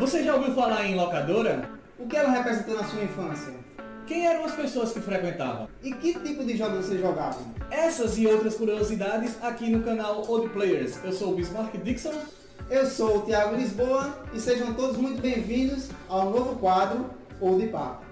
Você 0.00 0.24
já 0.24 0.34
ouviu 0.34 0.54
falar 0.54 0.86
em 0.86 0.94
locadora? 0.94 1.68
O 1.98 2.06
que 2.06 2.16
ela 2.16 2.30
representou 2.30 2.74
na 2.74 2.84
sua 2.84 3.02
infância? 3.02 3.52
Quem 4.06 4.26
eram 4.26 4.46
as 4.46 4.54
pessoas 4.54 4.92
que 4.92 4.98
frequentavam? 4.98 5.68
E 5.82 5.92
que 5.92 6.18
tipo 6.18 6.42
de 6.42 6.56
jogos 6.56 6.86
você 6.86 6.98
jogava? 6.98 7.38
Essas 7.70 8.16
e 8.16 8.26
outras 8.26 8.54
curiosidades 8.54 9.36
aqui 9.44 9.68
no 9.68 9.82
canal 9.82 10.24
Old 10.26 10.48
Players. 10.54 10.98
Eu 11.04 11.12
sou 11.12 11.34
o 11.34 11.36
Bismarck 11.36 11.76
Dixon. 11.82 12.14
Eu 12.70 12.86
sou 12.86 13.18
o 13.18 13.20
Thiago 13.26 13.54
Lisboa 13.54 14.24
e 14.32 14.40
sejam 14.40 14.72
todos 14.72 14.96
muito 14.96 15.20
bem-vindos 15.20 15.90
ao 16.08 16.30
novo 16.30 16.58
quadro 16.58 17.10
Old 17.38 17.66
Papo. 17.68 18.02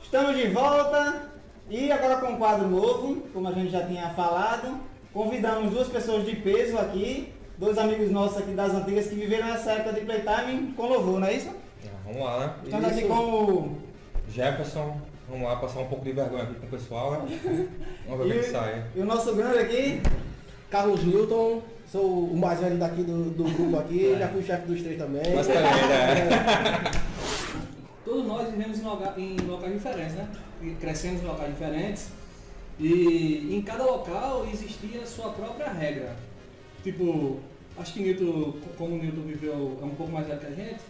Estamos 0.00 0.36
de 0.36 0.48
volta 0.50 1.27
e 1.70 1.92
agora 1.92 2.16
com 2.16 2.32
um 2.32 2.38
quadro 2.38 2.66
novo, 2.66 3.22
como 3.32 3.48
a 3.48 3.52
gente 3.52 3.70
já 3.70 3.84
tinha 3.86 4.08
falado. 4.10 4.80
Convidamos 5.12 5.70
duas 5.72 5.88
pessoas 5.88 6.24
de 6.24 6.36
peso 6.36 6.78
aqui, 6.78 7.32
dois 7.58 7.76
amigos 7.76 8.10
nossos 8.10 8.38
aqui 8.38 8.52
das 8.52 8.72
antigas 8.72 9.06
que 9.06 9.14
viveram 9.14 9.48
essa 9.48 9.72
época 9.72 9.92
de 9.92 10.06
playtime 10.06 10.72
com 10.72 10.86
louvor, 10.86 11.20
não 11.20 11.26
é 11.26 11.34
isso? 11.34 11.50
Ah, 11.84 11.88
Vamos 12.06 12.22
lá, 12.22 12.38
né? 12.38 12.54
Estamos 12.64 12.86
aqui 12.86 13.02
com 13.02 13.14
o 13.14 13.78
Jefferson, 14.30 14.96
vamos 15.28 15.46
lá 15.46 15.56
passar 15.56 15.80
um 15.80 15.86
pouco 15.86 16.04
de 16.04 16.12
vergonha 16.12 16.44
aqui 16.44 16.54
com 16.54 16.66
o 16.66 16.70
pessoal, 16.70 17.12
né? 17.12 17.38
Vamos 18.08 18.26
ver 18.26 18.32
o 18.32 18.40
que 18.40 18.46
que 18.46 18.50
sai. 18.52 18.84
e 18.94 19.00
o 19.00 19.04
nosso 19.04 19.34
grande 19.34 19.58
aqui, 19.58 20.00
Carlos 20.70 21.04
Newton, 21.04 21.60
sou 21.90 22.24
o 22.24 22.36
mais 22.36 22.60
velho 22.60 22.78
daqui 22.78 23.02
do, 23.02 23.30
do 23.30 23.44
grupo 23.44 23.78
aqui, 23.78 24.16
já 24.18 24.28
fui 24.28 24.42
chefe 24.42 24.66
dos 24.66 24.82
três 24.82 24.96
também. 24.98 25.34
Basicamente, 25.34 25.84
é. 25.92 27.08
Todos 28.04 28.26
nós 28.26 28.48
vivemos 28.50 28.78
em, 28.78 29.36
em 29.36 29.46
locais 29.46 29.74
diferentes, 29.74 30.14
né? 30.14 30.28
Crescemos 30.80 31.22
em 31.22 31.26
locais 31.26 31.50
diferentes. 31.52 32.08
E 32.78 33.48
em 33.50 33.62
cada 33.62 33.84
local 33.84 34.46
existia 34.52 35.02
a 35.02 35.06
sua 35.06 35.30
própria 35.30 35.70
regra. 35.70 36.16
Tipo, 36.82 37.40
acho 37.76 37.92
que 37.92 38.00
Newton, 38.00 38.54
como 38.76 38.94
o 38.94 38.98
Newton 38.98 39.22
viveu 39.22 39.78
é 39.80 39.84
um 39.84 39.94
pouco 39.94 40.12
mais 40.12 40.26
velho 40.26 40.38
que 40.38 40.46
a 40.46 40.50
gente. 40.50 40.80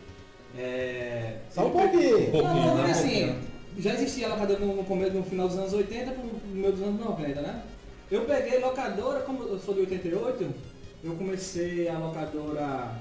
É... 0.56 1.38
Só 1.50 1.66
um 1.66 1.70
pouquinho. 1.70 2.28
Um 2.28 2.30
pouquinho, 2.30 2.66
não, 2.66 2.74
né? 2.76 2.90
assim, 2.90 3.38
já 3.78 3.94
existia 3.94 4.28
locadora 4.28 4.58
no, 4.60 4.76
no 4.76 4.84
começo, 4.84 5.14
no 5.14 5.22
final 5.22 5.48
dos 5.48 5.56
anos 5.56 5.72
80 5.72 6.12
pro 6.12 6.24
meio 6.52 6.72
dos 6.72 6.82
anos 6.82 7.00
90, 7.00 7.40
né? 7.40 7.62
Eu 8.10 8.24
peguei 8.24 8.58
locadora, 8.58 9.20
como 9.20 9.44
eu 9.44 9.58
sou 9.58 9.74
de 9.74 9.80
88, 9.80 10.54
eu 11.04 11.14
comecei 11.14 11.88
a 11.88 11.98
locadora. 11.98 12.92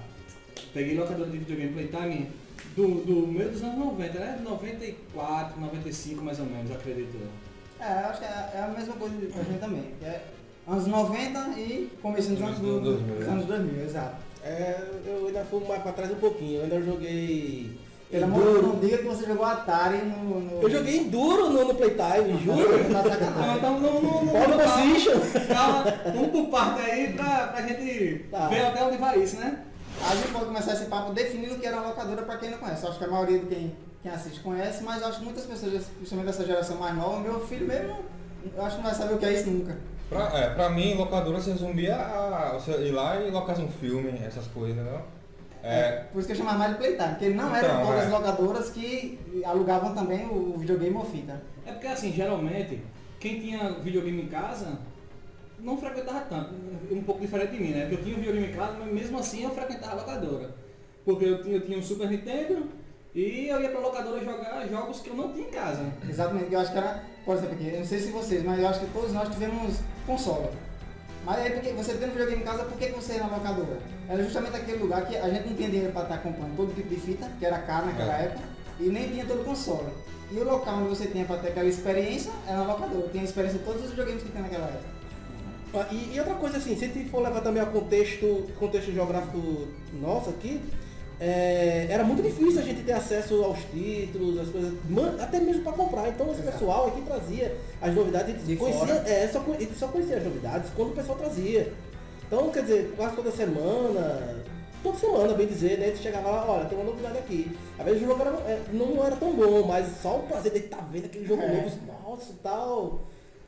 Peguei 0.74 0.98
locadora 0.98 1.30
de 1.30 1.38
videogame 1.38 1.74
Playtime 1.74 2.28
do, 2.76 2.88
do 3.06 3.28
meio 3.28 3.50
dos 3.50 3.62
anos 3.64 3.78
90, 3.78 4.20
né? 4.20 4.40
94, 4.44 5.60
95 5.62 6.24
mais 6.24 6.40
ou 6.40 6.46
menos, 6.46 6.72
acredito. 6.72 7.16
eu. 7.16 7.86
É, 7.86 7.92
acho 8.10 8.20
que 8.20 8.26
é 8.26 8.52
é 8.56 8.60
a 8.64 8.68
mesma 8.78 8.94
coisa 8.96 9.16
pra 9.32 9.44
gente 9.44 9.60
também. 9.60 9.84
que 10.00 10.06
é 10.06 10.24
anos 10.68 10.88
90 10.88 11.40
e 11.60 11.90
começo 12.02 12.30
dos 12.32 12.42
anos, 12.42 12.60
do- 12.60 12.80
2000, 12.82 13.16
dos 13.16 13.26
né? 13.28 13.32
anos 13.34 13.46
2000, 13.46 13.84
exato. 13.84 14.16
É, 14.44 14.80
eu 15.06 15.28
ainda 15.28 15.44
fui 15.46 15.64
mais 15.68 15.82
pra 15.84 15.92
trás 15.92 16.12
um 16.12 16.16
pouquinho, 16.16 16.58
eu 16.60 16.64
ainda 16.64 16.82
joguei. 16.82 17.78
Pelo 18.10 18.24
amor 18.24 18.40
de 18.40 18.44
Deus, 18.46 18.56
Enduro. 18.58 18.74
não 18.74 18.80
diga 18.80 18.98
que 19.00 19.04
você 19.04 19.26
jogou 19.26 19.46
Atari 19.46 19.98
no... 19.98 20.40
no... 20.40 20.62
Eu 20.62 20.70
joguei 20.70 20.98
Enduro 20.98 21.50
no, 21.50 21.66
no 21.66 21.76
Playtime, 21.76 22.40
juro. 22.42 22.90
Tá 22.94 23.04
sacanagem. 23.04 23.58
então 23.58 23.80
não, 23.82 23.94
não, 24.02 24.24
não, 24.24 24.32
Pole 24.32 24.48
não, 24.48 25.48
calma, 25.54 25.94
vamos 26.14 26.30
por 26.32 26.48
parte 26.48 26.90
aí 26.90 27.12
pra, 27.14 27.48
pra 27.48 27.68
gente 27.68 28.20
Tá. 28.32 28.48
ver 28.48 28.62
até 28.66 28.84
onde 28.86 28.98
vai 28.98 29.20
isso, 29.20 29.36
né? 29.36 29.60
A 30.06 30.16
gente 30.16 30.32
pode 30.32 30.46
começar 30.46 30.74
esse 30.74 30.86
papo 30.86 31.12
definindo 31.14 31.56
o 31.56 31.60
que 31.60 31.66
era 31.66 31.78
uma 31.78 31.90
locadora 31.90 32.22
pra 32.24 32.38
quem 32.38 32.52
não 32.52 32.58
conhece. 32.58 32.84
Eu 32.84 32.90
acho 32.90 33.00
que 33.00 33.06
a 33.06 33.08
maioria 33.10 33.40
de 33.40 33.46
quem, 33.48 33.76
quem 34.02 34.12
assiste 34.12 34.40
conhece, 34.42 34.84
mas 34.84 35.02
eu 35.02 35.08
acho 35.08 35.20
que 35.20 35.26
muitas 35.26 35.46
pessoas, 35.46 35.86
principalmente 35.86 36.28
dessa 36.28 36.46
geração 36.46 36.78
mais 36.78 36.96
nova, 36.96 37.20
meu 37.20 37.40
filho 37.46 37.68
mesmo, 37.68 37.98
eu 38.56 38.64
acho 38.64 38.78
que 38.78 38.82
não 38.84 38.90
vai 38.90 39.00
saber 39.00 39.14
o 39.16 39.18
que 39.18 39.26
é 39.26 39.34
isso 39.34 39.50
nunca. 39.50 39.78
Pra, 40.10 40.24
é, 40.40 40.50
pra 40.52 40.70
mim, 40.70 40.94
locadora 40.96 41.40
se 41.42 41.52
resumia 41.52 41.96
a 41.98 42.54
você 42.54 42.72
ir 42.88 42.92
lá 42.92 43.20
e 43.20 43.30
locar 43.30 43.60
um 43.60 43.68
filme, 43.68 44.18
essas 44.26 44.48
coisas, 44.48 44.78
né? 44.84 45.02
É, 45.62 46.04
Por 46.14 46.20
isso 46.20 46.28
que 46.28 46.34
eu 46.34 46.38
chamava 46.38 46.60
mais 46.60 46.72
de 46.72 46.78
Playtime, 46.78 47.10
porque 47.10 47.30
não 47.30 47.54
eram 47.54 47.68
Então, 47.68 47.86
todas 47.88 48.04
é. 48.04 48.06
as 48.06 48.12
locadoras 48.12 48.70
que 48.70 49.20
alugavam 49.44 49.94
também 49.94 50.26
o 50.26 50.56
videogame 50.58 50.96
ou 50.96 51.04
fita. 51.04 51.42
É 51.66 51.74
porque 51.74 51.88
assim, 51.88 52.14
geralmente, 52.14 52.82
quem 53.20 53.42
tinha 53.42 53.72
videogame 53.74 54.22
em 54.22 54.28
casa 54.28 54.78
não 55.60 55.78
frequentava 55.78 56.22
tanto, 56.22 56.54
um 56.92 57.02
pouco 57.04 57.22
diferente 57.22 57.52
de 57.52 57.60
mim, 57.60 57.70
né? 57.72 57.82
Porque 57.82 57.96
eu 57.96 58.04
tinha 58.04 58.16
um 58.16 58.20
videogame 58.20 58.48
em 58.54 58.56
casa, 58.56 58.74
mas 58.80 58.94
mesmo 58.94 59.18
assim 59.20 59.44
eu 59.44 59.50
frequentava 59.52 59.94
a 59.94 59.96
locadora. 59.96 60.56
Porque 61.04 61.26
eu 61.26 61.42
tinha, 61.44 61.56
eu 61.56 61.62
tinha 61.62 61.78
um 61.78 61.82
Super 61.84 62.10
Nintendo 62.10 62.68
e 63.16 63.48
eu 63.48 63.62
ia 63.62 63.70
pra 63.70 63.80
locadora 63.80 64.24
jogar 64.24 64.68
jogos 64.68 65.00
que 65.00 65.10
eu 65.10 65.16
não 65.16 65.32
tinha 65.34 65.48
em 65.48 65.52
casa. 65.52 65.86
Exatamente, 66.08 66.54
eu 66.54 66.60
acho 66.60 66.72
que 66.72 66.78
era, 66.78 67.04
por 67.26 67.36
exemplo, 67.36 67.54
aqui, 67.54 67.68
eu 67.70 67.80
não 67.80 67.86
sei 67.86 68.00
se 68.00 68.12
vocês, 68.12 68.44
mas 68.44 68.60
eu 68.60 68.68
acho 68.68 68.80
que 68.82 68.88
todos 68.94 69.12
nós 69.14 69.30
tivemos 69.30 69.80
console. 70.06 70.50
Mas 71.26 71.40
aí 71.40 71.52
porque 71.52 71.72
você 71.72 71.94
tendo 71.96 72.12
videogame 72.12 72.42
em 72.42 72.46
casa, 72.46 72.64
por 72.64 72.78
que 72.78 72.88
você 72.90 73.14
ia 73.14 73.20
na 73.24 73.36
locadora? 73.36 73.80
Era 74.08 74.24
justamente 74.24 74.56
aquele 74.56 74.78
lugar 74.78 75.06
que 75.06 75.18
a 75.18 75.30
gente 75.30 75.48
não 75.50 75.56
tinha 75.56 75.70
dinheiro 75.70 75.92
para 75.92 76.04
estar 76.04 76.18
comprando 76.20 76.56
todo 76.56 76.74
tipo 76.76 76.88
de 76.88 76.96
fita, 77.00 77.30
que 77.40 77.46
era 77.46 77.60
caro 77.60 77.88
naquela 77.88 78.18
É. 78.18 78.26
época, 78.26 78.44
e 78.80 78.84
nem 78.90 79.10
tinha 79.10 79.26
todo 79.26 79.44
console. 79.44 79.90
E 80.32 80.38
o 80.38 80.44
local 80.44 80.78
onde 80.80 80.90
você 80.90 81.08
tinha 81.08 81.26
para 81.26 81.38
ter 81.38 81.50
aquela 81.50 81.68
experiência 81.68 82.32
era 82.46 82.58
na 82.58 82.66
locadora. 82.66 83.08
Tinha 83.10 83.24
a 83.24 83.26
experiência 83.26 83.60
de 83.60 83.66
todos 83.66 83.84
os 83.84 83.90
videogames 83.90 84.24
que 84.24 84.30
tinha 84.30 84.44
naquela 84.44 84.68
época. 84.68 84.97
Ah, 85.74 85.86
E, 85.92 86.14
e 86.16 86.20
outra 86.20 86.36
coisa 86.36 86.58
assim, 86.58 86.76
se 86.76 86.86
a 86.86 86.88
gente 86.88 87.10
for 87.10 87.22
levar 87.22 87.42
também 87.42 87.62
ao 87.62 87.68
contexto, 87.70 88.46
contexto 88.58 88.92
geográfico 88.92 89.68
nosso 90.02 90.30
aqui, 90.30 90.62
é, 91.20 91.88
era 91.90 92.04
muito 92.04 92.22
difícil 92.22 92.60
a 92.60 92.64
gente 92.64 92.84
ter 92.84 92.94
acesso 92.94 93.44
aos 93.44 93.60
títulos, 93.72 94.40
as 94.40 94.50
coisas, 94.50 94.74
até 95.20 95.40
mesmo 95.40 95.64
para 95.64 95.74
comprar. 95.74 96.08
Então 96.10 96.32
esse 96.32 96.42
Exato. 96.42 96.58
pessoal 96.60 96.88
aqui 96.88 97.02
trazia 97.02 97.56
as 97.82 97.94
novidades, 97.94 98.46
De 98.46 98.56
conhecia, 98.56 98.94
é, 99.06 99.28
só, 99.28 99.44
só 99.78 99.88
conhecia 99.88 100.18
as 100.18 100.24
novidades 100.24 100.70
quando 100.76 100.90
o 100.92 100.96
pessoal 100.96 101.18
trazia. 101.18 101.74
Então, 102.28 102.50
quer 102.50 102.62
dizer, 102.64 102.94
quase 102.98 103.16
toda 103.16 103.32
semana, 103.32 104.44
toda 104.84 104.98
semana, 104.98 105.34
bem 105.34 105.48
dizer, 105.48 105.80
né? 105.80 105.86
A 105.86 105.90
gente 105.90 106.02
chegava 106.04 106.30
lá, 106.30 106.46
olha, 106.52 106.66
tem 106.66 106.78
uma 106.78 106.84
novidade 106.90 107.18
aqui. 107.20 107.56
Às 107.80 107.86
vezes 107.86 108.02
o 108.04 108.06
jogo 108.06 108.22
era- 108.22 108.32
é, 108.52 108.62
não 108.74 109.04
era 109.06 109.16
tão 109.16 109.32
bom, 109.34 109.66
mas 109.66 109.88
só 110.02 110.18
o 110.18 110.24
prazer 110.24 110.52
de 110.52 110.58
estar 110.60 110.86
vendo 110.92 111.06
aquele 111.06 111.26
jogo 111.26 111.42
É. 111.42 111.48
novo, 111.64 111.72
nossa, 112.06 112.34
tal. 112.44 113.02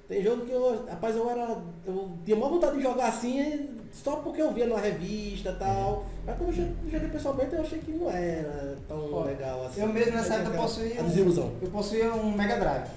Tem 0.09 0.23
jogo 0.23 0.43
que 0.45 0.51
eu, 0.51 0.85
rapaz, 0.89 1.15
eu 1.15 1.29
era. 1.29 1.55
Eu 1.85 2.09
tinha 2.25 2.35
maior 2.35 2.49
vontade 2.49 2.77
de 2.77 2.81
jogar 2.81 3.09
assim, 3.09 3.69
só 3.93 4.15
porque 4.17 4.41
eu 4.41 4.51
via 4.51 4.65
na 4.65 4.77
revista 4.79 5.51
e 5.51 5.55
tal. 5.55 6.03
Mas 6.25 6.35
quando 6.35 6.49
eu 6.49 6.91
joguei- 6.91 7.09
pessoalmente, 7.09 7.53
eu 7.53 7.61
achei 7.61 7.77
que 7.79 7.91
não 7.91 8.09
era 8.09 8.75
tão 8.87 9.13
Ó, 9.13 9.23
legal 9.23 9.67
assim. 9.67 9.81
Eu 9.81 9.87
mesmo 9.87 10.13
nessa 10.13 10.33
época 10.33 10.49
aquela- 10.49 10.63
possuía 10.63 10.99
A 10.99 11.03
um, 11.03 11.07
desilusão. 11.07 11.51
eu 11.61 11.69
possuía 11.69 12.11
um 12.11 12.31
Mega 12.31 12.57
Drive. 12.59 12.87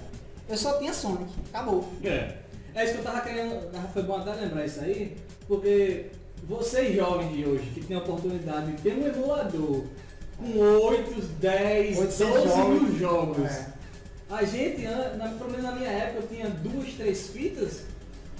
Eu 0.49 0.57
só 0.57 0.79
tinha 0.79 0.91
Sonic, 0.91 1.31
acabou. 1.53 1.85
É. 2.03 2.33
É 2.75 2.83
isso 2.83 2.93
que 2.93 2.99
eu 2.99 3.03
tava 3.03 3.21
querendo, 3.21 3.71
foi 3.93 4.01
bom 4.01 4.15
até 4.17 4.33
lembrar 4.33 4.65
isso 4.65 4.81
aí, 4.81 5.15
porque 5.47 6.07
vocês 6.47 6.95
jovens 6.95 7.31
de 7.31 7.45
hoje 7.45 7.69
que 7.75 7.81
têm 7.85 7.95
a 7.95 7.99
oportunidade 7.99 8.71
de 8.71 8.81
ter 8.81 8.95
um 8.97 9.05
emulador 9.07 9.83
com 10.39 10.57
8, 10.59 11.21
10, 11.39 11.99
800 11.99 12.43
12 12.43 12.57
mil 12.63 12.79
jogos. 12.97 13.37
jogos. 13.37 13.51
É. 13.51 13.67
A 14.33 14.43
gente, 14.45 14.81
na, 14.81 15.27
pelo 15.27 15.51
menos 15.51 15.63
na 15.63 15.73
minha 15.73 15.89
época, 15.91 16.23
eu 16.23 16.27
tinha 16.27 16.49
duas, 16.49 16.93
três 16.95 17.27
fitas, 17.27 17.83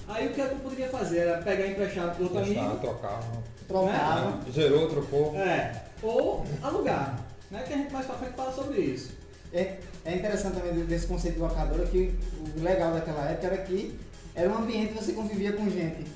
aí 0.07 0.27
o 0.27 0.33
que 0.33 0.41
é 0.41 0.47
que 0.47 0.53
eu 0.53 0.59
poderia 0.59 0.89
fazer? 0.89 1.19
Era 1.19 1.37
pegar 1.43 1.67
emprestado 1.67 2.15
pro 2.15 2.23
outro 2.23 2.39
gostava, 2.39 2.65
amigo, 2.65 2.79
trocava. 2.81 3.43
Trocava. 3.67 4.39
Zerou, 4.51 4.89
trocou. 4.89 5.35
é, 5.35 5.83
ou 6.01 6.43
alugar, 6.63 7.19
né? 7.51 7.63
Que 7.67 7.73
a 7.73 7.77
gente 7.77 7.93
mais 7.93 8.07
pra 8.07 8.15
frente 8.15 8.33
fala 8.33 8.51
sobre 8.51 8.81
isso. 8.81 9.11
É, 9.53 9.77
é 10.03 10.15
interessante 10.15 10.55
também 10.55 10.83
desse 10.85 11.05
conceito 11.05 11.35
de 11.35 11.41
locadora 11.41 11.85
que 11.85 12.17
o 12.57 12.63
legal 12.63 12.91
daquela 12.91 13.29
época 13.29 13.45
era 13.45 13.57
que 13.57 13.99
era 14.33 14.49
um 14.49 14.57
ambiente 14.57 14.93
que 14.93 15.03
você 15.03 15.13
convivia 15.13 15.53
com 15.53 15.69
gente. 15.69 16.07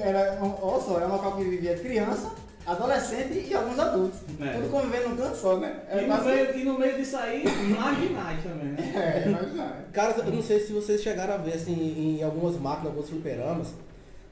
Era, 0.00 0.38
olha 0.40 0.82
só, 0.82 0.96
era 0.96 1.06
um 1.06 1.12
local 1.12 1.36
que 1.36 1.44
vivia 1.44 1.78
criança, 1.78 2.30
adolescente 2.66 3.46
e 3.48 3.54
alguns 3.54 3.78
adultos. 3.78 4.20
É. 4.40 4.52
Tudo 4.52 4.70
convivendo 4.70 5.08
num 5.10 5.16
canto 5.16 5.36
só, 5.36 5.56
né? 5.58 5.80
E 5.92 6.06
no, 6.06 6.24
meio, 6.24 6.56
e 6.58 6.64
no 6.64 6.78
meio 6.78 6.96
disso 6.96 7.16
aí, 7.16 7.44
marginais 7.70 8.42
também, 8.42 8.68
né? 8.72 8.76
É, 9.26 9.28
não. 9.28 9.68
Cara, 9.92 10.14
eu 10.18 10.32
não 10.32 10.42
sei 10.42 10.60
se 10.60 10.72
vocês 10.72 11.02
chegaram 11.02 11.34
a 11.34 11.38
ver 11.38 11.54
assim 11.54 11.72
em 12.18 12.22
algumas 12.22 12.56
máquinas, 12.56 12.92
alguns 12.92 13.08
fliperamas. 13.08 13.68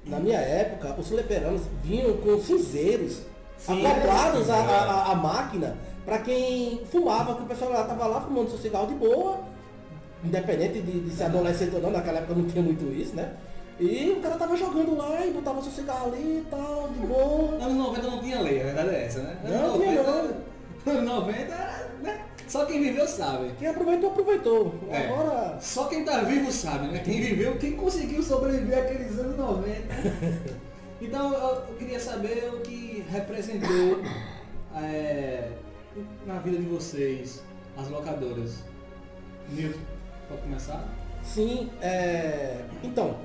Na 0.07 0.19
minha 0.19 0.39
época, 0.39 0.95
os 0.99 1.09
fliperamas 1.09 1.63
vinham 1.83 2.17
com 2.19 2.41
cinzeiros 2.41 3.21
Sim, 3.59 3.85
acoplados 3.85 4.49
é. 4.49 4.53
à, 4.53 4.57
à- 4.57 5.13
à 5.13 5.15
máquina 5.15 5.77
para 6.07 6.19
quem 6.21 6.81
fumava, 6.91 7.35
que 7.35 7.43
o 7.43 7.47
pessoal 7.47 7.73
lá 7.73 7.85
tava 7.85 8.07
lá 8.07 8.21
fumando 8.23 8.49
seu 8.49 8.59
cigarro 8.59 8.87
de 8.87 8.95
boa, 8.95 9.41
independente 10.25 10.81
de, 10.81 11.01
de 11.01 11.11
ser 11.15 11.25
adolescente 11.25 11.75
ou 11.75 11.81
não, 11.83 11.91
naquela 11.91 12.19
época 12.19 12.35
não 12.35 12.47
tinha 12.47 12.63
muito 12.63 12.85
isso, 12.93 13.15
né? 13.15 13.33
E 13.81 14.11
o 14.11 14.21
cara 14.21 14.37
tava 14.37 14.55
jogando 14.57 14.95
lá 14.95 15.25
e 15.25 15.31
botava 15.31 15.63
seu 15.63 15.73
cigarro 15.73 16.13
ali 16.13 16.45
e 16.45 16.47
tal, 16.51 16.89
de 16.89 17.07
boa. 17.07 17.55
Anos 17.55 17.77
90 17.77 18.03
não 18.03 18.21
tinha 18.21 18.41
lei, 18.43 18.61
a 18.61 18.65
verdade 18.65 18.91
é 18.91 19.07
essa, 19.07 19.21
né? 19.21 19.39
Anos 19.43 19.63
Não 19.63 19.81
tinha 19.81 20.03
90, 20.03 20.37
Anos 20.87 21.05
90 21.05 21.39
era, 21.39 21.91
né? 22.03 22.25
Só 22.47 22.67
quem 22.67 22.83
viveu 22.83 23.09
sabe. 23.09 23.53
Quem 23.59 23.69
aproveitou, 23.69 24.11
aproveitou. 24.11 24.75
É. 24.91 25.07
Agora. 25.07 25.59
Só 25.63 25.87
quem 25.87 26.05
tá 26.05 26.21
vivo 26.25 26.53
sabe, 26.53 26.89
né? 26.89 27.01
Quem 27.03 27.23
viveu, 27.23 27.57
quem 27.57 27.73
conseguiu 27.73 28.23
sobreviver 28.23 28.79
àqueles 28.79 29.19
anos 29.19 29.37
90. 29.37 30.61
Então 31.03 31.33
eu, 31.33 31.65
eu 31.67 31.75
queria 31.79 31.99
saber 31.99 32.51
o 32.53 32.61
que 32.61 33.03
representou 33.09 34.03
é, 34.77 35.49
na 36.27 36.39
vida 36.41 36.59
de 36.59 36.67
vocês, 36.67 37.43
as 37.75 37.89
locadoras. 37.89 38.63
Nilton, 39.49 39.81
pode 40.29 40.43
começar? 40.43 40.87
Sim, 41.23 41.71
é... 41.81 42.65
então, 42.83 43.17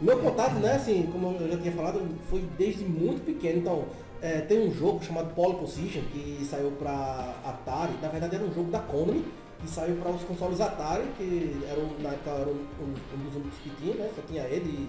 meu 0.00 0.18
contato, 0.18 0.54
né, 0.54 0.72
assim, 0.74 1.08
como 1.12 1.36
eu 1.40 1.48
já 1.52 1.58
tinha 1.58 1.72
falado, 1.72 2.00
foi 2.28 2.42
desde 2.58 2.84
muito 2.84 3.24
pequeno. 3.24 3.58
Então, 3.58 3.84
é, 4.22 4.40
tem 4.40 4.66
um 4.66 4.72
jogo 4.72 5.02
chamado 5.04 5.34
Pole 5.34 5.56
Position 5.58 6.02
que 6.12 6.44
saiu 6.48 6.70
para 6.72 7.34
Atari. 7.44 7.92
Na 8.02 8.08
verdade, 8.08 8.36
era 8.36 8.44
um 8.44 8.52
jogo 8.54 8.70
da 8.70 8.78
Konami 8.80 9.24
e 9.64 9.68
saiu 9.68 9.96
para 9.96 10.10
os 10.12 10.22
consoles 10.22 10.60
Atari, 10.60 11.04
que 11.18 11.56
era, 11.68 11.78
um- 11.80 12.02
na 12.02 12.10
época 12.10 12.30
era 12.30 12.48
um, 12.50 12.52
um- 12.82 13.14
um 13.14 13.24
dos 13.24 13.34
únicos 13.36 13.58
que 13.62 13.70
tinha, 13.70 13.94
né? 13.94 14.10
Só 14.14 14.22
tinha 14.26 14.42
ele 14.44 14.88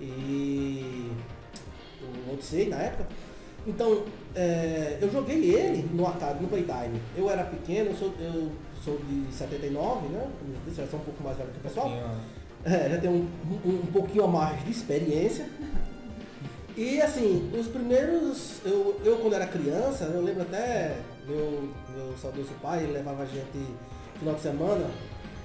e, 0.00 0.04
e 0.04 1.10
o 2.28 2.32
Odyssey 2.32 2.68
na 2.68 2.76
época. 2.78 3.06
Então, 3.66 4.04
é, 4.34 4.98
eu 5.00 5.10
joguei 5.10 5.52
ele 5.52 5.88
no 5.92 6.06
arcade, 6.06 6.40
no 6.40 6.48
Playtime. 6.48 7.00
Eu 7.16 7.28
era 7.28 7.42
pequeno, 7.44 7.90
eu 7.90 7.96
sou, 7.96 8.12
eu 8.20 8.50
sou 8.84 8.98
de 8.98 9.32
79, 9.34 10.06
né? 10.08 10.28
Como 10.38 10.52
eu 10.78 10.86
sou 10.86 11.00
um 11.00 11.02
pouco 11.04 11.22
mais 11.22 11.36
velho 11.36 11.50
que 11.50 11.58
o 11.58 11.62
pessoal. 11.62 11.88
Tinha- 11.88 12.35
É, 12.66 12.90
já 12.90 12.98
tem 12.98 13.08
um, 13.08 13.28
um, 13.64 13.68
um 13.68 13.92
pouquinho 13.92 14.24
a 14.24 14.28
mais 14.28 14.64
de 14.64 14.72
experiência. 14.72 15.48
E 16.76 17.00
assim, 17.00 17.48
os 17.58 17.68
primeiros. 17.68 18.60
Eu, 18.64 19.00
eu 19.04 19.18
quando 19.18 19.34
era 19.34 19.46
criança, 19.46 20.04
eu 20.04 20.20
lembro 20.20 20.42
até 20.42 20.96
meu, 21.26 21.70
meu 21.96 22.18
saudoso 22.18 22.50
pai, 22.60 22.82
ele 22.82 22.92
levava 22.92 23.22
a 23.22 23.26
gente 23.26 23.64
final 24.18 24.34
de 24.34 24.40
semana 24.40 24.90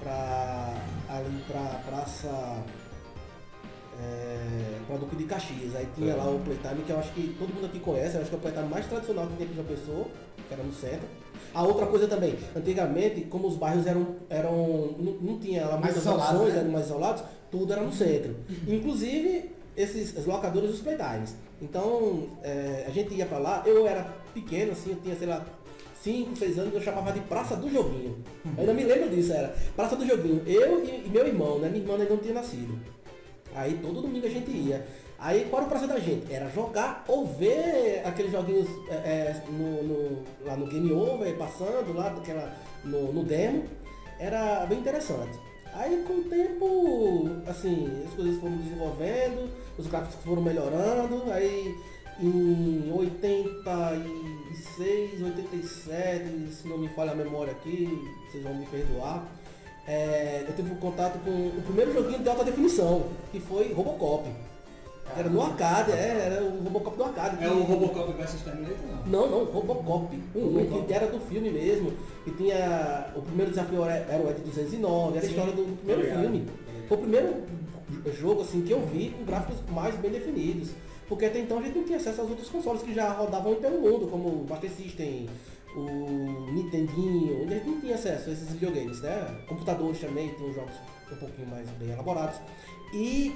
pra 0.01 0.73
ali 1.07 1.43
pra 1.47 1.79
praça. 1.87 2.63
É, 4.01 4.79
pra 4.87 4.97
Duque 4.97 5.15
de 5.15 5.25
Caxias. 5.25 5.75
Aí 5.75 5.87
tinha 5.95 6.15
lá 6.15 6.29
o 6.29 6.39
Playtime 6.39 6.83
que 6.83 6.91
eu 6.91 6.99
acho 6.99 7.11
que 7.13 7.35
todo 7.37 7.53
mundo 7.53 7.65
aqui 7.65 7.79
conhece, 7.79 8.15
eu 8.15 8.21
acho 8.21 8.29
que 8.29 8.35
é 8.35 8.39
o 8.39 8.41
Playtime 8.41 8.67
mais 8.67 8.85
tradicional 8.87 9.27
que 9.27 9.33
tem 9.33 9.45
aqui 9.45 9.53
em 9.53 9.55
João 9.55 9.67
Pessoa, 9.67 10.07
que 10.47 10.53
era 10.53 10.63
no 10.63 10.73
centro. 10.73 11.07
A 11.53 11.63
outra 11.63 11.85
coisa 11.85 12.07
também, 12.07 12.37
antigamente, 12.55 13.21
como 13.21 13.47
os 13.47 13.55
bairros 13.55 13.85
eram. 13.85 14.15
eram 14.29 14.95
não, 14.97 15.13
não 15.13 15.39
tinha 15.39 15.65
lá 15.65 15.77
muitas 15.77 15.97
isolados, 15.97 16.35
opções, 16.35 16.53
né? 16.53 16.59
eram 16.61 16.71
mais 16.71 16.85
isolados, 16.85 17.23
tudo 17.49 17.73
era 17.73 17.81
no 17.81 17.91
centro. 17.91 18.35
Inclusive 18.67 19.51
esses 19.75 20.17
as 20.17 20.25
locadoras 20.25 20.69
dos 20.69 20.81
playtimes. 20.81 21.35
Então 21.61 22.27
é, 22.43 22.85
a 22.87 22.89
gente 22.91 23.13
ia 23.13 23.25
pra 23.25 23.37
lá, 23.37 23.63
eu 23.65 23.87
era 23.87 24.03
pequeno, 24.33 24.71
assim, 24.71 24.91
eu 24.91 24.97
tinha, 24.97 25.15
sei 25.15 25.27
lá, 25.27 25.45
5, 26.01 26.35
6 26.35 26.57
anos, 26.57 26.73
eu 26.73 26.81
chamava 26.81 27.11
de 27.11 27.19
Praça 27.21 27.55
do 27.55 27.69
Joguinho. 27.69 28.17
Eu 28.43 28.61
ainda 28.61 28.73
me 28.73 28.83
lembro 28.83 29.09
disso, 29.09 29.33
era 29.33 29.55
Praça 29.75 29.95
do 29.95 30.05
Joguinho. 30.05 30.41
Eu 30.47 30.83
e, 30.83 31.05
e 31.05 31.09
meu 31.09 31.27
irmão, 31.27 31.59
né? 31.59 31.69
Minha 31.69 31.83
irmã 31.83 31.93
ainda 31.93 32.09
não 32.09 32.17
tinha 32.17 32.33
nascido. 32.33 32.79
Aí 33.55 33.79
todo 33.81 34.01
domingo 34.01 34.25
a 34.25 34.29
gente 34.29 34.51
ia. 34.51 34.85
Aí 35.19 35.45
qual 35.49 35.61
era 35.61 35.67
o 35.67 35.69
prazer 35.69 35.87
da 35.87 35.99
gente? 35.99 36.33
Era 36.33 36.49
jogar 36.49 37.05
ou 37.07 37.27
ver 37.27 38.01
aqueles 38.05 38.31
joguinhos 38.31 38.67
é, 38.89 38.93
é, 38.93 39.43
no, 39.49 39.83
no- 39.83 40.23
lá 40.43 40.55
no 40.57 40.65
Game 40.67 40.91
Over, 40.91 41.37
passando 41.37 41.93
lá 41.93 42.09
daquela, 42.09 42.55
no, 42.83 43.13
no 43.13 43.23
demo. 43.23 43.63
Era 44.19 44.65
bem 44.65 44.79
interessante. 44.79 45.37
Aí 45.73 46.03
com 46.07 46.13
o 46.13 46.23
tempo, 46.23 47.29
assim, 47.47 48.03
as 48.07 48.13
coisas 48.13 48.39
foram 48.41 48.57
desenvolvendo, 48.57 49.49
os 49.77 49.87
gráficos 49.87 50.15
foram 50.25 50.41
melhorando, 50.41 51.31
aí 51.31 51.73
em 52.19 52.91
86, 52.91 55.21
87, 55.21 56.47
se 56.51 56.67
não 56.67 56.77
me 56.77 56.89
falha 56.89 57.11
a 57.11 57.15
memória 57.15 57.51
aqui, 57.53 57.87
vocês 58.29 58.43
vão 58.43 58.53
me 58.55 58.65
perdoar, 58.65 59.25
é, 59.87 60.45
eu 60.47 60.55
tive 60.55 60.71
um 60.71 60.75
contato 60.75 61.19
com 61.19 61.29
o 61.29 61.61
primeiro 61.63 61.93
joguinho 61.93 62.19
de 62.19 62.29
alta 62.29 62.43
definição, 62.43 63.03
que 63.31 63.39
foi 63.39 63.73
Robocop. 63.73 64.29
Era 65.17 65.27
no 65.29 65.41
arcade, 65.41 65.91
é, 65.91 66.31
era 66.31 66.43
o 66.43 66.63
Robocop 66.63 66.95
do 66.95 67.03
arcade. 67.03 67.43
É 67.43 67.49
o 67.49 67.63
Robocop 67.63 68.13
vs 68.13 68.41
Terminator, 68.43 68.77
não? 69.05 69.27
não, 69.27 69.29
não, 69.29 69.45
Robocop. 69.51 70.15
Um, 70.35 70.57
Robocop. 70.57 70.85
que 70.85 70.93
era 70.93 71.07
do 71.07 71.19
filme 71.19 71.49
mesmo. 71.49 71.91
Que 72.23 72.31
tinha. 72.31 73.07
O 73.15 73.21
primeiro 73.21 73.51
desafio 73.51 73.83
era, 73.83 73.93
era 73.93 74.23
o 74.23 74.29
Ed 74.29 74.39
209, 74.41 75.17
era 75.17 75.17
a 75.17 75.21
Sim, 75.21 75.27
história 75.27 75.53
do 75.53 75.77
primeiro 75.77 76.01
obrigado. 76.01 76.21
filme. 76.21 76.47
Foi 76.87 76.97
o 76.97 77.01
primeiro 77.01 77.35
jogo 78.19 78.41
assim 78.41 78.61
que 78.61 78.71
eu 78.71 78.81
vi 78.85 79.09
com 79.09 79.25
gráficos 79.25 79.57
mais 79.69 79.95
bem 79.95 80.11
definidos. 80.11 80.69
Porque 81.09 81.25
até 81.25 81.39
então 81.39 81.59
a 81.59 81.61
gente 81.61 81.77
não 81.77 81.83
tinha 81.83 81.97
acesso 81.97 82.21
aos 82.21 82.29
outros 82.29 82.47
consoles 82.49 82.81
que 82.81 82.93
já 82.93 83.11
rodavam 83.11 83.55
pelo 83.55 83.81
mundo, 83.81 84.07
como 84.07 84.29
o 84.29 84.45
Master 84.49 84.71
System, 84.71 85.27
o 85.75 86.51
Nintendinho, 86.51 87.45
a 87.47 87.49
gente 87.53 87.65
não 87.67 87.79
tinha 87.81 87.95
acesso 87.95 88.29
a 88.29 88.33
esses 88.33 88.49
videogames, 88.51 89.01
né? 89.01 89.37
Computadores 89.47 89.99
também, 89.99 90.29
tem 90.29 90.53
jogos 90.53 90.73
um 91.11 91.15
pouquinho 91.15 91.47
mais 91.47 91.67
bem 91.71 91.91
elaborados. 91.91 92.37
E 92.93 93.33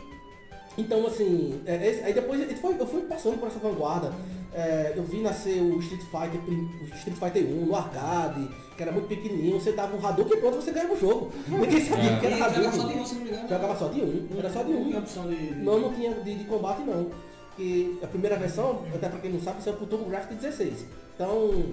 então, 0.77 1.05
assim, 1.07 1.61
é, 1.65 1.87
esse- 1.87 2.03
aí 2.03 2.13
depois 2.13 2.39
ele 2.41 2.53
foi- 2.55 2.75
eu 2.79 2.85
fui 2.85 3.01
passando 3.03 3.37
por 3.39 3.47
essa 3.47 3.59
vanguarda. 3.59 4.11
É, 4.53 4.93
eu 4.95 5.03
vi 5.03 5.21
nascer 5.21 5.61
o 5.61 5.79
Street 5.79 6.01
Fighter, 6.03 6.41
o 6.49 6.95
Street 6.95 7.17
Fighter 7.17 7.45
1 7.45 7.65
no 7.65 7.75
arcade, 7.75 8.47
que 8.75 8.83
era 8.83 8.91
muito 8.91 9.07
pequenininho, 9.07 9.59
você 9.59 9.71
dava 9.73 9.95
um 9.95 10.05
Hadouken 10.05 10.37
e 10.37 10.41
pronto, 10.41 10.55
você 10.57 10.71
ganhava 10.71 10.93
o 10.93 10.99
jogo. 10.99 11.31
Ninguém 11.47 11.81
sabia 11.85 12.11
É. 12.11 12.19
que 12.19 12.25
era 12.25 12.35
E 12.35 12.39
jogava 12.39 12.61
só 12.61 12.69
de 12.71 12.79
Hadouken. 12.79 13.01
um, 13.01 13.05
se 13.05 13.15
não 13.15 13.21
me 13.21 13.29
engano. 13.29 13.47
Jogava 13.49 13.75
só 13.77 13.87
de 13.89 14.01
um, 14.01 14.27
era 14.37 14.49
só 14.49 14.63
de 14.63 14.71
Não 14.73 14.83
tinha 14.83 14.95
um. 14.95 14.99
opção 14.99 15.27
de... 15.29 15.55
Não, 15.55 15.79
não 15.79 15.93
tinha 15.93 16.13
de, 16.13 16.35
de 16.35 16.43
combate 16.45 16.81
não. 16.83 17.11
E 17.57 17.97
a 18.03 18.07
primeira 18.07 18.35
versão, 18.37 18.83
até 18.93 19.07
pra 19.09 19.19
quem 19.19 19.31
não 19.31 19.39
sabe, 19.41 19.61
saiu 19.63 19.75
pro 19.77 19.85
TurboGrafx 19.87 20.35
16. 20.35 20.85
Então, 21.15 21.63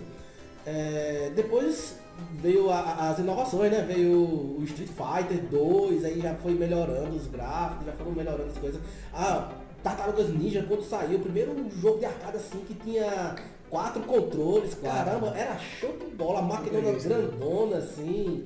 é, 0.67 1.31
depois 1.35 1.97
veio 2.35 2.71
a- 2.71 3.11
as 3.11 3.19
inovações, 3.19 3.71
né? 3.73 3.83
Veio 3.87 4.13
o 4.59 4.61
Street 4.65 4.91
Fighter 4.91 5.43
2, 5.51 6.05
aí 6.05 6.21
já 6.21 6.35
foi 6.35 6.53
melhorando 6.55 7.17
os 7.17 7.27
gráficos, 7.27 7.87
já 7.87 7.93
foram 7.93 8.13
melhorando 8.13 8.51
as 8.51 8.59
coisas. 8.59 8.81
Ah, 9.13 9.51
Tartarugas 9.83 10.29
Ninja, 10.29 10.65
quando 10.69 10.83
saiu, 10.85 11.19
o 11.19 11.23
primeiro 11.23 11.57
jogo 11.81 11.99
de 11.99 12.05
arcade 12.05 12.37
assim 12.37 12.61
que 12.61 12.75
tinha 12.75 13.35
quatro 13.69 14.01
controles, 14.03 14.75
caramba, 14.75 15.35
era 15.37 15.59
show 15.59 15.97
de 15.97 16.15
bola, 16.15 16.39
a 16.39 16.43
máquina 16.43 16.79
né? 16.81 16.93
grandona 17.03 17.79
assim. 17.79 18.45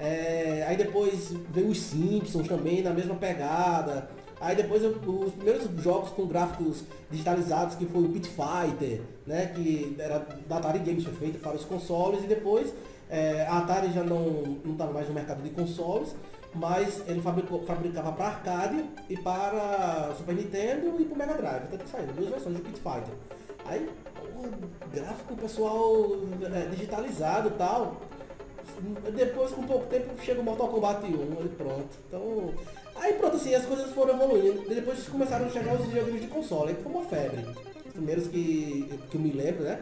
É, 0.00 0.64
aí 0.66 0.76
depois 0.76 1.32
veio 1.50 1.68
os 1.68 1.78
Simpsons 1.80 2.48
também 2.48 2.82
na 2.82 2.90
mesma 2.90 3.14
pegada. 3.14 4.08
Aí 4.44 4.54
depois 4.54 4.82
os 4.84 5.32
primeiros 5.32 5.64
jogos 5.82 6.10
com 6.10 6.26
gráficos 6.26 6.84
digitalizados, 7.10 7.76
que 7.76 7.86
foi 7.86 8.02
o 8.02 8.08
Pit 8.10 8.28
Fighter, 8.28 9.00
né? 9.26 9.46
Que 9.54 9.96
era 9.98 10.18
da 10.46 10.58
Atari 10.58 10.80
Games, 10.80 11.02
foi 11.04 11.14
feito 11.14 11.38
para 11.40 11.56
os 11.56 11.64
consoles 11.64 12.22
e 12.24 12.26
depois 12.26 12.72
é, 13.08 13.46
a 13.48 13.58
Atari 13.58 13.90
já 13.92 14.04
não 14.04 14.58
estava 14.66 14.92
mais 14.92 15.08
no 15.08 15.14
mercado 15.14 15.42
de 15.42 15.48
consoles, 15.48 16.14
mas 16.54 17.02
ele 17.08 17.22
fabricou- 17.22 17.62
fabricava 17.64 18.12
para 18.12 18.26
arcade 18.26 18.84
e 19.08 19.16
para 19.16 20.12
Super 20.18 20.34
Nintendo 20.34 20.94
e 21.00 21.04
para 21.04 21.14
o 21.14 21.18
Mega 21.18 21.34
Drive. 21.34 21.62
Então 21.72 21.86
saíram 21.90 22.12
duas 22.14 22.28
versões 22.28 22.56
do 22.56 22.62
Pit 22.62 22.80
Fighter. 22.80 23.14
Aí, 23.64 23.88
pô, 24.14 24.48
gráfico 24.92 25.36
pessoal 25.36 25.96
é, 26.54 26.66
digitalizado 26.68 27.48
e 27.48 27.52
tal. 27.52 27.96
Depois, 29.14 29.52
com 29.52 29.62
pouco 29.62 29.86
tempo, 29.86 30.10
chega 30.22 30.40
o 30.40 30.44
Mortal 30.44 30.68
Kombat 30.68 31.04
1, 31.04 31.08
ele 31.40 31.48
pronto. 31.56 31.88
Então, 32.08 32.52
aí 32.96 33.14
pronto, 33.14 33.36
assim, 33.36 33.54
as 33.54 33.64
coisas 33.64 33.92
foram 33.92 34.14
evoluindo. 34.14 34.68
Depois 34.68 35.06
começaram 35.08 35.46
a 35.46 35.50
chegar 35.50 35.74
os 35.74 35.86
videogames 35.86 36.22
de 36.22 36.28
console, 36.28 36.70
aí 36.70 36.76
foi 36.82 36.92
uma 36.92 37.04
febre. 37.04 37.44
Os 37.86 37.92
primeiros 37.92 38.26
que, 38.26 38.98
que 39.10 39.16
eu 39.16 39.20
me 39.20 39.32
lembro, 39.32 39.64
né? 39.64 39.80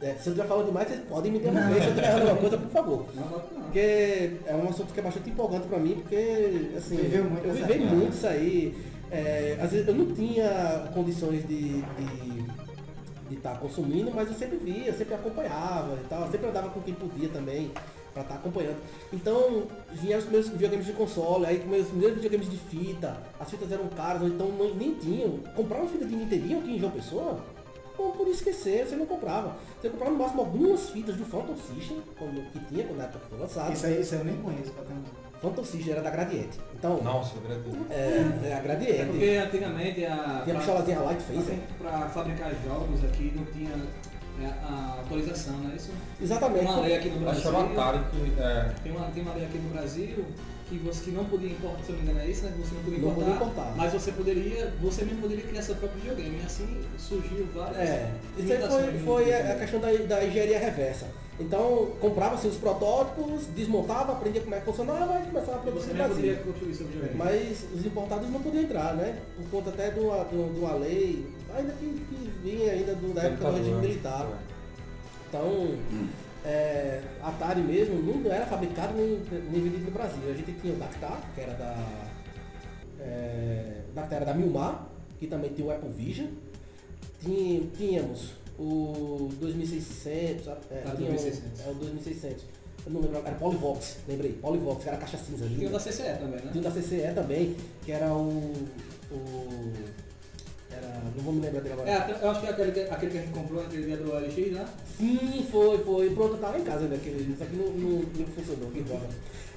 É, 0.00 0.14
se 0.14 0.30
eu 0.30 0.36
já 0.36 0.44
falando 0.44 0.66
demais, 0.66 0.88
vocês 0.88 1.00
podem 1.06 1.30
me 1.30 1.38
interromper 1.38 1.74
se 1.74 1.80
eu 1.80 1.88
estiver 1.90 2.06
errando 2.06 2.22
alguma 2.22 2.40
coisa, 2.40 2.56
por 2.56 2.70
favor. 2.70 3.06
Não, 3.14 3.22
não, 3.24 3.38
não. 3.38 3.62
Porque 3.64 4.36
é 4.46 4.54
um 4.54 4.68
assunto 4.68 4.94
que 4.94 5.00
é 5.00 5.02
bastante 5.02 5.28
empolgante 5.28 5.66
pra 5.68 5.78
mim, 5.78 5.96
porque 5.96 6.72
assim, 6.76 6.96
Viveu 6.96 7.24
muito 7.24 7.46
eu 7.46 7.52
vivi 7.52 7.78
muito 7.80 8.14
isso 8.14 8.26
aí. 8.26 8.74
É, 9.10 9.58
às 9.60 9.70
vezes 9.72 9.86
eu 9.86 9.94
não 9.94 10.06
tinha 10.14 10.88
condições 10.94 11.46
de 11.46 11.84
de 13.30 13.36
estar 13.36 13.58
consumindo, 13.60 14.10
mas 14.12 14.28
eu 14.28 14.34
sempre 14.34 14.58
via, 14.58 14.92
sempre 14.92 15.14
acompanhava 15.14 15.96
e 16.04 16.08
tal, 16.08 16.28
sempre 16.28 16.48
andava 16.48 16.68
com 16.70 16.80
quem 16.80 16.92
podia 16.92 17.28
também 17.28 17.70
pra 18.12 18.22
estar 18.22 18.34
acompanhando. 18.36 18.76
Então 19.12 19.64
vieram 19.92 20.18
os 20.18 20.24
primeiros 20.24 20.50
videogames 20.50 20.86
de 20.86 20.92
console, 20.92 21.46
aí 21.46 21.56
os 21.56 21.62
primeiros 21.88 22.14
videogames 22.16 22.50
de 22.50 22.56
fita, 22.56 23.16
as 23.38 23.48
fitas 23.50 23.70
eram 23.70 23.88
caras, 23.88 24.22
ou 24.22 24.28
então 24.28 24.48
não- 24.48 24.74
nem 24.74 24.94
tinham. 24.94 25.38
Comprar 25.54 25.78
uma 25.78 25.88
fita 25.88 26.04
de 26.04 26.14
Nintendinho 26.16 26.58
aqui 26.58 26.76
em 26.76 26.78
João 26.78 26.92
Pessoa, 26.92 27.40
não 27.98 28.12
podia 28.12 28.32
esquecer, 28.32 28.86
você 28.86 28.96
não 28.96 29.06
comprava. 29.06 29.56
Você 29.80 29.88
comprava 29.90 30.12
no 30.12 30.18
máximo 30.18 30.40
algumas 30.40 30.88
fitas 30.90 31.16
do 31.16 31.24
Phantom 31.24 31.54
System, 31.56 31.98
como 32.18 32.42
que 32.50 32.58
tinha 32.66 32.84
quando 32.84 32.96
na 32.98 33.04
época 33.04 33.18
que 33.20 33.30
foi 33.30 33.38
lançado. 33.38 33.72
Isso 33.72 33.86
aí, 33.86 34.00
isso 34.00 34.14
aí 34.14 34.20
eu 34.20 34.24
nem 34.24 34.36
conheço, 34.36 34.70
pra 34.72 34.84
ter. 34.84 34.94
Phantom 35.40 35.64
System 35.64 35.92
era 35.92 36.02
da 36.02 36.10
Gradiente. 36.10 36.58
Então, 36.74 37.02
Nossa, 37.02 37.34
gratuito. 37.40 37.86
é, 37.90 38.48
é 38.48 38.52
a 38.52 38.58
É 38.58 38.60
Gradiente. 38.62 39.04
porque 39.06 39.36
antigamente 39.36 40.04
a... 40.04 40.42
Tinha 40.84 40.98
a 40.98 41.02
Light 41.02 41.22
Phaser. 41.22 41.58
Para 41.78 42.08
fabricar 42.10 42.52
jogos 42.66 43.02
aqui 43.04 43.32
não 43.34 43.44
tinha 43.46 43.70
é, 43.70 44.09
a 44.62 44.96
autorização, 44.98 45.54
não 45.58 45.70
é 45.72 45.76
isso? 45.76 45.90
Exatamente. 46.20 46.60
Tem 46.64 46.68
uma 46.72 46.80
lei 46.80 46.96
aqui 46.96 47.08
no 47.10 47.20
Brasil. 47.20 47.42
que. 48.10 48.40
É, 48.40 48.72
Tem 48.82 48.92
uma, 48.92 49.06
tem 49.06 49.22
uma 49.22 49.34
lei 49.34 49.44
aqui 49.44 49.58
no 49.58 49.70
Brasil 49.70 50.24
que 50.68 50.78
você 50.78 51.04
que 51.06 51.10
não 51.10 51.24
podia 51.24 51.50
importar, 51.50 51.82
se 51.82 51.90
eu 51.90 51.96
não 51.96 52.04
me 52.04 52.10
engano 52.10 52.24
é 52.24 52.30
isso, 52.30 52.44
né? 52.44 52.52
Você 52.58 52.74
não 52.76 52.82
podia 52.84 52.98
Não 53.00 53.08
importar, 53.10 53.30
podia 53.32 53.34
importar. 53.48 53.74
mas 53.76 53.92
você 53.92 54.12
poderia, 54.12 54.72
você 54.80 55.04
mesmo 55.04 55.20
poderia 55.22 55.44
criar 55.44 55.62
seu 55.62 55.74
próprio 55.74 56.00
videogame. 56.00 56.38
E 56.40 56.46
assim 56.46 56.80
surgiu 56.96 57.46
várias. 57.52 57.76
É, 57.76 58.12
isso 58.38 58.52
aí 58.52 58.58
foi, 58.68 58.98
foi 59.00 59.34
a, 59.34 59.54
questão 59.56 59.80
da, 59.80 59.88
da 59.92 60.24
engenharia 60.24 60.58
reversa. 60.60 61.06
Então, 61.40 61.92
comprava-se 62.00 62.46
os 62.46 62.56
protótipos, 62.56 63.46
desmontava, 63.56 64.12
aprendia 64.12 64.42
como 64.42 64.54
é 64.54 64.58
que 64.60 64.64
funcionava 64.66 65.20
e 65.20 65.26
começava 65.26 65.56
a 65.56 65.60
produzir 65.60 65.94
Brasil. 65.94 66.36
Mas 67.16 67.64
os 67.74 67.84
importados 67.86 68.30
não 68.30 68.40
podiam 68.40 68.62
entrar, 68.62 68.94
né? 68.94 69.16
Por 69.36 69.50
conta 69.50 69.70
até 69.70 69.90
de 69.90 69.98
uma- 70.00 70.24
de 70.24 70.36
uma 70.36 70.74
lei, 70.74 71.26
ainda 71.56 71.72
que, 71.74 71.86
que 71.86 72.30
vinha 72.42 72.72
ainda 72.72 72.94
do- 72.94 73.12
da 73.14 73.22
época 73.24 73.50
do 73.50 73.56
regime 73.58 73.80
militar. 73.80 74.28
Então, 75.28 75.74
é, 76.44 77.02
Atari 77.22 77.60
mesmo 77.60 78.02
não 78.02 78.32
era 78.32 78.46
fabricado 78.46 78.94
nem, 78.94 79.20
nem 79.50 79.62
vendido 79.62 79.84
no 79.84 79.90
Brasil. 79.90 80.22
A 80.30 80.34
gente 80.34 80.52
tinha 80.60 80.72
o 80.74 80.76
Dactar, 80.76 81.20
que 81.34 81.40
era 81.40 81.54
da. 81.54 82.08
É, 83.00 83.82
Dactar 83.94 84.16
era 84.16 84.24
da 84.26 84.34
Milmar, 84.34 84.86
que 85.18 85.26
também 85.26 85.52
tinha 85.52 85.66
o 85.66 85.70
Apple 85.70 85.90
Vision. 85.90 86.28
Tinha- 87.20 87.62
tínhamos 87.76 88.32
o 88.58 89.28
2600, 89.40 90.48
é, 90.48 90.82
Ah, 90.86 90.94
tinha 90.96 91.08
o- 91.10 91.12
2600. 91.12 91.60
é 91.66 91.70
o 91.70 91.74
2600. 91.74 92.44
Eu 92.86 92.92
não 92.92 93.00
lembro, 93.02 93.18
era 93.18 93.34
Polyvox, 93.36 93.98
lembrei, 94.08 94.32
Polyvox, 94.32 94.82
que 94.82 94.88
era 94.88 94.96
a 94.96 95.00
caixa 95.00 95.18
cinza. 95.18 95.46
Tinha 95.46 95.68
o 95.68 95.72
da 95.72 95.78
CCE 95.78 96.16
também, 96.18 96.40
né? 96.42 96.48
Tinha 96.50 96.60
o 96.60 96.64
da 96.64 96.70
CCE 96.70 97.12
também, 97.14 97.56
que 97.84 97.92
era 97.92 98.12
o. 98.12 98.52
o 99.12 99.72
era, 100.72 101.00
não 101.16 101.22
vou 101.24 101.32
me 101.32 101.40
lembrar 101.40 101.60
dele 101.60 101.72
agora. 101.74 101.90
É, 101.90 102.18
eu 102.22 102.30
acho 102.30 102.40
que 102.40 102.46
é 102.46 102.50
aquele, 102.50 102.72
que- 102.72 102.80
aquele 102.80 103.10
que 103.12 103.18
a 103.18 103.20
gente 103.22 103.32
comprou 103.32 103.62
naquele 103.62 103.84
dia 103.86 103.96
do 103.96 104.12
LX, 104.12 104.52
né? 104.52 104.64
Sim, 104.98 105.46
foi, 105.50 105.78
foi. 105.78 106.10
Pronto, 106.10 106.34
eu 106.34 106.38
tava 106.38 106.58
em 106.58 106.64
casa 106.64 106.84
ainda, 106.84 106.94
aquele, 106.96 107.32
isso 107.32 107.42
aqui 107.42 107.56
não, 107.56 107.66
não, 107.66 107.98
não 108.00 108.26
funcionou, 108.26 108.70
que 108.70 108.80
droga. 108.82 109.06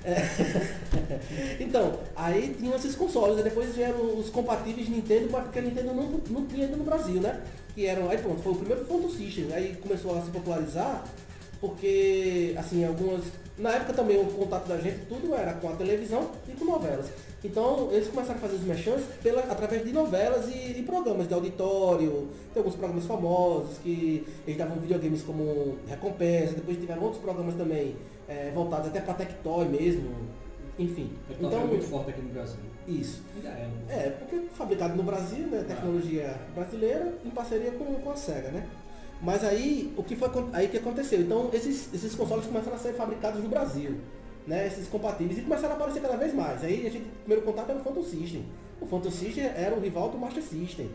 É. 0.05 0.15
Então, 1.59 1.99
aí 2.15 2.53
tinham 2.57 2.75
esses 2.75 2.95
consoles, 2.95 3.37
aí 3.37 3.43
depois 3.43 3.73
vieram 3.75 4.17
os 4.17 4.29
compatíveis 4.29 4.89
Nintendo, 4.89 5.27
porque 5.29 5.59
a 5.59 5.61
Nintendo 5.61 5.93
não, 5.93 6.09
não 6.29 6.45
tinha 6.47 6.65
ainda 6.65 6.77
no 6.77 6.83
Brasil, 6.83 7.21
né? 7.21 7.41
Que 7.73 7.85
eram, 7.85 8.09
aí 8.09 8.17
pronto, 8.17 8.41
foi 8.41 8.51
o 8.53 8.55
primeiro 8.55 8.85
Phantom 8.85 9.09
System, 9.09 9.47
aí 9.53 9.75
começou 9.81 10.17
a 10.17 10.21
se 10.21 10.29
popularizar, 10.31 11.03
porque, 11.59 12.53
assim, 12.57 12.83
algumas... 12.85 13.23
Na 13.57 13.71
época 13.71 13.93
também 13.93 14.19
o 14.19 14.25
contato 14.25 14.67
da 14.67 14.77
gente 14.77 15.05
tudo 15.07 15.33
era 15.35 15.53
com 15.53 15.69
a 15.69 15.75
televisão 15.75 16.31
e 16.49 16.51
com 16.53 16.65
novelas. 16.65 17.05
Então 17.43 17.89
eles 17.91 18.07
começaram 18.07 18.37
a 18.37 18.41
fazer 18.41 18.55
os 18.55 18.63
merchants 18.63 19.03
pela, 19.21 19.41
através 19.41 19.83
de 19.83 19.91
novelas 19.91 20.47
e, 20.47 20.79
e 20.79 20.83
programas 20.83 21.27
de 21.27 21.33
auditório. 21.33 22.29
Tem 22.53 22.61
alguns 22.61 22.75
programas 22.75 23.05
famosos 23.05 23.77
que 23.79 24.25
eles 24.47 24.57
davam 24.57 24.77
videogames 24.77 25.21
como 25.23 25.77
recompensa, 25.87 26.53
depois 26.53 26.77
tiveram 26.77 27.03
outros 27.03 27.21
programas 27.21 27.55
também 27.55 27.95
eh, 28.29 28.51
voltados 28.53 28.87
até 28.87 29.01
para 29.01 29.13
Tectoy 29.15 29.65
mesmo. 29.65 30.09
Enfim. 30.79 31.11
Então, 31.29 31.49
Então, 31.49 31.61
é 31.61 31.65
muito 31.65 31.85
forte 31.85 32.09
aqui 32.11 32.21
no 32.21 32.29
Brasil. 32.29 32.59
isso. 32.87 33.21
É. 33.43 33.47
né? 33.47 33.69
É, 33.89 34.09
porque 34.09 34.47
fabricado 34.55 34.95
no 34.95 35.03
Brasil, 35.03 35.45
né? 35.47 35.63
Tecnologia 35.67 36.35
brasileira, 36.55 37.13
em 37.23 37.29
parceria 37.29 37.71
com, 37.71 37.85
com 37.95 38.11
a 38.11 38.15
SEGA, 38.15 38.49
né? 38.49 38.65
Mas 39.21 39.43
aí, 39.43 39.93
o 39.95 40.03
que 40.03 40.15
foi 40.15 40.29
aí 40.51 40.67
que 40.67 40.77
aconteceu? 40.77 41.21
Então, 41.21 41.49
esses, 41.53 41.93
esses 41.93 42.13
consoles 42.15 42.45
começaram 42.45 42.75
a 42.75 42.79
ser 42.79 42.93
fabricados 42.93 43.41
no 43.41 43.47
Brasil, 43.49 43.97
né? 44.47 44.67
Esses 44.67 44.87
compatíveis, 44.87 45.37
e 45.39 45.41
começaram 45.41 45.73
a 45.73 45.77
aparecer 45.77 46.01
cada 46.01 46.17
vez 46.17 46.33
mais. 46.33 46.63
Aí, 46.63 46.85
a 46.87 46.89
gente, 46.89 47.03
o 47.05 47.19
primeiro 47.25 47.43
contato 47.45 47.69
era 47.69 47.79
o 47.79 47.83
Phantom 47.83 48.03
System. 48.03 48.45
O 48.81 48.85
Phantom 48.85 49.11
System 49.11 49.45
era 49.45 49.73
o 49.75 49.79
rival 49.79 50.09
do 50.09 50.17
Master 50.17 50.43
System. 50.43 50.89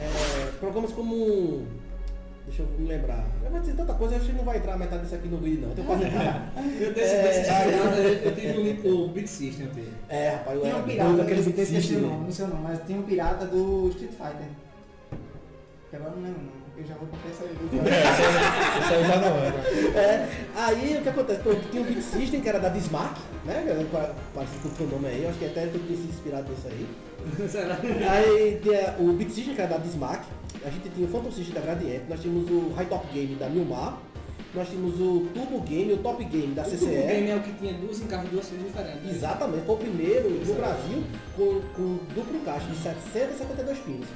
É, 0.00 0.50
programas 0.60 0.92
como... 0.92 1.66
Deixa 2.46 2.62
eu 2.62 2.68
me 2.78 2.86
lembrar. 2.86 3.26
Eu 3.44 3.50
vou 3.50 3.58
dizer 3.58 3.74
tanta 3.74 3.92
coisa, 3.94 4.14
acho 4.16 4.26
que 4.26 4.32
não 4.32 4.44
vai 4.44 4.58
entrar 4.58 4.78
metade 4.78 5.02
disso 5.02 5.16
aqui 5.16 5.26
no 5.26 5.38
vídeo, 5.38 5.62
não. 5.62 5.70
Eu 5.70 5.74
tenho 5.74 5.86
quase. 5.88 6.04
Eu 6.80 6.92
É. 6.92 8.20
eu, 8.24 8.34
tive 8.36 8.58
o, 8.58 8.62
link- 8.62 8.86
o 8.88 9.08
Beat 9.08 9.26
System, 9.26 9.66
eu 9.66 9.72
tive. 9.72 9.90
É, 10.08 10.28
rapaz, 10.30 10.56
eu 10.58 10.64
era 10.66 10.76
um 10.76 10.82
pirata, 10.84 11.32
esqueci 11.32 11.60
o 11.76 11.82
System. 11.82 12.00
não 12.02 12.30
sei 12.30 12.44
o 12.44 12.48
nome, 12.48 12.60
mas 12.62 12.80
tinha 12.86 12.98
um 13.00 13.02
pirata 13.02 13.46
do 13.46 13.88
Street 13.88 14.12
Fighter. 14.12 14.48
Que 15.90 15.96
agora 15.96 16.12
eu 16.12 16.16
não 16.18 16.22
lembro 16.22 16.40
não. 16.42 16.55
Eu 16.78 16.84
já 16.84 16.94
vou 16.94 17.08
pra 17.08 17.18
essa 17.30 17.44
aí. 17.44 17.56
Isso 18.82 18.94
aí 18.94 19.04
já 19.06 19.16
não 19.16 19.46
entra. 19.46 19.98
É, 19.98 20.28
aí 20.54 20.98
o 20.98 21.02
que 21.02 21.08
acontece? 21.08 21.40
Pô, 21.42 21.54
tinha 21.70 21.82
o 21.82 21.86
Beat 21.86 22.02
System, 22.02 22.40
que 22.40 22.48
era 22.48 22.58
da 22.58 22.68
Bismarck, 22.68 23.16
né? 23.44 23.62
que 23.64 23.70
era 23.70 23.84
pa- 23.84 24.14
Parecido 24.34 24.68
com 24.76 24.84
o 24.84 24.86
nome 24.88 25.08
aí, 25.08 25.22
eu 25.24 25.30
acho 25.30 25.38
que 25.38 25.46
até 25.46 25.64
eu 25.64 25.70
tinha 25.72 25.96
sido 25.96 26.10
inspirado 26.10 26.50
nisso 26.50 26.66
aí. 26.68 26.86
Será? 27.48 27.78
Aí 28.10 28.60
tinha 28.62 28.94
o 28.98 29.12
Beat 29.14 29.30
System, 29.30 29.54
que 29.54 29.60
era 29.62 29.70
da 29.70 29.78
Bismarck, 29.78 30.22
a 30.64 30.70
gente 30.70 30.88
tinha 30.90 31.06
o 31.06 31.10
Phantom 31.10 31.30
System 31.32 31.54
da 31.54 31.60
Gradiente, 31.62 32.04
nós 32.08 32.20
tínhamos 32.20 32.50
o 32.50 32.72
High 32.74 32.86
Top 32.86 33.06
Game 33.12 33.34
da 33.36 33.48
Milmar, 33.48 33.98
nós 34.54 34.68
tínhamos 34.68 35.00
o 35.00 35.26
Turbo 35.34 35.60
Game, 35.62 35.92
o 35.94 35.98
Top 35.98 36.22
Game 36.24 36.54
da 36.54 36.62
O 36.62 36.64
Turbo 36.66 36.76
CCE. 36.84 36.90
Game 37.06 37.30
é 37.30 37.36
o 37.36 37.40
que 37.40 37.52
tinha 37.54 37.72
duas 37.74 38.00
encarres, 38.00 38.30
duas 38.30 38.48
filas 38.48 38.66
diferentes. 38.66 39.02
né? 39.02 39.10
Exatamente, 39.12 39.64
foi 39.66 39.74
o 39.74 39.78
primeiro 39.78 40.28
no 40.30 40.54
Brasil 40.54 41.02
com, 41.36 41.60
com 41.74 41.98
duplo 42.14 42.40
caixa 42.44 42.66
de 42.66 42.76
772 42.76 43.78
pinos. 43.78 44.06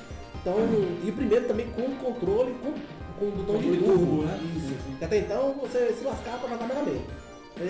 Então, 0.40 0.56
e 1.04 1.10
o 1.10 1.12
primeiro 1.12 1.46
também 1.46 1.66
com 1.70 1.94
controle 1.96 2.54
com, 2.62 2.72
com 3.18 3.26
o 3.26 3.30
botão 3.32 3.58
de 3.58 3.76
turbo. 3.76 3.84
turbo, 3.84 4.22
né? 4.22 4.40
Isso. 4.56 4.74
Até 5.04 5.18
então 5.18 5.54
você 5.60 5.92
se 5.92 6.04
lascava 6.04 6.38
para 6.38 6.48
jogar 6.50 6.66
Mega 6.66 6.82
Man. 6.82 7.00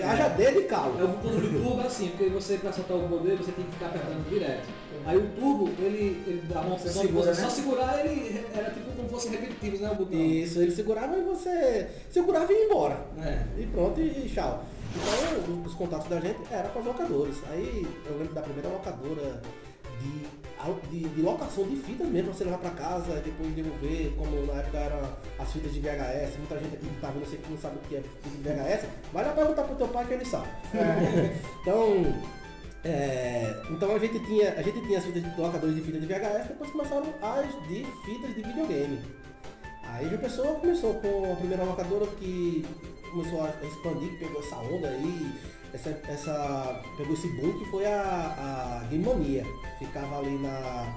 Haja 0.09 0.29
dedo 0.29 0.61
e 0.61 0.63
É 0.63 0.67
calo. 0.67 1.03
o 1.03 1.13
controle 1.17 1.49
turbo 1.61 1.81
é 1.81 1.85
assim, 1.85 2.07
porque 2.09 2.29
você 2.29 2.57
para 2.57 2.71
soltar 2.71 2.95
o 2.95 3.09
poder 3.09 3.35
você 3.35 3.51
tem 3.51 3.65
que 3.65 3.71
ficar 3.71 3.87
apertando 3.87 4.29
direto. 4.29 4.69
Aí 5.05 5.17
o 5.17 5.27
turbo, 5.31 5.69
ele, 5.79 6.23
ele 6.27 6.43
dava 6.47 6.67
uma 6.67 6.75
opção 6.75 7.01
Segura, 7.01 7.25
você 7.33 7.41
né? 7.41 7.47
só 7.47 7.53
segurar, 7.53 8.05
ele 8.05 8.45
era 8.55 8.69
tipo 8.69 8.85
como 8.91 9.03
se 9.07 9.13
fosse 9.13 9.29
repetitivos, 9.29 9.79
né? 9.81 9.91
O 9.91 9.95
botão. 9.95 10.17
Isso, 10.17 10.61
ele 10.61 10.71
segurava 10.71 11.17
e 11.17 11.21
você 11.23 11.89
segurava 12.09 12.53
e 12.53 12.55
ia 12.55 12.65
embora. 12.65 13.05
É. 13.21 13.43
E 13.59 13.65
pronto, 13.65 13.99
e, 13.99 14.29
tchau. 14.33 14.63
Então, 14.95 15.61
os 15.65 15.73
contatos 15.73 16.07
da 16.07 16.19
gente 16.19 16.39
eram 16.51 16.69
com 16.69 16.79
os 16.79 16.85
locadores. 16.85 17.35
Aí 17.49 17.85
eu 18.05 18.17
lembro 18.17 18.33
da 18.33 18.41
primeira 18.41 18.69
locadora 18.69 19.41
de, 20.01 20.27
de, 20.89 21.09
de 21.09 21.21
locação 21.21 21.63
de 21.63 21.75
fitas 21.77 22.07
mesmo 22.07 22.29
pra 22.29 22.37
você 22.37 22.43
levar 22.43 22.57
pra 22.59 22.71
casa 22.71 23.17
e 23.17 23.21
depois 23.21 23.53
devolver, 23.53 24.13
como 24.17 24.45
na 24.45 24.59
época 24.59 24.77
eram 24.77 25.09
as 25.39 25.51
fitas 25.51 25.73
de 25.73 25.79
VHS. 25.79 26.37
Muita 26.37 26.59
gente 26.59 26.75
aqui 26.75 26.87
que 26.87 27.01
tá 27.01 27.09
vendo, 27.09 27.27
sei 27.27 27.39
que 27.39 27.51
não 27.51 27.57
sabe 27.57 27.77
o 27.77 27.79
que 27.87 27.95
é 27.95 28.01
fita 28.01 28.29
de 28.29 28.43
VHS, 28.43 28.87
vai 29.11 29.25
lá 29.25 29.33
perguntar 29.33 29.63
pro 29.63 29.75
teu 29.75 29.87
pai 29.87 30.05
que 30.05 30.13
ele 30.13 30.25
sabe. 30.25 30.47
então, 31.61 32.15
é, 32.83 33.61
então 33.69 33.95
a 33.95 33.99
gente 33.99 34.19
tinha, 34.25 34.53
a 34.53 34.61
gente 34.61 34.81
tinha 34.81 34.99
as 34.99 35.05
fitas 35.05 35.23
de 35.23 35.41
locadores 35.41 35.75
de 35.75 35.81
fita 35.81 35.99
de 35.99 36.05
VHS, 36.05 36.47
depois 36.47 36.71
começaram 36.71 37.13
as 37.21 37.67
de 37.67 37.85
fitas 38.05 38.35
de 38.35 38.41
videogame. 38.41 38.99
Aí 39.83 40.13
a 40.13 40.17
pessoa 40.17 40.55
começou 40.55 40.93
com 40.95 41.31
a 41.31 41.35
primeira 41.35 41.63
locadora 41.63 42.05
que 42.17 42.65
começou 43.11 43.43
a 43.43 43.49
expandir, 43.65 44.09
que 44.11 44.25
pegou 44.25 44.41
essa 44.41 44.55
onda 44.55 44.87
aí, 44.87 45.33
essa, 45.73 45.89
essa, 46.07 46.81
pegou 46.97 47.13
esse 47.13 47.27
boom 47.29 47.57
que 47.59 47.65
foi 47.65 47.85
a, 47.85 48.81
a 48.83 48.85
Game 48.89 49.03
Mania. 49.05 49.45
Ficava 49.79 50.19
ali 50.19 50.37
na, 50.37 50.93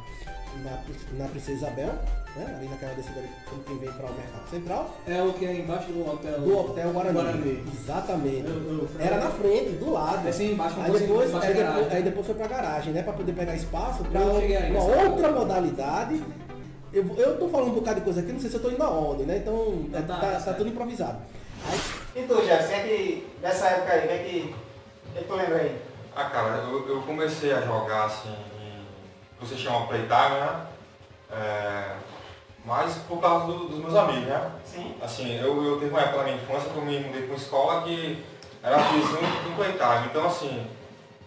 na, 0.62 0.82
na 1.18 1.28
Princesa 1.28 1.52
Isabel, 1.58 1.92
né? 2.36 2.54
ali 2.58 2.68
naquela 2.68 2.92
descida 2.94 3.20
ali, 3.20 3.28
como 3.48 3.62
quem 3.62 3.78
vem 3.78 3.90
para 3.92 4.06
o 4.06 4.14
Mercado 4.14 4.50
Central, 4.50 4.94
É 5.08 5.22
o 5.22 5.32
que 5.32 5.46
é 5.46 5.54
embaixo 5.56 5.90
do 5.92 6.06
hotel. 6.06 6.40
do 6.40 6.58
Hotel 6.58 6.92
Guarani. 6.92 7.14
Guarani. 7.14 7.64
Exatamente. 7.80 8.46
Eu- 8.46 8.54
eu- 8.78 8.88
Era 8.98 9.16
na 9.18 9.30
frente, 9.30 9.70
do 9.76 9.90
lado. 9.92 10.26
É 10.26 10.30
assim 10.30 10.52
embaixo, 10.52 10.76
Aí 10.80 10.92
depois, 10.92 11.30
embaixo 11.30 11.46
aí, 11.48 11.54
depois, 11.54 11.92
aí 11.92 12.02
depois 12.02 12.26
foi 12.26 12.34
pra 12.34 12.46
garagem, 12.46 12.92
né? 12.92 13.02
Pra 13.02 13.12
poder 13.12 13.32
pegar 13.32 13.54
espaço 13.54 14.02
aí 14.14 14.70
uma 14.70 14.84
outra 14.84 15.30
modalidade. 15.32 16.22
Eu, 16.92 17.04
eu 17.16 17.38
tô 17.38 17.48
falando 17.48 17.70
um 17.72 17.74
bocado 17.74 17.98
de 18.00 18.04
coisa 18.04 18.20
aqui, 18.20 18.32
não 18.32 18.38
sei 18.40 18.48
se 18.50 18.56
eu 18.56 18.62
tô 18.62 18.70
indo 18.70 18.82
aonde, 18.82 19.24
né? 19.24 19.38
Então 19.38 19.84
Tá, 19.90 19.98
é, 19.98 20.02
tá, 20.02 20.16
tá, 20.16 20.30
tá 20.32 20.40
tá 20.40 20.52
tudo 20.54 20.68
improvisado. 20.68 21.18
Aí, 21.68 21.78
E 22.16 22.22
tu, 22.22 22.44
Jefferson, 22.44 22.72
é 22.74 22.80
que 22.82 23.28
dessa 23.40 23.66
época 23.66 23.92
aí, 23.92 24.04
o 24.04 24.08
que 24.08 24.12
é 24.14 24.18
que, 24.18 24.54
o 25.08 25.12
que, 25.12 25.18
que 25.18 25.24
tu 25.24 25.34
lembra 25.34 25.56
aí? 25.56 25.76
Ah, 26.14 26.24
cara, 26.24 26.48
eu, 26.68 26.88
eu 26.88 27.02
comecei 27.02 27.52
a 27.52 27.60
jogar 27.60 28.04
assim, 28.04 28.34
em, 28.60 28.86
você 29.40 29.56
chama 29.56 29.86
Playtime, 29.86 30.40
né? 30.40 30.60
É, 31.32 31.84
mas 32.64 32.94
por 33.08 33.20
causa 33.20 33.46
do- 33.46 33.66
dos 33.68 33.78
meus 33.80 33.96
amigos, 33.96 34.26
né? 34.28 34.50
Sim. 34.64 34.94
Assim, 35.02 35.36
eu, 35.40 35.64
eu 35.64 35.78
tive 35.80 35.90
uma 35.90 36.00
época 36.02 36.18
na 36.18 36.22
minha 36.24 36.36
infância 36.36 36.70
que 36.70 36.76
eu 36.76 36.82
me 36.82 37.00
mudei 37.00 37.22
para 37.22 37.30
uma 37.30 37.36
escola 37.36 37.82
que 37.82 38.24
era 38.62 38.76
vizinho 38.76 39.18
do 39.42 39.56
Playtime. 39.56 40.06
Então, 40.06 40.24
assim, 40.26 40.66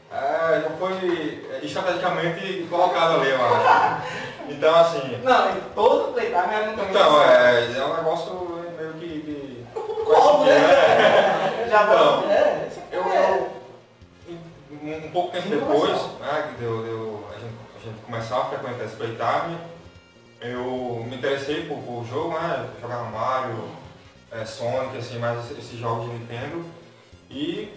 é, 0.10 0.62
já 0.64 0.70
foi 0.80 1.44
estrategicamente 1.64 2.66
colocado 2.70 3.16
ali, 3.20 3.30
eu 3.32 3.44
acho. 3.46 4.28
Então, 4.50 4.74
assim, 4.74 5.20
Não, 5.26 5.56
todo 5.76 6.14
playtime 6.14 6.54
era 6.54 6.68
no 6.72 6.82
então, 6.82 7.22
é, 7.22 7.78
é 7.78 7.84
um 7.84 7.98
negócio 7.98 8.47
Como, 10.16 10.46
né? 10.46 10.60
né? 10.60 11.68
Já 11.70 11.84
Então. 11.84 12.32
É, 12.32 12.68
Eu, 12.92 13.04
é. 13.12 13.48
eu 14.28 14.38
um, 14.84 15.06
um 15.08 15.12
pouco 15.12 15.32
tempo 15.32 15.50
depois, 15.50 15.82
começou. 15.92 16.20
né, 16.20 16.50
que 16.50 16.62
deu, 16.62 16.84
deu, 16.84 17.28
a, 17.30 17.40
gente, 17.40 17.54
a 17.76 17.86
gente 17.86 18.00
começar 18.06 18.38
a 18.38 18.46
frequentar 18.46 18.86
esse 18.86 18.96
playtime, 18.96 19.58
eu 20.42 21.04
me 21.10 21.16
interessei 21.18 21.66
por, 21.66 21.78
por 21.80 22.06
jogo, 22.06 22.38
né? 22.40 22.70
Jogava 22.82 23.06
Mario, 23.06 23.70
é, 24.32 24.46
Sonic, 24.46 24.98
assim, 24.98 25.18
mais 25.20 25.52
esses- 25.52 25.80
jogos 25.80 26.06
de 26.06 26.12
Nintendo. 26.18 26.64
E 27.30 27.74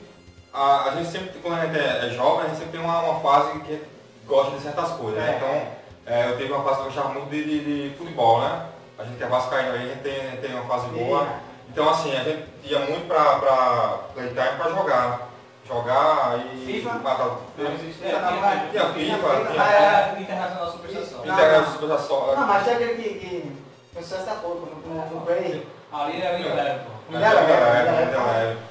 a, 0.52 0.90
a 0.90 0.94
gente 0.96 1.10
sempre, 1.10 1.38
quando 1.40 1.58
a 1.58 1.66
gente 1.66 1.78
é, 1.78 2.06
é 2.06 2.10
jovem, 2.10 2.44
a 2.44 2.48
gente 2.48 2.58
sempre 2.58 2.72
tem 2.72 2.80
uma, 2.80 3.00
uma 3.00 3.20
fase 3.20 3.58
que 3.60 3.82
gosta 4.26 4.56
de 4.56 4.62
certas 4.62 4.90
coisas, 4.90 5.18
né? 5.20 5.32
É. 5.32 5.36
Então, 5.36 6.14
é, 6.14 6.30
eu 6.30 6.36
tive 6.38 6.52
uma 6.52 6.62
fase 6.62 6.76
que 6.76 6.80
eu 6.82 6.86
gostava 6.86 7.08
muito 7.10 7.30
de, 7.30 7.44
de, 7.44 7.90
de 7.90 7.96
futebol, 7.96 8.40
né? 8.40 8.66
A 8.98 9.04
gente 9.04 9.16
que 9.16 9.24
é 9.24 9.26
vascaíno, 9.26 9.72
aí 9.72 9.82
a 9.82 9.86
gente 9.94 10.02
tem, 10.02 10.36
tem 10.36 10.54
uma 10.54 10.66
fase 10.68 10.86
boa. 10.88 11.26
Então 11.72 11.88
assim, 11.88 12.14
a 12.16 12.22
gente 12.24 12.44
ia 12.64 12.78
muito 12.80 13.06
pra, 13.06 13.36
pra 13.38 13.98
Playtime 14.14 14.56
pra 14.58 14.70
jogar. 14.70 15.30
Jogar 15.66 16.40
e. 16.52 16.66
FIFA? 16.66 16.94
matar. 16.94 17.26
Não, 17.26 17.40
Tinha 17.56 17.70
não, 17.70 18.70
tinha 18.70 18.86
FIFA, 18.92 19.28
não, 19.28 19.46
tinha. 19.46 19.62
é, 19.62 20.16
Internacional 20.20 20.72
Superstação. 20.72 21.20
Internet 21.24 21.64
de 21.66 21.72
Super 21.72 21.98
só. 21.98 22.34
Não, 22.36 22.46
mas 22.46 22.64
tem 22.64 22.74
aquele 22.74 22.94
que, 22.94 23.08
que 23.20 23.56
foi 23.94 24.02
sucesso 24.02 24.26
da 24.26 24.34
porra 24.34 24.54
no, 24.84 25.20
Play. 25.20 25.66
Ali 25.92 26.22
era 26.22 26.34
o 26.34 26.36
ainda 26.36 26.54
leve. 26.54 26.80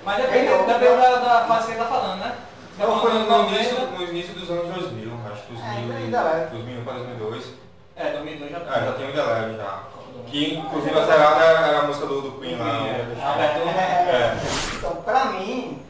Mas 0.06 0.18
depende, 0.18 0.48
depende 0.66 0.98
da, 1.02 1.16
da 1.20 1.46
fase 1.46 1.66
que 1.68 1.72
ele 1.74 1.80
tá 1.80 1.86
falando, 1.86 2.20
né? 2.20 2.36
Tá 2.78 2.86
Não, 2.86 3.00
foi 3.02 3.12
falando 3.12 3.28
no, 3.30 3.50
início, 3.56 3.76
90, 3.76 3.98
no 3.98 4.04
início 4.04 4.34
dos 4.34 4.50
anos 4.50 4.74
2000, 4.74 5.12
acho 5.32 5.42
que 5.44 5.54
É, 5.54 5.58
2000, 5.58 5.96
ainda 5.98 6.22
leve. 6.22 6.46
2001 6.52 6.84
para 6.84 6.94
2002. 6.94 7.46
É, 7.96 8.12
2002 8.12 8.52
já 8.52 8.58
É, 8.58 8.86
já 8.86 8.94
tinha 8.94 9.08
o 9.08 9.12
Indeleve 9.12 9.58
já. 9.58 9.80
Que 10.30 10.56
inclusive 10.56 10.98
a 10.98 11.06
zerada 11.06 11.44
era 11.44 11.80
a 11.80 11.84
música 11.84 12.06
do, 12.06 12.22
do 12.22 12.32
Queen 12.40 12.58
lá. 12.58 12.86
A 13.22 13.34
abertura. 13.34 13.72
É. 13.72 14.38
Então, 14.78 14.96
pra 14.98 15.26
mim, 15.26 15.82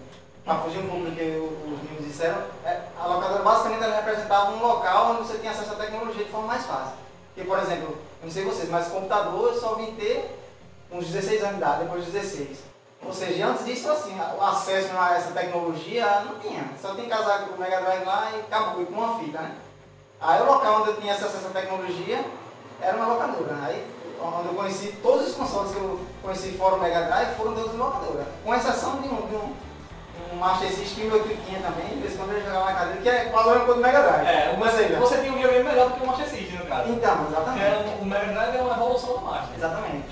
pra 0.45 0.55
fugir 0.55 0.79
um 0.79 0.87
pouco 0.87 1.05
do 1.05 1.15
que 1.15 1.21
os 1.21 1.83
meninos 1.83 2.07
disseram, 2.07 2.37
é, 2.65 2.79
a 2.97 3.05
locadora 3.05 3.43
basicamente 3.43 3.83
ela 3.83 3.95
representava 3.95 4.51
um 4.51 4.61
local 4.61 5.11
onde 5.11 5.27
você 5.27 5.37
tinha 5.39 5.51
acesso 5.51 5.73
à 5.73 5.75
tecnologia 5.75 6.23
de 6.23 6.31
forma 6.31 6.47
mais 6.47 6.65
fácil. 6.65 6.93
Porque, 7.35 7.47
por 7.47 7.59
exemplo, 7.59 7.97
eu 8.21 8.25
não 8.25 8.31
sei 8.31 8.45
vocês, 8.45 8.69
mas 8.69 8.87
computador 8.87 9.53
eu 9.53 9.59
só 9.59 9.75
vim 9.75 9.93
ter 9.95 10.39
uns 10.91 11.07
16 11.07 11.41
anos 11.41 11.55
de 11.55 11.61
idade, 11.61 11.83
depois 11.83 12.05
de 12.05 12.11
16. 12.11 12.57
Ou 13.05 13.13
seja, 13.13 13.45
antes 13.45 13.65
disso, 13.65 13.89
assim, 13.91 14.17
o 14.37 14.43
acesso 14.43 14.89
a 14.97 15.15
essa 15.15 15.31
tecnologia 15.31 16.21
não 16.21 16.39
tinha. 16.39 16.63
Só 16.81 16.93
que 16.95 17.07
casar 17.07 17.45
com 17.45 17.55
o 17.55 17.59
Mega 17.59 17.79
Drive 17.79 18.05
lá 18.05 18.31
e 18.35 18.39
acabou, 18.41 18.81
e 18.81 18.85
com 18.85 18.93
uma 18.93 19.19
fita, 19.19 19.39
né? 19.39 19.55
Aí 20.19 20.41
o 20.41 20.45
local 20.45 20.81
onde 20.81 20.89
eu 20.89 20.97
tinha 20.97 21.13
acesso 21.13 21.35
a 21.35 21.39
essa 21.39 21.49
tecnologia 21.49 22.25
era 22.81 22.97
uma 22.97 23.13
locadora. 23.13 23.57
Aí 23.63 23.87
onde 24.21 24.47
eu 24.49 24.53
conheci 24.53 24.97
todos 25.01 25.29
os 25.29 25.35
consoles 25.49 25.71
que 25.71 25.77
eu 25.77 25.99
conheci 26.21 26.51
fora 26.51 26.75
o 26.75 26.79
Mega 26.79 27.01
Drive 27.03 27.35
foram 27.35 27.53
em 27.53 27.77
locadora. 27.77 28.27
Com 28.43 28.53
exceção 28.55 29.01
de 29.01 29.07
um, 29.07 29.27
de 29.27 29.35
um, 29.35 29.53
um 30.33 30.35
Master 30.37 30.69
System 30.71 31.09
que 31.09 31.15
eu 31.15 31.37
tinha 31.45 31.59
também, 31.59 31.87
de 31.89 32.01
vez 32.01 32.13
em 32.13 32.17
quando 32.17 32.31
eu 32.33 32.41
jogava 32.43 32.65
na 32.65 32.73
cadeira, 32.73 33.01
que 33.01 33.09
é 33.09 33.25
quase 33.25 33.49
a 33.49 33.51
mesma 33.51 33.65
coisa 33.65 33.81
do 33.81 33.85
Mega 33.87 34.01
Drive. 34.03 34.27
É, 34.27 34.71
seja, 34.71 34.99
você 34.99 35.17
tinha 35.17 35.31
um 35.31 35.35
videogame 35.35 35.63
melhor 35.69 35.89
do 35.89 35.95
que 35.95 36.03
o 36.03 36.07
Master 36.07 36.27
System, 36.29 36.59
no 36.59 36.65
caso. 36.65 36.89
Então, 36.91 37.25
Que 37.25 37.31
exatamente. 37.33 37.89
um- 37.89 38.01
o 38.01 38.05
Mega 38.05 38.25
Drive 38.31 38.55
é 38.57 38.61
uma 38.61 38.75
evolução 38.75 39.13
do 39.17 39.21
Master. 39.25 39.55
Exatamente. 39.57 40.05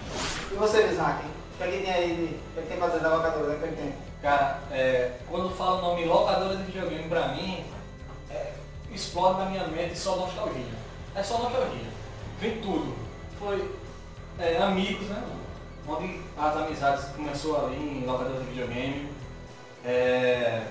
E 0.51 0.55
você, 0.55 0.83
Bismarck? 0.83 1.19
O 1.23 1.57
que 1.57 1.63
é 1.63 1.67
que 1.71 1.77
tem 1.83 1.93
aí, 1.93 2.15
de- 2.15 2.23
o 2.23 2.53
que 2.53 2.59
é 2.59 2.61
que 2.63 2.67
tem 2.69 2.77
pra 2.77 2.87
dizer 2.87 2.99
da 3.01 3.09
locadora 3.15 3.47
daquele 3.53 3.75
tempo? 3.75 3.93
Cara, 4.21 4.59
é, 4.71 5.11
quando 5.29 5.49
falo 5.55 5.77
o 5.77 5.81
nome 5.81 6.05
locadora 6.05 6.55
de 6.55 6.63
videogame 6.63 7.07
pra 7.07 7.27
mim, 7.29 7.63
é, 8.31 8.51
explode 8.91 9.39
na 9.39 9.45
minha 9.45 9.67
mente 9.67 9.97
só 9.97 10.15
nostalgia. 10.15 10.65
É 11.15 11.21
só 11.23 11.37
nostalgia. 11.39 11.85
Vem 12.39 12.59
tudo. 12.61 12.95
Foi 13.39 13.71
é, 14.39 14.57
amigos, 14.57 15.07
né? 15.07 15.23
Onde 15.87 16.21
as 16.37 16.55
amizades 16.55 17.05
começou 17.15 17.65
ali 17.65 17.75
em 17.75 18.05
locadora 18.05 18.39
de 18.39 18.45
videogame. 18.47 19.09
É, 19.85 20.67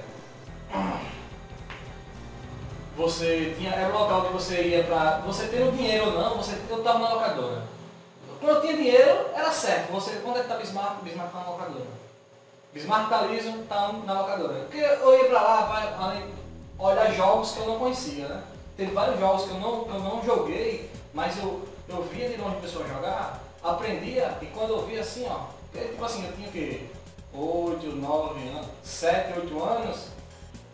você 2.97 3.55
tinha, 3.59 3.71
era 3.73 3.95
um 3.95 3.99
local 3.99 4.27
que 4.27 4.33
você 4.33 4.63
ia 4.63 4.85
pra. 4.85 5.19
Você 5.27 5.49
tendo 5.49 5.77
dinheiro 5.77 6.07
ou 6.07 6.13
não, 6.13 6.37
você, 6.37 6.59
eu 6.69 6.83
tava 6.83 6.99
na 6.99 7.11
locadora. 7.11 7.63
Quando 8.41 8.57
eu 8.57 8.61
tinha 8.61 8.77
dinheiro, 8.77 9.27
era 9.35 9.51
certo. 9.53 9.93
Você, 9.93 10.21
quando 10.23 10.39
é 10.39 10.43
que 10.43 10.49
tá 10.49 10.57
Bismarck? 10.57 11.03
Bismarck 11.03 11.33
tá 11.33 11.41
na 11.41 11.51
locadora. 11.51 11.87
Bismarck 12.73 13.09
tá 13.09 13.23
liso, 13.23 13.53
tá 13.69 13.93
na 14.05 14.21
locadora. 14.21 14.55
Porque 14.61 14.79
eu 14.79 15.19
ia 15.19 15.29
pra 15.29 15.43
lá 15.43 15.63
pra, 15.97 16.17
olhar 16.79 17.13
jogos 17.13 17.53
que 17.53 17.61
eu 17.61 17.67
não 17.67 17.79
conhecia, 17.79 18.29
né? 18.29 18.43
Teve 18.77 18.93
vários 18.93 19.19
jogos 19.19 19.45
que 19.45 19.51
eu 19.51 19.61
não, 19.61 19.87
eu 19.89 20.01
não 20.01 20.23
joguei, 20.23 20.91
mas 21.15 21.39
eu, 21.39 21.67
eu 21.89 22.03
via 22.03 22.29
de 22.29 22.37
longe 22.37 22.57
pessoas 22.57 22.89
jogar, 22.89 23.41
aprendia, 23.71 24.39
e 24.43 24.47
quando 24.47 24.71
eu 24.71 24.87
via 24.87 25.01
assim, 25.01 25.27
ó, 25.29 25.47
porque, 25.71 25.89
tipo 25.89 26.05
assim, 26.05 26.27
eu 26.27 26.33
tinha 26.33 26.49
o 26.49 26.53
quê? 26.53 26.81
8, 27.33 27.87
9 27.97 28.49
anos, 28.49 28.67
7, 28.83 29.39
8 29.39 29.63
anos, 29.63 30.07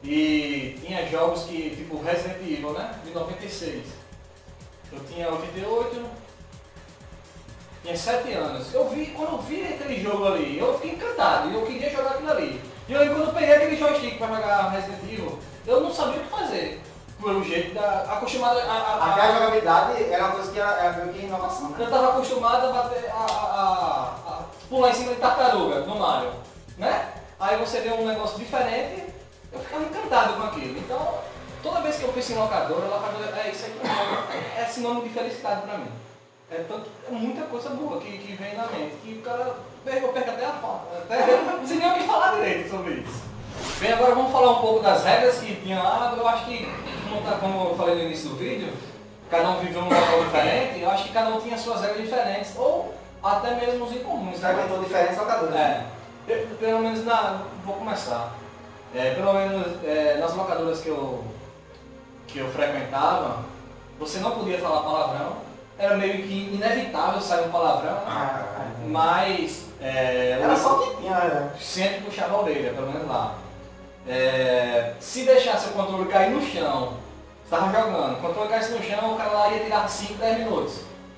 e 0.04 0.78
tinha 0.84 1.08
jogos 1.08 1.44
que, 1.44 1.76
tipo 1.76 2.02
Resident 2.02 2.40
Evil, 2.42 2.72
né? 2.72 2.98
De 3.04 3.10
96. 3.12 3.84
Eu 4.92 5.00
tinha 5.04 5.30
88, 5.30 6.06
tinha 7.82 7.96
7 7.96 8.32
anos. 8.32 8.74
Eu 8.74 8.88
vi, 8.88 9.06
quando 9.06 9.32
eu 9.32 9.38
vi 9.38 9.62
aquele 9.62 10.02
jogo 10.02 10.26
ali, 10.26 10.58
eu 10.58 10.74
fiquei 10.74 10.92
encantado 10.92 11.50
e 11.50 11.54
eu 11.54 11.64
queria 11.64 11.90
jogar 11.90 12.10
aquilo 12.10 12.30
ali. 12.30 12.60
E 12.88 12.94
lembro 12.94 13.14
quando 13.14 13.28
eu 13.28 13.34
peguei 13.34 13.54
aquele 13.54 13.76
joystick 13.76 14.18
para 14.18 14.34
jogar 14.34 14.70
Resident 14.70 15.02
Evil, 15.04 15.38
eu 15.66 15.80
não 15.80 15.92
sabia 15.92 16.20
o 16.20 16.24
que 16.24 16.30
fazer. 16.30 16.80
Pelo 17.22 17.44
jeito 17.44 17.74
da. 17.74 18.02
acostumado 18.14 18.58
a. 18.58 18.62
a- 18.62 18.66
a- 19.06 19.10
Aquela 19.12 19.32
jogabilidade 19.34 20.12
era 20.12 20.24
uma 20.24 20.32
coisa 20.32 20.50
que 20.52 20.58
era, 20.58 20.70
era 20.72 20.92
meio 21.04 21.12
que 21.12 21.26
inovação, 21.26 21.68
né? 21.70 21.76
eu 21.78 21.90
tava 21.90 22.08
acostumado 22.10 22.66
a 22.66 22.72
bater 22.72 23.10
a, 23.10 23.14
a- 23.14 23.52
a- 24.26 24.32
a 24.32 24.38
pular 24.68 24.90
em 24.90 24.94
cima 24.94 25.14
de 25.14 25.20
tartaruga 25.20 25.80
no 25.80 25.94
Mario, 25.98 26.32
né? 26.78 27.08
Aí 27.38 27.56
você 27.58 27.80
vê 27.80 27.90
um 27.90 28.06
negócio 28.06 28.38
diferente, 28.38 29.04
eu 29.52 29.60
ficava 29.60 29.84
encantado 29.84 30.32
com 30.34 30.42
aquilo. 30.44 30.78
Então, 30.78 31.14
toda 31.62 31.80
vez 31.80 31.96
que 31.96 32.02
eu 32.04 32.12
penso 32.12 32.32
em 32.32 32.36
locadora, 32.36 32.86
locadora 32.86 33.40
é 33.44 33.50
isso 33.50 33.66
é, 34.58 34.64
sinônimo 34.64 35.02
de 35.02 35.10
felicidade 35.10 35.62
pra 35.62 35.78
mim. 35.78 35.90
É, 36.50 36.64
tanto, 36.68 36.90
é 37.08 37.10
muita 37.12 37.42
coisa 37.46 37.70
boa 37.70 38.00
que, 38.00 38.18
que 38.18 38.34
vem 38.34 38.56
na 38.56 38.66
mente, 38.66 38.96
que 39.02 39.14
o 39.18 39.22
cara 39.22 39.54
perco 39.84 40.10
até 40.10 40.44
a 40.44 40.52
fala, 40.52 40.82
até 41.04 41.36
não 41.60 41.66
sei 41.66 41.78
nem 41.78 41.90
o 41.90 41.94
que 41.94 42.04
falar 42.04 42.34
direito 42.34 42.68
sobre 42.70 42.94
isso. 42.94 43.22
Bem, 43.78 43.92
agora 43.92 44.14
vamos 44.14 44.32
falar 44.32 44.50
um 44.52 44.60
pouco 44.60 44.80
das 44.80 45.04
regras 45.04 45.38
que 45.38 45.54
tinha 45.56 45.82
lá. 45.82 46.14
Eu 46.16 46.28
acho 46.28 46.44
que, 46.46 46.64
como, 47.12 47.36
como 47.38 47.68
eu 47.70 47.76
falei 47.76 47.94
no 47.96 48.02
início 48.02 48.30
do 48.30 48.36
vídeo, 48.36 48.72
cada 49.30 49.50
um 49.50 49.60
viveu 49.60 49.82
num 49.82 49.88
local 49.88 50.24
diferente, 50.24 50.80
eu 50.80 50.90
acho 50.90 51.04
que 51.04 51.12
cada 51.12 51.30
um 51.30 51.40
tinha 51.40 51.56
suas 51.56 51.80
regras 51.80 52.02
diferentes, 52.02 52.52
ou 52.56 52.94
até 53.22 53.54
mesmo 53.54 53.84
os 53.84 53.92
incomuns. 53.92 54.40
né? 54.40 54.52
Frequentou 54.54 54.82
diferentes 54.84 55.16
locadoras. 55.18 55.54
É, 55.56 55.84
eu- 56.28 56.46
pelo 56.58 56.78
menos 56.80 57.04
na. 57.04 57.42
Vou 57.64 57.76
começar. 57.76 58.32
É, 58.94 59.14
pelo 59.14 59.32
menos 59.32 59.66
é, 59.84 60.18
nas 60.20 60.34
locadoras 60.34 60.80
que 60.80 60.88
eu, 60.88 61.24
que 62.26 62.38
eu 62.38 62.48
frequentava, 62.50 63.38
você 63.98 64.18
não 64.18 64.32
podia 64.32 64.58
falar 64.58 64.82
palavrão, 64.82 65.36
era 65.78 65.96
meio 65.96 66.22
que 66.22 66.50
inevitável 66.54 67.20
sair 67.20 67.46
um 67.46 67.50
palavrão, 67.50 67.94
né? 67.94 68.02
Ah, 68.06 68.66
mas 68.86 69.66
é, 69.80 70.38
Era 70.42 70.54
só 70.56 70.74
o 70.76 70.86
que 70.90 70.96
tinha, 70.98 71.14
né? 71.16 71.50
sempre 71.58 72.02
puxava 72.02 72.34
a 72.36 72.40
orelha, 72.42 72.74
pelo 72.74 72.92
menos 72.92 73.08
lá. 73.08 73.34
É, 74.06 74.92
se 75.00 75.24
deixasse 75.24 75.68
o 75.68 75.72
controle 75.72 76.08
cair 76.10 76.30
no 76.30 76.42
chão, 76.42 76.94
estava 77.52 77.70
jogando, 77.70 78.14
o 78.14 78.20
controle 78.20 78.48
caísse 78.48 78.72
no 78.72 78.82
chão, 78.82 79.14
o 79.14 79.16
cara 79.16 79.30
lá 79.30 79.52
ia 79.52 79.64
tirar 79.64 79.88
5, 79.88 80.14
10 80.14 80.38
minutos. 80.38 80.74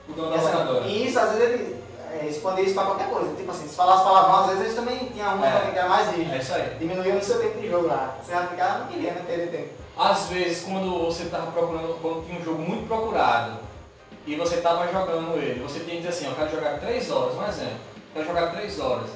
O 0.09 0.13
dono 0.13 0.37
da 0.37 0.43
locadora. 0.43 0.85
e 0.87 1.07
isso, 1.07 1.19
às 1.19 1.33
vezes, 1.33 1.43
ele 1.55 1.77
é, 2.13 2.27
expandia 2.27 2.65
isso 2.65 2.75
pra 2.75 2.85
qualquer 2.85 3.09
coisa. 3.09 3.35
Tipo 3.35 3.51
assim, 3.51 3.69
se 3.69 3.75
falasse 3.75 4.05
palavrão, 4.05 4.41
às 4.41 4.47
vezes 4.49 4.63
eles 4.65 4.75
também 4.75 4.99
tinham 5.13 5.35
uma 5.37 5.47
É. 5.47 5.71
que 5.73 5.79
era 5.79 5.89
mais 5.89 6.09
rígida. 6.11 6.37
É 6.37 6.39
isso 6.39 6.55
aí. 6.55 6.77
Diminuía 6.79 7.15
no 7.15 7.23
seu 7.23 7.41
tempo 7.41 7.59
de 7.61 7.71
jogo 7.71 7.87
lá. 7.87 8.17
Você 8.23 8.33
já 8.33 8.47
ficava, 8.47 8.79
não 8.81 8.87
queria, 8.89 9.13
né? 9.13 9.23
Perder 9.27 9.51
tempo. 9.51 9.69
Às 9.97 10.27
vezes, 10.27 10.65
quando 10.65 11.07
você 11.07 11.23
estava 11.23 11.51
procurando, 11.53 12.01
quando 12.03 12.27
tinha 12.27 12.39
um 12.39 12.45
jogo 12.45 12.61
muito 12.61 12.87
procurado 12.89 13.59
e 14.27 14.35
você 14.35 14.57
estava 14.57 14.87
jogando 14.93 15.39
ele, 15.39 15.61
você 15.61 15.81
tinha 15.81 15.97
que 15.97 16.03
dizer 16.03 16.09
assim, 16.09 16.27
eu 16.27 16.35
quero 16.35 16.51
jogar 16.51 16.81
3 16.81 17.11
horas, 17.11 17.35
um 17.37 17.47
exemplo, 17.47 17.79
eu 18.15 18.25
quero 18.25 18.27
jogar 18.27 18.51
3 18.53 18.81
horas. 18.81 19.11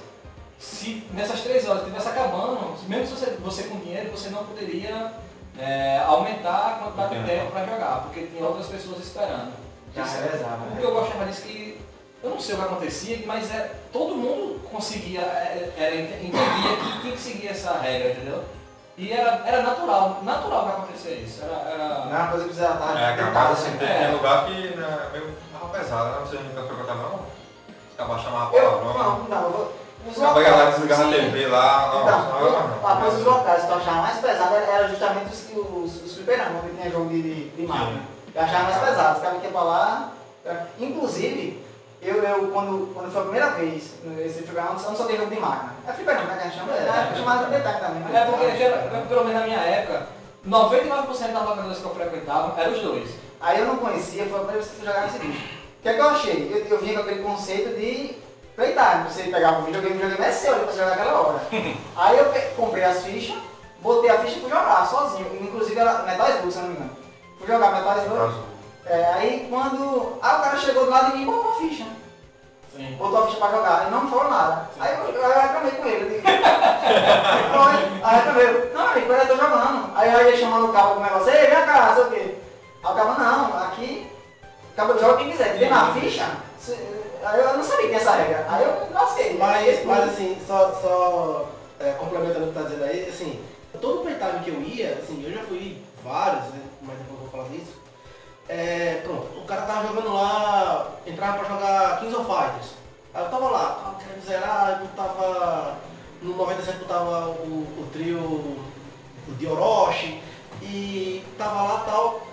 Se 0.58 1.04
nessas 1.12 1.40
3 1.40 1.68
horas 1.68 1.82
estivesse 1.82 2.08
acabando, 2.08 2.74
mesmo 2.88 3.06
se 3.06 3.12
você, 3.24 3.30
você 3.40 3.62
com 3.64 3.78
dinheiro, 3.78 4.10
você 4.10 4.28
não 4.30 4.44
poderia 4.44 5.12
é, 5.58 6.02
aumentar 6.06 6.66
a 6.68 6.84
quantidade 6.84 7.18
de 7.18 7.26
tempo 7.26 7.52
para 7.52 7.66
jogar, 7.66 8.00
porque 8.04 8.26
tinha 8.26 8.44
outras 8.44 8.66
pessoas 8.66 8.98
esperando. 9.00 9.52
Já 9.94 10.02
Isso- 10.04 10.16
revezava, 10.22 10.56
O 10.56 10.70
né? 10.70 10.76
que 10.78 10.82
eu 10.86 10.92
gostava 10.92 11.24
disso 11.26 11.42
que 11.42 11.80
eu 12.22 12.30
não 12.30 12.40
sei 12.40 12.54
o 12.54 12.58
que 12.58 12.64
acontecia, 12.64 13.22
mas 13.26 13.50
é, 13.54 13.72
todo 13.92 14.14
mundo 14.16 14.60
conseguia, 14.70 15.20
é, 15.20 15.72
era, 15.76 15.94
entendia 15.96 16.76
que 16.76 17.00
tinha 17.00 17.12
que 17.12 17.20
seguir 17.20 17.48
essa 17.48 17.72
regra, 17.78 18.10
entendeu? 18.12 18.44
E 18.96 19.12
era, 19.12 19.42
era 19.46 19.62
natural, 19.62 20.20
natural 20.24 20.64
que 20.64 20.70
acontecia 20.72 21.12
isso. 21.14 21.42
Era, 21.44 21.52
Não 21.54 21.60
era, 21.70 21.84
era 21.84 22.04
uma 22.22 22.26
coisa 22.30 22.44
que 22.44 22.50
precisava 22.50 22.74
estar. 22.92 23.00
É, 23.12 23.16
capaz 23.16 23.50
assim, 23.52 23.76
tem, 23.78 23.88
É. 23.88 24.08
lugar 24.08 24.46
que 24.46 24.76
né, 24.76 24.98
é 25.06 25.12
meio 25.18 25.34
tava 25.52 25.68
pesado, 25.72 26.10
né? 26.20 26.26
Você 26.26 26.36
nunca 26.38 26.62
frequentar 26.64 26.96
não? 26.96 27.20
Acabar 27.94 28.18
chamando 28.18 28.56
Eu, 28.56 28.70
palavrão. 28.72 28.94
não, 28.94 29.28
não, 29.28 29.42
eu 29.44 29.50
vou. 29.50 29.77
Os 30.06 30.22
Acaba 30.22 30.42
galera 30.42 30.70
desligar 30.70 31.00
a. 31.00 31.10
TV 31.10 31.46
lá, 31.48 31.88
não, 31.92 32.02
Então, 32.02 32.50
não, 32.52 32.88
após 32.88 33.14
os 33.14 33.24
locais 33.24 33.64
que 33.64 33.70
eu 33.70 33.76
achava 33.76 34.02
mais 34.02 34.18
pesado 34.18 34.54
era 34.54 34.66
era 34.72 34.88
justamente 34.88 35.26
os, 35.32 35.50
os, 35.54 36.02
os 36.04 36.14
fliperamas, 36.14 36.62
onde 36.64 36.76
tinha 36.76 36.90
jogo 36.90 37.08
de, 37.10 37.22
de, 37.22 37.48
de 37.50 37.66
máquina. 37.66 38.02
Eu 38.34 38.42
achava 38.42 38.64
mais 38.64 38.78
pesado, 38.78 39.16
os 39.16 39.22
caras 39.22 39.38
que 39.40 39.44
iam 39.46 39.52
pra 39.52 39.62
lá. 39.62 40.12
é, 40.46 40.56
Inclusive, 40.78 41.66
eu, 42.00 42.22
eu 42.22 42.48
quando, 42.52 42.94
quando 42.94 43.10
foi 43.12 43.20
a 43.20 43.24
primeira 43.24 43.50
vez 43.50 43.94
nesse 44.04 44.42
fliperama, 44.42 44.80
eu 44.80 44.88
não 44.90 44.96
só 44.96 45.04
tenho 45.04 45.18
jogo 45.18 45.34
de 45.34 45.40
máquina. 45.40 45.72
É 45.86 45.92
fliperama, 45.92 46.24
né? 46.26 46.34
Que 46.36 46.40
a 46.40 46.44
gente 46.50 46.58
chama, 46.58 46.72
é, 46.72 47.16
chamava 47.16 47.44
de 47.44 47.50
detalhe 47.50 47.80
também. 47.80 48.02
né? 48.04 48.20
é 48.20 48.24
porque, 48.24 49.08
pelo 49.08 49.24
menos 49.24 49.40
na 49.40 49.46
minha 49.46 49.58
época, 49.60 50.06
99% 50.48 51.06
das 51.32 51.44
locadoras 51.44 51.78
que 51.78 51.84
eu 51.84 51.94
frequentava 51.94 52.60
eram 52.60 52.72
os 52.72 52.80
dois. 52.80 53.10
Aí 53.40 53.58
eu 53.60 53.66
não 53.66 53.76
conhecia, 53.78 54.24
foi 54.26 54.34
a 54.34 54.44
primeira 54.44 54.62
vez 54.62 54.70
que 54.72 54.80
eu 54.80 54.86
jogar 54.86 55.02
nesse 55.06 55.18
bicho. 55.18 55.44
O 55.44 55.82
que 55.82 55.88
é 55.88 55.94
que 55.94 56.00
eu 56.00 56.08
achei? 56.08 56.52
Eu, 56.70 56.76
eu 56.76 56.78
vinha 56.80 56.94
com 56.94 57.00
aquele 57.00 57.22
conceito 57.22 57.76
de 57.76 58.16
playtime, 58.58 59.04
você 59.08 59.22
pegava 59.24 59.60
o 59.60 59.62
videogame, 59.62 59.94
o 59.94 59.98
videogame 59.98 60.28
é 60.28 60.32
seu 60.32 60.52
ali 60.52 60.64
pra 60.64 60.72
você 60.72 60.78
jogar 60.80 60.92
aquela 60.94 61.20
hora. 61.20 61.40
Aí 61.96 62.18
eu 62.18 62.32
comprei 62.56 62.82
as 62.82 63.04
fichas, 63.04 63.36
botei 63.80 64.10
a 64.10 64.18
ficha 64.18 64.38
e 64.38 64.40
fui 64.40 64.50
jogar 64.50 64.84
sozinho. 64.84 65.38
Inclusive 65.40 65.78
era 65.78 66.02
Metal 66.02 66.28
Slug, 66.28 66.52
se 66.52 66.58
eu 66.58 66.62
não 66.62 66.70
me 66.70 66.76
engano. 66.76 66.90
Fui 67.38 67.46
jogar 67.46 67.70
Metal 67.72 67.98
Slug. 67.98 68.34
É, 68.84 69.12
aí 69.12 69.46
quando. 69.50 70.18
Aí 70.22 70.36
o 70.36 70.42
cara 70.42 70.56
chegou 70.56 70.86
do 70.86 70.90
lado 70.90 71.10
de 71.12 71.18
mim 71.18 71.22
e 71.22 71.26
botou 71.26 71.52
a 71.52 71.54
ficha. 71.56 71.84
Sim. 72.74 72.96
Botou 72.96 73.22
a 73.22 73.26
ficha 73.26 73.38
pra 73.38 73.50
jogar 73.50 73.86
e 73.86 73.90
não 73.90 74.04
me 74.04 74.10
falou 74.10 74.30
nada. 74.30 74.70
Aí 74.80 74.94
eu, 74.94 75.08
eu 75.10 75.40
reclamei 75.40 75.70
com 75.72 75.86
ele. 75.86 76.16
eu 76.16 76.22
Foi. 77.52 78.00
Aí 78.02 78.18
eu 78.18 78.24
reclamei, 78.24 78.72
não, 78.72 78.86
amigo, 78.86 79.12
eu 79.12 79.28
tô 79.28 79.36
jogando. 79.36 79.90
Aí 79.94 80.12
eu 80.12 80.30
ia 80.30 80.36
chamando 80.36 80.70
o 80.70 80.72
cabo 80.72 80.94
com 80.94 81.00
o 81.00 81.02
negócio, 81.04 81.30
ei, 81.30 81.46
vem 81.46 81.66
cá, 81.66 81.94
sei 81.94 82.04
o 82.04 82.10
quê. 82.10 82.34
Aí 82.82 82.92
o 82.92 82.96
cabo, 82.96 83.20
não, 83.20 83.62
aqui, 83.62 84.10
o 84.72 84.76
cabo 84.76 84.98
joga 84.98 85.18
quem 85.18 85.30
quiser. 85.30 85.58
Tem 85.58 85.68
na 85.68 85.92
ficha? 85.92 86.28
Cê- 86.58 86.97
Aí 87.22 87.40
eu 87.40 87.56
não 87.56 87.64
sabia 87.64 87.82
que 87.82 87.88
tinha 87.88 88.00
essa 88.00 88.12
regra. 88.12 88.46
Aí 88.48 88.64
eu 88.64 88.92
lasquei. 88.92 89.36
Mas, 89.38 89.84
mas 89.84 90.08
assim, 90.10 90.38
só, 90.46 90.72
só 90.72 91.48
é, 91.80 91.92
complementando 91.92 92.46
o 92.46 92.48
que 92.48 92.54
tá 92.54 92.62
dizendo 92.62 92.84
aí, 92.84 93.08
assim, 93.08 93.40
todo 93.80 94.02
playtime 94.02 94.44
que 94.44 94.50
eu 94.50 94.62
ia, 94.62 94.98
assim, 95.02 95.22
eu 95.24 95.32
já 95.32 95.42
fui 95.42 95.82
vários, 96.02 96.44
né, 96.46 96.60
mas 96.82 96.98
depois 96.98 97.20
eu 97.20 97.26
vou 97.26 97.28
falar 97.30 97.48
disso. 97.48 97.78
É, 98.48 99.02
pronto, 99.04 99.38
o 99.38 99.44
cara 99.44 99.62
tava 99.62 99.88
jogando 99.88 100.14
lá, 100.14 100.92
entrava 101.06 101.38
pra 101.38 101.48
jogar 101.48 102.00
Kings 102.00 102.16
of 102.16 102.26
Fighters. 102.26 102.70
Aí 103.12 103.24
eu 103.24 103.30
tava 103.30 103.50
lá, 103.50 103.80
tava 103.84 103.96
querendo 103.96 104.26
zerar, 104.26 104.80
eu 104.80 104.88
tava. 104.96 105.76
No 106.20 106.36
97 106.36 106.80
eu 106.80 106.88
tava 106.88 107.28
o, 107.28 107.66
o 107.78 107.88
trio 107.92 108.18
o 108.18 109.34
de 109.38 109.46
Orochi 109.46 110.20
e 110.62 111.24
tava 111.36 111.62
lá 111.62 111.84
tal. 111.86 112.27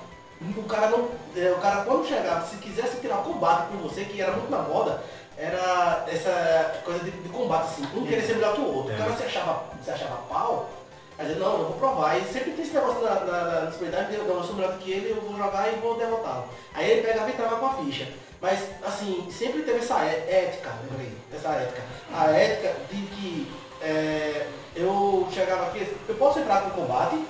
O 0.58 0.64
cara 0.64 0.90
não. 0.90 1.10
é, 1.36 1.52
O 1.52 1.58
cara 1.62 1.84
quando 1.84 2.08
chegava, 2.08 2.46
se 2.46 2.58
quisesse 2.58 2.98
tirar 3.02 3.18
combate 3.18 3.68
com 3.70 3.78
você, 3.78 4.06
que 4.06 4.22
era 4.22 4.32
muito 4.34 4.50
na 4.52 4.60
moda, 4.60 5.02
era 5.38 6.06
essa 6.08 6.82
coisa 6.84 7.04
de, 7.04 7.12
de 7.12 7.30
combate 7.30 7.66
assim, 7.66 7.88
um 7.96 8.06
querer 8.06 8.22
ser 8.22 8.36
melhor 8.36 8.56
que 8.56 8.62
o 8.62 8.76
outro. 8.76 8.94
O 8.94 8.98
cara 8.98 9.16
se 9.16 9.24
achava, 9.24 9.64
se 9.84 9.92
achava 9.92 10.18
pau, 10.30 10.70
aí 11.18 11.26
dizia, 11.26 11.42
não, 11.44 11.52
eu 11.54 11.66
vou 11.66 11.74
provar. 11.74 12.18
E 12.18 12.24
sempre 12.26 12.52
tem 12.52 12.64
esse 12.64 12.74
negócio 12.74 13.02
na, 13.02 13.16
na, 13.22 13.44
na 13.44 13.66
disciplidade 13.66 14.12
de 14.12 14.18
não, 14.18 14.36
eu 14.38 14.44
sou 14.44 14.56
melhor 14.56 14.74
do 14.74 14.80
que 14.80 14.92
ele, 14.92 15.12
eu 15.12 15.22
vou 15.22 15.38
jogar 15.38 15.68
e 15.72 15.76
vou 15.78 15.98
derrotá-lo. 15.98 16.46
Aí 16.74 16.90
ele 16.90 17.08
pegava 17.08 17.30
e 17.30 17.34
entrava 17.34 17.58
com 17.58 17.66
a 17.66 17.74
ficha. 17.84 18.08
Mas 18.42 18.60
assim, 18.86 19.28
sempre 19.32 19.64
teve 19.64 19.80
essa 19.80 20.00
é- 20.06 20.46
ética, 20.48 20.72
lembrei, 20.90 21.12
essa 21.34 21.50
ética. 21.50 21.82
A 22.14 22.28
ética 22.32 22.74
de 22.92 22.98
que 23.08 23.52
é, 23.82 24.48
eu 24.76 25.28
chegava 25.32 25.68
aqui, 25.68 25.88
eu 26.08 26.16
posso 26.16 26.40
entrar 26.40 26.62
com 26.62 26.70
combate? 26.82 27.26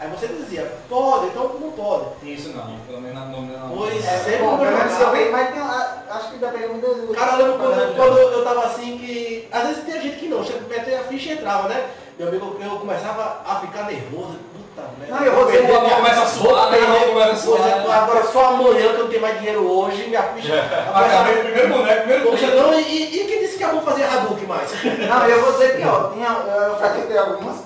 Aí 0.00 0.08
você 0.08 0.28
dizia, 0.28 0.72
pode, 0.88 1.26
então 1.26 1.58
não 1.60 1.72
pode. 1.72 2.06
Isso 2.32 2.48
não, 2.56 2.78
pelo 2.86 3.02
menos 3.02 3.20
não. 3.28 3.42
não 3.42 3.76
Pois 3.76 4.02
É, 4.02 4.18
sempre 4.18 4.38
bom, 4.38 4.56
vi, 4.56 5.28
mas 5.30 5.50
tem, 5.50 5.60
a- 5.60 6.02
acho 6.08 6.30
que 6.30 6.38
depende 6.38 6.68
muito 6.68 6.86
do... 7.06 7.12
Cara, 7.14 7.32
eu 7.32 7.46
lembro 7.52 7.58
quando, 7.58 7.96
quando 7.96 8.18
eu 8.18 8.42
tava 8.44 8.64
assim 8.64 8.96
que. 8.96 9.46
Às 9.52 9.62
vezes 9.68 9.84
tem 9.84 10.00
gente 10.00 10.16
que 10.16 10.28
não, 10.28 10.42
chega, 10.42 10.60
meter 10.66 10.94
a 10.94 11.04
ficha 11.04 11.28
e 11.28 11.32
entrava, 11.34 11.68
né? 11.68 11.90
Meu 12.20 12.28
amigo, 12.28 12.54
eu 12.60 12.70
começava 12.76 13.40
a 13.46 13.54
ficar 13.60 13.84
nervoso. 13.84 14.36
Puta 14.52 14.82
merda. 14.98 15.14
Não, 15.14 15.24
eu 15.24 15.34
vou 15.36 15.46
perder 15.46 15.80
minha- 15.80 15.96
começa 15.96 16.20
a 16.20 16.26
suar, 16.26 16.54
vou 16.54 16.68
perder, 16.70 16.84
a 16.84 16.88
mão 16.90 17.08
começa 17.08 17.32
a 17.32 17.36
suar. 17.36 17.60
exemplo, 17.68 17.92
Agora 17.92 18.24
só 18.24 18.46
amanhã 18.48 18.74
que 18.74 18.84
eu 18.84 18.98
não 18.98 19.08
tenho 19.08 19.22
mais 19.22 19.38
dinheiro 19.38 19.66
hoje, 19.72 20.06
minha 20.06 20.22
ficha. 20.24 20.54
Acabei 20.94 21.40
o 21.40 21.44
primeiro 21.44 21.68
boneco, 21.72 21.98
primeiro 22.00 22.24
boneco. 22.30 22.56
não, 22.58 22.74
e, 22.78 23.04
e 23.22 23.24
quem 23.26 23.40
disse 23.40 23.56
que 23.56 23.64
a 23.64 23.72
mão 23.72 23.80
fazia 23.80 24.06
Hadouken 24.06 24.46
mais? 24.46 24.70
Não, 24.84 25.26
eu 25.26 25.40
vou 25.42 25.52
dizer 25.52 25.76
pior. 25.78 26.12
Tinha, 26.12 26.28
eu, 26.28 26.62
eu 26.62 26.76
frequentei 26.76 27.16
algumas, 27.16 27.56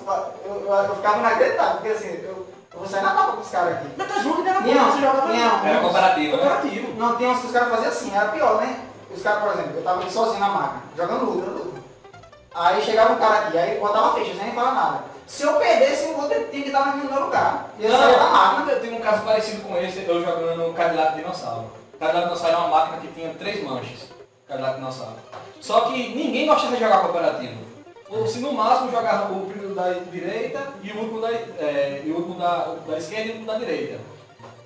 eu, 0.45 0.65
eu, 0.65 0.73
eu 0.73 0.95
ficava 0.95 1.19
inacreditável, 1.19 1.73
porque 1.73 1.89
assim, 1.89 2.07
eu, 2.23 2.47
eu 2.73 2.79
vou 2.79 2.87
sair 2.87 3.01
na 3.03 3.09
tapa 3.11 3.31
com 3.33 3.41
os 3.41 3.49
caras 3.49 3.73
aqui. 3.73 3.87
Metal 3.97 4.17
Slug 4.19 4.41
não 4.41 4.47
era 4.51 4.61
bom, 4.61 4.73
você 4.73 5.01
jogava 5.01 5.27
não. 5.27 5.65
Era 5.67 5.79
comparativo, 5.81 6.37
né? 6.37 6.43
Comparativo. 6.43 6.93
Não, 6.97 7.15
tem 7.17 7.27
uns 7.27 7.39
que 7.39 7.45
os 7.47 7.51
caras 7.51 7.69
faziam 7.71 7.89
assim, 7.89 8.15
era 8.15 8.29
pior, 8.29 8.61
né? 8.61 8.79
Os 9.13 9.21
caras, 9.21 9.43
por 9.43 9.51
exemplo, 9.51 9.71
eu 9.75 9.83
tava 9.83 9.99
aqui 9.99 10.13
sozinho 10.13 10.39
na 10.39 10.47
máquina, 10.47 10.81
jogando 10.95 11.25
luta, 11.25 11.49
luta. 11.51 11.84
Aí 12.55 12.81
chegava 12.81 13.13
um 13.13 13.17
cara 13.17 13.47
aqui, 13.47 13.57
aí 13.57 13.77
botava 13.79 14.17
ficha, 14.17 14.33
sem 14.33 14.53
falar 14.53 14.73
nada. 14.73 15.03
Se 15.27 15.43
eu 15.43 15.53
perdesse, 15.55 16.05
o 16.05 16.21
outro 16.21 16.47
tinha 16.49 16.63
que 16.63 16.69
estar 16.69 16.95
no 16.95 17.03
meu 17.03 17.25
lugar. 17.25 17.69
E 17.77 17.83
eu 17.83 17.91
saía 17.91 18.17
da 18.17 18.29
máquina. 18.29 18.65
Não, 18.65 18.71
eu 18.71 18.81
tive 18.81 18.95
um 18.95 19.01
caso 19.01 19.23
parecido 19.23 19.61
com 19.63 19.75
esse, 19.77 20.05
eu 20.07 20.23
jogando 20.23 20.73
Cadillac 20.73 21.15
Dinossauro. 21.15 21.69
Cadillac 21.99 22.27
Dinossauro 22.27 22.55
é 22.55 22.57
uma 22.59 22.67
máquina 22.69 22.97
que 23.01 23.07
tinha 23.09 23.33
três 23.33 23.61
manches. 23.61 24.09
Cadillac 24.47 24.75
Dinossauro. 24.75 25.17
Só 25.59 25.81
que 25.81 26.15
ninguém 26.15 26.47
gostava 26.47 26.75
de 26.75 26.81
jogar 26.81 27.01
cooperativo. 27.01 27.65
Ou 28.09 28.25
se 28.25 28.39
no 28.39 28.53
máximo 28.53 28.91
jogava 28.91 29.33
o 29.33 29.47
primeiro 29.47 29.75
da 29.75 29.91
direita 29.91 30.61
e 30.81 30.91
o 30.91 30.99
último 30.99 31.19
da, 31.19 31.31
é, 31.31 32.03
e 32.05 32.11
o 32.11 32.15
último 32.15 32.35
da, 32.35 32.75
da 32.87 32.97
esquerda 32.97 33.25
e 33.25 33.29
o 33.29 33.31
último 33.31 33.47
da 33.47 33.57
direita. 33.57 33.99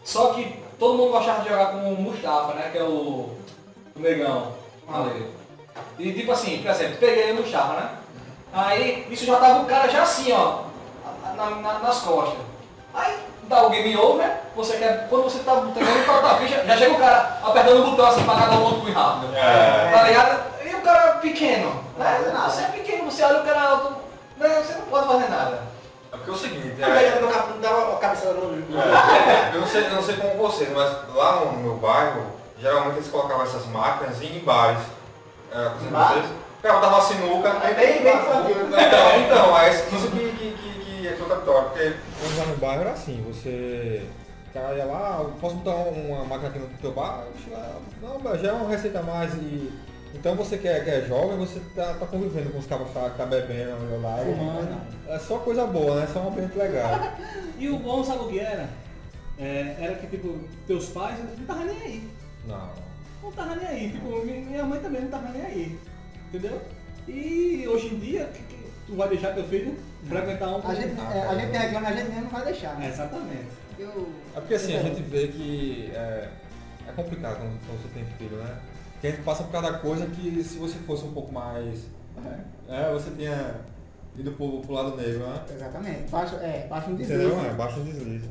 Só 0.04 0.34
que 0.34 0.62
todo 0.78 0.98
mundo 0.98 1.14
gostava 1.14 1.42
de 1.42 1.50
jogar 1.50 1.72
com 1.72 1.94
o 1.94 2.00
Mustafa, 2.00 2.54
né? 2.54 2.70
Que 2.72 2.78
é 2.78 2.84
o, 2.84 3.34
o 3.96 4.00
negão. 4.00 4.54
Valeu. 4.86 5.39
E 5.98 6.12
tipo 6.14 6.32
assim, 6.32 6.62
por 6.62 6.72
exemplo, 6.72 6.98
peguei 6.98 7.32
o 7.32 7.36
Mustafa, 7.36 7.74
né? 7.74 7.90
Aí 8.54 9.08
isso 9.12 9.26
já 9.26 9.36
tava 9.38 9.60
o 9.62 9.66
cara 9.66 9.88
já 9.90 10.04
assim, 10.04 10.32
ó, 10.32 10.62
na- 11.36 11.50
na- 11.50 11.80
nas 11.80 12.00
costas. 12.00 12.40
Aí 12.94 13.16
dá 13.44 13.64
o 13.64 13.70
game 13.70 13.96
over, 13.98 14.30
você 14.56 14.78
quer, 14.78 15.08
quando 15.10 15.24
você 15.24 15.40
tá 15.40 15.54
tentando 15.74 16.06
cortar 16.06 16.32
a 16.32 16.38
ficha, 16.38 16.64
já 16.66 16.78
chega 16.78 16.94
o 16.94 16.98
cara 17.00 17.40
apertando 17.44 17.82
o 17.84 17.92
botão 17.92 18.08
assim 18.08 18.24
pra 18.24 18.36
cada 18.36 18.56
um 18.56 18.64
outro 18.64 18.80
muito 18.80 18.98
rápido. 18.98 19.36
É. 19.36 19.92
Tá 19.94 20.04
ligado? 20.04 20.44
E 20.66 20.76
o 20.76 20.82
cara 20.82 21.12
pequeno, 21.14 21.84
Não 21.98 22.06
faz 22.06 22.26
né? 22.26 22.32
nada. 22.34 22.50
Você 22.50 22.62
é 22.62 22.66
pequeno, 22.68 23.06
você 23.12 23.24
olha 23.24 23.42
o 23.42 23.46
cara 23.46 23.62
alto, 23.62 23.96
né? 24.38 24.64
você 24.66 24.74
não 24.74 24.82
pode 24.84 25.08
fazer 25.08 25.30
nada. 25.30 25.62
É 26.12 26.16
porque 26.18 26.32
é 26.32 26.34
o 26.34 26.38
seguinte, 26.38 26.84
A 26.84 26.88
é, 26.88 27.20
não 27.22 27.30
não 27.60 27.90
uma 27.92 28.00
cabeçada 28.00 28.34
no 28.34 28.52
no- 28.56 28.82
É, 28.82 29.52
eu 29.54 29.62
não 29.62 29.68
sei, 29.68 29.86
eu 29.86 29.92
não 29.96 30.02
sei 30.04 30.16
como 30.18 30.36
vocês, 30.48 30.70
mas 30.74 30.92
lá 31.14 31.36
no 31.42 31.54
meu 31.54 31.76
bairro, 31.76 32.24
geralmente 32.60 32.98
eles 32.98 33.10
colocavam 33.10 33.44
essas 33.44 33.66
máquinas 33.68 34.20
em 34.24 34.40
bares. 34.40 34.80
É, 35.52 35.90
Bar? 35.92 36.14
vocês, 36.14 36.26
o 36.26 36.62
cara 36.62 36.80
dava 36.80 37.02
sinuca. 37.02 37.50
É 37.50 37.74
bem, 37.74 38.04
bem 38.04 38.16
infantil. 38.16 38.56
Então, 38.68 39.22
então, 39.26 39.58
é 39.60 39.70
isso 39.74 39.84
que, 39.86 40.32
que, 40.32 40.54
que, 40.54 40.80
que 41.02 41.08
é 41.08 41.12
contraditório, 41.14 41.70
porque 41.70 41.94
quando 42.20 42.38
lá 42.38 42.46
no 42.46 42.58
bairro 42.58 42.82
era 42.82 42.92
assim, 42.92 43.24
você. 43.28 44.06
O 44.50 44.52
cara 44.52 44.74
ia 44.76 44.86
lá, 44.86 45.20
"Ah, 45.22 45.30
posso 45.40 45.56
botar 45.58 45.76
uma 45.78 46.26
máquina 46.26 46.50
aqui 46.50 46.60
no 46.60 46.68
teu 46.82 46.92
bar? 46.92 47.24
Lá, 47.52 47.76
Não, 48.02 48.20
mas 48.20 48.42
já 48.42 48.50
é 48.50 48.52
uma 48.54 48.70
receita 48.70 49.00
a 49.00 49.04
mais 49.04 49.34
e. 49.36 49.72
Então 50.14 50.36
você 50.36 50.58
quer, 50.58 50.84
quer 50.84 51.06
jovem, 51.08 51.38
você 51.38 51.62
tá, 51.76 51.94
tá 52.00 52.06
convivendo 52.08 52.50
com 52.50 52.58
os 52.58 52.66
cabos 52.66 52.88
que 52.88 52.94
tá, 52.96 53.10
tá 53.16 53.26
bebendo 53.28 54.02
lá. 54.02 54.18
e- 54.24 54.26
Fumando. 54.36 54.82
É 55.08 55.20
só 55.20 55.38
coisa 55.38 55.68
boa, 55.68 56.00
né? 56.02 56.08
Só 56.12 56.20
um 56.22 56.30
ambiente 56.30 56.58
legal. 56.58 56.90
E 57.60 57.68
o 57.70 57.78
bom, 57.78 58.04
sabe 58.04 58.20
o 58.24 58.28
que 58.28 58.40
era? 58.40 58.70
É, 59.38 59.76
era 59.82 59.96
que, 59.96 60.08
tipo, 60.08 60.40
teus 60.66 60.86
pais 60.88 61.18
não 61.20 61.34
estavam 61.34 61.66
nem 61.66 61.78
aí. 61.82 62.10
Não. 62.48 62.70
Não 63.22 63.32
tava 63.32 63.56
nem 63.56 63.68
aí. 63.68 63.92
Tipo, 63.92 64.26
mi- 64.26 64.42
minha 64.46 64.64
mãe 64.66 64.80
também 64.80 65.02
não 65.02 65.10
tava 65.10 65.30
nem 65.30 65.42
aí. 65.44 65.80
Entendeu? 66.30 66.62
E 67.08 67.66
hoje 67.68 67.88
em 67.96 68.00
dia, 68.00 68.26
que- 68.26 68.44
que 68.44 68.72
tu 68.88 68.96
vai 68.96 69.10
deixar 69.10 69.34
teu 69.34 69.44
filho 69.46 69.76
frequentar 70.08 70.50
um... 70.50 70.68
A 70.68 70.74
gente, 70.76 71.00
é, 71.00 71.22
a 71.28 71.36
gente 71.36 71.58
reclama, 71.58 71.88
a 71.90 71.92
gente 71.94 72.08
mesmo 72.10 72.22
não 72.24 72.30
vai 72.30 72.46
deixar, 72.46 72.74
É, 72.74 72.80
né? 72.80 72.90
exatamente. 72.90 73.48
Eu, 73.78 74.10
É 74.36 74.40
porque 74.40 74.54
assim, 74.56 74.76
a 74.76 74.82
gente 74.84 75.02
vê 75.04 75.28
que 75.30 75.92
é, 75.94 76.30
é 76.88 76.92
complicado 76.96 77.38
quando 77.38 77.82
você 77.82 77.88
tem 77.94 78.06
filho, 78.18 78.38
né? 78.38 78.58
Porque 78.94 79.08
a 79.08 79.12
gente 79.12 79.24
passa 79.24 79.44
por 79.44 79.52
cada 79.54 79.78
coisa 79.80 80.06
que 80.08 80.44
se 80.44 80.58
você 80.58 80.78
fosse 80.80 81.06
um 81.06 81.14
pouco 81.14 81.32
mais. 81.32 81.86
É, 82.68 82.92
você 82.92 83.10
tinha 83.12 83.56
ido 84.18 84.32
pro, 84.34 84.60
pro 84.60 84.74
lado 84.74 84.98
negro, 84.98 85.20
né? 85.26 85.42
exatamente. 85.50 86.10
Baixa, 86.12 86.36
é, 86.38 86.68
baixa 86.70 86.90
um 86.90 86.96
deslize. 86.96 87.24
Entendeu? 87.24 87.46
É, 87.46 87.54
baixa 87.54 87.80
um 87.80 87.84
deslize. 87.86 88.30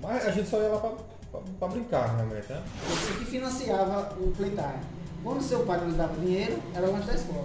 Mas 0.00 0.24
a 0.26 0.30
gente 0.30 0.48
só 0.48 0.60
ia 0.62 0.68
lá 0.68 0.78
pra, 0.78 0.92
pra, 1.32 1.40
pra 1.58 1.68
brincar 1.68 2.14
realmente, 2.16 2.52
né? 2.52 2.62
Você 2.88 3.12
que 3.18 3.24
financiava 3.24 4.14
o 4.20 4.30
playtime. 4.36 4.80
Quando 5.24 5.42
seu 5.42 5.60
pai 5.64 5.78
não 5.80 5.88
lhe 5.88 5.96
dava 5.96 6.14
dinheiro, 6.20 6.58
era 6.74 6.86
o 6.88 6.92
lanche 6.92 7.06
da 7.06 7.14
escola. 7.14 7.44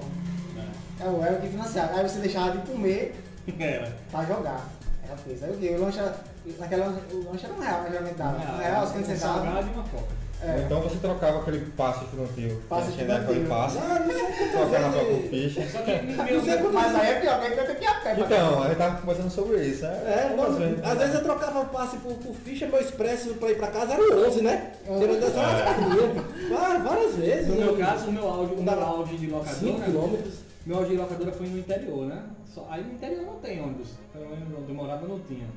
É 0.99 1.05
o 1.05 1.23
era 1.23 1.37
o 1.37 1.41
que 1.41 1.47
financiava. 1.47 1.93
Aí 1.99 2.07
você 2.09 2.19
deixava 2.19 2.57
de 2.57 2.67
comer 2.69 3.15
Era. 3.59 3.95
pra 4.11 4.25
jogar. 4.25 4.65
Era 5.05 5.15
feio. 5.17 5.37
Aí 5.43 5.51
o 5.51 5.57
quê? 5.57 5.75
O 5.77 5.81
lanche 5.81 5.99
era. 5.99 6.15
Naquela, 6.59 6.87
o 7.11 7.31
lanche 7.31 7.45
era 7.45 7.53
um 7.53 7.59
real, 7.59 7.81
né? 7.83 7.89
Geralmente 7.91 8.15
dava. 8.15 8.37
Um 8.37 8.57
real, 8.57 8.87
50 8.87 8.99
um 8.99 9.15
centavos. 9.15 9.43
salgado 9.43 9.67
e 9.67 9.73
uma 9.73 9.83
coca. 9.83 10.26
É. 10.39 10.61
Então 10.65 10.79
você 10.81 10.97
trocava 10.97 11.39
aquele 11.39 11.59
passe 11.71 12.05
estudantil. 12.05 12.61
Passe 12.69 12.91
Tinha 12.91 13.05
estudantil. 13.17 13.45
passe, 13.49 13.77
Ah, 13.79 13.99
não 13.99 14.13
sei 14.13 14.21
o 14.23 14.27
que 14.27 14.43
eu 14.43 14.51
tô 14.51 14.57
trocava 14.69 14.99
aí. 14.99 15.05
com 15.23 15.29
ficha. 15.29 15.67
Só 15.69 15.79
que 15.81 15.91
Não 16.03 16.25
meu, 16.25 16.41
sei, 16.43 16.57
mas 16.71 16.95
aí 16.95 17.07
é 17.09 17.19
pior, 17.19 17.39
porque 17.39 17.59
eu 17.59 17.65
tenho 17.65 17.77
que 17.79 17.83
ir 17.83 17.87
a 17.87 17.93
pé. 17.95 18.15
pra- 18.15 18.25
Então, 18.25 18.63
a 18.63 18.67
gente 18.67 18.77
tava 18.77 19.01
conversando 19.01 19.29
sobre 19.31 19.65
isso, 19.65 19.81
né? 19.83 20.03
É, 20.05 20.13
Às 20.13 20.39
às 20.39 20.57
vezes- 20.57 20.57
vezes, 20.75 20.85
às 20.91 20.97
vezes 20.99 21.15
eu 21.15 21.23
trocava 21.23 21.65
passe 21.65 21.97
por, 21.97 22.13
por 22.13 22.35
ficha, 22.35 22.67
meu 22.67 22.79
expresso 22.79 23.33
pra 23.35 23.49
ir 23.51 23.57
pra 23.57 23.67
casa 23.67 23.93
era 23.93 24.01
o 24.01 24.27
11, 24.27 24.41
né? 24.43 24.71
Tirando 24.85 25.23
essa 25.23 25.39
é. 25.39 26.53
várias, 26.53 26.83
várias 26.83 27.15
vezes. 27.15 27.47
no 27.47 27.55
né? 27.55 27.65
meu 27.65 27.77
caso, 27.77 28.07
o 28.07 28.11
meu 28.11 28.27
auge, 28.29 28.53
o 28.53 28.61
meu 28.63 28.83
auge 28.83 29.17
de 29.17 29.25
5 29.25 29.35
locadora, 29.37 29.85
quilômetros. 29.85 30.33
meu 30.65 30.77
auge 30.77 30.89
de 30.91 30.97
locadora 30.97 31.31
foi 31.31 31.47
no 31.47 31.57
interior, 31.57 32.05
né? 32.05 32.21
Só- 32.53 32.67
aí 32.69 32.83
no 32.83 32.93
interior 32.93 33.23
não 33.25 33.35
tem 33.39 33.59
ônibus. 33.61 33.89
Pelo 34.13 34.29
menos 34.29 34.47
onde 34.59 34.69
eu 34.69 34.75
morava 34.75 35.07
não 35.07 35.19
tinha. 35.19 35.47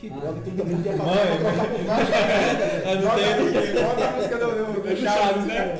Que 0.00 0.10
Ah. 0.10 0.14
droga, 0.14 0.40
mundo 0.64 0.86
ia 0.86 0.96
Mãe, 0.96 1.06
passar 1.06 1.26
pra 1.26 1.36
trocar 1.38 1.66
por 1.68 1.84
não 3.02 3.10
tenho. 3.14 3.84
Bota 3.86 4.04
a 4.08 4.12
música 4.12 4.36
do, 4.38 4.46
do, 4.46 4.80
do 4.80 4.96
Chaves, 4.96 5.46
né? 5.46 5.78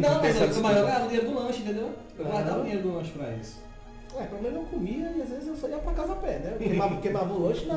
Não, 0.00 0.20
mas 0.20 0.36
eu, 0.40 0.62
mas 0.62 0.76
eu 0.76 0.84
ganhava 0.84 1.04
o 1.04 1.08
dinheiro 1.08 1.30
do 1.30 1.34
lanche, 1.38 1.62
entendeu? 1.62 1.90
Eu 2.18 2.24
guardava 2.24 2.60
o 2.60 2.62
dinheiro 2.62 2.82
do 2.82 2.94
lanche 2.94 3.10
pra 3.12 3.30
isso. 3.32 3.62
Ué, 4.16 4.24
pelo 4.26 4.42
menos 4.42 4.58
eu 4.58 4.64
comia 4.64 5.12
e 5.16 5.22
às 5.22 5.28
vezes 5.28 5.48
eu 5.48 5.56
só 5.56 5.68
ia 5.68 5.78
pra 5.78 5.92
casa 5.92 6.12
a 6.12 6.16
pé, 6.16 6.38
né? 6.38 6.50
Eu 6.54 6.58
queimava, 6.58 7.00
queimava 7.00 7.32
o 7.32 7.42
lanche 7.48 7.66
na, 7.66 7.74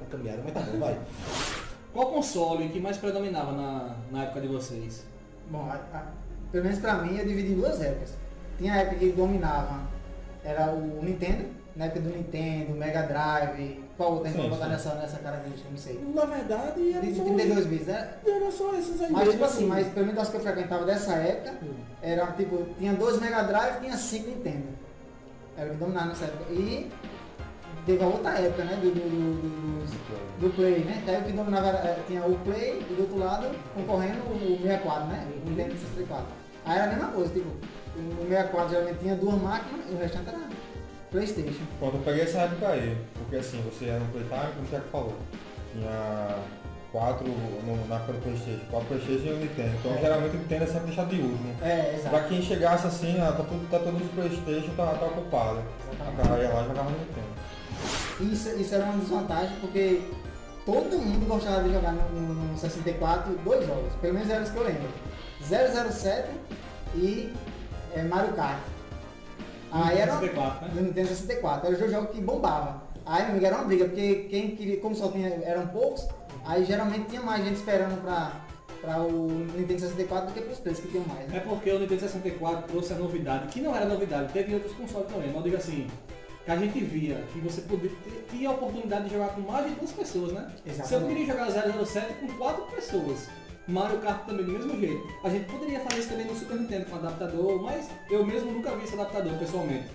na 0.00 0.06
caminhada, 0.10 0.40
mas 0.44 0.52
tá 0.54 0.60
bom, 0.60 0.78
vai. 0.78 0.98
Qual 1.92 2.06
console 2.12 2.68
que 2.68 2.78
mais 2.80 2.96
predominava 2.98 3.52
na, 3.52 3.96
na 4.12 4.22
época 4.24 4.40
de 4.42 4.48
vocês? 4.48 5.04
Bom, 5.50 5.68
a- 5.70 5.80
a- 5.96 6.06
pelo 6.52 6.64
menos 6.64 6.78
pra 6.78 6.94
mim, 6.96 7.18
eu 7.18 7.26
dividi 7.26 7.52
em 7.52 7.56
duas 7.56 7.80
épocas. 7.82 8.14
Tinha 8.58 8.74
a 8.74 8.76
época 8.78 8.96
que 8.96 9.10
dominava, 9.12 9.80
era 10.44 10.70
o 10.72 11.00
Nintendo, 11.02 11.46
na 11.76 11.84
época 11.86 12.00
do 12.00 12.08
Nintendo, 12.10 12.72
Mega 12.72 13.02
Drive, 13.02 13.84
qual 13.96 14.12
outra 14.14 14.28
a 14.28 14.32
gente 14.32 14.40
vai 14.40 14.50
botar 14.50 14.66
nessa, 14.68 14.94
nessa 14.94 15.18
característica, 15.18 15.68
não 15.70 15.76
sei. 15.76 16.00
Na 16.14 16.24
verdade, 16.24 16.92
era 16.92 17.00
De 17.06 17.14
só, 17.14 17.24
32 17.24 17.66
bits, 17.66 17.86
né? 17.86 18.08
era 18.26 18.50
só 18.50 18.74
esses 18.74 19.00
aí 19.02 19.10
Mas 19.10 19.20
mesmo, 19.20 19.32
tipo 19.32 19.44
assim, 19.44 19.66
mas 19.66 19.86
pelo 19.88 20.06
menos 20.06 20.20
as 20.22 20.28
que 20.30 20.36
eu 20.36 20.40
frequentava 20.40 20.84
dessa 20.86 21.12
época, 21.14 21.54
era 22.02 22.26
tipo, 22.32 22.66
tinha 22.78 22.94
dois 22.94 23.20
Mega 23.20 23.42
Drive, 23.42 23.80
tinha 23.80 23.96
cinco 23.96 24.28
Nintendo. 24.30 24.68
Era 25.56 25.68
o 25.68 25.72
que 25.72 25.76
dominava 25.78 26.06
nessa 26.08 26.24
época. 26.26 26.52
E 26.52 26.90
teve 27.86 28.02
a 28.02 28.06
outra 28.06 28.30
época, 28.38 28.64
né? 28.64 28.76
Do, 28.76 28.90
do, 28.90 29.00
do, 29.00 29.42
do- 29.42 30.40
do 30.40 30.50
Play, 30.54 30.80
né? 30.84 31.00
Que 31.04 31.10
aí 31.10 31.20
o 31.20 31.24
que 31.24 31.32
dominava 31.32 31.68
era, 31.68 31.98
tinha 32.06 32.22
o 32.26 32.38
Play 32.40 32.84
e 32.90 32.94
do 32.94 33.02
outro 33.02 33.18
lado 33.18 33.48
concorrendo 33.74 34.18
o 34.30 34.58
64, 34.62 35.06
né? 35.06 35.26
O 35.46 35.48
Nintendo 35.50 35.74
64. 35.78 36.26
Aí 36.66 36.76
era 36.78 36.84
a 36.84 36.94
mesma 36.94 37.08
coisa, 37.08 37.32
tipo, 37.32 37.48
o 37.48 38.28
64 38.28 38.68
geralmente 38.70 38.98
tinha 38.98 39.14
duas 39.14 39.40
máquinas 39.40 39.86
e 39.90 39.94
o 39.94 39.98
restante 39.98 40.28
era 40.28 40.38
Playstation. 41.20 41.64
Pronto, 41.78 41.96
eu 41.96 42.02
peguei 42.02 42.22
essa 42.24 42.38
época 42.40 42.68
aí, 42.68 42.94
porque 43.14 43.36
assim, 43.36 43.62
você 43.62 43.86
era 43.86 44.00
no 44.00 44.06
Playtime, 44.08 44.52
como 44.54 44.66
o 44.66 44.68
Thiago 44.68 44.84
falou, 44.92 45.14
tinha 45.72 46.36
quatro 46.92 47.26
no, 47.26 47.86
na 47.88 47.96
época 47.96 48.12
do 48.12 48.18
Playstation, 48.22 48.60
quatro 48.70 48.88
Playstation 48.88 49.26
e 49.28 49.32
o 49.32 49.36
Nintendo. 49.38 49.70
Então 49.80 49.92
É. 49.94 49.98
geralmente 50.00 50.36
o 50.36 50.38
Nintendo 50.40 50.64
é 50.64 50.66
sempre 50.66 50.86
deixado 50.86 51.08
de 51.08 51.20
último. 51.22 51.54
É, 51.62 51.76
Pra 52.02 52.18
exato. 52.18 52.28
quem 52.28 52.42
chegasse 52.42 52.86
assim, 52.86 53.18
ah, 53.20 53.32
tá, 53.32 53.44
tudo, 53.44 53.70
tá 53.70 53.78
todos 53.78 54.02
os 54.02 54.08
Playstation, 54.12 54.74
tá, 54.76 54.86
tá 54.94 55.06
ocupado. 55.06 55.62
Exatamente. 55.90 56.20
A 56.20 56.28
cara 56.28 56.42
ia 56.42 56.48
lá 56.52 56.62
e 56.64 56.66
jogava 56.68 56.90
no 56.90 56.98
Nintendo. 56.98 58.32
Isso, 58.32 58.48
isso 58.60 58.74
era 58.74 58.84
uma 58.84 58.98
desvantagem 58.98 59.56
porque 59.60 60.02
todo 60.66 60.98
mundo 60.98 61.26
gostava 61.26 61.62
de 61.62 61.72
jogar 61.72 61.92
no, 61.92 62.02
no- 62.20 62.34
no 62.52 62.58
64 62.58 63.32
dois 63.44 63.66
jogos, 63.66 63.92
pelo 64.02 64.14
menos 64.14 64.28
eram 64.30 64.42
os 64.42 64.50
que 64.50 64.56
eu 64.56 64.64
lembro. 64.64 64.88
007 65.40 66.28
e 66.94 67.32
é, 67.94 68.02
Mario 68.02 68.32
Kart. 68.34 68.58
Aí 69.70 69.98
era 69.98 70.12
64, 70.18 70.68
né? 70.68 70.82
Nintendo 70.82 71.08
64, 71.08 71.74
era 71.74 71.84
o 71.84 71.90
jogo 71.90 72.06
que 72.08 72.20
bombava. 72.20 72.82
Aí 73.04 73.22
meu 73.22 73.30
amigo, 73.32 73.46
era 73.46 73.56
uma 73.56 73.64
briga, 73.64 73.84
porque 73.84 74.26
quem 74.30 74.56
queria, 74.56 74.80
como 74.80 74.94
só 74.94 75.08
tinha, 75.08 75.28
eram 75.44 75.66
poucos, 75.68 76.06
aí 76.44 76.64
geralmente 76.64 77.08
tinha 77.08 77.22
mais 77.22 77.44
gente 77.44 77.56
esperando 77.56 78.00
pra, 78.02 78.32
pra 78.80 79.00
o 79.00 79.28
Nintendo 79.56 79.80
64 79.80 80.28
do 80.28 80.32
que 80.34 80.40
pros 80.40 80.58
preços 80.58 80.84
que 80.84 80.90
tinham 80.90 81.04
mais. 81.06 81.28
É 81.30 81.34
Né? 81.34 81.42
porque 81.46 81.70
o 81.70 81.78
Nintendo 81.78 82.00
64 82.00 82.68
trouxe 82.68 82.92
a 82.92 82.96
novidade, 82.96 83.48
que 83.48 83.60
não 83.60 83.74
era 83.74 83.86
novidade, 83.86 84.32
teve 84.32 84.54
outros 84.54 84.72
consoles 84.74 85.08
também, 85.08 85.28
mas 85.28 85.36
eu 85.36 85.42
digo 85.42 85.56
assim, 85.56 85.86
que 86.44 86.50
a 86.50 86.56
gente 86.56 86.80
via 86.80 87.22
que 87.32 87.40
você 87.40 87.60
podia 87.60 87.90
ter, 88.30 88.46
a 88.46 88.50
oportunidade 88.52 89.04
de 89.04 89.14
jogar 89.14 89.28
com 89.30 89.40
mais 89.40 89.66
de 89.66 89.72
duas 89.72 89.92
pessoas, 89.92 90.32
né? 90.32 90.50
Exatamente. 90.64 90.88
Você 90.88 90.94
eu 90.94 91.06
queria 91.06 91.26
jogar 91.26 91.50
007 91.84 92.14
com 92.14 92.28
quatro 92.38 92.62
pessoas. 92.66 93.28
Mario 93.68 93.98
Kart 93.98 94.24
também 94.26 94.44
do 94.46 94.52
mesmo 94.52 94.78
jeito. 94.78 95.06
A 95.24 95.28
gente 95.28 95.44
poderia 95.50 95.80
fazer 95.80 96.00
isso 96.00 96.08
também 96.10 96.26
no 96.26 96.34
Super 96.36 96.56
Nintendo 96.60 96.86
com 96.86 96.96
adaptador, 96.96 97.62
mas 97.62 97.88
eu 98.10 98.24
mesmo 98.24 98.52
nunca 98.52 98.70
vi 98.76 98.84
esse 98.84 98.94
adaptador 98.94 99.32
pessoalmente. 99.38 99.88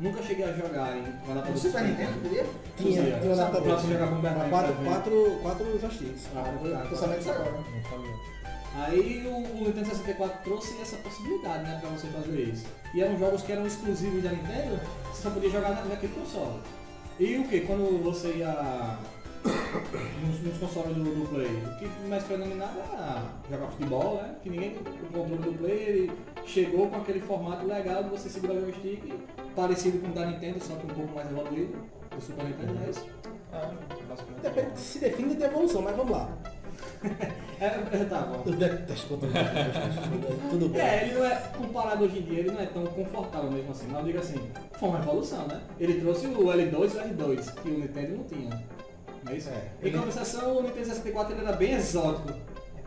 Nunca 0.00 0.22
cheguei 0.22 0.44
a 0.44 0.52
jogar 0.52 0.96
em 0.96 1.02
um 1.02 1.30
adaptador 1.30 1.50
No 1.50 1.58
Super 1.58 1.82
Nintendo, 1.84 2.20
podia? 2.22 2.44
Tinha, 2.76 3.02
tinha 3.20 3.30
um 3.30 3.32
adaptador. 3.34 3.62
pra 3.62 3.76
você 3.76 3.92
jogar 3.92 4.08
com 4.08 4.14
o 4.16 4.18
Bernardo, 4.22 4.50
quatro, 4.50 4.74
quatro, 4.84 5.38
quatro 5.42 5.78
joysticks. 5.80 6.26
Ah, 6.34 6.52
Eu 6.84 6.88
tô 6.90 6.96
sabendo 6.96 7.18
disso 7.18 7.30
agora. 7.30 7.52
Não 7.52 7.90
sabia. 7.90 8.32
Aí 8.74 9.26
o, 9.26 9.36
o 9.36 9.64
Nintendo 9.66 9.86
64 9.86 10.38
trouxe 10.44 10.80
essa 10.80 10.96
possibilidade, 10.96 11.62
né, 11.62 11.78
pra 11.80 11.90
você 11.90 12.06
fazer 12.08 12.40
isso. 12.40 12.64
E 12.94 13.02
eram 13.02 13.18
jogos 13.18 13.42
que 13.42 13.52
eram 13.52 13.66
exclusivos 13.66 14.22
da 14.22 14.30
Nintendo, 14.30 14.80
você 15.12 15.22
só 15.22 15.30
podia 15.30 15.50
jogar 15.50 15.70
na- 15.70 15.84
naquele 15.84 16.14
console. 16.14 16.58
E 17.20 17.36
o 17.36 17.44
que? 17.46 17.60
Quando 17.60 18.02
você 18.02 18.28
ia 18.32 18.98
nos, 19.44 20.40
nos 20.40 20.58
consoles 20.58 20.96
do, 20.96 21.02
do 21.02 21.28
Play, 21.28 21.46
o 21.46 21.78
que 21.78 22.08
mais 22.08 22.24
predominava 22.24 22.78
era 22.78 23.22
jogar 23.50 23.66
futebol, 23.72 24.22
né? 24.22 24.34
Que 24.42 24.50
ninguém, 24.50 24.76
o 24.76 25.12
controle 25.12 25.42
do 25.42 25.58
Play, 25.58 25.78
ele 25.78 26.12
chegou 26.46 26.88
com 26.88 26.96
aquele 26.96 27.20
formato 27.20 27.66
legal 27.66 28.04
de 28.04 28.10
você 28.10 28.28
segurar 28.28 28.54
o 28.54 28.60
joystick, 28.60 29.12
parecido 29.54 29.98
com 29.98 30.08
o 30.08 30.12
da 30.12 30.26
Nintendo, 30.26 30.62
só 30.62 30.74
que 30.76 30.86
um 30.86 30.94
pouco 30.94 31.14
mais 31.14 31.30
evoluído, 31.30 31.76
do 32.10 32.20
Super 32.20 32.44
Nintendo, 32.44 32.78
é 32.86 32.90
isso? 32.90 33.06
Ah, 33.52 33.70
basicamente. 34.08 34.42
Depende, 34.42 34.78
se 34.78 34.98
define 34.98 35.34
de 35.34 35.42
evolução, 35.42 35.82
mas 35.82 35.96
vamos 35.96 36.12
lá. 36.12 36.28
É, 37.62 37.66
é, 37.66 38.04
tá 38.06 38.22
bom. 38.22 38.42
Tudo 40.50 40.68
bem. 40.68 40.80
É, 40.80 41.04
ele 41.04 41.14
não 41.14 41.24
é, 41.24 41.36
comparado 41.56 42.04
hoje 42.04 42.18
em 42.18 42.22
dia, 42.22 42.40
ele 42.40 42.50
não 42.50 42.60
é 42.60 42.66
tão 42.66 42.84
confortável 42.86 43.52
mesmo 43.52 43.70
assim. 43.70 43.86
Mas 43.86 44.00
eu 44.00 44.04
digo 44.06 44.18
assim, 44.18 44.50
foi 44.80 44.88
uma 44.88 44.98
evolução, 44.98 45.46
né? 45.46 45.60
Ele 45.78 46.00
trouxe 46.00 46.26
o 46.26 46.38
L2 46.38 46.72
e 46.72 46.74
o 46.74 47.36
R2, 47.36 47.54
que 47.62 47.68
o 47.68 47.78
Nintendo 47.78 48.16
não 48.16 48.24
tinha. 48.24 48.64
É 49.30 49.34
isso? 49.34 49.48
É. 49.50 49.88
Em 49.88 49.92
compensação, 49.92 50.56
o 50.58 50.62
Nintendo 50.62 50.86
64 50.86 51.34
ele 51.34 51.42
era 51.46 51.56
bem 51.56 51.72
exótico. 51.74 52.28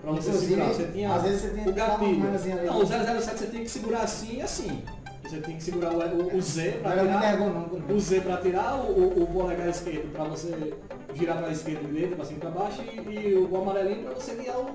Pra 0.01 0.11
você 0.11 0.33
segurar, 0.33 0.65
você 0.67 0.87
tinha 0.87 1.13
às 1.13 1.23
vezes 1.23 1.41
você 1.41 1.49
tinha 1.49 1.69
o 1.69 1.73
gatilho. 1.73 2.27
ali. 2.27 2.65
Não, 2.67 2.79
o 2.81 2.85
007 2.85 3.37
você 3.39 3.47
tinha 3.47 3.63
que 3.63 3.69
segurar 3.69 4.01
assim 4.01 4.37
e 4.37 4.41
assim. 4.41 4.83
Você 5.23 5.41
tinha 5.41 5.57
que 5.57 5.63
segurar 5.63 5.91
o, 5.91 6.37
o- 6.37 6.41
Z 6.41 6.71
muito 6.73 7.69
tirar. 7.79 7.93
O 7.95 7.99
Z 7.99 8.21
pra 8.21 8.37
tirar, 8.37 8.75
o, 8.75 8.91
o, 8.91 9.23
o 9.23 9.27
polegar 9.27 9.67
esquerdo 9.69 10.11
pra 10.11 10.23
você 10.25 10.73
girar 11.15 11.37
pra 11.39 11.51
esquerda 11.51 11.81
e 11.83 11.87
direita, 11.87 12.15
pra 12.15 12.25
cima 12.25 12.37
e 12.37 12.41
pra 12.41 12.49
baixo, 12.51 12.81
e, 12.83 13.09
e 13.09 13.35
o 13.35 13.57
amarelinho 13.59 14.03
pra 14.03 14.13
você 14.13 14.35
guiar 14.35 14.57
o, 14.59 14.69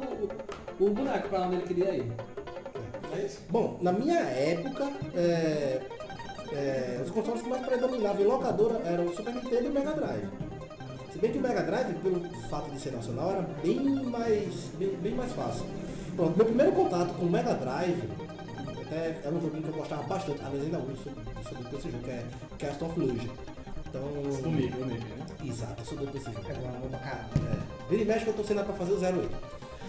o 0.84 0.90
boneco 0.90 1.28
pra 1.28 1.42
onde 1.42 1.54
ele 1.56 1.66
queria 1.66 1.94
ir. 1.94 2.12
É 3.16 3.24
isso? 3.26 3.40
Bom, 3.48 3.78
na 3.80 3.92
minha 3.92 4.18
época, 4.18 4.88
é, 5.14 5.80
é, 6.52 7.00
os 7.04 7.10
consoles 7.12 7.42
que 7.42 7.48
mais 7.48 7.64
predominavam 7.64 8.20
em 8.20 8.24
locadora 8.26 8.80
eram 8.84 9.06
o 9.06 9.14
Super 9.14 9.32
Nintendo 9.34 9.66
e 9.66 9.68
o 9.68 9.72
Mega 9.72 9.92
Drive. 9.92 10.28
Se 11.12 11.18
bem 11.18 11.32
que 11.32 11.38
o 11.38 11.40
Mega 11.40 11.62
Drive, 11.62 11.94
pelo 11.94 12.20
fato 12.48 12.70
de 12.70 12.80
ser 12.80 12.92
nacional, 12.92 13.30
era 13.32 13.42
bem 13.62 13.80
mais, 14.04 14.70
bem, 14.78 14.94
bem 14.96 15.14
mais 15.14 15.32
fácil. 15.32 15.66
Pronto, 16.14 16.36
meu 16.36 16.46
primeiro 16.46 16.72
contato 16.72 17.14
com 17.14 17.26
o 17.26 17.30
Mega 17.30 17.54
Drive, 17.54 18.02
até 18.86 19.20
era 19.24 19.34
um 19.34 19.40
joguinho 19.40 19.62
que 19.62 19.68
eu 19.68 19.74
gostava 19.74 20.02
bastante, 20.04 20.40
aliás 20.44 20.64
ainda 20.64 20.78
hoje 20.78 21.02
por 21.02 21.78
esse 21.78 21.90
jogo, 21.90 22.04
que 22.04 22.10
é 22.10 22.24
Cast 22.58 22.84
of 22.84 22.98
Luge. 23.00 23.30
Então, 23.88 24.02
Comigo, 24.42 24.76
comigo, 24.76 25.04
né? 25.04 25.26
exato, 25.44 25.80
eu 25.82 25.84
sou 25.84 25.98
doido 25.98 26.12
por 26.12 26.20
esse 26.20 26.32
jogo. 26.32 26.46
É 26.48 26.54
bom, 26.54 26.88
pra 26.88 26.98
caramba. 27.00 27.28
É, 27.36 27.90
vira 27.90 28.02
e 28.02 28.04
mexe 28.04 28.24
que 28.24 28.30
eu 28.30 28.34
tô 28.34 28.44
sendo 28.44 28.64
pra 28.64 28.74
fazer 28.74 28.92
o 28.92 28.98
zero 28.98 29.20
aí. 29.20 29.28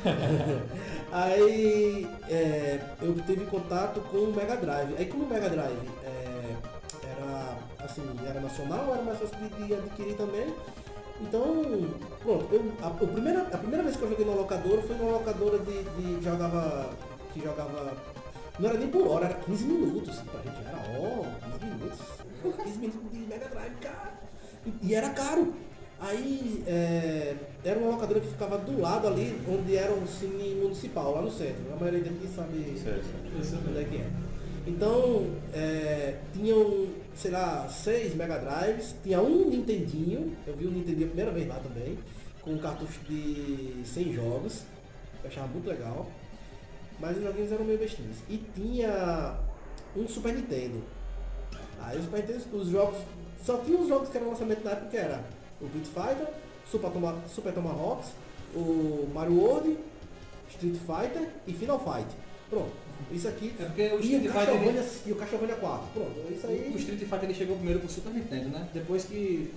Aí 1.11 2.09
é, 2.27 2.79
eu 3.01 3.13
tive 3.25 3.45
contato 3.45 3.99
com 4.09 4.17
o 4.17 4.33
Mega 4.33 4.55
Drive. 4.55 4.95
Aí 4.97 5.05
como 5.05 5.25
o 5.25 5.27
Mega 5.29 5.49
Drive 5.49 5.77
é, 6.03 6.55
era 7.03 7.57
assim, 7.85 8.01
era 8.27 8.39
nacional, 8.39 8.91
era 8.93 9.03
mais 9.03 9.19
fácil 9.19 9.37
de, 9.37 9.67
de 9.67 9.73
adquirir 9.75 10.15
também. 10.15 10.51
Então, 11.21 11.63
pronto, 12.21 12.47
eu, 12.53 12.71
a, 12.81 12.87
o 12.89 13.07
primeira, 13.07 13.41
a 13.43 13.57
primeira 13.57 13.83
vez 13.83 13.95
que 13.95 14.03
eu 14.03 14.09
joguei 14.09 14.25
na 14.25 14.33
locadora 14.33 14.81
foi 14.81 14.95
numa 14.97 15.11
locadora 15.11 15.59
de, 15.59 15.83
de 15.83 16.23
jogava. 16.23 16.89
que 17.33 17.41
jogava. 17.41 17.95
Não 18.59 18.69
era 18.69 18.77
nem 18.77 18.87
por 18.89 19.07
hora, 19.07 19.25
era 19.25 19.35
15 19.35 19.63
minutos. 19.65 20.17
Pra 20.19 20.41
gente 20.41 20.59
era, 20.65 20.77
ó, 20.99 21.23
15 21.59 21.65
minutos. 21.65 21.99
15 22.63 22.77
minutos 22.79 23.11
de 23.11 23.19
Mega 23.19 23.47
Drive, 23.47 23.75
cara. 23.81 24.13
E, 24.65 24.87
e 24.87 24.95
era 24.95 25.09
caro. 25.11 25.53
Aí 25.99 26.63
é, 26.65 27.35
era 27.63 27.79
uma 27.79 27.91
locadora 27.91 28.19
que 28.19 28.27
ficava 28.27 28.57
do 28.57 28.81
lado 28.81 29.07
ali, 29.07 29.39
onde 29.47 29.75
era 29.77 29.93
um 29.93 30.07
cine 30.07 30.55
municipal, 30.55 31.13
lá 31.13 31.21
no 31.21 31.31
centro. 31.31 31.71
A 31.71 31.75
maioria 31.75 32.03
daqui 32.03 32.27
sabe 32.35 32.57
Sei, 32.77 33.01
sei. 33.03 33.59
onde 33.69 33.79
é 33.79 33.83
que 33.83 33.97
é. 33.97 34.09
Então, 34.65 35.27
é, 35.53 36.17
tinham, 36.33 36.87
sei 37.15 37.31
lá, 37.31 37.67
seis 37.69 38.15
Mega 38.15 38.37
Drives, 38.37 38.95
tinha 39.03 39.21
um 39.21 39.49
Nintendinho, 39.49 40.35
eu 40.47 40.55
vi 40.55 40.65
o 40.65 40.71
Nintendinho 40.71 41.05
a 41.05 41.09
primeira 41.09 41.31
vez 41.31 41.47
lá 41.47 41.55
também, 41.55 41.97
com 42.41 42.51
um 42.51 42.57
cartucho 42.57 42.99
de 43.07 43.83
100 43.85 44.13
jogos, 44.13 44.63
eu 45.23 45.29
achava 45.29 45.47
muito 45.47 45.67
legal, 45.67 46.07
mas 46.99 47.17
os 47.17 47.23
joguinhos 47.23 47.51
eram 47.51 47.65
meio 47.65 47.77
bestinhos. 47.77 48.17
E 48.29 48.37
tinha 48.55 49.37
um 49.95 50.07
Super 50.07 50.33
Nintendo. 50.33 50.83
Aí 51.81 51.97
o 51.97 52.03
Super 52.03 52.21
Nintendo, 52.21 52.57
os 52.57 52.67
jogos, 52.69 52.99
só 53.43 53.57
tinha 53.57 53.77
os 53.79 53.87
jogos 53.87 54.09
que 54.09 54.17
eram 54.17 54.29
lançamento 54.29 54.63
na 54.63 54.71
época, 54.71 54.89
que 54.89 54.97
era 54.97 55.23
o 55.59 55.65
Beat 55.67 55.85
Fighter, 55.85 56.33
Super, 56.65 56.91
Toma, 56.91 57.15
Super 57.27 57.53
Tomahawks, 57.53 58.11
o 58.55 59.07
Mario 59.13 59.39
World, 59.39 59.77
Street 60.49 60.75
Fighter 60.75 61.29
e 61.47 61.53
Final 61.53 61.79
Fight. 61.79 62.09
Pronto. 62.49 62.90
Isso 63.11 63.27
aqui. 63.27 63.53
É 63.59 63.65
porque 63.65 63.83
o 63.87 63.99
Street 63.99 64.25
o 64.25 64.31
Fighter, 64.31 64.63
ele, 64.67 64.87
e 65.05 65.11
o 65.11 65.15
Castlevania 65.15 65.55
4. 65.55 65.87
Pronto, 65.93 66.33
isso 66.33 66.47
o 66.47 66.49
aí 66.49 66.73
Street 66.77 66.99
Fighter 66.99 67.23
ele 67.23 67.33
chegou 67.33 67.55
primeiro 67.55 67.79
pro 67.79 67.89
Super 67.89 68.13
Nintendo, 68.13 68.49
né? 68.49 68.67
Depois 68.73 69.05
que 69.05 69.51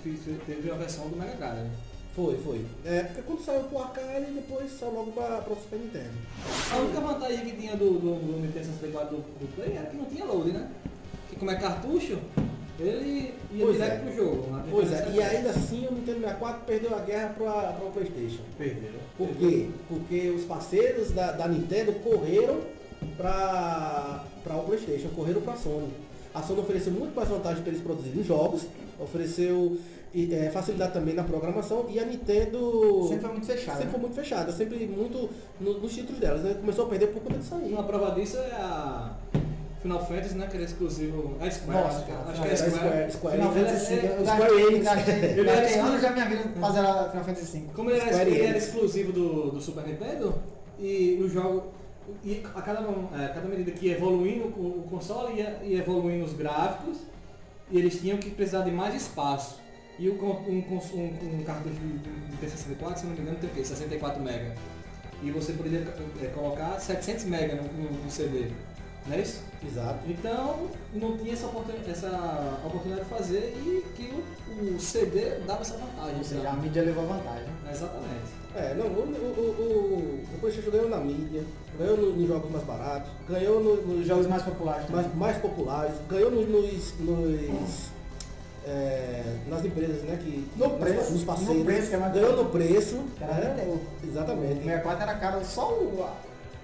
teve 0.45 0.71
a 0.71 0.75
versão 0.75 1.07
do 1.09 1.15
Mega 1.15 1.35
Drive. 1.35 1.69
foi, 2.15 2.37
foi. 2.37 2.65
É, 2.85 3.03
porque 3.03 3.21
quando 3.21 3.45
saiu 3.45 3.63
pro 3.63 3.79
arcade, 3.79 4.31
depois 4.31 4.71
saiu 4.79 4.93
logo 4.93 5.11
pra, 5.11 5.37
pro 5.41 5.55
Super 5.55 5.79
Nintendo. 5.79 6.11
A 6.71 6.77
única 6.77 7.01
vantagem 7.01 7.45
que 7.45 7.57
tinha 7.57 7.75
do, 7.75 7.91
do, 7.99 8.15
do 8.15 8.39
Nintendo 8.41 8.65
64 8.65 9.15
do, 9.15 9.21
do 9.21 9.55
Play 9.55 9.77
era 9.77 9.87
que 9.87 9.97
não 9.97 10.05
tinha 10.05 10.25
load, 10.25 10.51
né? 10.51 10.69
Que 11.29 11.35
como 11.35 11.51
é 11.51 11.55
cartucho, 11.55 12.19
ele 12.79 13.33
ia 13.53 13.65
Pois 13.65 13.73
direto 13.77 13.93
é. 13.93 13.97
pro 13.99 14.15
jogo. 14.15 14.61
Pois 14.69 14.91
é, 14.91 15.11
e 15.13 15.21
ainda 15.21 15.49
assim 15.49 15.87
o 15.87 15.93
Nintendo 15.93 16.19
64 16.19 16.61
perdeu 16.65 16.95
a 16.95 16.99
guerra 16.99 17.33
pra, 17.37 17.73
pra 17.73 17.85
o 17.85 17.91
Playstation. 17.91 18.43
Perdeu. 18.57 18.91
Por 19.17 19.29
quê? 19.29 19.69
Porque 19.87 20.29
os 20.29 20.43
parceiros 20.43 21.11
da, 21.11 21.31
da 21.31 21.47
Nintendo 21.47 21.93
correram 22.03 22.59
para 23.17 24.23
o 24.55 24.59
PlayStation, 24.63 25.09
correram 25.15 25.41
para 25.41 25.53
a 25.53 25.57
Sony. 25.57 25.89
A 26.33 26.41
Sony 26.41 26.59
ofereceu 26.59 26.91
muito 26.91 27.15
mais 27.15 27.29
vantagem 27.29 27.61
para 27.63 27.71
eles 27.71 27.81
produzirem 27.83 28.23
jogos, 28.23 28.63
ofereceu 28.99 29.77
é, 30.13 30.49
facilidade 30.49 30.93
também 30.93 31.13
na 31.13 31.23
programação 31.23 31.85
e 31.89 31.99
a 31.99 32.05
Nintendo 32.05 33.05
Sempre 33.09 33.21
foi 33.21 33.31
muito 33.31 33.45
fechado. 33.47 33.65
sempre 33.77 33.85
né? 33.85 33.91
foi 33.91 33.99
muito 33.99 34.15
fechada, 34.15 34.51
sempre 34.51 34.85
muito 34.87 35.29
no- 35.59 35.79
nos 35.79 35.93
títulos 35.93 36.19
delas. 36.19 36.41
Né? 36.41 36.53
Começou 36.59 36.85
a 36.85 36.89
perder 36.89 37.07
por 37.07 37.21
conta 37.21 37.37
disso 37.39 37.55
aí. 37.55 37.71
Uma 37.73 37.83
prova 37.83 38.11
disso 38.15 38.37
é 38.37 38.51
a 38.51 39.11
Final 39.81 40.05
Fantasy, 40.05 40.35
né? 40.35 40.47
Que 40.47 40.55
era 40.55 40.65
exclusivo. 40.65 41.35
A 41.39 41.51
Square, 41.51 41.79
Nossa, 41.83 41.97
acho 41.97 42.05
que- 42.05 42.11
cara, 42.11 42.29
acho 42.29 42.41
que 42.41 42.47
é 42.47 42.49
Da 42.51 42.55
Square. 42.57 42.75
Square, 42.79 43.11
Square 43.11 43.37
Final. 43.37 43.53
Fantasy 43.53 43.93
é- 43.93 43.97
V. 43.97 44.07
é- 44.07 44.25
Square 44.25 44.61
Enix. 44.61 44.85
Ele 45.07 45.49
era 45.49 45.61
gastei 45.61 45.79
exclusivo. 45.79 46.01
da 46.01 46.11
minha 46.11 46.25
vida 46.25 46.43
pra 46.59 46.67
a 46.67 47.09
Final 47.09 47.23
Fantasy 47.25 47.57
V. 47.59 47.65
Como 47.75 47.89
ele 47.91 47.99
era, 47.99 48.11
Square 48.13 48.31
ele 48.31 48.45
era 48.45 48.57
exclusivo 48.57 49.11
do, 49.11 49.51
do 49.51 49.61
Super 49.61 49.85
Nintendo, 49.85 50.35
e 50.79 51.19
o 51.21 51.27
jogo. 51.29 51.63
E 52.23 52.43
a 52.53 52.61
cada, 52.61 52.79
é, 52.81 53.27
cada 53.29 53.47
medida 53.47 53.71
que 53.71 53.87
ia 53.87 53.93
evoluindo 53.95 54.45
o, 54.47 54.87
console 54.89 55.35
ia, 55.39 55.59
ia 55.63 55.79
evoluindo 55.79 56.25
os 56.25 56.33
gráficos, 56.33 56.97
e 57.71 57.77
eles 57.79 57.99
tinham 57.99 58.17
que 58.17 58.29
precisar 58.29 58.61
de 58.61 58.71
mais 58.71 58.93
espaço. 58.95 59.59
E 59.97 60.09
o, 60.09 60.13
um, 60.23 60.57
um, 60.57 61.39
um 61.39 61.43
cartucho 61.43 61.75
de, 61.75 61.97
de 61.99 62.37
T64, 62.45 62.97
se 62.97 63.05
não 63.05 63.13
me 63.13 63.21
engano, 63.21 63.37
tem 63.39 63.49
o 63.49 63.53
quê? 63.53 63.63
64 63.63 64.21
MB. 64.21 64.51
E 65.23 65.31
você 65.31 65.53
poderia 65.53 65.79
é, 66.21 66.25
colocar 66.27 66.79
700 66.79 67.25
MB 67.25 67.55
no, 67.55 67.63
no- 67.83 68.03
no 68.03 68.11
CD. 68.11 68.49
Não 69.07 69.15
é 69.15 69.21
isso? 69.21 69.43
Exato. 69.65 69.99
Então 70.07 70.67
não 70.93 71.15
tinha 71.17 71.33
essa 71.33 71.45
oportunidade, 71.47 71.89
essa 71.91 72.59
oportunidade 72.65 73.07
de 73.07 73.09
fazer 73.15 73.53
e 73.57 73.83
que 73.95 74.11
o, 74.11 74.75
o 74.75 74.79
CD 74.79 75.39
dava 75.47 75.61
essa 75.61 75.77
vantagem. 75.77 76.17
Ou 76.17 76.23
seja, 76.23 76.49
a 76.49 76.53
mídia 76.53 76.83
levou 76.83 77.05
vantagem. 77.07 77.47
Exatamente. 77.71 78.44
É, 78.55 78.73
não, 78.73 78.85
o, 78.85 78.99
o, 79.01 79.03
o, 79.59 80.35
o 80.35 80.39
PlayStation 80.39 80.71
ganhou 80.71 80.89
na 80.89 80.97
mídia, 80.97 81.43
ganhou 81.77 81.97
no- 81.97 82.15
nos 82.15 82.27
jogos 82.27 82.49
mais 82.49 82.63
baratos, 82.63 83.09
ganhou 83.27 83.61
no- 83.61 83.81
nos 83.81 83.99
Os 84.01 84.07
jogos 84.07 84.27
mais 84.27 84.43
populares 84.43 84.89
mais, 84.89 85.13
mais 85.15 85.37
populares, 85.39 85.93
ganhou 86.09 86.31
nos, 86.31 86.47
nos, 86.47 86.99
nos, 86.99 87.89
é, 88.65 89.23
nas 89.47 89.65
empresas, 89.65 90.03
né? 90.03 90.17
Que, 90.23 90.47
No 90.55 90.69
nas- 90.69 90.79
preço, 90.79 91.11
nos 91.11 91.23
parceiros, 91.25 91.57
no 91.57 91.65
preço, 91.65 91.89
que 91.89 91.95
é 91.95 91.97
mais 91.97 92.13
ganhou 92.13 92.35
no 92.37 92.45
preço, 92.49 93.03
Era 93.19 93.33
né? 93.33 93.51
até 93.51 93.63
o- 93.63 93.73
O 93.73 93.81
Exatamente. 94.07 94.63
64 94.63 95.03
era 95.03 95.15
caro, 95.15 95.43
só 95.45 95.69
o, 95.73 96.05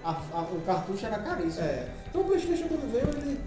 a- 0.02 0.10
a- 0.32 0.40
o 0.50 0.60
cartucho 0.64 1.04
era 1.04 1.18
caríssimo. 1.18 1.64
É. 1.66 1.88
Então 2.08 2.22
o 2.22 2.24
Playstation 2.24 2.68
quando 2.68 2.90
veio, 2.90 3.04
ele, 3.22 3.38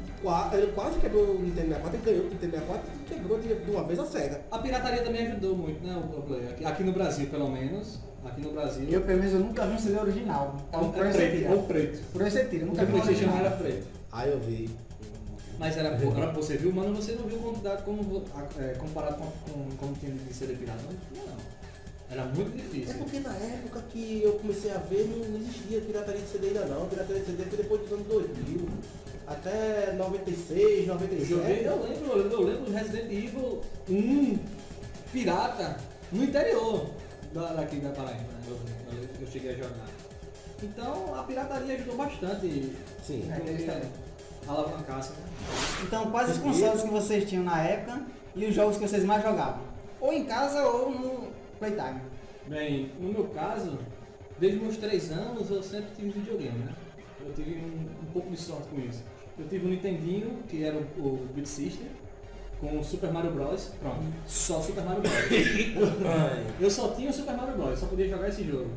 ele 0.54 0.72
quase 0.74 1.00
quebrou 1.00 1.24
o 1.24 1.42
Nintendo 1.42 1.68
64, 1.70 1.98
ele 1.98 2.06
ganhou 2.06 2.22
o 2.26 2.30
Nintendo 2.30 2.52
64 2.52 2.82
e 2.94 3.14
quebrou 3.14 3.40
de, 3.40 3.56
de 3.56 3.72
uma 3.72 3.84
vez 3.84 4.00
a 4.00 4.06
SEGA. 4.06 4.42
A 4.52 4.60
pirataria 4.60 5.02
também 5.04 5.26
ajudou 5.28 5.56
muito, 5.58 5.84
né, 5.84 5.96
o 5.98 6.68
aqui 6.68 6.84
no 6.84 6.92
Brasil, 6.92 7.28
pelo 7.28 7.50
menos. 7.50 8.00
Aqui 8.26 8.42
no 8.42 8.52
Brasil. 8.52 8.88
Eu, 8.90 9.02
pelo 9.02 9.20
menos, 9.20 9.34
eu 9.34 9.40
nunca 9.40 9.66
vi 9.68 9.74
um 9.76 9.80
CD 9.80 10.00
original. 10.00 10.56
é 10.72 10.78
um 10.78 10.92
por 10.92 11.06
é 11.06 11.12
você 11.12 11.18
preto, 11.20 11.38
tira. 11.38 11.52
ou 11.52 11.64
preto. 11.64 12.04
Por 12.12 12.22
isso 12.22 12.32
você 12.32 12.46
tira, 12.46 12.64
O 12.64 12.68
nunca 12.68 12.86
vi 12.86 12.94
um 12.94 13.02
original. 13.02 13.38
era 13.38 13.52
preto. 13.52 13.88
Aí 14.12 14.32
eu 14.32 14.40
vi. 14.40 14.70
Mas 15.60 15.78
era 15.78 15.96
pouco. 15.98 16.18
Agora 16.18 16.32
você 16.34 16.58
viu, 16.58 16.74
mano, 16.74 16.96
você 16.96 17.14
não 17.14 17.26
viu 17.28 17.38
quantidade 17.40 17.84
como, 17.84 18.24
é, 18.60 18.74
comparado 18.74 19.16
com, 19.18 19.26
com 19.52 19.78
como 19.78 19.96
tinha 19.96 20.12
de 20.12 20.34
CD 20.34 20.54
pirata. 20.56 20.80
Não. 21.16 21.56
Era 22.10 22.26
muito 22.26 22.52
É 22.58 22.62
difícil. 22.62 22.96
porque 23.00 23.20
na 23.20 23.34
época 23.36 23.82
que 23.90 24.22
eu 24.24 24.34
comecei 24.34 24.72
a 24.72 24.78
ver, 24.78 25.08
não, 25.08 25.38
existia 25.40 25.82
pirataria 25.82 26.22
de 26.22 26.28
CD 26.28 26.48
ainda 26.48 26.66
não. 26.66 26.88
Pirataria 26.88 27.22
de 27.22 27.26
CD 27.28 27.44
foi 27.46 27.58
depois 27.58 27.82
dos 27.82 27.92
anos 27.94 28.08
2000. 28.08 28.70
Até 29.28 29.94
96, 29.94 30.88
Eu 30.88 30.94
97. 30.94 31.26
joguei, 31.30 31.68
eu 31.68 31.82
lembro, 31.84 32.12
eu 32.12 32.42
lembro 32.44 32.66
do 32.66 32.72
Resident 32.72 33.12
Evil 33.12 33.62
1 33.90 34.38
pirata 35.12 35.78
no 36.12 36.24
interior 36.24 36.86
da- 37.36 37.54
daqui 37.54 37.76
da 37.78 37.90
Paraíba, 37.90 38.22
né? 38.24 38.42
Eu, 38.48 39.22
eu- 39.22 39.28
cheguei 39.28 39.52
a 39.52 39.56
jogar. 39.56 39.88
Então 40.64 41.14
a 41.16 41.24
pirataria 41.24 41.76
ajudou 41.76 41.98
bastante 41.98 42.72
Sim. 43.04 43.30
É, 43.32 43.50
eles 43.50 43.66
também. 43.66 43.90
alavancasse, 44.48 45.12
né? 45.12 45.18
Então, 45.84 46.10
quais 46.12 46.32
os 46.32 46.38
consoles 46.38 46.82
que 46.84 46.90
vocês 46.90 47.28
tinham 47.30 47.44
na 47.44 47.62
época 47.62 48.02
e 48.36 48.46
os 48.46 48.56
jogos 48.56 48.78
que 48.78 48.88
vocês 48.88 49.04
mais 49.04 49.22
jogavam? 49.22 49.62
Ou 50.00 50.14
em 50.14 50.24
casa 50.26 50.64
ou 50.66 50.90
no 50.92 51.28
Playtime. 51.60 52.00
Bem, 52.48 52.92
no 53.00 53.12
meu 53.12 53.26
caso, 53.30 53.78
desde 54.40 54.60
meus 54.60 54.78
3 54.78 55.12
anos 55.12 55.50
eu 55.50 55.62
sempre 55.62 55.88
tive 55.96 56.12
videogame, 56.12 56.60
né? 56.60 56.74
Eu 57.26 57.34
tive 57.34 57.56
um, 57.58 58.04
um 58.08 58.12
pouco 58.14 58.30
de 58.30 58.38
sorte 58.38 58.68
com 58.70 58.80
isso. 58.80 59.04
Eu 59.38 59.48
tive 59.50 59.66
um 59.66 59.70
Nintendinho, 59.72 60.38
que 60.48 60.64
era 60.64 60.78
o, 60.78 60.80
o 61.02 61.28
Beat 61.34 61.48
System, 61.48 61.88
com 62.60 62.80
o 62.80 62.84
Super 62.84 63.12
Mario 63.12 63.32
Bros. 63.32 63.72
Pronto, 63.82 64.00
só 64.26 64.60
Super 64.62 64.84
Mario 64.84 65.02
Bros. 65.02 65.14
eu 66.60 66.70
só 66.70 66.90
tinha 66.90 67.10
o 67.10 67.14
Super 67.14 67.36
Mario 67.36 67.56
Bros, 67.56 67.80
só 67.80 67.86
podia 67.88 68.08
jogar 68.08 68.30
esse 68.30 68.44
jogo. 68.44 68.70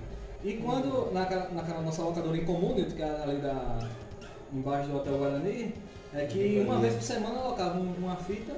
E 0.45 0.55
quando, 0.55 1.13
naquela, 1.13 1.49
naquela 1.51 1.83
nossa 1.83 2.03
locadora 2.03 2.37
em 2.37 2.45
Community, 2.45 2.95
que 2.95 3.03
era 3.03 3.23
ali 3.25 3.39
da, 3.41 3.81
embaixo 4.53 4.89
do 4.89 4.97
Hotel 4.99 5.19
Guarani, 5.19 5.75
é 6.15 6.25
que 6.27 6.63
uma 6.65 6.79
vez 6.79 6.95
por 6.95 7.03
semana 7.03 7.39
alocava 7.41 7.79
um- 7.79 7.95
uma 7.99 8.17
fita 8.17 8.53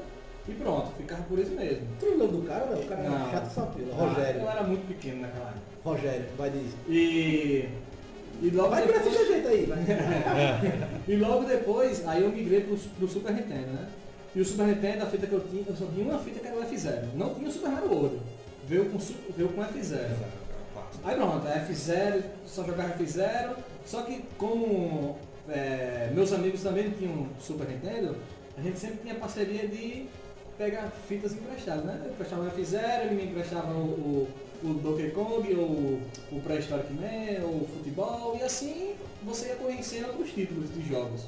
e 0.48 0.52
pronto, 0.52 0.90
ficava 0.96 1.22
por 1.22 1.38
isso 1.38 1.52
mesmo. 1.52 1.86
Tu 1.98 2.06
lembra 2.06 2.26
do 2.28 2.42
cara, 2.42 2.66
não? 2.66 2.80
O 2.80 2.86
cara 2.86 3.00
era 3.00 3.10
Não. 3.10 3.30
chato 3.30 3.50
só 3.54 3.62
pila. 3.66 3.94
Ah, 3.98 4.04
Rogério. 4.08 4.40
Eu 4.42 4.50
era 4.50 4.62
muito 4.62 4.86
pequeno 4.88 5.22
naquela 5.22 5.48
época. 5.48 5.60
Rogério, 5.84 6.24
vai 6.36 6.50
dizer. 6.50 6.76
E, 6.88 7.68
e 8.42 8.50
logo 8.50 8.70
Vai 8.70 8.86
depois, 8.86 9.26
jeito 9.28 9.48
aí, 9.48 9.64
vai. 9.66 9.78
e 11.08 11.16
logo 11.16 11.44
depois, 11.44 12.06
aí 12.06 12.22
eu 12.22 12.30
migrei 12.30 12.60
pro, 12.60 12.76
pro 12.76 13.08
Super 13.08 13.32
Nintendo, 13.32 13.68
né? 13.72 13.88
E 14.34 14.40
o 14.40 14.44
Super 14.44 14.66
Nintendo, 14.66 15.04
a 15.04 15.06
fita 15.06 15.26
que 15.26 15.32
eu 15.32 15.40
tinha, 15.40 15.64
eu 15.66 15.76
só 15.76 15.86
tinha 15.86 16.04
uma 16.04 16.18
fita 16.18 16.40
que 16.40 16.46
era 16.46 16.56
o 16.56 16.64
F0. 16.64 17.02
Não 17.14 17.34
tinha 17.34 17.48
o 17.48 17.52
Super 17.52 17.70
Mario 17.70 17.92
World. 17.92 18.20
Veio 18.68 18.90
com, 18.90 18.98
veio 18.98 19.48
com 19.48 19.62
F0. 19.62 20.10
Aí 21.02 21.16
pronto, 21.16 21.46
a 21.46 21.66
F0, 21.66 22.22
só 22.46 22.64
jogava 22.64 22.94
F0. 22.94 23.56
Só 23.84 24.02
que 24.02 24.22
como 24.38 25.16
é, 25.48 26.10
meus 26.14 26.32
amigos 26.32 26.62
também 26.62 26.90
tinham 26.90 27.28
Super 27.40 27.66
Nintendo, 27.68 28.16
a 28.56 28.60
gente 28.60 28.78
sempre 28.78 28.98
tinha 28.98 29.14
parceria 29.14 29.66
de 29.66 30.06
pegar 30.56 30.90
fitas 31.08 31.32
emprestadas, 31.32 31.84
né? 31.84 32.00
Eu 32.04 32.12
emprestava 32.12 32.42
o 32.42 32.50
F0, 32.50 33.06
ele 33.06 33.14
me 33.14 33.24
emprestava 33.24 33.72
o, 33.72 34.28
o, 34.62 34.68
o 34.68 34.74
Donkey 34.74 35.10
Kong, 35.10 35.54
ou 35.54 36.00
o 36.30 36.40
Prehistoric 36.44 36.92
Man, 36.92 37.44
ou 37.44 37.62
o 37.62 37.68
futebol, 37.74 38.36
e 38.38 38.42
assim 38.44 38.94
você 39.22 39.48
ia 39.48 39.56
conhecendo 39.56 40.08
outros 40.08 40.30
títulos 40.30 40.72
de 40.72 40.88
jogos. 40.88 41.22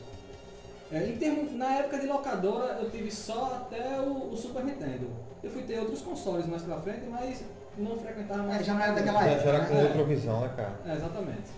É, 0.92 1.09
em 1.09 1.16
termos, 1.16 1.55
na 1.55 1.78
época 1.78 1.98
de 1.98 2.07
locadora 2.07 2.78
eu 2.83 2.90
tive 2.90 3.11
só 3.11 3.62
até 3.62 3.98
o, 4.00 4.31
o 4.31 4.37
Super 4.37 4.62
Nintendo. 4.62 5.09
Eu 5.42 5.50
fui 5.50 5.62
ter 5.62 5.78
outros 5.78 6.02
consoles 6.02 6.46
mais 6.46 6.62
pra 6.62 6.76
frente, 6.78 7.07
mas 7.11 7.42
não 7.78 7.96
frequentava 7.96 8.42
mais. 8.42 8.61
É, 8.61 8.64
já 8.64 8.74
não 8.74 8.83
era 8.83 8.92
daquela 8.92 9.24
Já 9.24 9.31
época. 9.31 9.48
era 9.48 9.64
com 9.64 9.74
né? 9.74 9.83
outra 9.85 10.05
visão, 10.05 10.40
né, 10.42 10.52
cara? 10.55 10.72
É, 10.87 10.94
exatamente. 10.94 11.50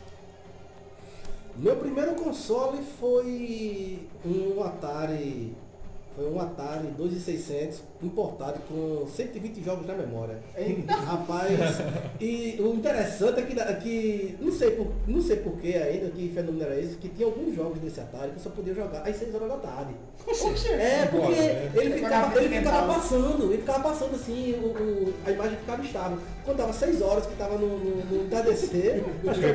Meu 1.57 1.77
primeiro 1.77 2.15
console 2.15 2.83
foi 2.83 4.09
um 4.25 4.63
Atari. 4.63 5.57
Foi 6.17 6.31
um 6.31 6.39
Atari 6.41 6.87
2600 6.97 7.83
importado 8.01 8.61
com 8.69 9.05
120 9.07 9.65
jogos 9.65 9.85
na 9.85 9.95
memória. 9.95 10.39
Rapaz, 10.87 11.49
e 12.21 12.57
o 12.61 12.73
interessante 12.75 13.41
é 13.41 13.43
que, 13.43 13.55
que 13.83 14.37
não 14.41 14.53
sei 14.53 14.71
por, 14.73 14.87
não 15.09 15.21
sei 15.21 15.37
porquê 15.39 15.75
ainda, 15.75 16.11
que 16.11 16.29
fenômeno 16.33 16.65
era 16.65 16.79
esse, 16.79 16.95
que 16.97 17.09
tinha 17.09 17.27
alguns 17.27 17.55
jogos 17.57 17.81
desse 17.81 17.99
Atari 18.01 18.31
que 18.31 18.41
só 18.41 18.51
podia 18.51 18.73
jogar 18.75 19.01
às 19.09 19.17
6 19.17 19.35
horas 19.35 19.49
da 19.49 19.57
tarde. 19.57 19.95
É, 20.81 21.07
porque 21.07 21.33
né? 21.35 21.71
ele 21.75 21.95
ficava, 21.95 22.39
ele 22.39 22.57
ficava 22.59 22.95
passando, 22.95 23.45
ele 23.53 23.59
ficava 23.59 23.81
passando 23.83 24.15
assim, 24.15 24.53
o, 24.63 24.67
o- 24.69 25.15
a 25.27 25.31
imagem 25.33 25.57
ficava 25.59 25.83
estável. 25.83 26.19
Quando 26.45 26.57
dava 26.59 26.73
6 26.73 27.03
horas 27.03 27.27
que 27.27 27.35
tava 27.37 27.57
no, 27.59 27.67
no, 27.79 28.05
no 28.05 28.25
entardecer, 28.25 29.03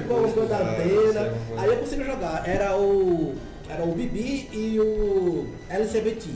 com 0.07 0.13
alguma 0.13 0.33
coisa 0.33 0.49
da 0.49 0.59
É, 0.59 0.83
antena, 0.83 1.19
é 1.21 1.33
aí 1.57 1.69
eu 1.69 1.77
conseguia 1.77 2.05
jogar. 2.05 2.47
Era 2.49 2.77
o. 2.77 3.33
Era 3.71 3.83
o 3.83 3.91
Bibi 3.93 4.49
e 4.51 4.79
o 4.79 5.45
LCBT. 5.69 6.27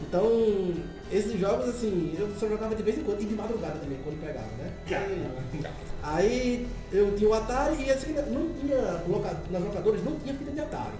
Então, 0.00 0.74
esses 1.10 1.38
jogos 1.38 1.68
assim, 1.68 2.14
eu 2.18 2.32
só 2.36 2.48
jogava 2.48 2.74
de 2.74 2.82
vez 2.82 2.98
em 2.98 3.02
quando, 3.02 3.20
e 3.20 3.26
de 3.26 3.34
madrugada 3.34 3.78
também, 3.78 3.98
quando 4.04 4.20
pegava, 4.20 4.46
né? 4.58 4.72
Aí, 4.94 5.26
aí 6.02 6.68
eu 6.92 7.16
tinha 7.16 7.28
o 7.28 7.34
Atari 7.34 7.84
e 7.84 7.90
assim, 7.90 8.12
não 8.12 8.52
tinha, 8.54 8.76
nas 9.50 9.64
locadoras 9.64 10.04
não 10.04 10.18
tinha 10.20 10.34
fita 10.34 10.50
de 10.50 10.60
Atari. 10.60 10.96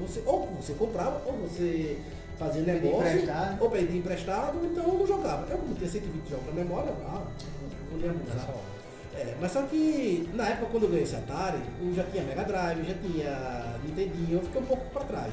Você, 0.00 0.22
ou 0.26 0.48
você 0.60 0.72
comprava, 0.74 1.22
ou 1.24 1.32
você 1.34 1.98
fazia 2.38 2.62
negócio, 2.62 3.08
emprestado. 3.08 3.62
ou 3.62 3.70
pedia 3.70 3.98
emprestado, 3.98 4.66
então 4.66 4.84
eu 4.84 4.98
não 4.98 5.06
jogava. 5.06 5.46
Eu 5.50 5.58
como 5.58 5.74
tinha 5.74 5.88
120 5.88 6.28
jogos 6.28 6.46
na 6.46 6.52
memória, 6.52 6.92
ah, 7.06 7.22
vou 7.90 8.00
nem 8.00 8.10
abusar. 8.10 8.48
É, 9.14 9.36
mas 9.40 9.52
só 9.52 9.62
que 9.62 10.28
na 10.34 10.48
época 10.48 10.66
quando 10.72 10.82
eu 10.84 10.88
ganhei 10.88 11.04
esse 11.04 11.14
Atari, 11.14 11.60
eu 11.80 11.94
já 11.94 12.02
tinha 12.04 12.24
Mega 12.24 12.42
Drive, 12.42 12.84
já 12.84 12.94
tinha 12.94 13.78
Nintendinho, 13.84 14.38
eu 14.38 14.42
fiquei 14.42 14.60
um 14.60 14.66
pouco 14.66 14.84
pra 14.90 15.04
trás. 15.04 15.32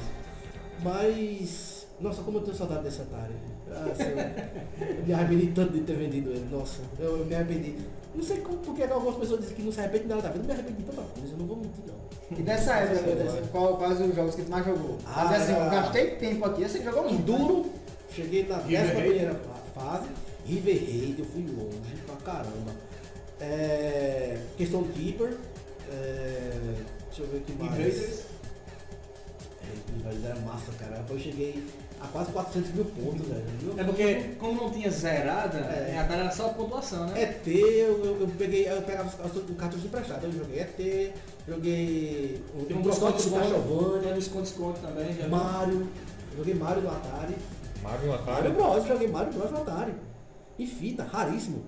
Mas, 0.82 1.81
nossa, 2.00 2.22
como 2.22 2.38
eu 2.38 2.42
tenho 2.42 2.56
saudade 2.56 2.82
desse 2.84 3.02
Atari. 3.02 3.34
Nossa, 3.68 4.02
eu, 4.02 4.96
eu 4.98 5.06
me 5.06 5.12
arrependi 5.14 5.46
tanto 5.52 5.72
de 5.72 5.80
ter 5.82 5.94
vendido 5.96 6.30
ele, 6.30 6.46
nossa, 6.50 6.80
eu, 6.98 7.18
eu 7.18 7.24
me 7.26 7.34
arrependi. 7.34 7.76
Não 8.14 8.22
sei 8.22 8.38
como, 8.38 8.58
porque 8.58 8.82
algumas 8.82 9.16
pessoas 9.16 9.40
dizem 9.40 9.56
que 9.56 9.62
não 9.62 9.72
se 9.72 9.80
arrepende 9.80 10.02
de 10.04 10.08
nada 10.10 10.22
da 10.22 10.28
vida, 10.30 10.42
eu 10.44 10.46
me 10.46 10.52
arrependi 10.52 10.78
de 10.82 10.84
tanta 10.84 11.02
coisa, 11.02 11.32
eu 11.32 11.38
não 11.38 11.46
vou 11.46 11.56
mentir 11.56 11.82
não. 11.86 12.38
E 12.38 12.42
dessa 12.42 12.74
época, 12.74 12.98
Sim, 12.98 13.30
sim. 13.42 13.48
qual, 13.52 13.76
quais 13.76 14.00
os 14.00 14.14
jogos 14.14 14.34
que 14.34 14.42
tu 14.42 14.50
mais 14.50 14.64
jogou? 14.64 14.98
Ah, 15.06 15.24
Mas 15.30 15.42
assim, 15.42 15.52
eu 15.52 15.58
era- 15.60 15.70
gastei 15.70 16.10
tempo 16.16 16.44
aqui, 16.44 16.62
você 16.68 16.82
jogou 16.82 17.02
muito. 17.04 17.14
né? 17.32 17.38
Enduro, 17.38 17.66
cheguei 18.10 18.46
na 18.46 18.56
River 18.58 18.80
décima 18.82 19.00
Raid? 19.00 19.08
primeira 19.14 19.34
fa- 19.34 19.80
fase, 19.80 20.08
River 20.46 20.74
Raid, 20.76 21.16
eu 21.18 21.24
fui 21.26 21.42
longe 21.46 21.96
pra 22.06 22.16
caramba. 22.16 22.72
É, 23.40 24.38
questão 24.56 24.82
Keeper, 24.84 25.34
é, 25.90 26.50
deixa 27.08 27.22
eu 27.22 27.26
ver 27.28 27.38
o 27.38 27.40
que 27.40 27.52
mais. 27.54 27.72
Invaders. 27.78 28.22
É, 29.72 29.98
Invaders 29.98 30.24
era 30.24 30.40
massa, 30.40 30.72
cara. 30.78 30.96
Depois 30.98 31.24
eu 31.24 31.32
cheguei 31.32 31.64
a 32.00 32.06
quase 32.08 32.32
400 32.32 32.70
mil 32.74 32.84
pontos, 32.84 33.26
velho. 33.28 33.44
Meu 33.62 33.78
É 33.78 33.84
porque, 33.84 34.14
como 34.38 34.60
não 34.62 34.70
tinha 34.70 34.90
zerada, 34.90 35.58
É. 35.58 35.98
a 35.98 36.04
cara 36.06 36.22
era 36.22 36.30
só 36.30 36.48
pontuação, 36.50 37.06
né? 37.06 37.22
ET, 37.22 37.46
eu, 37.46 38.04
eu, 38.04 38.20
eu 38.22 38.28
peguei, 38.38 38.68
eu 38.68 38.82
pegava 38.82 39.08
os, 39.08 39.32
os, 39.36 39.50
o 39.50 39.54
cartucho 39.54 39.86
emprestado, 39.86 40.24
eu 40.24 40.32
joguei 40.32 40.60
ET, 40.60 41.14
joguei 41.48 42.42
o 42.54 42.64
Tem 42.64 42.76
um 42.76 42.80
um 42.80 42.82
Biscoito 42.82 43.22
do 43.22 43.30
Tem 43.30 43.38
Castlevania, 43.40 44.14
um 44.14 44.18
esconde-esconde 44.18 44.80
também, 44.80 45.14
já? 45.14 45.28
Mario, 45.28 45.88
joguei 46.36 46.54
Mario 46.54 46.82
no 46.82 46.90
Atari. 46.90 47.34
Mario 47.82 48.08
Mario 48.08 48.14
Atari. 48.14 48.48
Bros, 48.50 48.86
joguei 48.86 49.08
Mario 49.08 49.32
Bros 49.32 49.50
no 49.50 49.58
Atari. 49.58 49.94
E 50.58 50.66
fita, 50.66 51.02
raríssimo. 51.04 51.64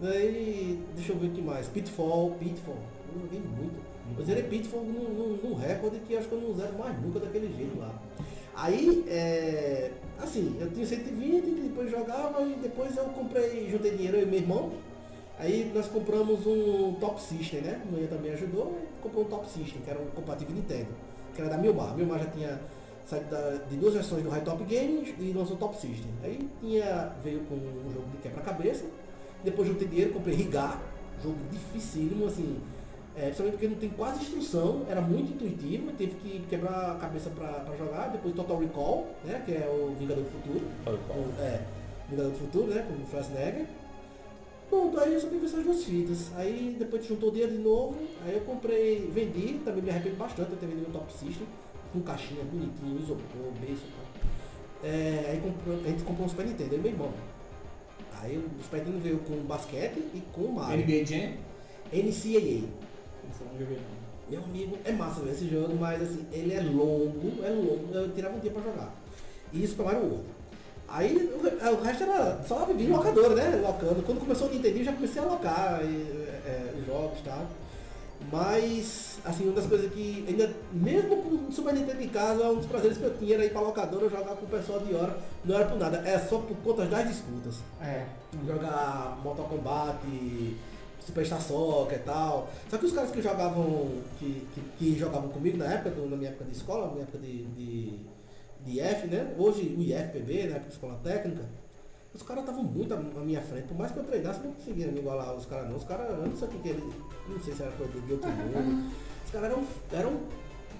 Daí, 0.00 0.82
deixa 0.94 1.12
eu 1.12 1.18
ver 1.18 1.28
o 1.28 1.30
que 1.30 1.40
mais. 1.40 1.68
Pitfall, 1.68 2.32
Pitfall. 2.32 2.76
Eu 3.14 3.22
joguei 3.22 3.40
muito. 3.40 3.80
Eu 4.18 4.24
zerei 4.24 4.42
Pitfall 4.44 4.82
num, 4.84 5.38
num, 5.42 5.54
recorde 5.54 5.98
que 6.00 6.16
acho 6.16 6.28
que 6.28 6.34
eu 6.34 6.40
não 6.40 6.54
zero 6.54 6.78
mais 6.78 7.00
nunca 7.02 7.20
daquele 7.20 7.54
jeito 7.54 7.78
lá. 7.78 7.94
Aí, 8.54 9.04
é, 9.08 9.90
assim, 10.18 10.56
eu 10.58 10.70
tinha 10.70 10.86
120, 10.86 11.44
depois 11.60 11.90
jogava 11.90 12.40
e 12.42 12.54
depois 12.54 12.96
eu 12.96 13.04
comprei, 13.04 13.68
juntei 13.70 13.90
dinheiro 13.92 14.16
eu 14.16 14.22
e 14.22 14.26
meu 14.26 14.38
irmão. 14.40 14.72
Aí 15.38 15.70
nós 15.74 15.86
compramos 15.88 16.46
um 16.46 16.94
Top 16.94 17.20
System, 17.20 17.60
né? 17.60 17.82
A 17.86 17.90
mulher 17.90 18.08
também 18.08 18.32
ajudou, 18.32 18.74
comprou 19.02 19.24
um 19.24 19.28
Top 19.28 19.46
System, 19.46 19.82
que 19.82 19.90
era 19.90 20.00
um 20.00 20.06
compatível 20.06 20.54
Nintendo, 20.54 20.88
que 21.34 21.40
era 21.42 21.50
da 21.50 21.58
Milmar. 21.58 21.94
Milmar 21.94 22.18
já 22.20 22.26
tinha 22.30 22.58
saído 23.04 23.28
da- 23.30 23.50
de 23.68 23.76
duas 23.76 23.92
versões 23.92 24.22
do 24.22 24.30
High 24.30 24.40
Top 24.40 24.64
Games 24.64 25.14
e 25.20 25.32
lançou 25.36 25.56
o 25.56 25.58
Top 25.58 25.74
System. 25.78 26.10
Aí 26.24 26.48
tinha, 26.60 27.12
veio 27.22 27.40
com 27.40 27.54
um 27.54 27.92
jogo 27.92 28.06
de 28.12 28.16
quebra-cabeça, 28.22 28.86
depois 29.44 29.68
juntei 29.68 29.86
dinheiro, 29.86 30.14
comprei 30.14 30.34
Rigar, 30.34 30.80
jogo 31.22 31.36
dificílimo, 31.50 32.24
assim. 32.26 32.56
É, 33.16 33.22
principalmente 33.26 33.52
porque 33.54 33.68
não 33.68 33.76
tem 33.76 33.88
quase 33.90 34.20
instrução, 34.22 34.84
era 34.90 35.00
muito 35.00 35.32
intuitivo, 35.32 35.90
teve 35.92 36.14
que 36.16 36.40
quebrar 36.50 36.92
a 36.92 36.94
cabeça 36.96 37.30
pra, 37.30 37.48
pra 37.48 37.74
jogar, 37.76 38.08
depois 38.08 38.34
Total 38.34 38.58
Recall, 38.58 39.06
né? 39.24 39.42
Que 39.46 39.52
é 39.52 39.66
o 39.68 39.94
Vingador 39.98 40.22
do 40.22 40.30
Futuro. 40.30 40.64
Com- 40.84 41.42
É, 41.42 41.60
Vingador 42.10 42.32
do 42.32 42.38
Futuro, 42.38 42.66
né? 42.66 42.84
Com 42.86 43.02
o 43.02 43.06
Schwarzenegger. 43.08 43.66
Pronto, 44.68 44.98
aí 45.00 45.14
eu 45.14 45.20
só 45.20 45.28
tive 45.28 45.46
essas 45.46 45.64
duas 45.64 45.82
fitas. 45.84 46.30
Aí 46.36 46.76
depois 46.78 47.06
juntou 47.06 47.30
o 47.30 47.32
dinheiro 47.32 47.52
de 47.52 47.58
novo, 47.62 47.96
aí 48.24 48.34
eu 48.34 48.40
comprei, 48.42 49.08
vendi, 49.12 49.60
também 49.64 49.82
me 49.82 49.88
arrependo 49.90 50.16
bastante 50.16 50.50
de 50.50 50.56
ter 50.56 50.66
vendido 50.66 50.90
o 50.90 50.92
Top 50.92 51.10
System, 51.12 51.46
com 51.94 52.00
caixinha 52.00 52.44
bonitinho, 52.44 52.98
isopor, 53.00 53.52
beijo. 53.60 53.80
É, 54.84 55.30
aí 55.30 55.40
comprou- 55.40 55.80
a 55.84 55.88
gente 55.88 56.02
comprou 56.04 56.26
um 56.26 56.28
Super 56.28 56.44
Nintendo, 56.46 56.74
ele 56.74 56.82
meu 56.82 56.92
irmão. 56.92 57.10
Aí 58.20 58.36
o 58.36 58.62
Super 58.62 58.78
Nintendo 58.80 58.98
veio 58.98 59.18
com 59.20 59.36
basquete 59.44 59.98
e 60.14 60.22
com 60.34 60.48
Mario. 60.52 60.84
NBA 60.84 61.04
Jam? 61.06 61.32
NCAA. 61.92 62.68
Joguei 63.58 63.76
não. 63.76 64.06
Meu 64.28 64.42
amigo, 64.42 64.76
é 64.84 64.92
massa 64.92 65.20
ver 65.20 65.32
esse 65.32 65.48
jogo, 65.48 65.76
mas 65.78 66.02
assim, 66.02 66.26
ele 66.32 66.52
é 66.52 66.60
longo, 66.60 67.44
é 67.44 67.48
longo, 67.48 67.94
eu 67.94 68.12
tirava 68.12 68.36
um 68.36 68.40
dia 68.40 68.50
pra 68.50 68.62
jogar. 68.62 68.92
E 69.52 69.62
isso 69.62 69.72
Super 69.72 69.84
Mario 69.86 70.00
World. 70.02 70.24
Aí 70.88 71.16
o, 71.16 71.74
o 71.74 71.82
resto 71.82 72.02
era 72.04 72.42
só 72.46 72.64
vivia 72.64 72.96
locadora, 72.96 73.34
né? 73.34 73.60
Locando. 73.62 74.02
Quando 74.04 74.20
começou 74.20 74.48
o 74.48 74.50
Nintendo 74.52 74.78
eu 74.78 74.84
já 74.84 74.92
comecei 74.92 75.22
a 75.22 75.24
alocar 75.24 75.80
e, 75.84 76.26
é, 76.44 76.74
os 76.78 76.86
jogos 76.86 77.18
e 77.20 77.22
tal. 77.22 77.46
Mas, 78.32 79.18
assim, 79.24 79.44
uma 79.44 79.52
das 79.52 79.66
coisas 79.66 79.92
que, 79.92 80.24
ainda, 80.26 80.50
mesmo 80.72 81.16
com 81.22 81.28
o 81.48 81.52
Super 81.52 81.74
Nintendo 81.74 82.02
em 82.02 82.08
casa, 82.08 82.48
um 82.50 82.56
dos 82.56 82.66
prazeres 82.66 82.98
que 82.98 83.04
eu 83.04 83.16
tinha 83.18 83.34
era 83.34 83.44
ir 83.44 83.50
pra 83.50 83.60
locadora 83.60 84.08
jogar 84.08 84.34
com 84.34 84.46
o 84.46 84.48
pessoal 84.48 84.80
de 84.80 84.94
hora. 84.94 85.16
Não 85.44 85.54
era 85.54 85.66
por 85.66 85.78
nada, 85.78 85.98
é 85.98 86.18
só 86.18 86.38
por 86.38 86.56
conta 86.58 86.86
das 86.86 87.08
disputas 87.08 87.56
É. 87.80 88.06
jogar 88.46 89.18
Mortal 89.22 89.46
Kombat, 89.46 89.98
Superstar 91.06 91.40
Soccer 91.40 91.98
e 91.98 92.02
tal. 92.02 92.50
Só 92.68 92.76
que 92.78 92.86
os 92.86 92.92
caras 92.92 93.10
que 93.10 93.22
jogavam, 93.22 93.88
que, 94.18 94.46
que, 94.54 94.60
que 94.78 94.98
jogavam 94.98 95.28
comigo 95.30 95.56
na 95.56 95.66
época, 95.72 95.90
do- 95.90 96.08
na 96.10 96.16
minha 96.16 96.30
época 96.30 96.44
de 96.44 96.52
escola, 96.56 96.86
na 96.86 96.92
minha 96.92 97.02
época 97.04 97.18
de, 97.18 97.44
de, 97.44 98.00
de 98.64 98.80
IF, 98.80 99.06
né? 99.06 99.34
Hoje 99.38 99.74
o 99.78 99.80
IFPB, 99.82 100.44
na 100.48 100.56
época 100.56 100.68
de 100.68 100.74
escola 100.74 101.00
técnica, 101.04 101.42
os 102.14 102.22
caras 102.22 102.42
estavam 102.44 102.64
muito 102.64 102.92
à 102.94 102.96
à 102.96 103.00
minha 103.24 103.40
frente. 103.42 103.68
Por 103.68 103.76
mais 103.76 103.92
que 103.92 103.98
eu 103.98 104.04
treinasse, 104.04 104.40
eu 104.40 104.46
não 104.46 104.52
conseguia 104.54 104.86
me 104.88 104.98
igualar 104.98 105.34
os 105.34 105.46
caras 105.46 105.68
não. 105.68 105.76
Os 105.76 105.84
caras, 105.84 106.10
eu 106.10 106.26
não 106.26 106.36
sei 106.36 106.48
o 106.48 106.50
que 106.50 106.58
que 106.58 106.68
ele. 106.70 106.92
Não 107.28 107.38
sei 107.40 107.54
se 107.54 107.62
era 107.62 107.70
coisa 107.72 107.92
de 108.00 108.12
outro 108.12 108.30
mundo. 108.30 108.90
Os 109.24 109.30
caras 109.30 109.50
eram, 109.50 109.64
eram, 109.92 110.20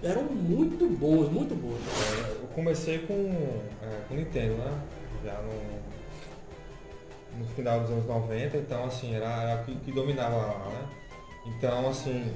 eram 0.03 0.23
muito 0.23 0.87
bons, 0.97 1.29
muito 1.31 1.53
bons. 1.55 1.77
É, 1.79 2.31
Eu 2.43 2.47
comecei 2.55 2.99
com, 2.99 3.13
é, 3.13 4.01
com 4.09 4.15
Nintendo, 4.15 4.55
né? 4.55 4.81
Já 5.23 5.41
no, 5.41 5.51
no 7.37 7.45
final 7.47 7.79
dos 7.81 7.91
anos 7.91 8.05
90, 8.05 8.57
então 8.57 8.85
assim, 8.85 9.15
era, 9.15 9.25
era 9.43 9.61
o 9.61 9.65
que, 9.65 9.75
que 9.75 9.91
dominava 9.91 10.35
lá, 10.35 10.65
né? 10.69 10.87
Então 11.45 11.89
assim, 11.89 12.31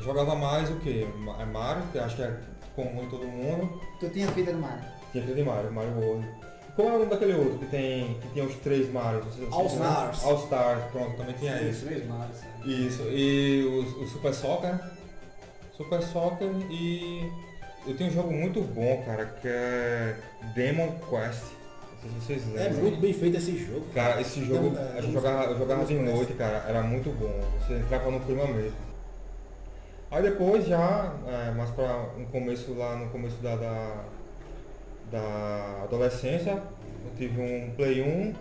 jogava 0.00 0.34
mais 0.34 0.70
o 0.70 0.76
que? 0.76 1.06
Mario, 1.52 1.82
que 1.92 1.98
acho 1.98 2.16
que 2.16 2.22
é 2.22 2.36
comum 2.74 3.02
em 3.04 3.08
todo 3.08 3.26
mundo. 3.26 3.80
Tu 4.00 4.08
tinha 4.10 4.28
fita 4.28 4.52
do 4.52 4.58
Mario. 4.58 4.84
Tinha 5.12 5.22
aquele 5.24 5.42
de 5.42 5.48
Mario, 5.48 5.72
Mario 5.72 5.98
World. 5.98 6.28
Qual 6.76 6.88
é 6.88 6.90
o 6.92 6.98
nome 7.00 7.10
daquele 7.10 7.34
outro 7.34 7.58
que 7.58 7.66
tem, 7.66 8.14
que 8.20 8.28
tinha 8.28 8.44
os 8.44 8.54
três 8.56 8.92
Marios? 8.92 9.26
All? 9.50 9.66
Stars. 9.66 10.24
All 10.24 10.36
Stars, 10.44 10.84
pronto, 10.92 11.16
também 11.16 11.34
tinha 11.34 11.56
Três, 11.56 11.76
esse. 11.76 11.86
três 11.86 12.06
Marios. 12.06 12.38
Isso, 12.64 13.02
e 13.10 13.64
o, 13.64 14.02
o 14.02 14.06
Super 14.06 14.32
Soccer. 14.32 14.78
Super 15.76 16.02
Soccer 16.02 16.48
e 16.70 17.32
eu 17.84 17.96
tenho 17.96 18.10
um 18.10 18.12
jogo 18.12 18.32
muito 18.32 18.60
bom, 18.60 19.02
cara, 19.04 19.24
que 19.24 19.48
é 19.48 20.14
Demon 20.54 20.92
Quest. 21.08 21.57
Não 22.04 22.20
sei 22.20 22.38
se 22.38 22.44
vocês 22.44 22.56
É 22.56 22.64
lembram. 22.68 22.82
muito 22.82 23.00
bem 23.00 23.12
feito 23.12 23.36
esse 23.36 23.58
jogo. 23.58 23.84
Cara, 23.94 24.20
esse 24.20 24.44
jogo 24.44 24.76
é, 24.76 24.98
a 24.98 25.00
gente 25.00 25.12
jogava, 25.12 25.44
eu 25.50 25.58
jogava 25.58 25.84
de 25.84 25.94
noite, 25.94 26.32
cara, 26.34 26.64
era 26.68 26.82
muito 26.82 27.10
bom. 27.18 27.32
Você 27.60 27.74
entrava 27.74 28.10
no 28.10 28.20
clima 28.20 28.46
mesmo. 28.46 28.76
Aí 30.10 30.22
depois 30.22 30.66
já, 30.66 31.12
é, 31.26 31.50
mais 31.50 31.70
pra 31.70 32.06
um 32.16 32.24
começo 32.26 32.72
lá, 32.74 32.96
no 32.96 33.08
começo 33.10 33.36
da, 33.42 33.56
da, 33.56 34.04
da 35.10 35.80
adolescência, 35.84 36.52
eu 36.52 37.10
tive 37.18 37.40
um 37.40 37.70
Play 37.76 38.00
1, 38.00 38.32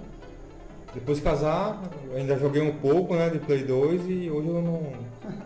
depois 0.93 1.17
de 1.17 1.23
casar, 1.25 1.81
ainda 2.15 2.37
joguei 2.37 2.61
um 2.61 2.77
pouco 2.77 3.15
né, 3.15 3.29
de 3.29 3.39
Play 3.39 3.63
2 3.63 4.01
e 4.07 4.29
hoje 4.29 4.47
eu 4.47 4.61
não. 4.61 4.93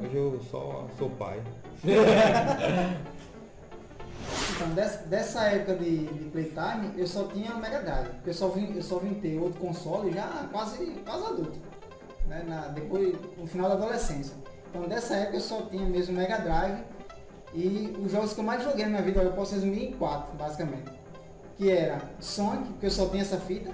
Hoje 0.03 0.15
eu 0.15 0.39
só 0.51 0.85
sou 0.99 1.09
pai. 1.09 1.39
Então, 4.61 4.75
dessa, 4.75 4.97
dessa 5.07 5.41
época 5.45 5.75
de, 5.75 6.05
de 6.05 6.25
Playtime, 6.25 6.93
eu 6.95 7.07
só 7.07 7.23
tinha 7.23 7.55
o 7.55 7.59
Mega 7.59 7.81
Drive. 7.81 8.09
Eu 8.23 8.33
só 8.33 8.47
vim, 8.49 8.71
eu 8.75 8.83
só 8.83 8.99
vim 8.99 9.15
ter 9.15 9.39
outro 9.39 9.59
console 9.59 10.13
já 10.13 10.47
quase, 10.51 10.85
quase 11.03 11.25
adulto. 11.25 11.59
Né? 12.27 12.43
Na, 12.47 12.67
depois, 12.67 13.15
no 13.35 13.47
final 13.47 13.69
da 13.69 13.75
adolescência. 13.75 14.35
Então, 14.69 14.87
dessa 14.87 15.15
época 15.15 15.37
eu 15.37 15.41
só 15.41 15.63
tinha 15.63 15.83
mesmo 15.83 16.13
o 16.13 16.17
Mega 16.17 16.37
Drive. 16.37 16.79
E 17.55 17.97
os 17.99 18.11
jogos 18.11 18.33
que 18.33 18.39
eu 18.39 18.43
mais 18.43 18.63
joguei 18.63 18.85
na 18.85 18.91
minha 18.91 19.01
vida, 19.01 19.21
eu 19.21 19.33
posso 19.33 19.55
resumir 19.55 19.89
em 19.89 19.93
quatro, 19.93 20.37
basicamente. 20.37 20.91
Que 21.57 21.71
era 21.71 21.99
Sonic, 22.19 22.67
porque 22.73 22.85
eu 22.85 22.91
só 22.91 23.07
tinha 23.07 23.23
essa 23.23 23.37
fita. 23.37 23.71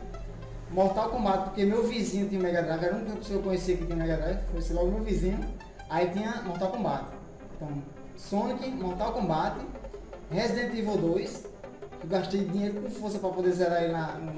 Mortal 0.72 1.10
Kombat, 1.10 1.44
porque 1.50 1.66
meu 1.66 1.84
vizinho 1.84 2.30
tinha 2.30 2.40
o 2.40 2.44
Mega 2.44 2.62
Drive, 2.64 2.84
era 2.84 2.96
a 2.96 3.00
que 3.00 3.32
eu 3.32 3.42
conhecia 3.42 3.76
que 3.76 3.86
tinha 3.86 3.96
Mega 3.96 4.16
Drive, 4.16 4.40
foi 4.62 4.76
logo 4.76 4.92
meu 4.92 5.04
vizinho. 5.04 5.40
Aí 5.90 6.10
tinha 6.12 6.42
Mortal 6.44 6.72
Kombat. 6.72 7.06
Então, 7.56 7.84
Sonic, 8.16 8.70
Mortal 8.72 9.14
Kombat, 9.14 9.58
Resident 10.32 10.73
Evil 10.78 10.97
2, 10.97 11.30
que 11.99 12.05
eu 12.05 12.09
gastei 12.09 12.41
dinheiro 12.45 12.82
com 12.82 12.89
força 12.89 13.19
para 13.19 13.30
poder 13.30 13.51
zerar 13.51 13.84
ele 13.84 13.93
na, 13.93 14.13
no, 14.19 14.34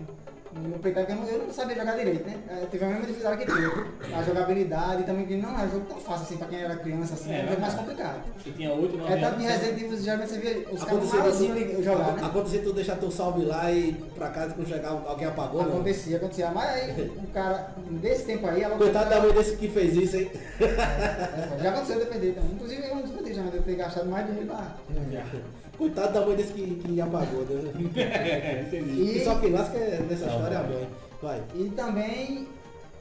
no 0.70 0.80
porque 0.80 0.98
eu 0.98 1.16
não, 1.16 1.26
eu 1.26 1.40
não 1.46 1.54
sabia 1.54 1.76
jogar 1.76 1.96
direito, 1.98 2.26
né? 2.28 2.38
Eu 2.62 2.68
tive 2.70 2.86
a 2.86 2.88
mesma 2.88 3.06
dificuldade 3.06 3.38
que 3.38 3.46
tu. 3.46 4.16
A 4.16 4.24
jogabilidade 4.24 5.04
também 5.04 5.26
que 5.26 5.36
não 5.36 5.60
é 5.60 5.64
um 5.66 5.70
jogo 5.72 5.86
tão 5.88 5.98
fácil 6.00 6.24
assim 6.24 6.38
para 6.38 6.48
quem 6.48 6.60
era 6.62 6.76
criança, 6.78 7.14
assim, 7.16 7.32
É, 7.32 7.40
é, 7.40 7.58
mais 7.60 7.74
né? 7.74 7.80
complicado. 7.80 8.22
Eu 8.46 8.54
tinha 8.54 8.72
8, 8.74 8.98
9 8.98 9.14
É 9.14 9.18
tanto 9.18 9.38
de 9.40 9.46
Resident 9.46 9.82
Evil, 9.82 9.98
geralmente 10.00 10.30
você 10.30 10.40
via 10.40 10.68
os 10.72 10.84
caras 10.84 11.10
tu- 11.38 11.52
ali 11.52 11.84
jogar, 11.84 12.14
né? 12.14 12.22
Acontecia 12.26 12.62
tu 12.62 12.74
deixar 12.74 12.96
teu 12.98 13.12
salve 13.12 13.46
lá 13.46 13.72
e 13.72 13.90
ir 13.90 13.94
pra 14.16 14.30
casa 14.30 14.54
quando 14.54 14.68
chegar 14.68 14.90
alguém 14.90 15.28
apagou? 15.28 15.62
Acontecia, 15.62 16.18
acontecia. 16.18 16.50
Mas 16.52 16.70
aí, 16.70 17.12
um 17.18 17.26
cara 17.28 17.74
desse 18.02 18.24
tempo 18.26 18.48
aí, 18.48 18.62
ela 18.64 18.76
Coitado 18.78 19.10
da 19.10 19.20
mãe 19.22 19.32
desse 19.34 19.56
que 19.56 19.68
fez 19.68 19.96
isso, 19.96 20.18
hein? 20.18 20.32
É, 20.62 21.64
Já 21.64 21.70
aconteceu 21.72 21.96
de 21.98 22.02
eu 22.02 22.08
perder 22.08 22.34
também. 22.36 22.52
Inclusive 22.54 22.88
eu 22.88 22.96
não 22.96 23.02
despertei 23.04 23.34
já, 23.34 23.44
mas 23.44 23.56
eu 23.56 23.62
ter 23.64 23.76
gastado 23.76 24.08
mais 24.10 24.26
dinheiro 24.28 24.50
lá. 24.52 24.76
Coitado 25.80 26.14
da 26.14 26.22
mãe 26.26 26.36
desse 26.36 26.52
que, 26.54 26.76
que 26.76 27.02
apagou, 27.02 27.42
né? 27.46 27.72
É. 27.96 28.70
E 28.76 29.18
E, 29.18 29.24
só 29.24 29.40
quem 29.40 29.52
lasca 29.52 29.78
é 29.78 30.00
nessa 30.08 30.26
Não, 30.26 30.36
história 30.36 30.56
é 30.56 30.58
a 30.58 30.64
mãe. 30.64 30.90
Vai. 31.22 31.42
e 31.56 31.70
também 31.70 32.48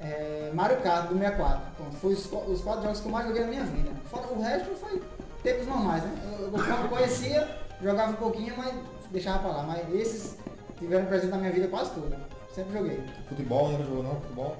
é, 0.01 0.51
Mario 0.55 0.79
Kart 0.79 1.09
do 1.09 1.19
64. 1.19 1.61
Pronto, 1.77 1.97
foi 1.97 2.13
os, 2.15 2.33
os 2.33 2.61
quatro 2.63 2.83
jogos 2.85 3.01
que 3.01 3.07
eu 3.07 3.13
mais 3.13 3.27
joguei 3.27 3.43
na 3.43 3.49
minha 3.49 3.65
vida. 3.65 3.91
Fora, 4.07 4.29
o 4.29 4.41
resto 4.41 4.71
foi 4.77 5.03
tempos 5.43 5.67
normais, 5.67 6.03
né? 6.05 6.13
Eu, 6.39 6.45
eu 6.47 6.51
quando 6.53 6.89
conhecia, 6.89 7.49
jogava 7.83 8.13
um 8.13 8.17
pouquinho, 8.17 8.55
mas 8.57 8.73
deixava 9.11 9.41
pra 9.41 9.49
lá. 9.59 9.63
Mas 9.65 9.95
esses 9.95 10.37
tiveram 10.79 11.07
presente 11.07 11.31
na 11.33 11.39
minha 11.39 11.53
vida 11.53 11.67
quase 11.69 11.91
toda. 11.91 12.17
Sempre 12.55 12.79
joguei. 12.79 13.01
Futebol, 13.29 13.71
não 13.73 13.85
jogou 13.85 14.03
não? 14.05 14.21
Futebol? 14.21 14.57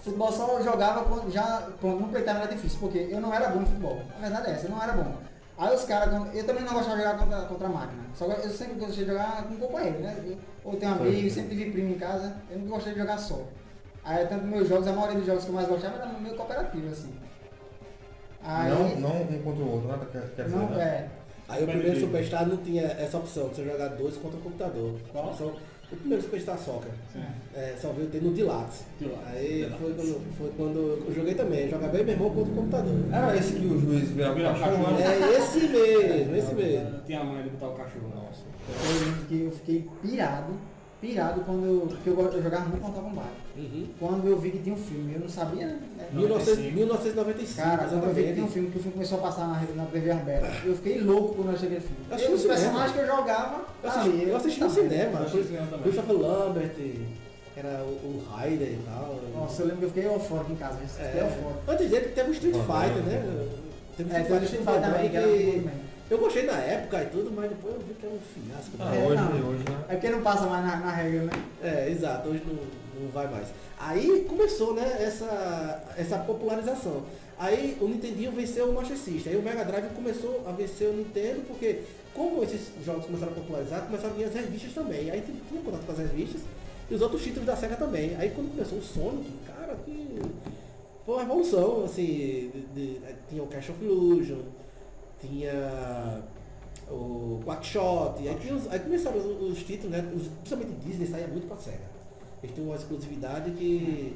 Futebol 0.00 0.32
só 0.32 0.48
eu 0.58 0.64
jogava 0.64 1.04
quando 1.04 1.30
já 1.32 1.68
quando 1.80 2.00
no 2.00 2.08
playtime 2.08 2.36
era 2.40 2.46
difícil, 2.48 2.78
porque 2.80 3.08
eu 3.10 3.20
não 3.20 3.32
era 3.32 3.48
bom 3.50 3.62
em 3.62 3.66
futebol. 3.66 4.00
A 4.16 4.20
verdade 4.20 4.48
é 4.48 4.52
essa, 4.52 4.66
eu 4.66 4.70
não 4.70 4.82
era 4.82 4.92
bom. 4.92 5.14
Aí 5.58 5.74
os 5.74 5.84
caras, 5.84 6.34
eu 6.34 6.44
também 6.46 6.64
não 6.64 6.74
gostava 6.74 6.96
de 6.96 7.02
jogar 7.02 7.18
contra, 7.18 7.42
contra 7.42 7.66
a 7.66 7.70
máquina. 7.70 8.02
Só 8.14 8.26
que 8.26 8.46
eu 8.46 8.50
sempre 8.50 8.74
gostei 8.74 9.04
de 9.04 9.10
jogar 9.10 9.44
com 9.44 9.56
companheiro, 9.56 10.00
né? 10.00 10.36
Ou 10.62 10.76
tenho 10.76 10.92
amigos, 10.92 11.32
sempre 11.32 11.56
tive 11.56 11.70
primo 11.70 11.94
em 11.94 11.98
casa, 11.98 12.36
eu 12.50 12.58
não 12.58 12.66
gostei 12.66 12.92
de 12.92 12.98
jogar 12.98 13.18
só. 13.18 13.40
Aí 14.04 14.26
tanto 14.26 14.44
meus 14.44 14.68
jogos, 14.68 14.86
a 14.86 14.92
maioria 14.92 15.16
dos 15.16 15.26
jogos 15.26 15.44
que 15.44 15.50
eu 15.50 15.54
mais 15.54 15.66
gostava 15.68 15.96
era 15.96 16.06
meio 16.06 16.36
cooperativo, 16.36 16.92
assim. 16.92 17.12
Aí, 18.42 18.70
Não, 18.70 19.00
não 19.00 19.22
um 19.22 19.42
contra 19.42 19.64
o 19.64 19.72
outro, 19.72 19.88
né? 19.88 19.98
Quer, 20.12 20.30
quer 20.36 20.44
dizer, 20.44 20.56
não, 20.56 20.70
né? 20.70 20.84
é. 20.84 21.08
Aí 21.48 21.64
o 21.64 21.66
primeiro 21.66 22.00
Superstar 22.00 22.46
não 22.46 22.56
tinha 22.58 22.82
essa 22.82 23.18
opção 23.18 23.48
de 23.48 23.56
você 23.56 23.64
jogar 23.64 23.88
dois 23.88 24.16
contra 24.16 24.38
o 24.38 24.42
computador. 24.42 24.94
Qual? 25.12 25.34
O 25.92 25.96
primeiro 25.96 26.22
Superstar 26.22 26.58
Soccer. 26.58 26.90
É, 27.54 27.74
só 27.80 27.90
veio 27.92 28.08
ter 28.08 28.22
no 28.22 28.34
Dilax. 28.34 28.84
Dilax. 28.98 29.20
Aí 29.28 29.70
foi 29.78 29.94
quando, 29.94 30.36
foi 30.36 30.52
quando 30.56 31.04
eu 31.06 31.14
joguei 31.14 31.34
também. 31.34 31.64
Eu 31.64 31.70
jogava 31.70 32.00
e 32.00 32.04
meu 32.04 32.14
irmão 32.14 32.30
contra 32.30 32.52
o 32.52 32.56
computador. 32.56 32.94
Era 33.12 33.36
esse 33.36 33.52
que 33.54 33.66
o 33.66 33.80
juiz 33.80 34.10
virava 34.10 34.34
Virava 34.34 34.58
cachorro, 34.58 34.84
cachorro. 34.84 35.00
É 35.00 35.38
esse 35.38 35.60
mesmo, 35.68 36.36
esse 36.36 36.54
mesmo. 36.54 36.96
Eu 36.96 37.04
Tinha 37.04 37.20
a 37.20 37.24
mãe 37.24 37.42
de 37.44 37.50
botar 37.50 37.68
o 37.68 37.74
cachorro. 37.74 38.12
Nossa. 38.14 38.42
Eu 38.68 39.06
lembro 39.06 39.24
que 39.26 39.40
eu 39.42 39.50
fiquei 39.52 39.88
pirado, 40.02 40.54
pirado 41.00 41.40
quando 41.42 41.64
eu, 41.66 41.96
que 42.02 42.06
eu, 42.08 42.18
eu 42.20 42.42
jogava 42.42 42.68
muito 42.68 42.82
Mortal 42.82 43.02
Kombat. 43.02 43.28
Uhum. 43.56 43.86
Quando 43.98 44.26
eu 44.28 44.38
vi 44.38 44.50
que 44.50 44.58
tinha 44.58 44.74
um 44.74 44.78
filme, 44.78 45.14
eu 45.14 45.20
não 45.20 45.28
sabia, 45.28 45.66
né? 45.66 45.78
1900 46.12 46.72
1995, 46.74 47.56
Cara, 47.56 47.88
quando 47.88 47.92
eu 47.92 48.00
vi 48.00 48.14
que 48.14 48.20
exatamente. 48.20 48.34
tinha 48.34 48.44
um 48.44 48.48
filme, 48.48 48.70
que 48.70 48.78
o 48.78 48.80
filme 48.80 48.92
começou 48.94 49.18
a 49.18 49.20
passar 49.22 49.46
na, 49.48 49.60
na 49.74 49.84
TV 49.86 50.10
aberta, 50.10 50.66
eu 50.66 50.74
fiquei 50.76 51.00
louco 51.00 51.34
quando 51.34 51.48
eu 51.48 51.54
achei 51.54 51.68
aquele 51.68 51.80
filme. 51.82 51.96
Eu 52.10 52.34
os 52.34 52.44
personagens 52.44 52.92
que 52.92 52.98
eu 52.98 53.06
jogava, 53.06 53.64
Eu 53.82 53.88
assisti, 53.90 54.08
ali, 54.08 54.28
eu 54.28 54.36
assisti 54.36 54.60
no 54.60 54.68
tá. 54.68 54.74
cinema. 54.74 55.18
Eu 55.18 55.26
assisti 55.26 55.36
no 55.38 55.44
cinema. 55.44 55.78
Christopher 55.82 56.16
Lambert, 56.16 56.72
era 57.56 57.82
o, 57.84 57.86
o 57.88 58.24
Raider 58.30 58.68
e 58.68 58.78
tal. 58.84 59.18
Nossa, 59.34 59.62
eu 59.62 59.66
lembro 59.66 59.80
que 59.80 59.84
eu 59.86 59.88
fiquei 59.88 60.06
eufórico 60.06 60.52
em 60.52 60.56
casa, 60.56 60.78
eu 60.82 60.88
fiquei 60.88 61.20
É, 61.20 61.24
eufórico. 61.24 61.60
antes 61.68 61.90
dele 61.90 62.08
teve 62.08 62.30
o 62.30 62.32
Street 62.32 62.54
Fighter, 62.54 62.98
é. 62.98 63.18
né? 63.18 63.48
Teve 63.96 64.14
É, 64.14 64.20
teve 64.20 64.34
o 64.34 64.44
Street 64.44 64.64
Fighter 64.64 64.82
também, 64.82 65.10
que 65.10 65.16
era. 65.16 65.86
Eu 66.08 66.18
gostei 66.18 66.44
na 66.44 66.52
época 66.58 67.02
e 67.02 67.06
tudo, 67.06 67.32
mas 67.34 67.48
depois 67.50 67.74
eu 67.74 67.80
vi 67.80 67.94
que 67.94 68.06
era 68.06 68.14
um 68.14 68.18
fiasco. 68.20 68.76
Ah, 68.78 68.94
É, 68.94 69.04
hoje, 69.06 69.22
não. 69.22 69.48
hoje, 69.50 69.64
né? 69.68 69.84
É 69.88 69.92
porque 69.94 70.08
não 70.10 70.22
passa 70.22 70.46
mais 70.46 70.64
na, 70.64 70.76
na 70.76 70.90
regra, 70.92 71.22
né? 71.24 71.32
É, 71.62 71.90
exato. 71.90 72.28
Hoje 72.28 72.42
não, 72.46 72.54
não 73.02 73.10
vai 73.10 73.26
mais. 73.28 73.48
Aí 73.78 74.24
começou, 74.28 74.72
né, 74.74 74.98
essa, 75.02 75.82
essa 75.96 76.18
popularização. 76.18 77.02
Aí 77.38 77.76
o 77.80 77.88
Nintendinho 77.88 78.30
venceu 78.30 78.70
o 78.70 78.74
Master 78.74 78.96
System. 78.96 79.32
Aí 79.32 79.38
o 79.38 79.42
Mega 79.42 79.64
Drive 79.64 79.90
começou 79.94 80.44
a 80.46 80.52
vencer 80.52 80.88
o 80.88 80.92
Nintendo, 80.92 81.40
porque 81.48 81.80
como 82.14 82.42
esses 82.44 82.68
jogos 82.84 83.04
começaram 83.04 83.32
a 83.32 83.34
popularizar, 83.34 83.82
começaram 83.86 84.14
a 84.14 84.16
vir 84.16 84.24
as 84.24 84.34
revistas 84.34 84.72
também. 84.72 85.10
Aí 85.10 85.20
tinha 85.22 85.36
tinha 85.48 85.60
contato 85.60 85.84
com 85.84 85.92
as 85.92 85.98
revistas 85.98 86.40
e 86.88 86.94
os 86.94 87.02
outros 87.02 87.20
títulos 87.22 87.46
da 87.46 87.56
SEGA 87.56 87.74
também. 87.76 88.14
Aí 88.16 88.30
quando 88.30 88.52
começou 88.52 88.78
o 88.78 88.82
Sonic, 88.82 89.28
cara, 89.46 89.76
que 89.84 90.20
foi 91.04 91.14
uma 91.16 91.22
revolução, 91.22 91.84
assim, 91.84 92.50
de- 92.74 92.94
de- 92.94 93.00
tinha 93.28 93.42
o 93.42 93.46
Cash 93.48 93.70
of 93.70 93.84
Illusion, 93.84 94.38
tinha 95.20 96.22
o 96.90 97.40
Quackshot, 97.44 98.20
aí, 98.28 98.28
aí 98.70 98.78
começaram 98.80 99.16
os, 99.18 99.52
os 99.52 99.62
títulos, 99.64 99.90
né? 99.96 100.12
Os, 100.14 100.28
principalmente 100.28 100.78
Disney 100.84 101.06
saía 101.06 101.26
muito 101.28 101.46
pra 101.48 101.56
SEGA. 101.56 101.80
Eles 102.42 102.54
tinham 102.54 102.68
uma 102.70 102.76
exclusividade 102.76 103.50
que 103.52 104.14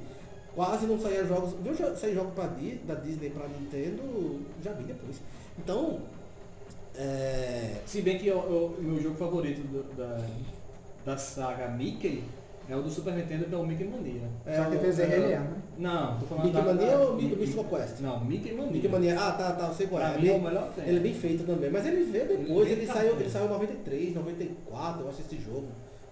quase 0.55 0.87
não 0.87 1.01
saía 1.01 1.25
jogos. 1.25 1.55
Viu 1.63 1.75
sair 1.97 2.15
jogo 2.15 2.31
pra, 2.33 2.47
da 2.47 2.95
Disney 2.95 3.31
pra 3.31 3.49
Nintendo, 3.49 4.41
já 4.63 4.73
vi 4.73 4.85
depois. 4.85 5.17
Então, 5.59 6.01
é, 6.97 7.81
Se 7.87 8.03
bem 8.03 8.19
que 8.19 8.27
eu- 8.29 8.37
eu- 8.39 8.75
o 8.79 8.83
meu 8.83 9.01
jogo 9.03 9.17
favorito 9.17 9.61
do- 9.63 9.95
da, 9.97 10.25
da 11.05 11.17
saga 11.17 11.69
Mickey 11.69 12.23
é 12.71 12.77
o 12.77 12.83
do 12.83 12.91
Super 12.91 13.15
Nintendo, 13.15 13.45
que 13.47 13.55
é 13.55 13.59
o 13.59 13.67
Mickey 13.67 13.85
Mania. 13.85 14.23
é 14.47 14.57
Só 14.57 14.65
que 14.71 14.77
o- 14.77 15.03
é, 15.03 15.07
Rei 15.07 15.19
Leão, 15.21 15.43
né? 15.45 15.57
Não, 15.79 16.19
tô 16.19 16.27
falando 16.27 16.45
Mickey 16.45 16.57
da, 16.61 16.63
Mania 16.75 16.87
da, 16.91 16.99
ou 17.01 17.15
Mickey 17.17 17.37
Mystical 17.37 17.65
Quest? 17.65 18.01
Não, 18.01 18.25
Mickey 18.25 18.53
Mania. 18.53 18.73
Mickey 18.73 18.89
Mania, 18.89 19.19
ah 19.21 19.33
tá, 19.33 19.53
tá, 19.53 19.67
eu 19.69 19.75
sei 19.75 19.87
qual 19.87 20.03
é. 20.03 20.11
Pra 20.13 20.23
É 20.23 20.29
é 20.29 20.33
o 20.37 20.41
melhor 20.43 20.69
que 20.69 20.81
tem. 20.81 20.89
Ele 20.89 20.99
é 20.99 21.03
bem 21.03 21.15
feito 21.15 21.45
também, 21.45 21.71
mas 21.71 21.87
ele 21.87 22.05
veio 22.05 22.29
depois, 22.29 22.71
Ele 22.71 22.81
ele, 22.81 22.87
tá 22.87 22.95
saiu, 22.95 23.13
bem. 23.15 23.21
ele 23.23 23.31
saiu 23.31 23.47
em 23.47 23.49
93, 23.49 24.15
94, 24.15 25.03
eu 25.03 25.09
acho 25.09 25.21
esse 25.21 25.37
jogo. 25.43 25.67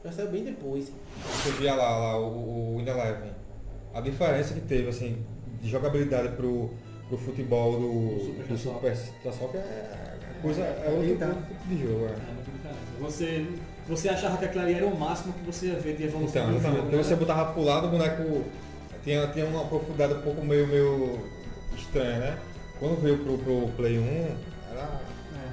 Já 0.04 0.12
saiu 0.12 0.28
bem 0.30 0.44
depois. 0.44 0.92
Você 1.24 1.50
via 1.52 1.74
lá, 1.74 1.96
lá 1.96 2.20
o, 2.20 2.76
o 2.76 2.80
Eleven. 2.80 3.30
A 3.94 4.00
diferença 4.00 4.54
que 4.54 4.60
teve, 4.60 4.88
assim, 4.88 5.18
de 5.60 5.68
jogabilidade 5.68 6.28
pro, 6.36 6.70
pro 7.08 7.18
futebol 7.18 7.78
do, 7.80 8.20
Super 8.24 8.46
do 8.46 8.58
Soccer. 8.58 8.96
Super 8.96 9.32
Soccer 9.32 9.60
é 9.60 10.08
coisa, 10.40 10.62
é 10.62 10.88
outro 10.90 11.04
Eita. 11.04 11.26
outro 11.26 11.42
tipo 11.42 11.68
de 11.68 11.82
jogo. 11.82 12.04
É 12.06 12.08
É. 12.10 12.37
Você, 13.00 13.46
você 13.88 14.08
achava 14.08 14.36
que 14.36 14.44
aquilo 14.44 14.64
ali 14.64 14.74
era 14.74 14.86
o 14.86 14.98
máximo 14.98 15.32
que 15.32 15.44
você 15.44 15.66
ia 15.68 15.78
ver 15.78 15.96
de 15.96 16.04
evolução 16.04 16.42
Então, 16.42 16.56
exatamente. 16.56 16.76
jogo, 16.76 16.86
Então 16.88 16.98
né? 16.98 17.04
você 17.04 17.16
botava 17.16 17.52
pro 17.52 17.62
lado, 17.64 17.86
o 17.86 17.90
boneco 17.90 18.44
tinha, 19.04 19.26
tinha 19.28 19.46
uma 19.46 19.64
profundidade 19.64 20.14
um 20.14 20.22
pouco 20.22 20.44
meio, 20.44 20.66
meio 20.66 21.18
estranha, 21.76 22.18
né? 22.18 22.38
Quando 22.78 23.00
veio 23.00 23.18
pro, 23.18 23.38
pro 23.38 23.68
Play 23.76 23.98
1, 23.98 24.02
era. 24.70 24.80
É. 24.80 25.52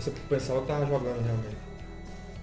Você 0.00 0.12
pensava 0.28 0.60
que 0.62 0.66
tava 0.68 0.86
jogando 0.86 1.22
realmente. 1.24 1.56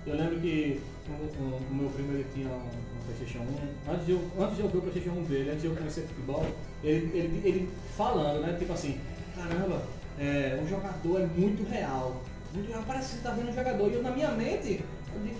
Eu 0.06 0.16
lembro 0.16 0.40
que 0.40 0.82
o, 1.08 1.12
o- 1.44 1.62
o 1.72 1.74
meu 1.76 1.90
primo 1.90 2.14
ele 2.14 2.26
tinha 2.34 2.48
um, 2.48 2.58
um 2.58 3.06
Playstation 3.06 3.40
1. 3.88 3.92
Antes 3.94 4.06
de, 4.06 4.12
eu, 4.14 4.22
antes 4.40 4.56
de 4.56 4.62
eu 4.62 4.70
ver 4.70 4.78
o 4.78 4.82
Playstation 4.82 5.12
1 5.20 5.24
dele, 5.24 5.50
antes 5.50 5.62
de 5.62 5.68
eu 5.68 5.76
conhecer 5.76 6.02
futebol, 6.02 6.46
ele, 6.84 7.18
ele, 7.18 7.42
ele 7.44 7.70
falando, 7.98 8.42
né? 8.42 8.56
Tipo 8.58 8.74
assim, 8.74 8.98
caramba, 9.36 9.82
é, 10.20 10.60
o 10.64 10.68
jogador 10.68 11.22
é 11.22 11.26
muito 11.26 11.68
real. 11.70 12.22
Muito 12.54 12.86
parece 12.88 13.10
que 13.10 13.16
você 13.18 13.22
tá 13.24 13.32
vendo 13.32 13.50
um 13.50 13.54
jogador. 13.54 13.90
E 13.90 13.94
eu 13.96 14.04
na 14.04 14.12
minha 14.12 14.32
mente, 14.32 14.84
eu 15.14 15.22
digo, 15.22 15.38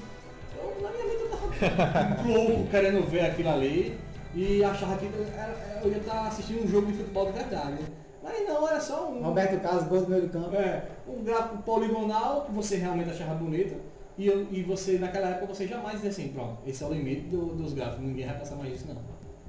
eu, 0.58 0.82
na 0.82 0.90
minha 0.92 1.06
mente 1.06 1.22
eu 1.24 1.30
tava 1.30 2.22
louco 2.28 2.68
querendo 2.70 3.10
ver 3.10 3.22
aquilo 3.26 3.50
ali 3.50 3.98
e 4.36 4.64
achava 4.64 4.98
que 4.98 5.06
era- 5.36 5.82
eu 5.84 5.92
ia 5.92 5.98
estar 5.98 6.28
assistindo 6.28 6.64
um 6.64 6.68
jogo 6.68 6.88
de 6.88 6.94
futebol 6.98 7.26
de 7.28 7.32
verdade. 7.34 7.78
Mas 8.22 8.48
não, 8.48 8.68
era 8.68 8.80
só 8.80 9.10
um. 9.10 9.24
Roberto 9.24 9.60
Carlos, 9.62 9.84
gol 9.86 10.02
do 10.02 10.10
meio 10.10 10.22
do 10.24 10.30
campo. 10.30 10.56
É, 10.56 10.84
um 11.08 11.24
gráfico 11.24 11.58
poligonal 11.64 12.44
que 12.46 12.52
você 12.52 12.76
realmente 12.76 13.10
achava 13.10 13.34
bonito. 13.36 13.76
E, 14.18 14.28
eu- 14.28 14.46
e 14.52 14.62
você, 14.64 14.98
naquela 15.00 15.30
época, 15.30 15.54
você 15.54 15.66
jamais 15.66 15.94
dizia 15.96 16.10
assim, 16.10 16.28
pronto, 16.34 16.58
esse 16.68 16.84
é 16.84 16.88
o 16.88 16.92
limite 16.94 17.22
do- 17.22 17.56
dos 17.56 17.74
gráficos, 17.74 18.04
ninguém 18.06 18.26
vai 18.28 18.38
passar 18.38 18.56
mais 18.58 18.74
disso 18.74 18.86
não. 18.90 18.98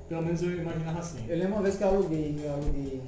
Pelo 0.09 0.23
menos 0.23 0.41
eu 0.43 0.53
imaginava 0.53 1.01
assim. 1.01 1.25
Eu 1.29 1.37
lembro 1.37 1.55
uma 1.55 1.63
vez 1.63 1.77
que 1.77 1.83
eu 1.83 1.89
aluguei, 1.89 2.41
eu 2.43 2.53
aluguei 2.53 3.03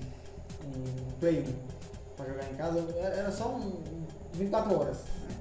um 0.64 1.12
Play 1.20 1.38
1 1.40 2.16
pra 2.16 2.26
jogar 2.26 2.50
em 2.50 2.54
casa, 2.54 2.84
era 2.98 3.14
era 3.14 3.30
só 3.30 3.48
um 3.48 3.80
24 4.34 4.78
horas. 4.78 4.96
né? 4.98 5.34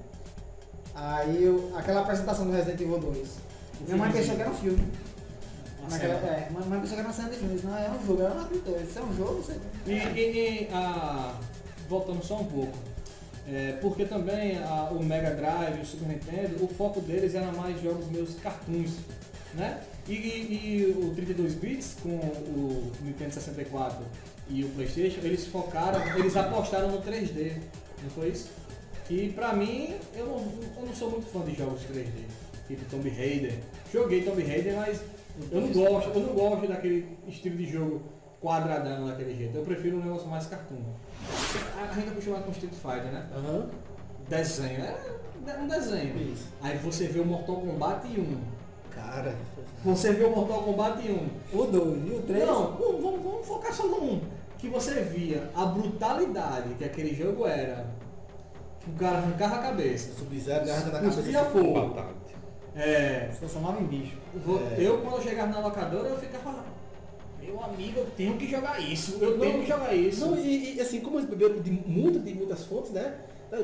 Aí 0.94 1.42
eu, 1.44 1.72
aquela 1.76 2.02
apresentação 2.02 2.46
do 2.46 2.52
Resident 2.52 2.80
Evil 2.80 2.98
2. 2.98 3.28
Minha 3.86 3.96
mãe 3.96 4.12
pensou 4.12 4.34
que 4.36 4.40
era 4.42 4.50
um 4.50 4.54
filme. 4.54 4.88
Naquela, 5.90 6.14
é, 6.14 6.48
minha 6.50 6.64
mãe 6.66 6.80
pensou 6.80 6.94
que 6.94 7.00
era 7.00 7.08
uma 7.08 7.14
cena 7.14 7.30
de 7.30 7.36
filme. 7.36 7.60
Não, 7.64 7.76
é 7.76 7.90
um 7.90 8.06
jogo, 8.06 8.22
ela 8.22 8.34
não 8.34 8.42
acreditou. 8.42 8.80
Isso 8.80 8.98
é 8.98 9.02
um 9.02 9.16
jogo, 9.16 9.42
você. 9.42 9.56
E, 9.86 9.92
e- 9.92 10.62
e, 10.64 10.68
ah, 10.72 11.34
voltando 11.88 12.22
só 12.24 12.36
um 12.40 12.44
pouco, 12.44 12.72
é, 13.48 13.72
porque 13.80 14.04
também 14.04 14.58
ah, 14.58 14.88
o 14.92 15.02
Mega 15.02 15.34
Drive 15.34 15.80
o 15.80 15.86
Super 15.86 16.08
Nintendo, 16.08 16.64
o 16.64 16.68
foco 16.68 17.00
deles 17.00 17.34
era 17.34 17.50
mais 17.52 17.80
jogos 17.82 18.06
meus 18.10 18.34
cartoons, 18.36 18.92
né? 19.54 19.80
E, 20.08 20.12
e- 20.12 20.76
e 20.78 21.04
o 21.04 21.12
32 21.14 21.54
bits 21.54 21.96
com 22.02 22.10
o 22.10 22.92
Nintendo 23.02 23.32
64 23.34 24.04
e 24.48 24.64
o 24.64 24.68
Playstation, 24.70 25.20
eles 25.22 25.46
focaram, 25.46 26.00
eles 26.16 26.36
apostaram 26.36 26.90
no 26.92 27.02
3D, 27.02 27.56
não 28.02 28.10
foi 28.10 28.28
isso? 28.28 28.48
E 29.10 29.28
pra 29.30 29.52
mim, 29.52 29.94
eu 30.14 30.26
não, 30.26 30.36
eu 30.80 30.86
não 30.86 30.94
sou 30.94 31.10
muito 31.10 31.26
fã 31.26 31.40
de 31.40 31.54
jogos 31.54 31.82
3D, 31.82 32.06
tipo 32.66 32.84
Tomb 32.90 33.08
Raider. 33.10 33.54
Joguei 33.92 34.22
Tomb 34.22 34.42
Raider, 34.42 34.76
mas 34.76 35.00
eu 35.50 35.60
não 35.60 35.68
gosto, 35.72 36.10
eu 36.10 36.20
não 36.20 36.34
gosto 36.34 36.66
daquele 36.68 37.06
estilo 37.26 37.56
de 37.56 37.66
jogo 37.70 38.02
quadradão 38.40 39.06
daquele 39.06 39.36
jeito. 39.36 39.56
Eu 39.56 39.64
prefiro 39.64 39.98
um 39.98 40.02
negócio 40.04 40.28
mais 40.28 40.46
cartoon. 40.46 40.76
A 41.78 41.94
gente 41.94 42.08
é 42.08 42.10
acostumado 42.10 42.44
com 42.44 42.50
Street 42.52 42.72
Fighter, 42.74 43.12
né? 43.12 43.26
Aham. 43.36 43.68
Desenho, 44.28 44.82
é 44.84 45.58
um 45.60 45.68
desenho. 45.68 46.16
Isso. 46.32 46.46
Aí 46.62 46.78
você 46.78 47.06
vê 47.08 47.20
o 47.20 47.24
Mortal 47.26 47.56
Kombat 47.56 48.06
1. 48.08 48.40
Cara, 48.94 49.34
Você 49.84 50.12
vê 50.12 50.24
o 50.24 50.30
Mortal 50.34 50.62
Kombat 50.62 51.00
1. 51.08 51.58
O 51.58 51.64
2 51.66 52.08
e 52.08 52.14
o 52.14 52.22
3. 52.22 52.46
Não, 52.46 52.72
vamos- 52.76 53.22
vamos 53.22 53.46
focar 53.46 53.72
só 53.74 53.86
no 53.86 54.02
1. 54.14 54.20
Que 54.58 54.68
você 54.68 55.02
via 55.02 55.50
a 55.54 55.66
brutalidade 55.66 56.74
que 56.74 56.84
aquele 56.84 57.14
jogo 57.14 57.46
era. 57.46 57.86
O 58.86 58.98
cara 58.98 59.18
arrancava 59.18 59.56
a 59.56 59.58
cabeça. 59.58 60.12
Sub-Zero 60.18 60.66
garra 60.66 60.84
na 60.84 60.90
cabeça. 60.90 61.16
Cuspia 61.16 61.44
fogo. 61.44 61.96
É, 62.74 63.30
transformava 63.38 63.80
em 63.80 63.84
bicho. 63.84 64.16
É. 64.76 64.82
Eu, 64.82 64.98
quando 64.98 65.16
eu 65.16 65.22
chegava 65.22 65.52
na 65.52 65.60
locadora, 65.60 66.08
eu 66.08 66.18
ficava. 66.18 66.64
Meu 67.40 67.62
amigo, 67.62 68.00
eu 68.00 68.06
tenho 68.16 68.36
que 68.36 68.48
jogar 68.48 68.80
isso. 68.80 69.18
Eu 69.20 69.38
tenho 69.38 69.60
que 69.60 69.68
jogar 69.68 69.94
isso. 69.94 70.26
Não, 70.26 70.38
e, 70.38 70.76
e, 70.76 70.80
assim, 70.80 71.00
como 71.00 71.18
eles 71.18 71.28
beberam 71.28 71.60
de 71.60 71.70
muito 71.70 72.18
de 72.18 72.34
muitas 72.34 72.64
fontes, 72.64 72.92
né? 72.92 73.14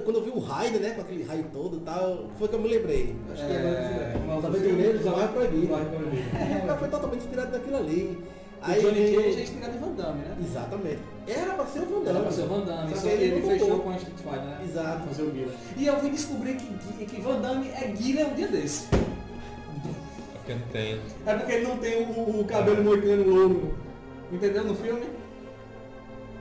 Quando 0.04 0.16
eu 0.16 0.24
vi 0.24 0.30
o 0.30 0.38
Raider, 0.38 0.82
né, 0.82 0.90
com 0.90 1.00
aquele 1.00 1.24
raio 1.24 1.46
todo 1.50 1.78
e 1.78 1.80
tal, 1.80 2.26
foi 2.38 2.46
que 2.46 2.54
eu 2.54 2.60
me 2.60 2.68
lembrei. 2.68 3.16
Acho 3.32 3.46
que 3.46 3.52
É, 3.52 3.56
agora 3.56 4.24
mas 4.26 4.38
os 4.38 4.44
aventureiros 4.44 5.00
Proibido. 5.32 5.74
O 5.74 6.66
cara 6.66 6.78
foi 6.78 6.88
totalmente 6.88 7.20
inspirado 7.20 7.52
naquilo 7.52 7.76
ali. 7.78 8.18
O 8.62 8.80
Johnny 8.80 8.94
veio- 9.00 9.22
Cage 9.24 9.38
é 9.38 9.42
inspirado 9.42 9.76
em 9.76 9.80
Van 9.80 9.92
Damme, 9.92 10.18
né? 10.20 10.36
Exatamente. 10.44 10.98
Era 11.26 11.52
pra 11.54 11.66
ser 11.66 11.78
o 11.80 11.86
Van 11.86 11.94
Era 12.02 12.04
Damme. 12.12 12.20
pra 12.22 12.32
ser 12.32 12.40
o 12.42 12.46
Van 12.48 12.60
Damme, 12.60 12.90
Só 12.94 12.96
só 12.96 13.08
que 13.08 13.14
ele, 13.14 13.40
não 13.40 13.48
fechou 13.50 13.78
com 13.80 13.90
a 13.90 13.96
Street 13.96 14.16
Fighter, 14.18 14.40
né? 14.42 14.58
Exato. 14.64 15.08
Fazer 15.08 15.22
o 15.22 15.30
Guila. 15.30 15.52
E 15.76 15.86
eu 15.86 16.00
vim 16.00 16.10
descobrir 16.10 16.54
que, 16.56 16.66
que, 16.98 17.06
que 17.06 17.20
Van 17.20 17.40
Damme 17.40 17.68
é 17.70 17.86
Guila 17.88 18.26
um 18.28 18.34
dia 18.34 18.48
desse. 18.48 18.88
É 18.94 20.38
porque 20.38 20.54
não 20.54 20.68
tem. 20.72 21.00
É 21.26 21.34
porque 21.34 21.52
ele 21.52 21.66
não 21.66 21.76
tem 21.78 22.02
o, 22.04 22.40
o 22.40 22.44
cabelo 22.44 22.82
moicano 22.82 23.24
louro. 23.28 23.74
Entendeu? 24.32 24.64
No 24.64 24.74
filme? 24.74 25.02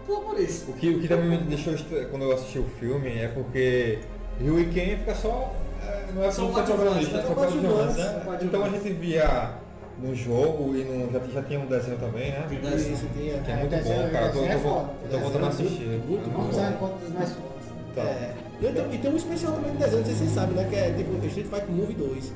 Só 0.06 0.20
por 0.22 0.40
isso. 0.40 0.72
O 0.72 0.74
que, 0.74 0.90
o 0.90 1.00
que 1.02 1.08
também 1.08 1.28
me 1.30 1.38
deixou 1.40 1.74
quando 2.10 2.24
eu 2.24 2.32
assisti 2.34 2.60
o 2.60 2.66
filme 2.80 3.10
é 3.10 3.28
porque 3.28 4.00
Ryu 4.40 4.60
e 4.62 4.66
Ken 4.68 4.98
fica 5.00 5.14
só. 5.16 5.54
é, 5.86 6.06
Não 6.14 6.24
é 6.24 6.32
só 6.32 6.48
coadjuvantes, 6.48 7.10
protagonista, 7.10 7.18
né? 7.18 7.22
são 7.24 7.28
São 7.28 7.36
coadjuvantes, 7.36 7.72
coadjuvantes, 7.96 7.98
né? 7.98 8.22
coadjuvantes. 8.26 8.46
Então 8.48 8.64
a 8.64 8.70
gente 8.70 8.90
via 8.94 9.52
no 10.00 10.14
jogo 10.16 10.76
e 10.76 10.84
no, 10.84 11.12
já, 11.12 11.20
já 11.34 11.42
tinha 11.44 11.60
um 11.60 11.66
desenho 11.66 11.98
também, 11.98 12.32
né? 12.32 12.46
Tem 12.50 12.60
desenho. 12.60 12.94
Isso, 12.94 13.08
tinha. 13.14 13.40
Que 13.40 13.52
é 13.52 13.54
É, 13.54 13.58
muito 13.58 13.70
desenho- 13.72 14.04
bom, 14.04 14.10
cara. 14.10 14.26
Eu 14.28 14.32
tô, 14.34 14.40
é 14.46 14.56
tô- 14.58 14.68
eu 15.06 15.10
tô 15.12 15.18
voltando 15.20 15.46
a 15.46 15.50
assistir. 15.50 16.02
Muito 16.08 16.30
É 16.30 16.32
bom. 16.34 16.38
Vamos 16.42 16.56
usar 16.56 16.72
enquanto 16.72 17.00
dos 17.00 17.10
mais 17.14 17.30
fortes. 17.32 17.68
Tá. 17.96 18.02
É. 18.04 18.34
E, 18.62 18.66
tem- 18.74 18.94
e 18.94 18.98
tem 18.98 19.12
um 19.12 19.16
especial 19.18 19.54
também 19.54 19.72
de 19.72 19.78
desenho, 19.78 19.98
não 20.00 20.06
sei 20.06 20.14
se 20.16 20.20
vocês 20.20 20.32
sabem, 20.34 20.56
né? 20.56 20.68
Que 20.70 20.76
é 20.76 20.92
tipo 20.94 21.26
Street 21.26 21.48
Fighter 21.48 21.70
Movie 21.72 21.94
2. 21.96 22.34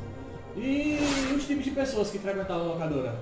E 0.57 0.99
os 1.35 1.45
tipos 1.47 1.63
de 1.63 1.71
pessoas 1.71 2.09
que 2.09 2.19
frequentavam 2.19 2.63
a 2.63 2.73
locadora? 2.73 3.15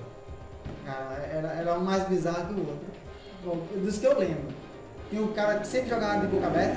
Cara, 0.84 1.14
era, 1.32 1.48
era 1.52 1.78
um 1.78 1.84
mais 1.84 2.02
bizarro 2.08 2.46
que 2.54 2.60
o 2.60 2.66
outro. 2.66 3.00
Bom, 3.44 3.58
dos 3.82 3.98
que 3.98 4.06
eu 4.06 4.18
lembro. 4.18 4.60
Tinha 5.10 5.22
um 5.22 5.28
cara 5.28 5.58
que 5.58 5.66
sempre 5.66 5.90
jogava 5.90 6.20
de 6.20 6.26
boca 6.28 6.46
aberta. 6.46 6.76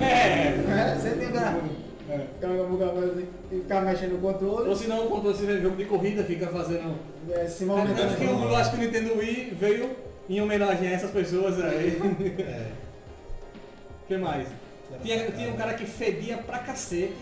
É! 0.00 0.56
né? 0.66 0.98
Sempre 1.00 1.18
tem 1.20 1.28
um 1.28 1.32
cara. 1.32 1.58
Ficava 2.08 2.54
com 2.56 2.62
a 2.62 2.66
boca 2.66 2.84
aberta 2.88 3.12
assim, 3.12 3.26
e 3.52 3.56
ficava 3.56 3.80
mexendo 3.86 4.12
no 4.12 4.18
controle, 4.18 4.68
Ou 4.70 4.76
se 4.76 4.86
não, 4.88 5.06
quando 5.08 5.24
você 5.24 5.44
vê 5.46 5.60
jogo 5.60 5.76
de 5.76 5.84
corrida, 5.84 6.24
fica 6.24 6.46
fazendo. 6.46 6.96
eh, 7.30 7.46
se 7.46 7.64
É, 7.64 7.66
movimentando. 7.66 8.08
tanto 8.08 8.16
que 8.16 8.24
eu 8.24 8.56
acho 8.56 8.70
que 8.70 8.76
o 8.76 8.80
Nintendo 8.80 9.18
Wii 9.18 9.56
veio 9.60 9.90
em 10.28 10.40
homenagem 10.40 10.88
a 10.88 10.92
essas 10.92 11.10
pessoas 11.10 11.60
aí. 11.62 11.98
É. 12.40 12.70
O 14.04 14.06
que 14.08 14.16
mais? 14.16 14.48
Tinha, 15.02 15.30
tinha 15.30 15.50
um 15.50 15.56
cara 15.56 15.74
que 15.74 15.84
fedia 15.84 16.38
pra 16.38 16.58
cacete. 16.60 17.12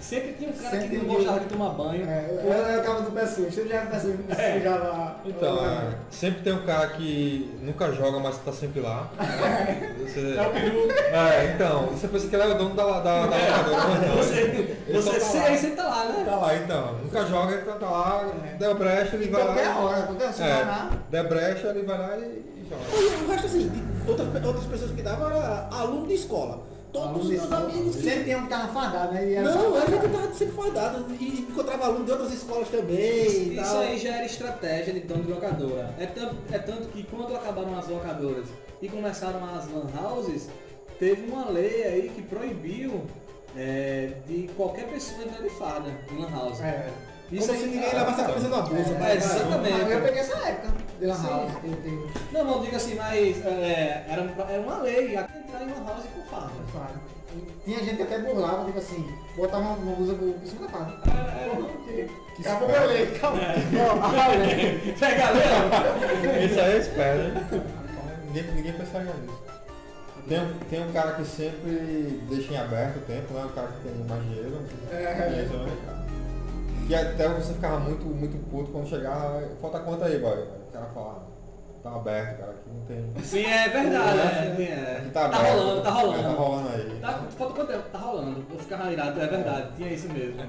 Sempre 0.00 0.32
tinha 0.32 0.48
um 0.50 0.52
cara 0.54 0.70
Sempre 0.80 0.88
que 0.88 0.96
não 1.06 1.14
gostava 1.14 1.40
de 1.40 1.46
tomar 1.46 1.68
banho. 1.70 2.08
É, 2.08 2.40
eu 2.42 2.52
era 2.52 2.80
o 2.80 2.84
cabo 2.84 3.02
do 3.02 3.10
pé 3.12 3.26
sujo, 3.26 3.52
sempre 3.52 3.68
já 3.68 3.76
era 3.76 3.86
o 3.86 3.90
pé 3.90 3.98
sujo, 4.00 4.18
É. 4.30 4.58
sujava. 4.58 5.16
Então, 5.26 5.66
é, 5.66 5.94
sempre 6.10 6.42
tem 6.42 6.52
um 6.54 6.64
cara 6.64 6.86
que 6.88 7.58
nunca 7.62 7.92
joga, 7.92 8.18
mas 8.18 8.38
tá 8.38 8.50
sempre 8.50 8.80
lá. 8.80 9.08
Você- 10.00 10.36
É 10.36 10.46
o 10.46 10.50
peru. 10.50 10.90
É, 10.90 11.52
então, 11.54 11.86
você 11.88 12.08
pensa 12.08 12.28
que 12.28 12.34
ele 12.34 12.42
é 12.42 12.46
o 12.46 12.54
dono 12.58 12.74
da, 12.74 12.84
da, 12.84 13.00
da 13.00 13.36
locadora, 13.36 13.88
mas 13.88 14.08
não. 14.08 14.16
Você, 14.16 14.76
você 14.92 15.10
tá 15.20 15.48
lá. 15.50 15.56
sempre 15.56 15.76
tá 15.76 15.86
lá, 15.88 16.04
né? 16.06 16.24
Tá 16.24 16.36
lá 16.36 16.56
então, 16.56 16.94
nunca 17.04 17.26
joga, 17.26 17.52
ele 17.52 17.62
tá 17.62 17.72
tá 17.72 17.90
lá, 17.90 18.30
É. 18.46 18.56
deu 18.56 18.74
brecha, 18.74 19.16
ele 19.16 19.28
vai 19.30 19.42
qualquer 19.44 19.68
lá. 19.68 19.80
hora, 19.80 20.02
qualquer 20.02 20.24
hora, 20.24 20.44
É, 20.44 20.64
lá. 20.64 20.90
der 21.10 21.28
brecha, 21.28 21.66
ele 21.68 21.82
vai 21.82 21.98
lá 21.98 22.16
e, 22.16 22.22
e 22.22 22.66
joga. 22.68 23.24
O 23.24 23.28
resto 23.30 23.46
assim, 23.46 23.70
outras, 24.08 24.44
outras 24.44 24.64
pessoas 24.66 24.90
que 24.92 25.02
davam 25.02 25.28
era 25.30 25.68
aluno 25.70 26.06
de 26.06 26.14
escola. 26.14 26.62
Todos 26.92 27.24
os 27.24 27.30
meus 27.30 27.52
amigos. 27.52 27.94
Sempre 27.96 28.24
tem 28.24 28.36
um 28.36 28.42
que 28.42 28.48
tava 28.48 28.72
fardado, 28.72 29.12
né? 29.14 29.32
Era 29.32 29.48
Não, 29.54 29.60
só- 29.72 29.76
a 29.76 29.80
gente 29.86 30.08
tava 30.08 30.34
sempre 30.34 30.54
fardado 30.54 31.06
e 31.20 31.40
encontrava 31.48 31.84
aluno 31.86 32.04
de 32.04 32.10
outras 32.10 32.32
escolas 32.32 32.68
também 32.68 32.96
e 32.98 33.54
Isso 33.56 33.62
tal. 33.72 33.80
aí 33.80 33.98
já 33.98 34.16
era 34.16 34.24
estratégia 34.26 34.92
de 34.94 35.00
dono 35.00 35.22
de 35.22 35.30
locadora. 35.32 35.94
É 35.98 36.06
tanto, 36.06 36.36
é 36.52 36.58
tanto 36.58 36.88
que 36.88 37.02
quando 37.04 37.34
acabaram 37.36 37.78
as 37.78 37.86
locadoras 37.88 38.46
e 38.82 38.88
começaram 38.88 39.44
as 39.54 39.68
lan 39.70 39.86
houses, 40.02 40.48
teve 40.98 41.30
uma 41.30 41.48
lei 41.48 41.84
aí 41.84 42.08
que 42.14 42.22
proibiu 42.22 43.02
é, 43.56 44.12
de 44.26 44.48
qualquer 44.56 44.86
pessoa 44.88 45.22
entrar 45.22 45.42
de 45.42 45.50
farda 45.50 45.90
em 46.12 46.18
lan 46.20 46.30
house. 46.30 46.60
É. 46.60 46.88
Como 47.30 47.42
se 47.42 47.66
ninguém 47.66 47.94
levasse 47.94 48.20
a 48.20 48.24
coisa 48.24 48.48
na 48.48 48.60
bolsa. 48.62 48.90
É, 49.08 49.16
exatamente. 49.16 49.78
Mas 49.82 49.90
eu 49.92 50.00
peguei 50.02 50.20
essa 50.20 50.38
época 50.48 50.68
de 50.98 51.06
Lan. 51.06 51.22
House. 51.22 51.52
Não, 52.32 52.44
não 52.44 52.60
diga 52.62 52.76
assim, 52.76 52.94
mas 52.96 53.46
é, 53.46 54.04
era, 54.08 54.22
era 54.48 54.60
uma 54.60 54.78
lei 54.82 55.16
a 55.16 55.22
entrar 55.22 55.62
em 55.62 55.66
lan 55.66 55.84
house 55.86 56.04
com 56.14 56.22
farda. 56.30 56.50
Fala. 56.72 56.90
Tinha 57.64 57.78
gente 57.78 57.96
que 57.96 58.02
até 58.02 58.18
burlava, 58.18 58.64
tipo 58.64 58.78
assim, 58.78 59.08
botava 59.36 59.62
uma 59.62 59.74
uma 59.76 59.94
blusa 59.94 60.14
por 60.14 60.34
cima 60.44 60.66
da 60.66 60.68
farda. 60.72 60.92
Que 62.36 62.42
Acabou 62.48 62.68
esperto. 62.68 62.80
meu 62.80 62.86
lei, 62.88 63.02
acabou. 63.14 63.38
Pega 64.98 65.26
a 65.26 65.30
lei, 65.30 66.44
Esse 66.44 66.60
aí 66.60 66.72
é 66.72 66.78
esperto, 66.78 67.22
né? 67.54 67.62
Ninguém, 68.26 68.42
ninguém 68.54 68.72
pensaria 68.72 69.12
nisso. 69.14 69.38
Tem, 70.28 70.38
um- 70.40 70.58
tem 70.68 70.86
um 70.86 70.92
cara 70.92 71.12
que 71.12 71.24
sempre 71.24 72.20
deixa 72.28 72.52
em 72.52 72.56
aberto 72.58 72.96
o 72.98 73.00
tempo, 73.02 73.32
né? 73.34 73.44
O 73.44 73.48
cara 73.50 73.68
que 73.68 73.88
tem 73.88 74.04
mais 74.08 74.22
dinheiro. 74.24 74.60
É. 74.92 75.99
Né? 76.90 76.96
E 76.96 77.04
até 77.06 77.28
você 77.28 77.52
ficava 77.54 77.78
muito, 77.78 78.04
muito 78.06 78.36
puto 78.50 78.70
quando 78.72 78.88
chegava, 78.88 79.42
falta 79.60 79.78
conta 79.80 80.06
aí, 80.06 80.18
boy. 80.18 80.38
O 80.38 80.72
cara 80.72 80.86
falava, 80.86 81.22
tá 81.82 81.90
aberto, 81.94 82.38
cara, 82.38 82.50
aqui 82.52 82.68
não 82.72 82.84
tem. 82.86 83.22
Sim, 83.22 83.44
é 83.46 83.68
verdade. 83.68 84.18
é, 84.18 84.54
tem, 84.56 84.66
é. 84.68 84.96
Aqui 84.98 85.10
tá 85.10 85.28
Tá 85.28 85.38
aberto. 85.38 85.58
rolando, 85.58 85.82
tá 85.82 85.90
rolando. 85.90 86.18
É, 86.18 86.22
tá 86.22 86.28
rolando 86.30 86.68
aí. 86.68 86.98
Tá, 87.00 87.12
falta 87.36 87.54
quanto 87.54 87.68
tempo? 87.72 87.84
Tá 87.92 87.98
rolando. 87.98 88.44
Vou 88.48 88.58
ficar 88.58 88.92
irado, 88.92 89.20
é 89.20 89.26
verdade. 89.26 89.68
Tinha 89.76 89.92
isso 89.92 90.08
mesmo. 90.12 90.40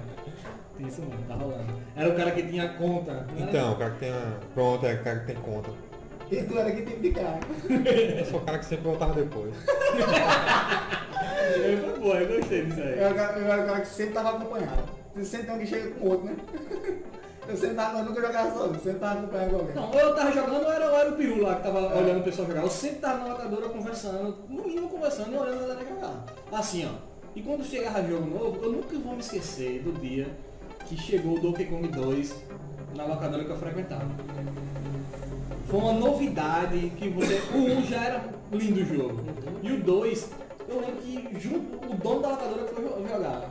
Tinha 0.77 0.89
isso 0.89 1.01
mesmo, 1.01 1.23
tá 1.27 1.35
rolando. 1.35 1.73
Era 1.95 2.09
o 2.09 2.15
cara 2.15 2.31
que 2.31 2.43
tinha 2.43 2.69
conta. 2.69 3.13
né? 3.13 3.25
Então, 3.37 3.73
o 3.73 3.75
cara 3.77 3.91
que 3.91 3.99
tem. 3.99 4.11
a- 4.11 4.37
Pronto, 4.53 4.85
é 4.85 4.93
o 4.93 5.03
cara 5.03 5.19
que 5.19 5.25
tem 5.27 5.35
conta. 5.37 5.69
E 6.31 6.43
tu 6.43 6.57
era 6.57 6.71
que 6.71 6.81
tipo 6.85 7.01
de 7.01 7.11
cara. 7.11 7.39
Eu 8.19 8.25
sou 8.25 8.39
o 8.39 8.43
cara 8.43 8.57
que 8.57 8.65
sempre 8.65 8.85
voltava 8.85 9.13
depois. 9.13 9.53
Foi 11.81 11.99
boa, 11.99 12.15
eu 12.15 12.37
gostei 12.39 12.65
disso 12.65 12.79
aí. 12.81 12.97
Eu 12.99 13.09
eu 13.09 13.51
era 13.51 13.63
o 13.63 13.65
cara 13.65 13.81
que 13.81 13.87
sempre 13.87 14.13
tava 14.13 14.29
acompanhado. 14.37 15.00
Sempre 15.23 15.43
tem 15.45 15.51
alguém 15.51 15.67
chega 15.67 15.91
com 15.91 16.07
outro, 16.07 16.25
né? 16.25 16.35
Eu 17.47 17.75
tava, 17.75 17.99
eu 17.99 18.05
nunca 18.05 18.21
jogava 18.21 18.51
sozinho, 18.53 18.79
sempre 18.81 18.99
tava 18.99 19.19
acompanhando 19.19 19.55
alguém. 19.55 19.75
Não, 19.75 19.91
eu 19.95 20.15
tava 20.15 20.31
jogando 20.31 20.63
ou 20.63 20.71
era, 20.71 20.89
ou 20.91 20.95
era 20.97 21.09
o 21.09 21.15
peru 21.17 21.41
lá 21.41 21.55
que 21.55 21.63
tava 21.63 21.97
olhando 21.97 22.19
o 22.21 22.23
pessoal 22.23 22.47
jogar. 22.47 22.61
Eu 22.61 22.69
sempre 22.69 22.99
tava 22.99 23.17
na 23.17 23.33
locadora 23.33 23.67
conversando, 23.67 24.37
no 24.47 24.63
mínimo 24.63 24.87
conversando 24.87 25.33
e 25.33 25.37
olhando 25.37 25.57
a 25.63 25.67
galera 25.67 25.89
jogar. 25.89 26.25
Assim, 26.51 26.85
ó. 26.87 26.93
E 27.35 27.41
quando 27.41 27.65
chegava 27.65 28.07
jogo 28.07 28.29
novo, 28.29 28.63
eu 28.63 28.71
nunca 28.71 28.95
vou 28.99 29.13
me 29.15 29.21
esquecer 29.21 29.81
do 29.81 29.91
dia 29.99 30.27
que 30.85 30.95
chegou 30.95 31.35
o 31.37 31.39
Donkey 31.41 31.65
Kong 31.65 31.87
2 31.87 32.35
na 32.95 33.05
locadora 33.05 33.43
que 33.43 33.49
eu 33.49 33.57
frequentava. 33.57 34.07
Foi 35.67 35.79
uma 35.79 35.93
novidade 35.93 36.91
que 36.95 37.09
você. 37.09 37.41
O 37.53 37.57
1 37.57 37.85
já 37.87 38.03
era 38.03 38.23
lindo 38.51 38.81
o 38.81 38.85
jogo. 38.85 39.21
E 39.63 39.71
o 39.71 39.81
2, 39.83 40.29
eu 40.69 40.79
lembro 40.79 40.95
que 40.97 41.39
junto, 41.39 41.91
o 41.91 41.95
dono 41.95 42.21
da 42.21 42.29
locadora 42.29 42.67
foi 42.67 42.83
jo- 42.83 43.07
jogar. 43.07 43.49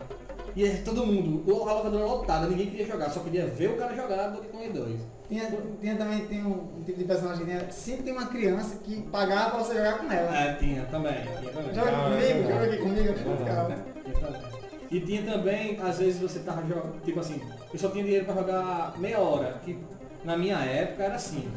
E 0.57 0.65
é 0.65 0.77
todo 0.85 1.07
mundo, 1.07 1.45
a 1.69 1.73
locadora 1.75 2.05
lotada, 2.05 2.47
ninguém 2.49 2.71
queria 2.71 2.87
jogar, 2.87 3.11
só 3.11 3.21
queria 3.21 3.47
ver 3.47 3.71
o 3.71 3.77
cara 3.77 3.95
jogar 3.95 4.29
Donkey 4.29 4.49
Kong 4.49 4.69
2. 4.69 5.01
Tinha, 5.29 5.45
tinha 5.81 5.97
também 5.97 6.27
tem 6.27 6.45
um, 6.45 6.79
um 6.79 6.83
tipo 6.85 6.99
de 6.99 7.05
personagem 7.05 7.45
que 7.45 7.51
tinha, 7.51 7.71
sempre 7.71 8.03
tem 8.03 8.13
uma 8.13 8.27
criança 8.27 8.77
que 8.83 9.01
pagava 9.03 9.51
pra 9.51 9.59
você 9.61 9.75
jogar 9.75 9.99
com 9.99 10.13
ela. 10.13 10.37
É, 10.37 10.55
tinha 10.55 10.85
também. 10.87 11.23
Tinha 11.41 11.53
também. 11.53 11.75
Joga 11.75 11.91
Ah, 11.91 12.21
é 12.21 12.33
comigo, 12.33 12.51
joga 12.51 12.65
aqui 12.65 12.77
comigo, 12.79 13.15
também. 13.45 14.51
E 14.91 15.01
tinha 15.01 15.23
também, 15.23 15.81
às 15.81 15.99
vezes 15.99 16.21
você 16.21 16.41
tava 16.41 16.67
jogando, 16.67 17.01
tipo 17.05 17.21
assim, 17.21 17.41
eu 17.73 17.79
só 17.79 17.89
tinha 17.91 18.03
dinheiro 18.03 18.25
pra 18.25 18.35
jogar 18.35 18.95
meia 18.99 19.21
hora, 19.21 19.61
que 19.65 19.79
na 20.25 20.37
minha 20.37 20.59
época 20.59 21.05
era 21.05 21.15
assim, 21.15 21.49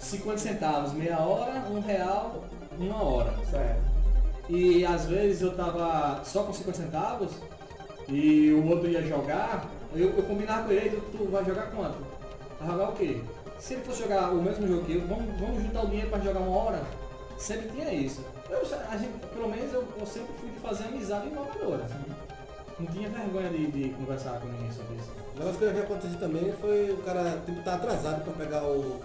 50 0.00 0.38
centavos 0.38 0.92
meia 0.92 1.20
hora, 1.20 1.64
um 1.70 1.80
real, 1.80 2.44
uma 2.76 3.02
hora. 3.04 3.32
Certo. 3.48 3.80
E 4.48 4.84
às 4.84 5.06
vezes 5.06 5.42
eu 5.42 5.54
tava 5.54 6.24
só 6.24 6.42
com 6.42 6.52
50 6.52 6.76
centavos 6.76 7.30
e 8.10 8.52
o 8.52 8.68
outro 8.68 8.88
ia 8.88 9.02
jogar, 9.02 9.70
eu, 9.94 10.10
eu 10.10 10.22
combinava 10.24 10.64
com 10.64 10.72
ele, 10.72 11.00
tu, 11.12 11.24
vai 11.30 11.44
jogar 11.44 11.70
quanto? 11.70 11.98
Vai 12.58 12.68
jogar 12.70 12.88
o 12.90 12.92
quê? 12.92 13.20
Se 13.58 13.74
ele 13.74 13.82
fosse 13.82 14.02
jogar 14.02 14.32
o 14.32 14.42
mesmo 14.42 14.66
jogo 14.66 14.84
que 14.84 14.94
eu, 14.94 15.06
vamos, 15.06 15.38
vamos 15.38 15.62
juntar 15.62 15.84
o 15.84 15.86
dinheiro 15.86 16.10
para 16.10 16.20
jogar 16.20 16.40
uma 16.40 16.56
hora? 16.56 16.82
Sempre 17.38 17.68
tinha 17.68 17.92
isso. 17.92 18.22
Eu, 18.50 18.64
gente, 18.64 19.26
pelo 19.32 19.48
menos 19.48 19.72
eu, 19.72 19.84
eu 19.98 20.06
sempre 20.06 20.32
fui 20.40 20.50
de 20.50 20.58
fazer 20.58 20.84
amizade 20.84 21.28
em 21.28 21.32
assim. 21.34 22.04
Não 22.78 22.86
tinha 22.86 23.08
vergonha 23.08 23.48
de, 23.50 23.66
de 23.70 23.90
conversar 23.90 24.40
com 24.40 24.48
ninguém 24.48 24.72
sobre 24.72 24.96
isso. 24.96 25.10
O 25.34 25.38
negócio 25.38 25.58
que 25.58 25.64
eu 25.64 25.72
vi 25.72 25.80
acontecer 25.80 26.16
também 26.16 26.52
foi 26.60 26.90
o 26.90 26.96
cara 26.98 27.40
tipo, 27.44 27.62
tá 27.62 27.74
atrasado 27.74 28.24
pra 28.24 28.32
pegar 28.32 28.64
o. 28.64 29.00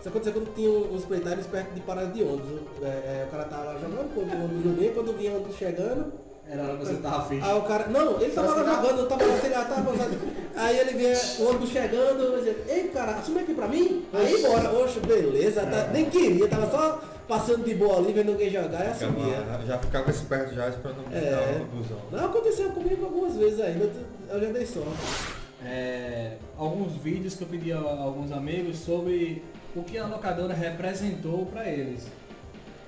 Isso 0.00 0.08
aconteceu 0.08 0.32
quando 0.32 0.54
tinha 0.54 0.70
os 0.70 1.04
playtimes 1.04 1.46
perto 1.46 1.74
de 1.74 1.80
parada 1.80 2.08
de 2.08 2.22
ônibus. 2.22 2.60
É, 2.82 2.86
é, 2.86 3.26
o 3.28 3.30
cara 3.30 3.44
tava 3.44 3.64
lá 3.64 3.72
jogando, 3.74 4.14
quando 4.14 4.32
o 4.32 4.44
ônibus 4.44 4.78
vinha, 4.78 4.92
quando 4.92 5.16
vinha 5.16 5.32
o 5.32 5.36
ônibus 5.36 5.56
chegando. 5.56 6.27
Era 6.50 6.62
a 6.62 6.66
hora 6.66 6.78
que 6.78 6.86
você 6.86 6.94
tava 6.94 7.18
afim. 7.18 7.40
Aí 7.42 7.58
o 7.58 7.62
cara. 7.62 7.86
Não, 7.88 8.20
ele 8.20 8.32
tava 8.32 8.54
lá 8.54 8.74
jogando, 8.74 8.98
eu 9.00 9.06
tava 9.06 9.24
lá, 9.26 9.36
sei 9.38 9.50
lá, 9.50 9.64
tava 9.66 9.80
avançado. 9.80 10.18
Aí 10.56 10.78
ele 10.78 10.92
vinha 10.94 11.14
o 11.40 11.48
ônibus 11.50 11.68
chegando, 11.70 12.22
eu 12.22 12.38
dizia, 12.38 12.56
ei 12.68 12.88
cara, 12.88 13.12
assume 13.12 13.40
aqui 13.40 13.54
pra 13.54 13.68
mim? 13.68 14.04
Aí 14.12 14.42
bora, 14.42 14.72
oxe, 14.72 14.98
beleza, 15.00 15.60
tá- 15.66 15.90
nem 15.92 16.06
queria, 16.08 16.48
tava 16.48 16.70
só 16.70 17.00
passando 17.28 17.64
de 17.64 17.74
boa 17.74 17.98
ali, 17.98 18.12
vendo 18.12 18.30
alguém 18.32 18.50
jogar 18.50 18.86
e 18.86 18.88
assumia. 18.90 19.36
Ficava- 19.36 19.66
já 19.66 19.78
ficava 19.78 20.10
esperto 20.10 20.54
já 20.54 20.68
esperando 20.70 21.04
É. 21.12 21.18
é. 21.18 21.60
o 21.62 21.76
busão. 21.76 21.98
Não, 22.10 22.24
aconteceu 22.24 22.70
comigo 22.70 23.04
algumas 23.04 23.36
vezes 23.36 23.60
ainda, 23.60 23.90
eu 24.30 24.40
já 24.40 24.46
dei 24.50 24.66
sorte. 24.66 25.36
é, 25.64 26.36
alguns 26.56 26.92
vídeos 26.94 27.34
que 27.34 27.42
eu 27.42 27.48
pedi 27.48 27.72
a 27.72 27.78
alguns 27.78 28.30
amigos 28.32 28.78
sobre 28.78 29.42
o 29.76 29.82
que 29.82 29.98
a 29.98 30.06
locadora 30.06 30.54
representou 30.54 31.46
para 31.46 31.68
eles. 31.68 32.06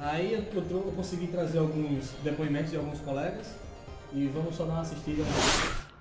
Aí 0.02 0.32
eu, 0.32 0.42
eu 0.42 0.86
eu 0.86 0.92
consegui 0.92 1.26
trazer 1.26 1.58
alguns 1.58 2.10
depoimentos 2.22 2.70
de 2.70 2.76
alguns 2.78 2.98
colegas 3.00 3.54
e 4.14 4.26
vamos 4.28 4.56
só 4.56 4.64
dar 4.64 4.72
uma 4.72 4.80
assistida. 4.80 5.22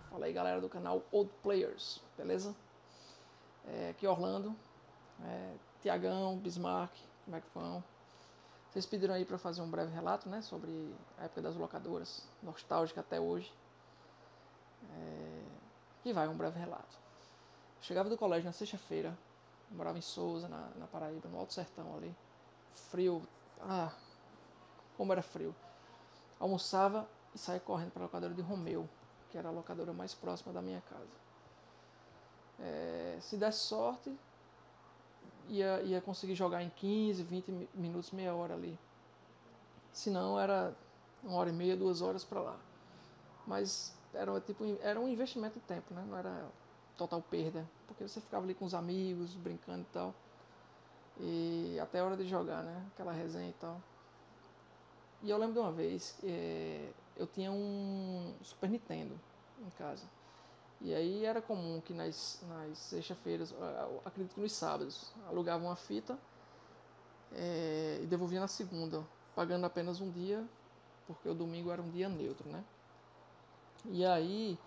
Fala 0.09 0.25
aí 0.25 0.31
galera 0.31 0.61
do 0.61 0.69
canal 0.69 1.03
Old 1.11 1.29
Players, 1.43 2.01
beleza? 2.17 2.55
É, 3.67 3.89
aqui 3.89 4.05
é 4.05 4.09
Orlando, 4.09 4.55
é, 5.21 5.53
Tiagão, 5.81 6.37
Bismarck, 6.37 6.93
como 7.25 7.35
é 7.35 7.41
que 7.41 7.47
vão? 7.53 7.83
Vocês 8.69 8.85
pediram 8.85 9.15
aí 9.15 9.25
para 9.25 9.37
fazer 9.37 9.61
um 9.61 9.69
breve 9.69 9.93
relato 9.93 10.29
né, 10.29 10.41
sobre 10.41 10.95
a 11.17 11.25
época 11.25 11.41
das 11.41 11.57
locadoras, 11.57 12.23
nostálgica 12.41 13.01
até 13.01 13.19
hoje. 13.19 13.51
É, 14.95 15.41
aqui 15.99 16.13
vai 16.13 16.25
um 16.29 16.37
breve 16.37 16.57
relato. 16.57 16.97
Chegava 17.81 18.07
do 18.07 18.17
colégio 18.17 18.45
na 18.45 18.53
sexta-feira, 18.53 19.13
morava 19.69 19.97
em 19.97 20.01
Souza, 20.01 20.47
na, 20.47 20.69
na 20.77 20.87
Paraíba, 20.87 21.27
no 21.27 21.37
Alto 21.37 21.53
Sertão 21.53 21.97
ali. 21.97 22.15
Frio, 22.91 23.21
ah, 23.61 23.91
como 24.97 25.11
era 25.11 25.21
frio. 25.21 25.55
Almoçava 26.39 27.07
e 27.35 27.37
saía 27.39 27.59
correndo 27.59 27.91
para 27.91 28.03
a 28.03 28.05
locadora 28.07 28.33
de 28.33 28.41
Romeu, 28.41 28.87
que 29.31 29.37
era 29.37 29.49
a 29.49 29.51
locadora 29.51 29.93
mais 29.93 30.13
próxima 30.13 30.53
da 30.53 30.61
minha 30.61 30.81
casa. 30.81 31.17
É, 32.59 33.17
se 33.21 33.37
desse 33.37 33.59
sorte, 33.59 34.11
ia, 35.49 35.81
ia 35.83 36.01
conseguir 36.01 36.35
jogar 36.35 36.61
em 36.63 36.69
15, 36.69 37.23
20 37.23 37.51
mi- 37.51 37.69
minutos, 37.73 38.11
meia 38.11 38.33
hora 38.33 38.53
ali. 38.53 38.77
Se 39.91 40.09
não, 40.09 40.39
era 40.39 40.73
uma 41.23 41.35
hora 41.37 41.49
e 41.49 41.53
meia, 41.53 41.75
duas 41.75 42.01
horas 42.01 42.23
para 42.23 42.41
lá. 42.41 42.57
Mas 43.47 43.93
era, 44.13 44.39
tipo, 44.41 44.65
era 44.81 44.99
um 44.99 45.07
investimento 45.09 45.55
de 45.59 45.65
tempo, 45.65 45.93
né? 45.93 46.05
não 46.07 46.17
era 46.17 46.47
total 46.97 47.21
perda, 47.21 47.67
porque 47.87 48.07
você 48.07 48.21
ficava 48.21 48.45
ali 48.45 48.53
com 48.53 48.65
os 48.65 48.73
amigos, 48.73 49.35
brincando 49.35 49.81
e 49.83 49.93
tal. 49.93 50.13
E 51.19 51.77
até 51.81 51.99
a 51.99 52.05
hora 52.05 52.17
de 52.17 52.27
jogar, 52.27 52.63
né? 52.63 52.85
Aquela 52.93 53.11
resenha 53.11 53.49
e 53.49 53.53
tal. 53.53 53.81
E 55.21 55.29
eu 55.29 55.37
lembro 55.37 55.53
de 55.53 55.59
uma 55.59 55.71
vez, 55.71 56.17
eh, 56.23 56.91
eu 57.17 57.27
tinha 57.27 57.51
um 57.51 58.33
Super 58.41 58.69
Nintendo 58.69 59.19
em 59.59 59.69
casa. 59.71 60.05
E 60.81 60.93
aí 60.93 61.25
era 61.25 61.41
comum 61.41 61.81
que 61.81 61.93
nas, 61.93 62.41
nas 62.49 62.77
sexta-feiras, 62.77 63.53
acredito 64.05 64.35
que 64.35 64.41
nos 64.41 64.53
sábados, 64.53 65.13
alugava 65.27 65.63
uma 65.63 65.75
fita 65.75 66.17
eh, 67.31 67.99
e 68.03 68.07
devolvia 68.07 68.39
na 68.39 68.47
segunda, 68.47 69.03
pagando 69.35 69.65
apenas 69.65 70.01
um 70.01 70.09
dia, 70.11 70.43
porque 71.07 71.29
o 71.29 71.33
domingo 71.35 71.71
era 71.71 71.81
um 71.81 71.89
dia 71.91 72.09
neutro, 72.09 72.49
né? 72.49 72.63
E 73.85 74.05
aí 74.05 74.57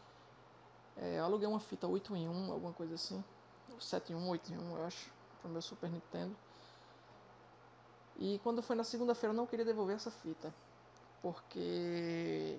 É, 0.96 1.18
eu 1.18 1.24
aluguei 1.24 1.46
uma 1.48 1.60
fita 1.60 1.86
8 1.86 2.14
em 2.16 2.28
1, 2.28 2.52
alguma 2.52 2.72
coisa 2.72 2.94
assim. 2.94 3.22
7 3.80 4.12
em 4.12 4.16
1, 4.16 4.28
8 4.28 4.52
em 4.52 4.58
1, 4.58 4.76
eu 4.76 4.84
acho, 4.86 5.10
pro 5.42 5.50
meu 5.50 5.60
Super 5.60 5.90
Nintendo. 5.90 6.34
E 8.16 8.38
quando 8.42 8.62
foi 8.62 8.76
na 8.76 8.84
segunda-feira 8.84 9.32
eu 9.32 9.36
não 9.36 9.46
queria 9.46 9.64
devolver 9.64 9.96
essa 9.96 10.10
fita, 10.10 10.54
porque 11.20 12.58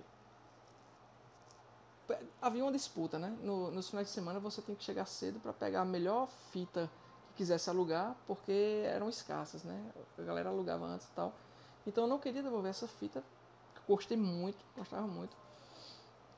havia 2.42 2.64
uma 2.64 2.72
disputa, 2.72 3.18
né? 3.18 3.36
No, 3.42 3.72
nos 3.72 3.90
finais 3.90 4.08
de 4.08 4.14
semana 4.14 4.40
você 4.40 4.62
tem 4.62 4.76
que 4.76 4.84
chegar 4.84 5.06
cedo 5.06 5.40
para 5.40 5.54
pegar 5.54 5.82
a 5.82 5.86
melhor 5.86 6.28
fita 6.52 6.92
que 7.30 7.36
quisesse 7.36 7.70
alugar, 7.70 8.16
porque 8.28 8.84
eram 8.86 9.10
escassas, 9.10 9.64
né? 9.64 9.92
A 10.18 10.22
galera 10.22 10.50
alugava 10.50 10.86
antes 10.86 11.08
e 11.08 11.12
tal. 11.12 11.34
Então 11.88 12.04
eu 12.04 12.10
não 12.10 12.20
queria 12.20 12.44
devolver 12.44 12.70
essa 12.70 12.88
fita, 12.88 13.24
gostei 13.88 14.18
muito, 14.18 14.64
gostava 14.76 15.08
muito. 15.08 15.36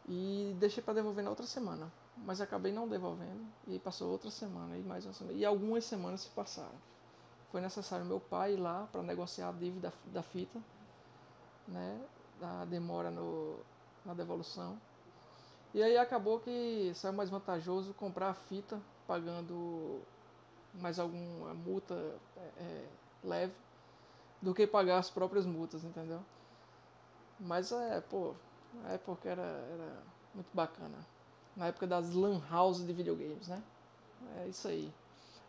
E 0.08 0.56
deixei 0.60 0.84
para 0.84 0.94
devolver 0.96 1.24
na 1.24 1.32
outra 1.32 1.48
semana, 1.48 1.92
mas 2.18 2.42
acabei 2.42 2.72
não 2.72 2.88
devolvendo 2.88 3.46
e 3.68 3.78
passou 3.80 4.12
outra 4.12 4.32
semana 4.32 4.78
e 4.78 4.84
mais 4.84 5.06
uma 5.06 5.14
semana. 5.14 5.38
E 5.38 5.46
algumas 5.46 5.84
semanas 5.86 6.22
se 6.22 6.30
passaram. 6.30 6.76
Foi 7.52 7.62
necessário 7.62 8.06
meu 8.06 8.20
pai 8.20 8.54
ir 8.54 8.58
lá 8.58 8.88
para 8.92 9.02
negociar 9.02 9.50
a 9.50 9.52
dívida 9.52 9.94
da 10.06 10.22
fita, 10.22 10.60
né? 11.68 12.00
Da 12.40 12.66
demora 12.66 13.10
no, 13.10 13.60
na 14.06 14.14
devolução. 14.14 14.80
E 15.74 15.84
aí 15.84 15.98
acabou 15.98 16.40
que 16.40 16.92
saiu 16.96 17.14
mais 17.14 17.30
vantajoso 17.30 17.94
comprar 17.94 18.30
a 18.30 18.34
fita 18.34 18.82
pagando 19.06 20.02
mais 20.74 21.00
alguma 21.00 21.54
multa 21.54 21.94
é, 22.38 22.52
é, 22.58 22.90
leve 23.24 23.54
do 24.42 24.54
que 24.54 24.68
pagar 24.68 24.98
as 24.98 25.10
próprias 25.10 25.46
multas, 25.46 25.84
entendeu? 25.84 26.22
Mas 27.40 27.72
é, 27.72 28.02
pô, 28.02 28.34
na 28.74 28.90
época 28.90 29.30
era, 29.30 29.42
era 29.42 30.04
muito 30.34 30.50
bacana. 30.54 30.98
Na 31.56 31.68
época 31.68 31.88
das 31.88 32.14
lan 32.14 32.42
houses 32.52 32.86
de 32.86 32.92
videogames, 32.92 33.48
né? 33.48 33.62
É 34.42 34.48
isso 34.48 34.68
aí. 34.68 34.92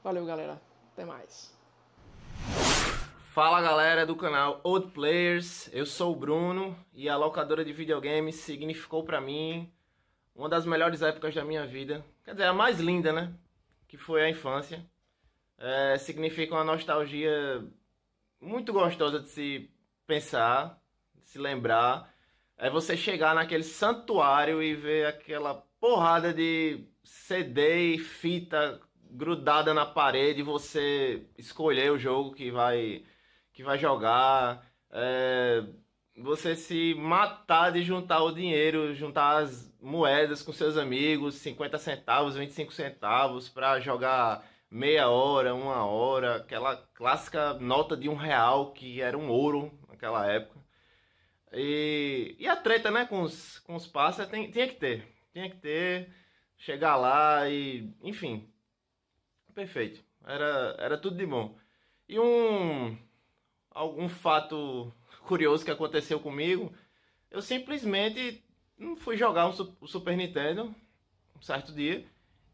Valeu, 0.05 0.25
galera. 0.25 0.61
Até 0.93 1.05
mais. 1.05 1.53
Fala 3.33 3.61
galera 3.61 4.07
do 4.07 4.17
canal 4.17 4.61
Old 4.65 4.93
Players, 4.93 5.69
eu 5.71 5.85
sou 5.85 6.13
o 6.13 6.17
Bruno 6.17 6.75
e 6.95 7.07
a 7.07 7.19
locadora 7.19 7.63
de 7.63 7.71
videogames 7.71 8.37
significou 8.37 9.05
para 9.05 9.21
mim 9.21 9.71
uma 10.35 10.49
das 10.49 10.65
melhores 10.65 11.03
épocas 11.03 11.35
da 11.35 11.45
minha 11.45 11.67
vida, 11.67 12.03
quer 12.25 12.33
dizer, 12.33 12.45
a 12.45 12.55
mais 12.55 12.81
linda, 12.81 13.13
né? 13.13 13.35
Que 13.89 13.99
foi 13.99 14.23
a 14.23 14.31
infância. 14.31 14.87
É, 15.59 15.99
significa 15.99 16.55
uma 16.55 16.65
nostalgia 16.65 17.63
muito 18.41 18.73
gostosa 18.73 19.21
de 19.21 19.29
se 19.29 19.71
pensar, 20.07 20.81
de 21.15 21.29
se 21.29 21.39
lembrar. 21.39 22.11
É 22.57 22.71
você 22.71 22.97
chegar 22.97 23.35
naquele 23.35 23.65
santuário 23.65 24.63
e 24.63 24.75
ver 24.75 25.07
aquela 25.07 25.66
porrada 25.81 26.33
de 26.33 26.87
CD 27.05 27.95
e 27.95 27.99
fita 27.99 28.81
grudada 29.11 29.73
na 29.73 29.87
parede, 29.87 30.43
você 30.43 31.27
escolher 31.39 31.93
o 31.93 31.99
jogo 31.99 32.35
que 32.35 32.51
vai 32.51 33.05
que 33.53 33.63
vai 33.63 33.79
jogar, 33.79 34.67
é, 34.91 35.65
você 36.19 36.55
se 36.55 36.95
matar 36.95 37.73
de 37.73 37.83
juntar 37.83 38.23
o 38.23 38.33
dinheiro, 38.33 38.95
juntar 38.95 39.39
as 39.39 39.75
moedas 39.81 40.43
com 40.43 40.53
seus 40.53 40.77
amigos, 40.77 41.37
50 41.37 41.79
centavos, 41.79 42.37
25 42.37 42.73
centavos 42.73 43.49
para 43.49 43.81
jogar 43.81 44.45
meia 44.71 45.09
hora, 45.09 45.55
uma 45.55 45.87
hora, 45.87 46.37
aquela 46.37 46.77
clássica 46.95 47.55
nota 47.55 47.97
de 47.97 48.09
um 48.09 48.15
real 48.15 48.73
que 48.73 49.01
era 49.01 49.17
um 49.17 49.31
ouro 49.31 49.73
naquela 49.89 50.27
época. 50.27 50.61
E, 51.53 52.37
e 52.39 52.47
a 52.49 52.57
treta, 52.57 52.91
né, 52.91 53.07
com 53.07 53.23
os, 53.23 53.59
com 53.61 53.75
os 53.75 53.87
passos 53.87 54.27
tem, 54.27 54.51
tinha 54.51 54.69
que 54.69 54.75
ter. 54.75 55.16
Tinha 55.37 55.51
que 55.51 55.57
ter, 55.59 56.09
chegar 56.57 56.97
lá 56.97 57.47
e, 57.47 57.95
enfim, 58.03 58.51
perfeito. 59.55 60.03
Era, 60.25 60.75
era 60.79 60.97
tudo 60.97 61.19
de 61.19 61.27
bom. 61.27 61.59
E 62.09 62.19
um, 62.19 62.97
algum 63.71 64.09
fato 64.09 64.91
curioso 65.29 65.63
que 65.63 65.71
aconteceu 65.71 66.19
comigo, 66.19 66.75
eu 67.31 67.43
simplesmente 67.43 68.43
fui 69.01 69.19
jogar 69.19 69.47
um 69.47 69.53
Super 69.87 70.17
Nintendo 70.17 70.75
um 71.37 71.43
certo 71.43 71.71
dia 71.75 72.07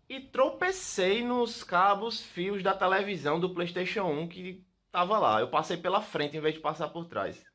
e 0.09 0.19
tropecei 0.19 1.23
nos 1.23 1.63
cabos 1.63 2.21
fios 2.21 2.65
da 2.65 2.75
televisão 2.75 3.39
do 3.39 3.55
PlayStation 3.55 4.07
1 4.07 4.27
que 4.27 4.67
tava 4.91 5.21
lá. 5.21 5.39
Eu 5.39 5.51
passei 5.51 5.77
pela 5.77 6.01
frente 6.01 6.37
em 6.37 6.41
vez 6.41 6.57
de 6.57 6.61
passar 6.61 6.89
por 6.89 7.05
trás. 7.05 7.47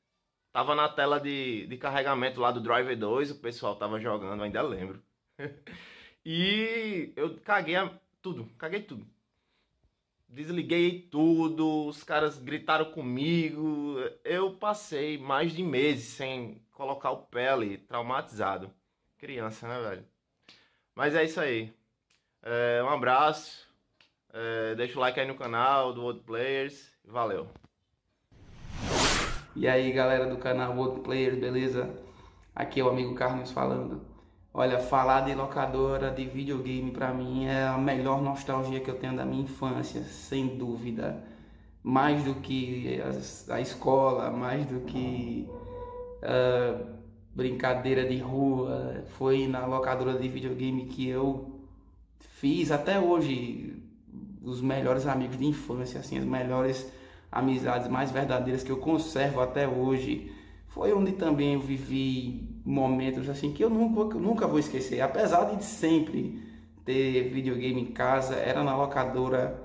Tava 0.53 0.73
na 0.73 0.87
tela 0.87 1.19
de, 1.19 1.67
de 1.67 1.75
carregamento 1.75 2.39
lá 2.39 2.49
do 2.49 2.61
Driver 2.61 2.97
2, 2.97 3.31
o 3.31 3.41
pessoal 3.41 3.75
tava 3.75 3.99
jogando, 3.99 4.41
ainda 4.41 4.61
lembro. 4.61 5.05
e 6.25 7.13
eu 7.15 7.37
caguei 7.39 7.75
tudo, 8.21 8.45
caguei 8.57 8.81
tudo. 8.81 9.05
Desliguei 10.29 11.07
tudo, 11.09 11.87
os 11.87 12.03
caras 12.03 12.37
gritaram 12.37 12.91
comigo. 12.91 13.95
Eu 14.23 14.53
passei 14.53 15.17
mais 15.17 15.53
de 15.53 15.63
meses 15.63 16.05
sem 16.05 16.61
colocar 16.71 17.11
o 17.11 17.23
pé 17.23 17.49
ali, 17.49 17.77
traumatizado. 17.77 18.69
Criança, 19.17 19.67
né, 19.67 19.79
velho? 19.81 20.05
Mas 20.93 21.15
é 21.15 21.23
isso 21.23 21.39
aí. 21.39 21.73
É, 22.43 22.83
um 22.83 22.89
abraço. 22.89 23.67
É, 24.33 24.75
deixa 24.75 24.97
o 24.97 25.01
like 25.01 25.19
aí 25.19 25.27
no 25.27 25.35
canal 25.35 25.93
do 25.93 26.01
World 26.01 26.21
Players. 26.21 26.91
Valeu. 27.05 27.47
E 29.55 29.67
aí 29.67 29.91
galera 29.91 30.27
do 30.27 30.37
canal 30.37 30.75
World 30.75 31.01
Players, 31.01 31.39
beleza? 31.39 31.89
Aqui 32.53 32.79
é 32.79 32.83
o 32.83 32.89
amigo 32.89 33.15
Carlos 33.15 33.51
falando. 33.51 34.16
Olha, 34.59 34.79
falar 34.79 35.21
de 35.21 35.35
locadora 35.35 36.09
de 36.09 36.25
videogame 36.25 36.89
para 36.89 37.13
mim 37.13 37.45
é 37.45 37.67
a 37.67 37.77
melhor 37.77 38.23
nostalgia 38.23 38.79
que 38.79 38.89
eu 38.89 38.95
tenho 38.95 39.15
da 39.15 39.23
minha 39.23 39.43
infância, 39.43 40.01
sem 40.01 40.57
dúvida. 40.57 41.23
Mais 41.83 42.23
do 42.23 42.33
que 42.33 42.99
a, 43.51 43.61
escola, 43.61 44.31
mais 44.31 44.65
do 44.65 44.79
que 44.79 45.47
uh, 46.23 46.87
brincadeira 47.35 48.09
de 48.09 48.17
rua. 48.17 49.03
Foi 49.09 49.45
na 49.45 49.63
locadora 49.67 50.17
de 50.17 50.27
videogame 50.27 50.87
que 50.87 51.07
eu 51.07 51.61
fiz 52.17 52.71
até 52.71 52.99
hoje 52.99 53.79
os 54.41 54.59
melhores 54.59 55.05
amigos 55.05 55.37
de 55.37 55.45
infância, 55.45 55.99
assim, 55.99 56.17
as 56.17 56.25
melhores 56.25 56.91
amizades 57.31 57.87
mais 57.87 58.09
verdadeiras 58.09 58.63
que 58.63 58.71
eu 58.71 58.77
conservo 58.77 59.39
até 59.39 59.67
hoje. 59.67 60.31
Foi 60.65 60.91
onde 60.93 61.11
também 61.11 61.53
eu 61.53 61.59
vivi 61.59 62.56
momentos 62.67 63.29
assim 63.29 63.53
que 63.53 63.63
eu 63.63 63.69
nunca, 63.69 64.17
nunca 64.19 64.45
vou 64.45 64.59
esquecer. 64.59 64.99
Apesar 64.99 65.45
de 65.55 65.63
sempre 65.63 66.43
ter 66.83 67.29
videogame 67.29 67.81
em 67.81 67.85
casa, 67.85 68.35
era 68.35 68.61
na 68.61 68.75
locadora, 68.75 69.57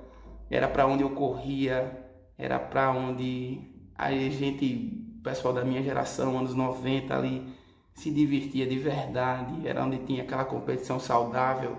era 0.49 0.69
para 0.69 0.87
onde 0.87 1.03
eu 1.03 1.11
corria, 1.11 1.99
era 2.39 2.61
para 2.61 2.93
onde 2.93 3.61
a 3.97 4.13
gente, 4.13 5.19
pessoal 5.23 5.53
da 5.53 5.65
minha 5.65 5.83
geração, 5.83 6.39
anos 6.39 6.55
90 6.55 7.13
ali, 7.13 7.45
se 7.93 8.09
divertia 8.09 8.67
de 8.67 8.79
verdade, 8.79 9.67
era 9.67 9.85
onde 9.85 9.99
tinha 9.99 10.23
aquela 10.23 10.45
competição 10.45 11.01
saudável 11.01 11.77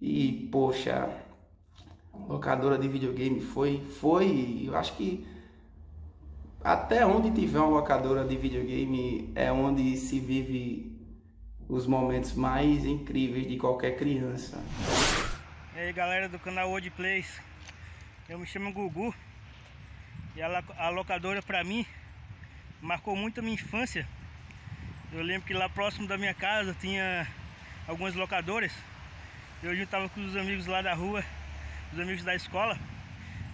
e, 0.00 0.48
poxa, 0.52 1.08
locadora 2.28 2.76
de 2.76 2.86
videogame 2.86 3.40
foi, 3.40 3.80
foi, 3.80 4.64
eu 4.66 4.76
acho 4.76 4.94
que 4.94 5.26
até 6.64 7.04
onde 7.04 7.30
tiver 7.30 7.58
uma 7.58 7.68
locadora 7.68 8.24
de 8.24 8.36
videogame 8.36 9.30
é 9.34 9.52
onde 9.52 9.96
se 9.98 10.18
vive 10.18 10.90
os 11.68 11.86
momentos 11.86 12.32
mais 12.32 12.84
incríveis 12.84 13.46
de 13.46 13.56
qualquer 13.58 13.96
criança. 13.96 14.58
E 15.76 15.78
aí 15.78 15.92
galera 15.92 16.28
do 16.28 16.38
canal 16.38 16.70
World 16.70 16.90
Plays, 16.92 17.40
eu 18.28 18.38
me 18.38 18.46
chamo 18.46 18.72
Gugu 18.72 19.14
e 20.34 20.42
a, 20.42 20.64
a 20.78 20.88
locadora 20.88 21.42
para 21.42 21.62
mim 21.62 21.84
marcou 22.80 23.14
muito 23.14 23.40
a 23.40 23.42
minha 23.42 23.54
infância. 23.54 24.08
Eu 25.12 25.22
lembro 25.22 25.46
que 25.46 25.54
lá 25.54 25.68
próximo 25.68 26.08
da 26.08 26.16
minha 26.16 26.34
casa 26.34 26.74
tinha 26.80 27.28
algumas 27.86 28.14
locadoras 28.14 28.72
eu 29.64 29.74
juntava 29.74 30.10
com 30.10 30.22
os 30.22 30.36
amigos 30.36 30.66
lá 30.66 30.82
da 30.82 30.92
rua, 30.92 31.24
os 31.90 31.98
amigos 31.98 32.22
da 32.22 32.34
escola. 32.34 32.78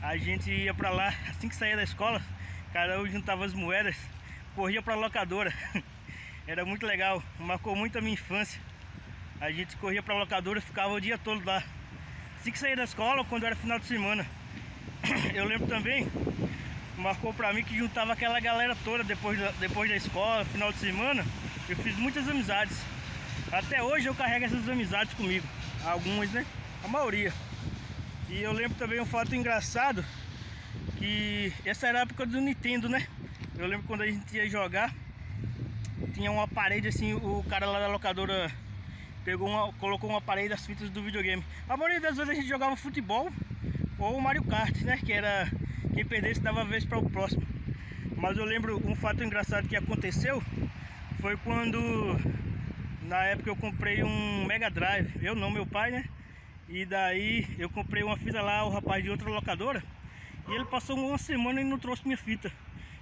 A 0.02 0.16
gente 0.16 0.50
ia 0.50 0.74
pra 0.74 0.90
lá, 0.90 1.14
assim 1.30 1.48
que 1.48 1.54
saía 1.54 1.76
da 1.76 1.84
escola, 1.84 2.20
cada 2.72 3.00
um 3.00 3.06
juntava 3.06 3.44
as 3.44 3.52
moedas, 3.52 3.96
corria 4.54 4.82
pra 4.82 4.94
locadora. 4.94 5.52
Era 6.46 6.64
muito 6.64 6.86
legal, 6.86 7.22
marcou 7.38 7.76
muito 7.76 7.98
a 7.98 8.00
minha 8.00 8.14
infância. 8.14 8.60
A 9.40 9.50
gente 9.50 9.76
corria 9.76 10.02
pra 10.02 10.16
locadora, 10.16 10.60
ficava 10.60 10.92
o 10.92 11.00
dia 11.00 11.16
todo 11.16 11.44
lá. 11.44 11.62
Assim 12.38 12.50
que 12.50 12.58
saía 12.58 12.76
da 12.76 12.84
escola, 12.84 13.24
quando 13.24 13.44
era 13.44 13.54
final 13.54 13.78
de 13.78 13.86
semana. 13.86 14.26
Eu 15.34 15.44
lembro 15.44 15.66
também, 15.66 16.10
marcou 16.96 17.32
pra 17.32 17.52
mim 17.52 17.62
que 17.62 17.76
juntava 17.76 18.12
aquela 18.12 18.40
galera 18.40 18.76
toda 18.84 19.04
depois 19.04 19.38
da, 19.38 19.50
depois 19.52 19.88
da 19.88 19.96
escola, 19.96 20.44
final 20.44 20.72
de 20.72 20.78
semana. 20.78 21.24
Eu 21.68 21.76
fiz 21.76 21.96
muitas 21.96 22.28
amizades. 22.28 22.76
Até 23.52 23.82
hoje 23.82 24.06
eu 24.06 24.14
carrego 24.14 24.46
essas 24.46 24.68
amizades 24.68 25.14
comigo 25.14 25.46
algumas, 25.84 26.30
né? 26.30 26.44
A 26.84 26.88
maioria. 26.88 27.32
E 28.28 28.42
eu 28.42 28.52
lembro 28.52 28.76
também 28.78 29.00
um 29.00 29.06
fato 29.06 29.34
engraçado 29.34 30.04
que 31.00 31.50
essa 31.64 31.86
era 31.86 32.00
a 32.00 32.02
época 32.02 32.26
do 32.26 32.38
Nintendo, 32.38 32.86
né? 32.86 33.06
Eu 33.58 33.66
lembro 33.66 33.86
quando 33.86 34.02
a 34.02 34.06
gente 34.06 34.36
ia 34.36 34.48
jogar, 34.50 34.94
tinha 36.12 36.30
uma 36.30 36.46
parede 36.46 36.88
assim, 36.88 37.14
o 37.14 37.42
cara 37.48 37.64
lá 37.64 37.80
da 37.80 37.88
locadora 37.88 38.52
pegou 39.24 39.48
uma, 39.48 39.72
colocou 39.72 40.10
uma 40.10 40.20
parede 40.20 40.50
das 40.50 40.66
fitas 40.66 40.90
do 40.90 41.02
videogame. 41.02 41.42
A 41.66 41.74
maioria 41.74 42.00
das 42.02 42.18
vezes 42.18 42.30
a 42.30 42.34
gente 42.34 42.46
jogava 42.46 42.76
futebol 42.76 43.32
ou 43.98 44.20
Mario 44.20 44.44
Kart, 44.44 44.76
né? 44.82 44.98
Que 44.98 45.14
era 45.14 45.50
quem 45.94 46.04
perdesse 46.04 46.40
dava 46.40 46.66
vez 46.66 46.84
para 46.84 46.98
o 46.98 47.08
próximo. 47.08 47.46
Mas 48.14 48.36
eu 48.36 48.44
lembro 48.44 48.78
um 48.86 48.94
fato 48.94 49.24
engraçado 49.24 49.68
que 49.68 49.76
aconteceu 49.76 50.42
foi 51.18 51.34
quando 51.38 51.78
na 53.02 53.24
época 53.24 53.48
eu 53.48 53.56
comprei 53.56 54.02
um 54.02 54.44
Mega 54.44 54.70
Drive, 54.70 55.10
eu 55.22 55.34
não, 55.34 55.50
meu 55.50 55.64
pai, 55.64 55.90
né? 55.90 56.04
E 56.68 56.84
daí 56.84 57.46
eu 57.58 57.70
comprei 57.70 58.02
uma 58.02 58.18
fita 58.18 58.42
lá, 58.42 58.64
o 58.64 58.70
rapaz 58.70 59.02
de 59.02 59.10
outra 59.10 59.30
locadora, 59.30 59.82
e 60.50 60.54
ele 60.54 60.64
passou 60.64 60.98
uma 60.98 61.16
semana 61.16 61.60
e 61.60 61.64
não 61.64 61.78
trouxe 61.78 62.02
minha 62.04 62.18
fita. 62.18 62.52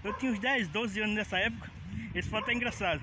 Eu 0.05 0.13
tinha 0.13 0.31
uns 0.31 0.39
10, 0.39 0.69
12 0.69 1.01
anos 1.01 1.17
nessa 1.17 1.39
época, 1.39 1.71
esse 2.15 2.29
fato 2.29 2.51
é 2.51 2.55
engraçado. 2.55 3.01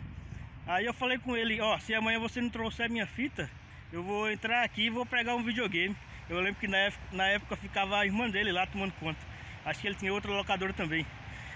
Aí 0.67 0.85
eu 0.85 0.93
falei 0.93 1.17
com 1.17 1.35
ele, 1.35 1.59
ó, 1.59 1.77
se 1.79 1.93
amanhã 1.93 2.19
você 2.19 2.39
não 2.39 2.49
trouxer 2.49 2.89
minha 2.89 3.07
fita, 3.07 3.49
eu 3.91 4.03
vou 4.03 4.31
entrar 4.31 4.63
aqui 4.63 4.83
e 4.83 4.89
vou 4.89 5.05
pegar 5.05 5.35
um 5.35 5.43
videogame. 5.43 5.95
Eu 6.29 6.39
lembro 6.39 6.59
que 6.59 6.67
na 6.67 6.77
época, 6.77 7.03
na 7.11 7.27
época 7.27 7.55
ficava 7.55 7.97
a 7.97 8.05
irmã 8.05 8.29
dele 8.29 8.51
lá 8.51 8.65
tomando 8.65 8.93
conta. 8.93 9.19
Acho 9.65 9.79
que 9.79 9.87
ele 9.87 9.95
tinha 9.95 10.13
outra 10.13 10.31
locadora 10.31 10.73
também. 10.73 11.05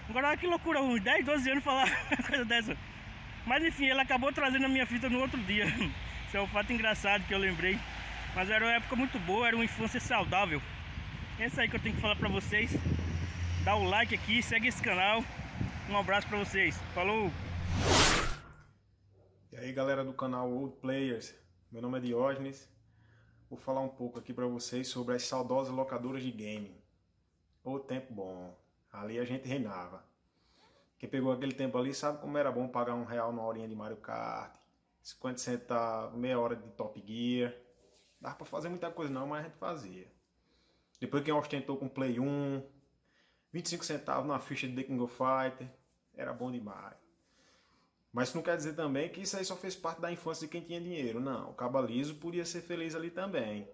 Agora 0.10 0.36
que 0.36 0.48
loucura, 0.48 0.82
uns 0.82 1.00
10, 1.02 1.26
12 1.26 1.52
anos 1.52 1.64
falar 1.64 1.90
coisa 2.28 2.44
dessa. 2.44 2.78
Mas 3.46 3.64
enfim, 3.64 3.86
ele 3.86 4.02
acabou 4.02 4.32
trazendo 4.32 4.66
a 4.66 4.70
minha 4.70 4.86
fita 4.86 5.10
no 5.10 5.20
outro 5.20 5.40
dia. 5.42 5.66
Isso 6.28 6.38
é 6.38 6.42
um 6.42 6.48
fato 6.48 6.72
engraçado 6.74 7.26
que 7.28 7.34
eu 7.34 7.40
lembrei. 7.40 7.80
Mas 8.36 8.50
era 8.50 8.64
uma 8.64 8.74
época 8.74 8.96
muito 8.96 9.20
boa, 9.20 9.48
era 9.48 9.56
uma 9.56 9.66
infância 9.66 10.00
saudável. 10.00 10.62
É 11.40 11.46
isso 11.46 11.62
aí 11.62 11.70
que 11.70 11.78
eu 11.78 11.82
tenho 11.82 11.96
que 11.96 12.02
falar 12.02 12.18
pra 12.18 12.28
vocês. 12.28 12.70
Dá 13.64 13.74
o 13.74 13.86
like 13.86 14.14
aqui, 14.14 14.44
segue 14.44 14.68
esse 14.68 14.84
canal. 14.84 15.24
Um 15.90 15.98
abraço 15.98 16.28
pra 16.28 16.38
vocês. 16.38 16.78
Falou! 16.94 17.32
E 19.50 19.56
aí 19.56 19.72
galera 19.72 20.04
do 20.04 20.12
canal 20.12 20.52
Old 20.52 20.76
Players, 20.82 21.34
meu 21.72 21.82
nome 21.82 21.98
é 21.98 22.02
Diógenes. 22.02 22.70
Vou 23.50 23.58
falar 23.58 23.80
um 23.80 23.88
pouco 23.88 24.20
aqui 24.20 24.34
pra 24.34 24.48
vocês 24.48 24.90
sobre 24.90 25.16
as 25.16 25.24
saudosas 25.24 25.74
locadoras 25.74 26.22
de 26.22 26.30
game. 26.30 26.76
O 27.64 27.80
tempo 27.80 28.14
bom, 28.14 28.54
ali 28.92 29.18
a 29.18 29.24
gente 29.24 29.48
reinava. 29.48 30.04
Quem 30.98 31.08
pegou 31.08 31.32
aquele 31.32 31.54
tempo 31.54 31.78
ali 31.78 31.94
sabe 31.94 32.20
como 32.20 32.38
era 32.38 32.52
bom 32.52 32.68
pagar 32.68 32.96
um 32.96 33.06
real 33.06 33.32
na 33.32 33.42
horinha 33.42 33.68
de 33.70 33.76
Mario 33.76 33.96
Kart, 33.96 34.54
50 35.02 35.38
centavos, 35.38 36.20
meia 36.20 36.38
hora 36.38 36.58
de 36.58 36.68
Top 36.72 37.02
Gear. 37.02 37.54
Dava 38.20 38.36
pra 38.36 38.46
fazer 38.46 38.68
muita 38.68 38.92
coisa 38.92 39.10
não, 39.10 39.26
mas 39.26 39.40
a 39.40 39.48
gente 39.48 39.58
fazia. 39.58 40.19
Depois 41.00 41.24
quem 41.24 41.34
ostentou 41.34 41.78
com 41.78 41.88
Play 41.88 42.20
1, 42.20 42.64
25 43.52 43.86
centavos 43.86 44.28
na 44.28 44.40
ficha 44.40 44.68
de 44.68 44.76
The 44.76 44.84
King 44.84 45.02
of 45.02 45.16
Fighter, 45.16 45.70
era 46.14 46.34
bom 46.34 46.52
demais. 46.52 46.98
Mas 48.12 48.30
isso 48.30 48.38
não 48.38 48.44
quer 48.44 48.58
dizer 48.58 48.74
também 48.74 49.10
que 49.10 49.22
isso 49.22 49.38
aí 49.38 49.46
só 49.46 49.56
fez 49.56 49.76
parte 49.76 50.02
da 50.02 50.12
infância 50.12 50.48
de 50.48 50.52
quem 50.52 50.62
tinha 50.62 50.82
dinheiro. 50.82 51.20
Não, 51.20 51.52
o 51.52 51.54
Cabalizo 51.54 52.16
podia 52.16 52.44
ser 52.44 52.62
feliz 52.62 52.96
ali 52.96 53.10
também. 53.10 53.70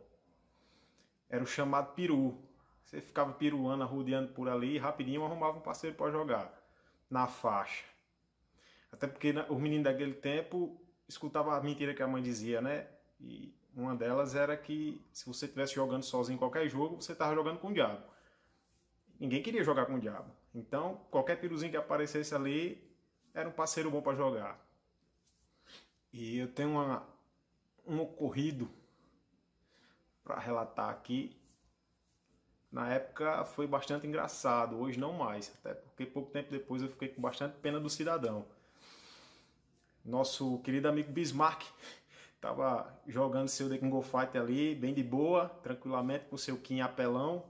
Era 1.30 1.44
o 1.44 1.48
chamado 1.48 1.94
peru. 1.94 2.38
Você 2.84 3.02
ficava 3.02 3.34
peruando, 3.34 3.86
rodeando 3.86 4.34
por 4.34 4.48
ali 4.48 4.76
e 4.76 4.78
rapidinho 4.78 5.24
arrumava 5.24 5.58
um 5.58 5.62
parceiro 5.62 5.96
para 5.96 6.12
jogar. 6.12 6.54
Na 7.10 7.28
faixa. 7.28 7.86
Até 8.92 9.08
porque 9.08 9.34
os 9.50 9.60
meninos 9.60 9.86
daquele 9.86 10.14
tempo 10.14 10.80
escutavam 11.08 11.54
a 11.54 11.62
mentira 11.62 11.94
que 11.94 12.04
a 12.04 12.08
mãe 12.08 12.22
dizia, 12.22 12.62
né? 12.62 12.88
E 13.20 13.54
uma 13.76 13.94
delas 13.94 14.36
era 14.36 14.56
que 14.56 15.06
se 15.12 15.26
você 15.26 15.46
estivesse 15.46 15.76
jogando 15.76 16.04
sozinho 16.04 16.36
em 16.36 16.40
qualquer 16.40 16.68
jogo, 16.70 17.02
você 17.02 17.12
estava 17.12 17.36
jogando 17.36 17.60
com 17.60 17.68
o 17.68 17.74
diabo. 17.74 18.04
Ninguém 19.20 19.44
queria 19.44 19.64
jogar 19.64 19.86
com 19.86 19.96
o 19.96 20.00
diabo. 20.00 20.32
Então, 20.54 21.06
qualquer 21.12 21.36
piruzinho 21.40 21.72
que 21.72 21.78
aparecesse 21.78 22.34
ali 22.34 22.82
era 23.34 23.50
um 23.50 23.52
parceiro 23.52 23.92
bom 23.92 24.02
para 24.02 24.16
jogar. 24.16 24.60
E 26.14 26.38
eu 26.38 26.48
tenho 26.48 26.72
uma, 26.72 27.06
um 27.86 28.00
ocorrido 28.00 28.70
para 30.24 30.40
relatar 30.40 30.90
aqui. 30.90 31.38
Na 32.72 32.94
época 32.94 33.44
foi 33.44 33.68
bastante 33.68 34.08
engraçado, 34.08 34.78
hoje 34.78 34.98
não 34.98 35.14
mais, 35.14 35.54
até 35.60 35.74
porque 35.74 36.06
pouco 36.06 36.32
tempo 36.32 36.52
depois 36.52 36.82
eu 36.82 36.90
fiquei 36.90 37.10
com 37.10 37.22
bastante 37.22 37.58
pena 37.58 37.80
do 37.80 37.90
cidadão. 37.90 38.46
Nosso 40.04 40.60
querido 40.60 40.88
amigo 40.88 41.12
Bismarck 41.12 41.64
estava 42.46 43.02
jogando 43.08 43.48
seu 43.48 43.68
The 43.68 43.80
King 43.80 43.96
of 43.96 44.08
Fight 44.08 44.38
ali, 44.38 44.76
bem 44.76 44.94
de 44.94 45.02
boa, 45.02 45.50
tranquilamente, 45.64 46.26
com 46.26 46.38
seu 46.38 46.56
Kim 46.58 46.80
apelão. 46.80 47.44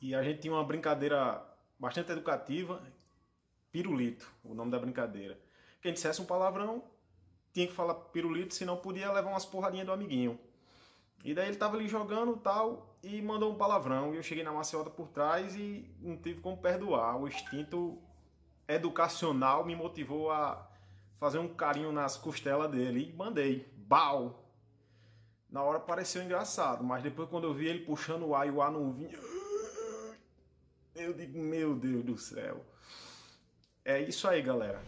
E 0.00 0.14
a 0.14 0.22
gente 0.22 0.42
tinha 0.42 0.54
uma 0.54 0.62
brincadeira 0.62 1.44
bastante 1.76 2.12
educativa, 2.12 2.80
pirulito, 3.72 4.30
o 4.44 4.54
nome 4.54 4.70
da 4.70 4.78
brincadeira. 4.78 5.36
Quem 5.82 5.92
dissesse 5.92 6.22
um 6.22 6.24
palavrão 6.24 6.84
tinha 7.52 7.66
que 7.66 7.72
falar 7.72 7.94
pirulito, 7.94 8.54
senão 8.54 8.76
podia 8.76 9.10
levar 9.10 9.30
umas 9.30 9.44
porradinhas 9.44 9.86
do 9.86 9.92
amiguinho. 9.92 10.38
E 11.24 11.34
daí 11.34 11.48
ele 11.48 11.56
tava 11.56 11.76
ali 11.76 11.88
jogando 11.88 12.36
tal 12.36 12.96
e 13.02 13.20
mandou 13.20 13.52
um 13.52 13.56
palavrão. 13.56 14.14
E 14.14 14.16
eu 14.16 14.22
cheguei 14.22 14.44
na 14.44 14.52
maciota 14.52 14.88
por 14.88 15.08
trás 15.08 15.56
e 15.56 15.92
não 15.98 16.16
tive 16.16 16.40
como 16.40 16.56
perdoar. 16.56 17.20
O 17.20 17.26
instinto 17.26 17.98
educacional 18.68 19.66
me 19.66 19.74
motivou 19.74 20.30
a 20.30 20.69
fazer 21.20 21.38
um 21.38 21.54
carinho 21.54 21.92
nas 21.92 22.16
costelas 22.16 22.70
dele 22.70 23.10
e 23.10 23.12
mandei. 23.12 23.70
Bau! 23.76 24.42
Na 25.50 25.62
hora 25.62 25.78
pareceu 25.78 26.22
engraçado, 26.22 26.82
mas 26.82 27.02
depois 27.02 27.28
quando 27.28 27.44
eu 27.44 27.52
vi 27.52 27.66
ele 27.66 27.84
puxando 27.84 28.26
o 28.26 28.34
ar 28.34 28.46
e 28.46 28.50
o 28.50 28.62
ar 28.62 28.72
não 28.72 28.90
vinha. 28.90 29.18
Eu 30.94 31.12
digo, 31.12 31.38
meu 31.38 31.74
Deus 31.74 32.04
do 32.04 32.16
céu. 32.16 32.64
É 33.84 34.00
isso 34.00 34.26
aí, 34.26 34.40
galera. 34.40 34.80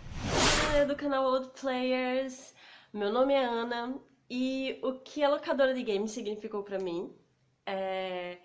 Galera 0.62 0.86
do 0.86 0.96
canal 0.96 1.24
Old 1.24 1.50
Players, 1.60 2.54
meu 2.92 3.12
nome 3.12 3.34
é 3.34 3.44
Ana 3.44 4.00
e 4.30 4.80
o 4.82 4.94
que 5.00 5.22
a 5.22 5.28
locadora 5.28 5.74
de 5.74 5.82
games 5.82 6.12
significou 6.12 6.62
para 6.62 6.78
mim 6.78 7.14
é... 7.66 8.38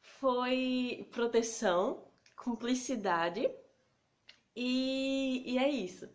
foi 0.00 1.08
proteção, 1.12 2.08
cumplicidade 2.36 3.50
e... 4.56 5.42
e 5.52 5.58
é 5.58 5.68
isso. 5.68 6.08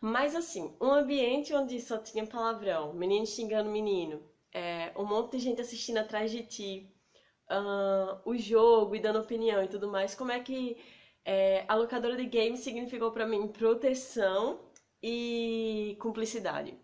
Mas 0.00 0.34
assim, 0.34 0.74
um 0.80 0.90
ambiente 0.90 1.54
onde 1.54 1.80
só 1.80 1.98
tinha 1.98 2.26
palavrão, 2.26 2.94
menino 2.94 3.26
xingando 3.26 3.70
menino, 3.70 4.22
é, 4.52 4.92
um 4.96 5.04
monte 5.04 5.32
de 5.32 5.44
gente 5.44 5.60
assistindo 5.60 5.98
atrás 5.98 6.30
de 6.30 6.42
ti, 6.42 6.94
uh, 7.50 8.20
o 8.24 8.36
jogo 8.36 8.96
e 8.96 9.00
dando 9.00 9.20
opinião 9.20 9.62
e 9.62 9.68
tudo 9.68 9.88
mais, 9.88 10.14
como 10.14 10.32
é 10.32 10.40
que 10.40 10.78
é, 11.24 11.64
a 11.68 11.74
locadora 11.74 12.16
de 12.16 12.26
games 12.26 12.60
significou 12.60 13.12
para 13.12 13.26
mim 13.26 13.48
proteção 13.48 14.60
e 15.02 15.96
cumplicidade. 16.00 16.78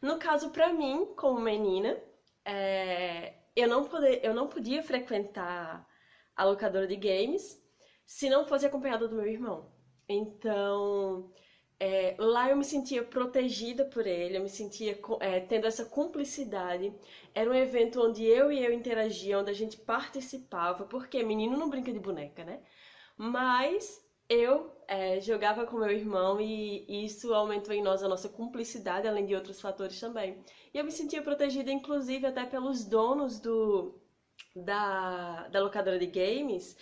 No 0.00 0.18
caso, 0.18 0.50
para 0.50 0.72
mim, 0.72 1.14
como 1.16 1.40
menina, 1.40 1.98
é, 2.44 3.34
eu, 3.56 3.68
não 3.68 3.84
poder, 3.84 4.24
eu 4.24 4.34
não 4.34 4.46
podia 4.46 4.82
frequentar 4.82 5.86
a 6.36 6.44
locadora 6.44 6.86
de 6.86 6.96
games 6.96 7.60
se 8.04 8.28
não 8.30 8.46
fosse 8.46 8.66
acompanhada 8.66 9.08
do 9.08 9.16
meu 9.16 9.26
irmão. 9.26 9.72
Então, 10.08 11.32
é, 11.78 12.16
lá 12.18 12.50
eu 12.50 12.56
me 12.56 12.64
sentia 12.64 13.02
protegida 13.04 13.84
por 13.84 14.06
ele, 14.06 14.36
eu 14.36 14.42
me 14.42 14.48
sentia 14.48 14.98
é, 15.20 15.40
tendo 15.40 15.66
essa 15.66 15.84
cumplicidade. 15.84 16.92
Era 17.34 17.50
um 17.50 17.54
evento 17.54 18.02
onde 18.02 18.24
eu 18.24 18.50
e 18.50 18.64
eu 18.64 18.72
interagia, 18.72 19.38
onde 19.38 19.50
a 19.50 19.54
gente 19.54 19.76
participava, 19.76 20.84
porque 20.86 21.22
menino 21.22 21.56
não 21.56 21.68
brinca 21.70 21.92
de 21.92 21.98
boneca, 21.98 22.44
né? 22.44 22.62
Mas 23.16 24.02
eu 24.28 24.72
é, 24.88 25.20
jogava 25.20 25.66
com 25.66 25.78
meu 25.78 25.90
irmão 25.90 26.40
e 26.40 27.04
isso 27.04 27.32
aumentou 27.34 27.74
em 27.74 27.82
nós 27.82 28.02
a 28.02 28.08
nossa 28.08 28.28
cumplicidade, 28.28 29.06
além 29.06 29.26
de 29.26 29.34
outros 29.34 29.60
fatores 29.60 30.00
também. 30.00 30.42
E 30.72 30.78
eu 30.78 30.84
me 30.84 30.90
sentia 30.90 31.22
protegida, 31.22 31.70
inclusive, 31.70 32.26
até 32.26 32.44
pelos 32.44 32.84
donos 32.84 33.38
do, 33.40 34.00
da, 34.54 35.48
da 35.48 35.60
locadora 35.60 35.98
de 35.98 36.06
games. 36.06 36.76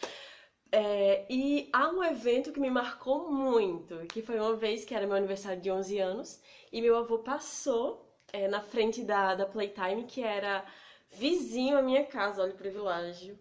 É, 0.77 1.25
e 1.31 1.69
há 1.73 1.89
um 1.89 2.03
evento 2.03 2.53
que 2.53 2.59
me 2.59 2.71
marcou 2.71 3.31
muito, 3.31 3.95
que 4.09 4.21
foi 4.21 4.41
uma 4.41 4.57
vez 4.57 4.85
que 4.85 4.95
era 4.95 5.07
meu 5.07 5.17
aniversário 5.17 5.63
de 5.63 5.71
11 5.71 5.99
anos, 6.01 6.41
e 6.73 6.81
meu 6.81 6.97
avô 6.97 7.19
passou 7.19 7.87
é, 8.33 8.49
na 8.49 8.61
frente 8.61 9.03
da, 9.05 9.37
da 9.37 9.47
Playtime, 9.47 10.05
que 10.05 10.21
era 10.21 10.65
vizinho 11.13 11.79
à 11.79 11.83
minha 11.83 12.05
casa, 12.05 12.43
olha 12.43 12.53
o 12.53 12.57
privilégio 12.57 13.39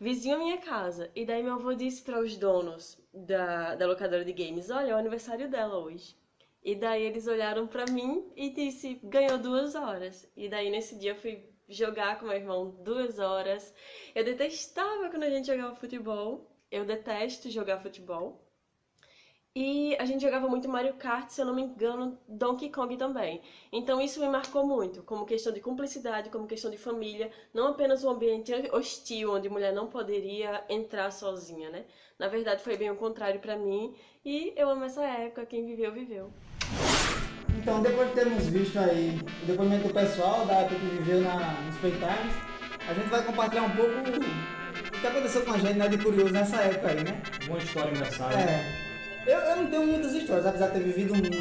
vizinho 0.00 0.36
à 0.36 0.38
minha 0.38 0.58
casa. 0.58 1.10
E 1.14 1.24
daí 1.24 1.42
meu 1.42 1.54
avô 1.54 1.74
disse 1.74 2.02
para 2.02 2.20
os 2.20 2.36
donos 2.36 2.98
da, 3.12 3.74
da 3.74 3.86
locadora 3.86 4.24
de 4.24 4.32
games, 4.32 4.70
olha, 4.70 4.90
é 4.90 4.94
o 4.94 4.98
aniversário 4.98 5.48
dela 5.48 5.78
hoje. 5.78 6.16
E 6.62 6.74
daí 6.74 7.02
eles 7.02 7.26
olharam 7.26 7.66
para 7.66 7.86
mim 7.86 8.30
e 8.34 8.50
disse, 8.50 9.00
ganhou 9.04 9.38
duas 9.38 9.74
horas. 9.74 10.28
E 10.36 10.48
daí 10.48 10.70
nesse 10.70 10.96
dia 10.96 11.12
eu 11.12 11.16
fui 11.16 11.48
jogar 11.68 12.18
com 12.18 12.26
meu 12.26 12.34
irmão 12.36 12.70
duas 12.82 13.18
horas. 13.18 13.72
Eu 14.14 14.24
detestava 14.24 15.08
quando 15.08 15.22
a 15.22 15.30
gente 15.30 15.46
jogava 15.46 15.76
futebol. 15.76 16.55
Eu 16.76 16.84
detesto 16.84 17.50
jogar 17.50 17.78
futebol. 17.78 18.38
E 19.54 19.96
a 19.98 20.04
gente 20.04 20.20
jogava 20.20 20.46
muito 20.46 20.68
Mario 20.68 20.92
Kart, 20.96 21.30
se 21.30 21.40
eu 21.40 21.46
não 21.46 21.54
me 21.54 21.62
engano, 21.62 22.18
Donkey 22.28 22.68
Kong 22.68 22.94
também. 22.98 23.40
Então 23.72 23.98
isso 23.98 24.20
me 24.20 24.28
marcou 24.28 24.66
muito, 24.66 25.02
como 25.02 25.24
questão 25.24 25.54
de 25.54 25.60
cumplicidade, 25.60 26.28
como 26.28 26.46
questão 26.46 26.70
de 26.70 26.76
família, 26.76 27.30
não 27.54 27.68
apenas 27.68 28.04
um 28.04 28.10
ambiente 28.10 28.52
hostil 28.70 29.32
onde 29.32 29.48
mulher 29.48 29.72
não 29.72 29.86
poderia 29.86 30.62
entrar 30.68 31.10
sozinha, 31.10 31.70
né? 31.70 31.86
Na 32.18 32.28
verdade 32.28 32.62
foi 32.62 32.76
bem 32.76 32.90
o 32.90 32.96
contrário 32.96 33.40
para 33.40 33.56
mim 33.56 33.94
e 34.22 34.52
eu 34.54 34.68
amo 34.68 34.84
essa 34.84 35.02
época, 35.02 35.46
quem 35.46 35.64
viveu, 35.64 35.90
viveu. 35.90 36.30
Então, 37.58 37.80
depois 37.80 38.08
de 38.10 38.14
termos 38.14 38.46
visto 38.48 38.78
aí 38.78 39.18
o 39.42 39.46
depoimento 39.46 39.88
do 39.88 39.94
pessoal, 39.94 40.44
da 40.44 40.56
época 40.56 40.78
que 40.78 40.86
viveu 40.96 41.22
na, 41.22 41.62
nos 41.62 41.78
Playtimes, 41.78 42.36
a 42.86 42.92
gente 42.92 43.08
vai 43.08 43.24
compartilhar 43.24 43.62
um 43.62 43.74
pouco 43.74 43.92
o 44.96 45.00
que 45.00 45.06
aconteceu 45.06 45.42
com 45.42 45.52
a 45.52 45.58
gente 45.58 45.74
né, 45.74 45.88
de 45.88 45.98
curioso 45.98 46.32
nessa 46.32 46.56
época 46.56 46.88
aí, 46.88 47.04
né? 47.04 47.20
Uma 47.48 47.58
história 47.58 47.90
engraçada. 47.90 48.34
É. 48.34 48.86
Eu, 49.26 49.38
eu 49.38 49.56
não 49.56 49.66
tenho 49.66 49.86
muitas 49.86 50.12
histórias, 50.12 50.46
apesar 50.46 50.68
de 50.68 50.72
ter 50.74 50.82
vivido 50.84 51.14
muito 51.14 51.32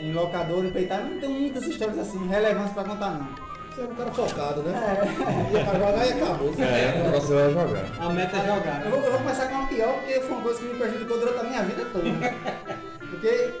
em 0.00 0.12
locador, 0.12 0.64
em 0.64 0.68
eu 0.68 1.04
não 1.04 1.20
tenho 1.20 1.32
muitas 1.32 1.64
histórias 1.64 1.98
assim, 1.98 2.26
relevantes 2.28 2.72
pra 2.72 2.84
contar 2.84 3.10
não. 3.10 3.50
Você 3.70 3.82
é 3.82 3.84
um 3.84 3.94
cara 3.94 4.10
focado, 4.10 4.62
né? 4.62 4.72
É. 4.74 5.54
Ia 5.56 5.64
pra 5.64 5.78
jogar 5.78 6.06
e 6.06 6.12
acabou. 6.12 6.54
É, 6.58 7.00
o 7.00 7.04
negócio 7.04 7.38
é 7.38 7.50
jogar. 7.50 7.84
A 8.00 8.08
meta 8.10 8.36
é 8.36 8.46
jogar. 8.46 8.84
Eu 8.84 8.90
vou, 8.90 9.00
eu 9.00 9.10
vou 9.10 9.20
começar 9.20 9.46
com 9.46 9.62
a 9.62 9.66
pior, 9.66 9.94
porque 9.94 10.20
foi 10.20 10.30
uma 10.30 10.42
coisa 10.42 10.58
que 10.58 10.64
me 10.64 10.74
prejudicou 10.74 11.18
durante 11.18 11.38
a 11.38 11.44
minha 11.44 11.62
vida 11.62 11.84
toda. 11.92 12.10
Porque 13.10 13.52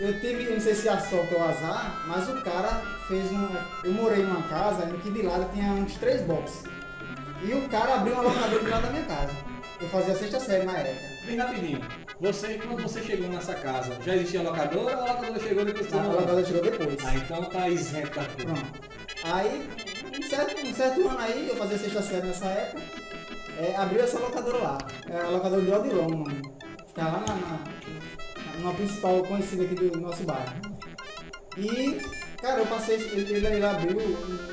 eu 0.00 0.18
tive, 0.18 0.46
eu 0.46 0.52
não 0.54 0.60
sei 0.60 0.74
se 0.74 0.88
a 0.88 0.98
sorte 0.98 1.34
ou 1.34 1.44
azar, 1.44 2.02
mas 2.06 2.28
o 2.28 2.40
cara 2.42 2.82
fez 3.06 3.30
um. 3.30 3.48
Eu 3.84 3.92
morei 3.92 4.24
numa 4.24 4.42
casa 4.48 4.86
em 4.86 4.98
que 4.98 5.10
de 5.10 5.22
lado 5.22 5.46
tinha 5.52 5.72
uns 5.72 5.94
três 5.96 6.22
boxes. 6.22 6.64
E 7.44 7.52
o 7.54 7.68
cara 7.68 7.94
abriu 7.96 8.14
uma 8.14 8.22
locadora 8.22 8.58
de 8.62 8.70
lado 8.70 8.82
da 8.82 8.90
minha 8.90 9.04
casa. 9.04 9.32
Eu 9.80 9.88
fazia 9.88 10.14
a 10.14 10.16
sexta 10.16 10.40
série 10.40 10.64
na 10.64 10.78
época. 10.78 11.06
Bem 11.26 11.36
rapidinho. 11.36 11.80
Você, 12.20 12.54
quando 12.54 12.82
você 12.82 13.02
chegou 13.02 13.28
nessa 13.28 13.54
casa, 13.54 13.98
já 14.04 14.14
existia 14.14 14.42
locadora 14.42 14.96
ou 14.96 15.02
a 15.04 15.12
locadora 15.12 15.40
chegou 15.40 15.64
depois 15.64 15.92
A 15.92 15.96
morou? 15.96 16.12
locadora 16.20 16.44
chegou 16.44 16.62
depois. 16.62 17.04
Ah, 17.04 17.14
então 17.16 17.44
tá 17.44 17.60
culpa. 18.04 18.26
Pronto. 18.36 18.80
Aí, 19.24 19.68
um 20.18 20.22
certo, 20.22 20.66
um 20.66 20.74
certo 20.74 21.08
ano 21.08 21.18
aí, 21.18 21.48
eu 21.48 21.56
fazia 21.56 21.78
sexta 21.78 22.02
série 22.02 22.26
nessa 22.26 22.46
época, 22.46 22.82
é, 23.58 23.76
abriu 23.76 24.02
essa 24.02 24.18
locadora 24.18 24.58
lá. 24.58 24.78
É 25.08 25.20
a 25.20 25.28
locadora 25.28 25.62
de 25.62 25.70
Odilon, 25.70 26.06
o 26.06 26.10
nome. 26.10 26.42
Fica 26.86 27.02
lá 27.02 27.24
na, 27.26 27.34
na, 27.34 28.58
numa 28.58 28.74
principal 28.74 29.22
conhecida 29.24 29.64
aqui 29.64 29.74
do 29.74 30.00
nosso 30.00 30.22
bairro. 30.24 30.54
E, 31.56 31.98
cara, 32.44 32.60
eu 32.60 32.66
passei, 32.66 32.96
ele, 32.96 33.36
ele, 33.36 33.46
ele 33.46 33.64
abriu 33.64 33.98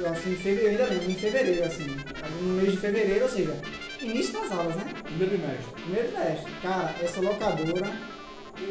assim, 0.09 0.31
em 0.31 0.35
fevereiro 0.37 0.89
mesmo, 0.89 1.11
em 1.11 1.15
fevereiro, 1.15 1.65
assim. 1.65 1.97
No 2.41 2.53
mês 2.53 2.71
de 2.71 2.77
fevereiro, 2.77 3.23
ou 3.25 3.29
seja, 3.29 3.61
início 4.01 4.33
das 4.33 4.51
aulas, 4.51 4.75
né? 4.77 4.93
Primeiro 5.03 5.37
bimestre. 5.37 5.73
Primeiro 5.83 6.11
teste. 6.13 6.45
Cara, 6.61 6.95
essa 7.01 7.19
locadora, 7.19 7.91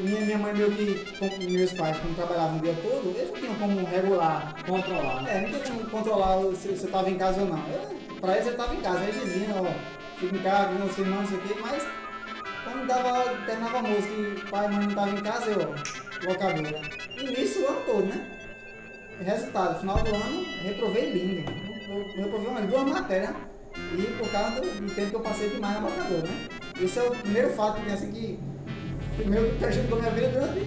minha, 0.00 0.20
minha 0.22 0.38
mãe 0.38 0.54
meio 0.54 0.72
que, 0.72 1.50
meus 1.50 1.72
pais, 1.74 1.98
como 1.98 2.14
trabalhavam 2.14 2.58
o 2.58 2.62
dia 2.62 2.74
todo, 2.82 3.14
eles 3.14 3.30
não 3.30 3.36
tinham 3.36 3.54
como 3.56 3.86
regular, 3.86 4.56
Controlar. 4.66 5.28
é, 5.28 5.42
não 5.42 5.50
tem 5.50 5.70
como 5.70 5.90
controlar 5.90 6.38
se 6.56 6.68
você 6.68 6.86
estava 6.86 7.10
em 7.10 7.18
casa 7.18 7.42
ou 7.42 7.46
não. 7.46 7.62
Eu, 7.68 8.20
pra 8.22 8.32
eles 8.36 8.46
eu 8.46 8.52
estava 8.52 8.74
em 8.74 8.80
casa, 8.80 9.04
eles 9.04 9.22
diziam, 9.22 9.62
ó, 9.62 10.18
fica 10.18 10.34
em 10.34 10.42
casa, 10.42 10.70
não 10.72 10.90
sei 10.90 11.04
não, 11.04 11.20
não 11.20 11.26
sei 11.26 11.36
o 11.36 11.40
quê, 11.42 11.54
mas 11.60 11.86
quando 12.64 12.86
dava, 12.86 13.36
terminava 13.44 13.78
a 13.78 13.82
música 13.82 14.14
e 14.14 14.50
pai 14.50 14.66
e 14.66 14.70
mãe 14.70 14.80
não 14.80 14.88
estavam 14.88 15.18
em 15.18 15.22
casa, 15.22 15.50
eu, 15.50 15.60
ó, 15.60 16.26
locadora. 16.26 16.80
E 17.18 17.24
nisso 17.24 17.60
o 17.60 17.68
ano 17.68 17.80
todo, 17.84 18.06
né? 18.06 18.39
Resultado, 19.20 19.80
final 19.80 19.96
do 20.02 20.14
ano, 20.14 20.46
reprovei 20.62 21.10
lindo. 21.12 21.50
Eu 22.16 22.24
reprovei 22.24 22.48
umas 22.48 22.66
duas 22.66 22.84
matérias 22.84 23.34
e 23.98 24.02
por 24.18 24.30
causa 24.30 24.60
do, 24.60 24.86
do 24.86 24.94
tempo 24.94 25.10
que 25.10 25.16
eu 25.16 25.20
passei 25.20 25.50
demais 25.50 25.74
na 25.74 25.88
locadora, 25.88 26.22
né? 26.22 26.48
Esse 26.80 26.98
é 26.98 27.02
o 27.02 27.10
primeiro 27.10 27.50
fato 27.50 27.82
que 27.82 27.90
assim 27.90 28.10
que 28.10 28.38
primeiro 29.16 29.54
prejudicou 29.58 29.98
minha 29.98 30.10
vida 30.12 30.28
durante, 30.28 30.60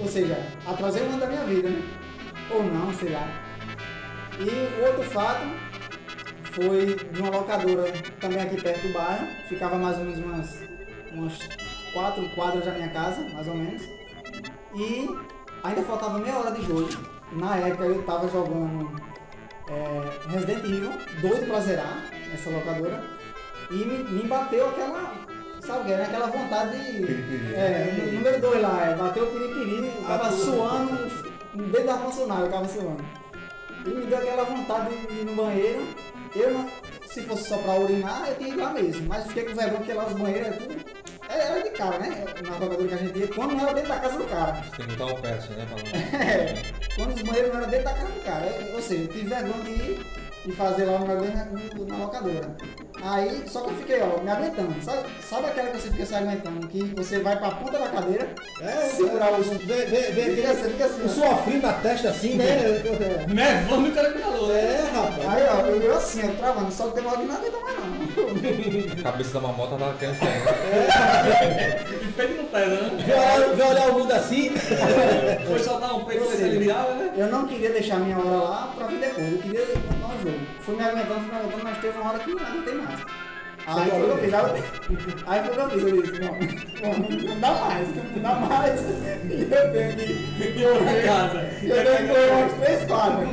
ou 0.00 0.06
seja, 0.06 0.36
atrasei 0.66 1.02
um 1.04 1.08
ano 1.08 1.20
da 1.20 1.26
minha 1.26 1.44
vida, 1.44 1.70
né? 1.70 1.82
Ou 2.50 2.62
não, 2.64 2.92
sei 2.92 3.10
lá. 3.10 3.26
E 4.38 4.80
o 4.80 4.86
outro 4.86 5.02
fato 5.04 5.46
foi 6.52 6.96
de 6.96 7.20
uma 7.20 7.30
locadora 7.30 7.90
também 8.20 8.42
aqui 8.42 8.60
perto 8.60 8.86
do 8.86 8.92
bairro, 8.92 9.26
ficava 9.48 9.78
mais 9.78 9.96
ou 9.98 10.04
menos 10.04 10.18
umas, 10.18 10.62
umas 11.12 11.38
quatro 11.94 12.28
quadras 12.34 12.66
da 12.66 12.72
minha 12.72 12.88
casa, 12.90 13.22
mais 13.32 13.48
ou 13.48 13.54
menos. 13.54 13.82
E 14.74 15.08
ainda 15.66 15.82
faltava 15.82 16.18
meia 16.18 16.38
hora 16.38 16.50
de 16.52 16.64
jogo. 16.66 16.88
Na 17.32 17.56
época 17.56 17.84
eu 17.84 18.02
tava 18.02 18.28
jogando 18.28 18.90
é, 19.68 20.30
Resident 20.30 20.64
Evil, 20.64 20.92
doido 21.20 21.46
pra 21.46 21.60
zerar 21.60 22.04
essa 22.32 22.50
locadora. 22.50 23.02
E 23.70 23.74
me, 23.74 23.98
me 24.04 24.22
bateu 24.28 24.68
aquela, 24.68 25.12
sabe 25.60 25.90
o 25.90 25.92
é, 25.92 25.96
né? 25.96 26.04
Aquela 26.04 26.26
vontade 26.28 26.78
de... 26.78 27.06
Piripiri. 27.06 27.54
É, 27.54 28.10
número 28.12 28.40
2 28.40 28.62
lá, 28.62 28.86
é, 28.86 28.94
bateu 28.94 29.24
o 29.24 29.26
piripiri, 29.26 29.92
eu 29.98 30.04
tava 30.06 30.30
suando, 30.30 31.10
dentro 31.54 31.86
da 31.86 31.98
funcionária 31.98 32.44
eu 32.44 32.50
tava 32.50 32.68
suando. 32.68 33.04
E 33.84 33.88
me 33.88 34.06
deu 34.06 34.18
aquela 34.18 34.44
vontade 34.44 34.96
de 35.06 35.20
ir 35.20 35.24
no 35.24 35.34
banheiro. 35.34 35.86
Eu 36.34 36.66
se 37.16 37.22
fosse 37.22 37.48
só 37.48 37.56
pra 37.56 37.80
urinar, 37.80 38.28
eu 38.28 38.34
tinha 38.36 38.50
ido 38.50 38.60
lá 38.60 38.72
mesmo. 38.74 39.06
Mas 39.08 39.26
fiquei 39.28 39.44
com 39.44 39.54
vergonha 39.54 39.78
porque 39.78 39.92
lá 39.94 40.06
os 40.06 40.12
banheiros 40.12 40.48
é 40.48 40.50
tudo. 40.52 40.95
É- 41.36 41.46
Era 41.46 41.62
de 41.62 41.70
cara, 41.70 41.98
né? 41.98 42.24
Na 42.42 42.54
locadora 42.56 42.88
que 42.88 42.94
a 42.94 42.96
gente 42.98 43.18
ia, 43.18 43.28
quando 43.28 43.54
não 43.54 43.62
era 43.64 43.74
dentro 43.74 43.88
da 43.88 43.98
casa 44.00 44.18
do 44.18 44.24
cara. 44.24 44.64
Tem 44.76 44.86
que 44.86 44.96
botar 44.96 45.12
o 45.12 45.18
pé 45.22 45.30
assim, 45.34 45.52
né? 45.54 45.66
Pra. 45.68 46.18
É, 46.18 46.54
quando 46.96 47.14
os 47.14 47.22
banheiros 47.22 47.52
não 47.52 47.60
eram 47.60 47.70
dentro 47.70 47.84
da 47.84 47.92
casa 47.92 48.06
do 48.12 48.24
cara. 48.24 48.46
Eu- 48.46 48.74
Ou 48.76 48.82
seja, 48.82 49.02
eu 49.02 49.08
tive 49.08 49.28
vergonha 49.28 49.64
de 49.64 49.70
ir 49.70 50.06
e 50.46 50.52
fazer 50.52 50.84
lá 50.84 50.98
no 50.98 51.06
meu 51.06 51.16
na, 51.22 51.44
na 51.88 52.04
locadora. 52.04 52.56
Aí, 53.02 53.42
só 53.46 53.60
que 53.60 53.70
eu 53.70 53.76
fiquei, 53.76 54.00
ó, 54.00 54.20
me 54.22 54.30
aguentando. 54.30 54.74
Sabe, 54.82 55.06
sabe 55.28 55.46
aquela 55.46 55.68
que 55.70 55.78
você 55.80 55.90
fica 55.90 56.06
se 56.06 56.14
aguentando? 56.14 56.66
Que 56.68 56.82
você 56.96 57.18
vai 57.18 57.36
pra 57.38 57.50
ponta 57.50 57.78
da 57.78 57.88
cadeira, 57.88 58.28
É, 58.60 58.66
segurar 58.88 59.32
os. 59.38 59.46
Vem, 59.48 59.86
vem, 59.86 60.12
vem 60.12 60.36
Fica 60.36 60.50
assim, 60.52 60.70
fica 60.70 60.84
assim. 60.86 61.02
o 61.04 61.36
frio 61.44 61.60
na 61.62 61.72
testa 61.74 62.08
assim, 62.10 62.34
né? 62.34 62.44
É. 62.46 63.26
Nevando 63.28 63.88
o 63.88 63.92
cara 63.92 64.12
com 64.12 64.18
calor, 64.20 64.48
né? 64.48 64.60
É, 64.60 64.90
rapaz. 64.94 65.28
Aí, 65.28 65.42
ó, 65.48 65.60
eu, 65.66 65.82
eu 65.82 65.96
assim, 65.96 66.22
eu 66.22 66.36
travando, 66.36 66.72
só 66.72 66.86
que 66.88 66.94
tem 66.94 67.02
uma 67.02 67.12
hora 67.12 67.20
que 67.20 67.26
não 67.26 67.36
aguenta 67.36 67.60
mais 67.60 67.76
não. 67.78 68.05
A 68.16 69.02
cabeça 69.10 69.34
da 69.34 69.40
mamota 69.40 69.76
tava 69.76 69.94
querendo 69.98 70.18
sair. 70.18 70.44
né? 70.44 71.84
E 72.02 72.12
peito 72.12 72.36
não 72.36 72.44
pesa, 72.46 72.66
né? 72.66 72.90
Vê 73.54 73.62
olhar, 73.62 73.90
o 73.90 73.98
mundo 73.98 74.12
assim. 74.12 74.50
Foi 75.46 75.58
soltar 75.58 75.94
um 75.94 76.04
peito 76.04 76.24
Ou 76.24 76.30
seja, 76.30 76.58
né? 76.58 77.12
Eu 77.16 77.28
não 77.28 77.46
queria 77.46 77.70
deixar 77.70 77.98
minha 78.00 78.18
hora 78.18 78.36
lá 78.36 78.72
pra 78.76 78.86
vir 78.86 79.00
depois, 79.00 79.32
eu 79.32 79.38
queria 79.38 79.66
contar 79.66 80.14
o 80.14 80.22
jogo. 80.22 80.40
Fui 80.60 80.76
me 80.76 80.82
aguentando, 80.82 81.20
fui 81.20 81.30
me 81.30 81.36
aguentando, 81.38 81.64
mas 81.64 81.78
teve 81.78 81.98
uma 81.98 82.10
hora 82.10 82.18
que 82.18 82.34
não 82.34 82.46
aguentei 82.46 82.74
mais. 82.74 83.00
Aí 83.66 83.90
foi 83.90 84.00
o 84.02 84.04
que 84.04 84.10
eu 84.10 84.18
fiz, 84.18 84.34
aí- 84.34 84.62
aí 85.26 85.44
foi 85.44 85.50
o 85.50 85.54
que 85.54 85.60
eu 85.60 85.70
fiz, 85.70 85.82
eu 85.82 86.02
disse, 86.02 86.20
não, 86.20 87.34
não, 87.34 87.40
dá 87.40 87.50
mais, 87.52 87.88
não 88.14 88.22
dá 88.22 88.34
mais. 88.36 88.80
E 88.80 89.42
eu 89.42 89.72
tenho 89.72 89.96
que, 89.96 90.62
Eu 90.62 90.84
na 90.84 91.02
casa. 91.02 91.38
eu 91.62 91.84
tenho 91.84 92.14
que 92.14 92.30
umas 92.30 92.52
três 92.64 92.84
quadras. 92.84 93.28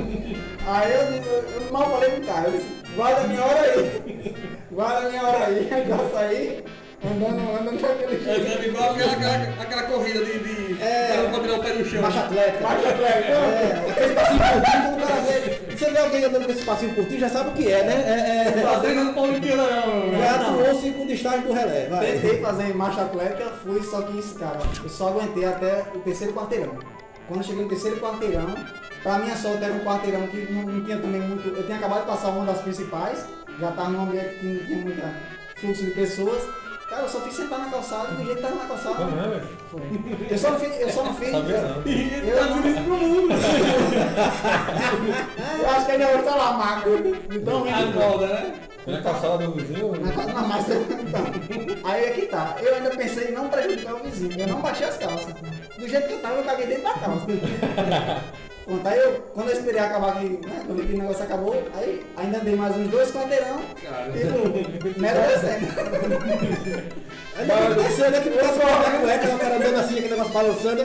Aí 0.65 0.91
eu, 0.91 1.61
eu, 1.61 1.71
mal 1.71 1.89
falei 1.91 2.09
com 2.11 2.21
o 2.21 2.25
cara, 2.25 2.47
eu 2.47 2.51
disse, 2.53 2.95
guarda 2.95 3.21
a 3.21 3.27
minha 3.27 3.43
hora 3.43 3.61
aí, 3.61 4.35
guarda 4.71 5.07
a 5.07 5.09
minha 5.09 5.23
hora 5.23 5.45
aí, 5.45 5.69
eu 5.89 6.11
saí, 6.13 6.63
andando, 7.05 7.59
andando 7.59 7.85
É 7.85 8.35
jeito. 8.35 8.61
é 8.61 8.67
igual 8.67 8.91
aquela, 8.91 9.11
aquela, 9.13 9.61
aquela 9.61 9.83
corrida 9.83 10.23
de. 10.25 10.39
de 10.39 10.81
É. 10.81 11.07
cara 11.31 11.39
tirar 11.41 11.55
o 11.59 11.63
pé 11.63 11.73
no 11.73 11.85
chão. 11.85 12.01
Marcha 12.01 12.19
atlética. 12.21 12.61
Marcha 12.63 12.89
atlética. 12.89 13.31
É, 13.33 13.89
aquele 13.91 14.13
passinho 14.13 14.39
curtinho, 14.39 14.83
quando 14.83 15.03
o 15.03 15.07
cara 15.07 15.21
vê. 15.21 15.73
Você 15.73 15.89
vê 15.89 15.97
alguém 15.97 16.25
andando 16.25 16.45
com 16.45 16.51
esse 16.51 16.63
passinho 16.65 16.95
curtinho, 16.95 17.19
já 17.19 17.29
sabe 17.29 17.49
o 17.49 17.53
que 17.53 17.71
é, 17.71 17.83
né? 17.83 17.93
É, 18.07 18.59
é, 18.59 18.61
Fazendo 18.61 19.03
não 19.03 19.23
Olimpíada 19.23 19.63
não. 19.63 20.17
já 20.17 20.35
atuou 20.35 20.81
cinco 20.81 21.03
estágio 21.11 21.41
do 21.47 21.53
relé. 21.53 21.87
Vai. 21.89 22.11
Tentei 22.13 22.41
fazer 22.41 22.73
marcha 22.75 23.01
atlética, 23.01 23.51
fui, 23.63 23.81
só 23.83 24.01
que 24.01 24.17
isso, 24.17 24.35
cara, 24.35 24.59
eu 24.83 24.89
só 24.89 25.09
aguentei 25.09 25.45
até 25.45 25.83
o 25.93 25.99
terceiro 25.99 26.33
quarteirão. 26.33 26.77
Quando 27.27 27.39
eu 27.39 27.43
cheguei 27.45 27.63
no 27.63 27.69
terceiro 27.69 27.97
quarteirão, 27.97 28.47
pra 29.01 29.19
minha 29.19 29.35
sorte 29.35 29.63
era 29.63 29.73
um 29.73 29.79
quarteirão 29.79 30.27
que 30.27 30.51
não, 30.51 30.63
não 30.63 30.83
tinha 30.83 30.97
também 30.97 31.21
muito. 31.21 31.47
Eu 31.49 31.63
tinha 31.63 31.77
acabado 31.77 32.01
de 32.01 32.07
passar 32.07 32.29
uma 32.29 32.45
das 32.45 32.61
principais, 32.61 33.25
já 33.59 33.71
tava 33.71 33.89
num 33.89 34.03
ambiente 34.03 34.39
que 34.39 34.45
não 34.45 34.65
tinha 34.65 34.77
muito 34.77 35.03
fluxo 35.59 35.83
de 35.85 35.91
pessoas. 35.91 36.43
Cara, 36.93 37.05
eu 37.05 37.09
só 37.09 37.21
fiz 37.21 37.33
sentar 37.35 37.57
na 37.57 37.71
calçada 37.71 38.07
do 38.09 38.23
jeito 38.23 38.35
que 38.35 38.41
tava 38.43 38.53
na 38.55 38.65
calçada. 38.65 39.03
É? 39.03 39.41
Foi. 39.71 39.81
Eu 40.29 40.37
só 40.37 40.51
não 40.51 40.59
fiz. 40.59 40.79
Eu 40.79 40.89
só 40.91 41.03
não 41.03 41.13
fiz. 41.15 41.31
Sabia 41.31 41.61
não. 41.61 41.81
Eu, 41.87 42.35
eu, 42.35 42.45
não- 42.45 42.63
eu 45.59 45.69
acho 45.71 45.85
que 45.87 45.91
ainda 45.91 46.07
hoje 46.09 46.23
tá 46.23 46.35
lá 46.35 46.53
magro. 46.53 47.17
Então, 47.31 47.63
A 47.67 47.85
moda, 47.87 48.27
né? 48.27 48.53
Foi 48.83 48.93
na 48.93 49.01
calçada 49.01 49.37
do 49.39 49.53
vizinho. 49.53 49.91
Na 50.01 50.11
casa 50.11 50.33
da 50.33 50.41
massa, 50.41 50.73
então. 50.75 51.25
Aí 51.89 52.03
é 52.05 52.11
que 52.11 52.21
tá. 52.27 52.57
Eu 52.61 52.75
ainda 52.75 52.91
pensei 52.91 53.29
em 53.29 53.31
não 53.31 53.49
prejudicar 53.49 53.95
o 53.95 54.03
vizinho. 54.03 54.39
Eu 54.39 54.47
não 54.47 54.61
baixei 54.61 54.85
as 54.87 54.97
calças. 54.97 55.33
Do 55.75 55.87
jeito 55.87 56.07
que 56.07 56.13
eu 56.13 56.19
tava, 56.21 56.35
eu 56.35 56.43
caguei 56.43 56.67
dentro 56.67 56.83
da 56.83 56.93
calça. 56.93 57.25
Pronto, 58.65 58.87
aí 58.87 58.97
eu, 58.97 59.21
quando 59.33 59.49
eu 59.49 59.57
esperei 59.57 59.79
acabar 59.81 60.19
que, 60.19 60.25
né, 60.47 60.63
que 60.65 60.71
o 60.71 60.97
negócio 60.97 61.23
acabou, 61.23 61.63
aí 61.75 62.05
ainda 62.15 62.39
dei 62.39 62.55
mais 62.55 62.75
uns 62.77 62.87
dois 62.87 63.11
quarteirão, 63.11 63.59
tipo, 63.59 64.99
mero 65.01 65.19
descendo. 65.27 65.67
Ainda 67.35 67.55
né? 68.09 68.21
Que 68.21 68.29
o 68.29 68.35
cara 68.35 68.47
coloca 68.49 68.87
a 68.87 68.99
cueca, 69.01 69.35
o 69.35 69.39
cara 69.39 69.55
andando 69.55 69.79
assim, 69.79 69.93
aquele 69.97 70.09
negócio 70.09 70.31
balançando. 70.33 70.83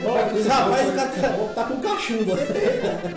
Rapaz, 0.49 0.89
o 0.89 0.93
cara 0.93 1.09
tá, 1.09 1.53
tá 1.55 1.65
com 1.65 1.81
cachumba. 1.81 2.37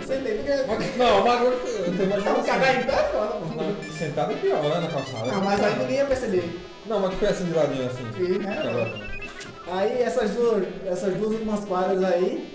Sentei, 0.06 0.38
porque 0.38 0.98
Não, 0.98 1.24
mas 1.24 1.40
eu 1.40 1.52
tô 1.52 2.02
imaginando 2.02 2.22
tava 2.22 2.42
cagar 2.44 2.76
em 2.76 2.84
pé, 2.84 3.92
Sentado 3.98 4.32
é 4.32 4.36
pior, 4.36 4.62
né? 4.62 4.80
Na 4.80 4.88
calçada. 4.88 5.26
Não, 5.32 5.40
mas 5.42 5.64
aí 5.64 5.78
ninguém 5.78 5.96
ia 5.96 6.04
perceber. 6.04 6.60
Não, 6.86 7.00
mas 7.00 7.10
tu 7.10 7.16
foi 7.16 7.28
assim 7.28 7.44
de 7.46 7.54
ladinho 7.54 7.86
assim. 7.86 8.12
Fiz, 8.12 8.38
né? 8.38 8.58
Aquela- 8.58 9.12
Aí 9.78 10.02
essas 10.02 10.30
duas, 10.32 10.64
essas 10.86 11.14
duas 11.14 11.32
últimas 11.32 11.64
quadras 11.64 12.02
aí, 12.04 12.52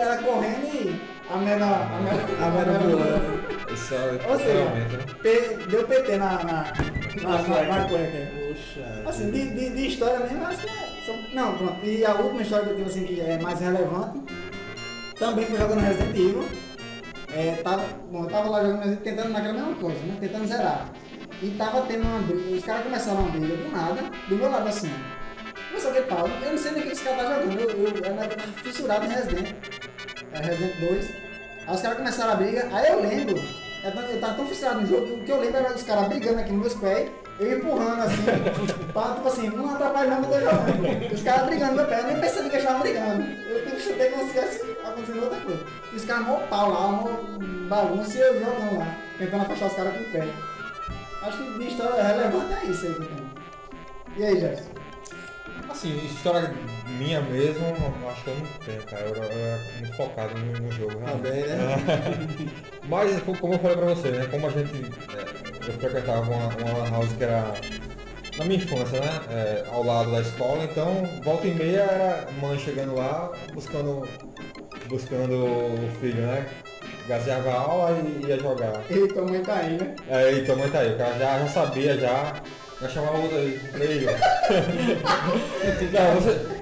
era 0.00 0.16
correndo 0.18 0.66
e 0.74 1.09
a 1.32 1.36
mera. 1.36 1.66
A 1.66 2.00
mera. 2.00 2.44
A 2.44 2.50
mera 2.50 2.78
voando. 2.78 3.40
Isso 3.72 3.94
é 3.94 4.20
Ou 4.28 4.36
seja, 4.38 4.64
né? 4.64 4.86
P- 5.22 5.58
deu 5.70 5.86
PT 5.86 6.16
na, 6.16 6.32
na, 6.42 6.72
na, 7.22 7.42
na, 7.42 7.84
cueca. 7.88 8.32
Poxa. 8.48 9.02
Assim, 9.06 9.30
de, 9.30 9.50
de, 9.50 9.70
de 9.70 9.86
história 9.86 10.18
mesmo, 10.20 10.44
acho 10.44 10.58
que 10.58 10.68
é, 10.68 11.02
são, 11.06 11.16
Não, 11.32 11.56
pronto. 11.56 11.86
E 11.86 12.04
a 12.04 12.14
última 12.14 12.42
história 12.42 12.64
que 12.64 12.70
eu 12.72 12.76
tenho 12.76 12.88
assim 12.88 13.04
que 13.04 13.20
é 13.20 13.38
mais 13.38 13.60
relevante 13.60 14.20
também 15.18 15.46
fui 15.46 15.58
jogando 15.58 15.80
Resident 15.80 16.16
Evil. 16.16 16.48
É, 17.32 17.52
tava, 17.62 17.84
bom, 18.10 18.24
eu 18.24 18.30
tava 18.30 18.48
lá 18.48 18.62
jogando 18.62 18.78
Resident 18.78 19.00
Evil, 19.00 19.16
tentando 19.16 19.32
naquela 19.32 19.54
mesma 19.54 19.74
coisa, 19.74 20.00
né? 20.00 20.16
Tentando 20.20 20.46
zerar. 20.48 20.88
E 21.42 21.50
tava 21.52 21.82
tendo 21.82 22.02
uma 22.02 22.18
briga, 22.20 22.56
os 22.56 22.64
caras 22.64 22.82
começaram 22.82 23.20
uma 23.20 23.30
briga 23.30 23.56
do 23.56 23.70
nada, 23.70 24.02
do 24.28 24.36
meu 24.36 24.50
lado 24.50 24.68
assim. 24.68 24.90
Começou 25.68 25.90
aquele 25.92 26.06
pau, 26.06 26.28
eu 26.28 26.50
não 26.50 26.58
sei 26.58 26.72
nem 26.72 26.82
o 26.82 26.86
que 26.86 26.92
os 26.92 27.00
caras 27.00 27.22
tá 27.22 27.34
jogando, 27.40 27.60
eu, 27.60 27.70
eu, 27.70 27.96
eu 27.96 28.04
era 28.04 28.38
fissurado 28.62 29.06
em 29.06 29.08
Resident. 29.08 29.54
É 30.32 30.38
Resident 30.40 30.76
2. 30.80 31.10
Aí 31.66 31.74
os 31.74 31.82
caras 31.82 31.98
começaram 31.98 32.32
a 32.32 32.36
briga, 32.36 32.68
aí 32.72 32.90
eu 32.92 33.00
lembro, 33.00 33.36
eu 33.84 34.20
tava- 34.20 34.34
tão 34.34 34.46
fissurado 34.46 34.80
no 34.80 34.86
jogo 34.86 35.06
que 35.06 35.12
o 35.12 35.24
que 35.24 35.30
eu 35.32 35.40
lembro 35.40 35.56
era 35.58 35.74
os 35.74 35.82
caras 35.82 36.08
brigando 36.08 36.40
aqui 36.40 36.52
nos 36.52 36.60
meus 36.60 36.74
pés, 36.74 37.10
eu 37.38 37.58
empurrando 37.58 38.02
assim, 38.02 38.22
pra, 38.92 39.14
tipo 39.14 39.28
assim, 39.28 39.48
não 39.50 39.74
atrapalhando 39.74 40.26
o 40.26 40.30
que 40.30 40.40
jogando. 40.40 41.14
Os 41.14 41.22
caras 41.22 41.46
brigando 41.46 41.70
no 41.72 41.76
meu 41.78 41.86
pé, 41.86 42.00
eu 42.00 42.06
nem 42.06 42.20
percebi 42.20 42.48
que 42.50 42.56
eles 42.56 42.62
estavam 42.64 42.80
brigando. 42.82 43.22
Eu 43.48 43.64
tive 43.64 43.80
chutei 43.80 44.10
como 44.10 44.24
se 44.24 44.30
tivesse 44.32 44.62
acontecendo 44.84 45.22
outra 45.22 45.40
coisa. 45.40 45.64
E 45.92 45.96
os 45.96 46.04
caras 46.04 46.26
mó 46.26 46.36
pau 46.48 46.70
lá, 46.70 46.88
mó 46.88 47.08
bagunça 47.68 48.16
e 48.18 48.20
eu 48.20 48.34
jogando 48.40 48.78
lá, 48.78 48.96
tentando 49.18 49.42
afastar 49.42 49.66
os 49.66 49.72
caras 49.74 49.92
com 49.94 50.00
o 50.02 50.12
pé. 50.12 50.28
Acho 51.22 51.36
que 51.38 51.58
de 51.58 51.66
história 51.68 52.02
relevante 52.02 52.52
é 52.54 52.64
isso 52.70 52.86
aí 52.86 52.94
que 52.94 53.00
tenho. 53.06 53.30
E 54.16 54.24
aí, 54.24 54.40
Jefferson? 54.40 54.70
Assim, 55.70 55.96
história 56.04 56.52
minha 56.98 57.20
mesmo, 57.20 57.64
acho 58.10 58.24
que 58.24 58.28
eu 58.30 58.34
não 58.36 58.46
tenho, 58.66 58.82
cara. 58.86 59.02
Eu, 59.02 59.14
eu 59.14 59.22
era 59.46 59.58
muito 59.78 59.92
focado 59.96 60.34
no, 60.38 60.52
no 60.60 60.72
jogo. 60.72 60.94
Também, 61.06 61.46
né? 61.46 61.76
Mas, 62.88 63.20
co- 63.22 63.36
como 63.36 63.54
eu 63.54 63.58
falei 63.60 63.76
pra 63.76 63.86
você, 63.86 64.08
né? 64.08 64.26
Como 64.30 64.46
a 64.46 64.50
gente. 64.50 64.74
é, 65.16 65.68
eu 65.68 65.72
frequentava 65.74 66.22
uma, 66.22 66.46
uma 66.48 66.90
house 66.90 67.12
que 67.12 67.22
era 67.24 67.52
na 68.36 68.44
minha 68.44 68.56
infância, 68.58 69.00
né? 69.00 69.20
é, 69.30 69.64
ao 69.70 69.84
lado 69.84 70.10
da 70.12 70.20
escola, 70.20 70.64
então 70.64 71.04
volta 71.22 71.46
e 71.46 71.54
meia 71.54 71.80
era 71.82 72.26
mãe 72.40 72.58
chegando 72.58 72.94
lá, 72.96 73.30
buscando, 73.52 74.08
buscando 74.88 75.34
o 75.44 75.90
filho, 76.00 76.22
né? 76.22 76.46
Gaseava 77.06 77.50
a 77.50 77.54
aula 77.60 77.98
e 78.02 78.26
ia 78.26 78.38
jogar. 78.38 78.80
Ei, 78.88 79.06
tua 79.08 79.22
mãe 79.26 79.42
tá 79.42 79.54
aí, 79.56 79.76
né? 79.76 79.94
É, 80.08 80.32
então 80.32 80.56
mãe 80.56 80.68
tá 80.70 80.78
aí, 80.80 80.92
o 80.94 80.98
cara 80.98 81.18
já, 81.18 81.38
já 81.40 81.46
sabia 81.48 81.96
já. 81.98 82.34
Já 82.80 82.88
chamava 82.88 83.18
o 83.18 83.22
outro 83.22 83.36
aí. 83.38 83.60
Não, 85.92 86.14
você, 86.20 86.60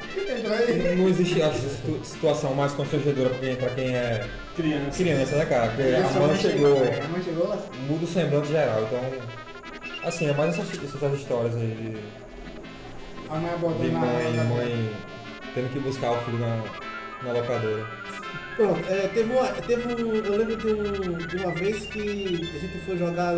não 0.96 1.08
existe 1.08 1.40
acho, 1.42 1.58
situ- 1.58 2.00
situação 2.04 2.54
mais 2.54 2.72
constrangedora 2.72 3.30
pra 3.30 3.38
quem, 3.38 3.56
pra 3.56 3.68
quem 3.70 3.94
é 3.96 4.26
Criança. 4.56 4.96
criança, 5.02 5.36
né, 5.36 5.46
cara? 5.46 5.68
Porque 5.68 5.82
a 5.82 6.20
mãe 6.20 6.36
chegou, 6.36 6.84
é, 6.84 7.00
A 7.00 7.08
mãe 7.08 7.22
chegou 7.22 7.48
lá. 7.48 7.58
muda 7.88 8.04
o 8.04 8.08
semblante 8.08 8.48
geral. 8.48 8.82
Então, 8.82 9.00
assim, 10.04 10.28
é 10.28 10.32
mais 10.34 10.58
essas, 10.58 10.68
essas 10.94 11.12
histórias 11.18 11.54
aí 11.56 11.66
de, 11.68 11.96
A 13.30 13.36
mãe 13.36 13.50
na 13.50 13.98
mãe, 13.98 14.32
na- 14.34 14.44
mãe 14.44 14.90
tendo 15.54 15.72
que 15.72 15.78
buscar 15.80 16.12
o 16.12 16.20
filho 16.24 16.38
na, 16.38 16.62
na 17.22 17.32
locadora. 17.32 17.86
Pronto, 18.56 18.80
é, 18.90 19.08
teve 19.14 19.32
uma. 19.32 19.46
Teve 19.48 19.94
um, 20.02 20.14
eu 20.16 20.36
lembro 20.36 20.56
de, 20.56 20.66
um- 20.66 21.18
de 21.26 21.36
uma 21.36 21.52
vez 21.54 21.86
que 21.86 22.00
a 22.56 22.58
gente 22.58 22.78
foi 22.84 22.96
jogar. 22.98 23.34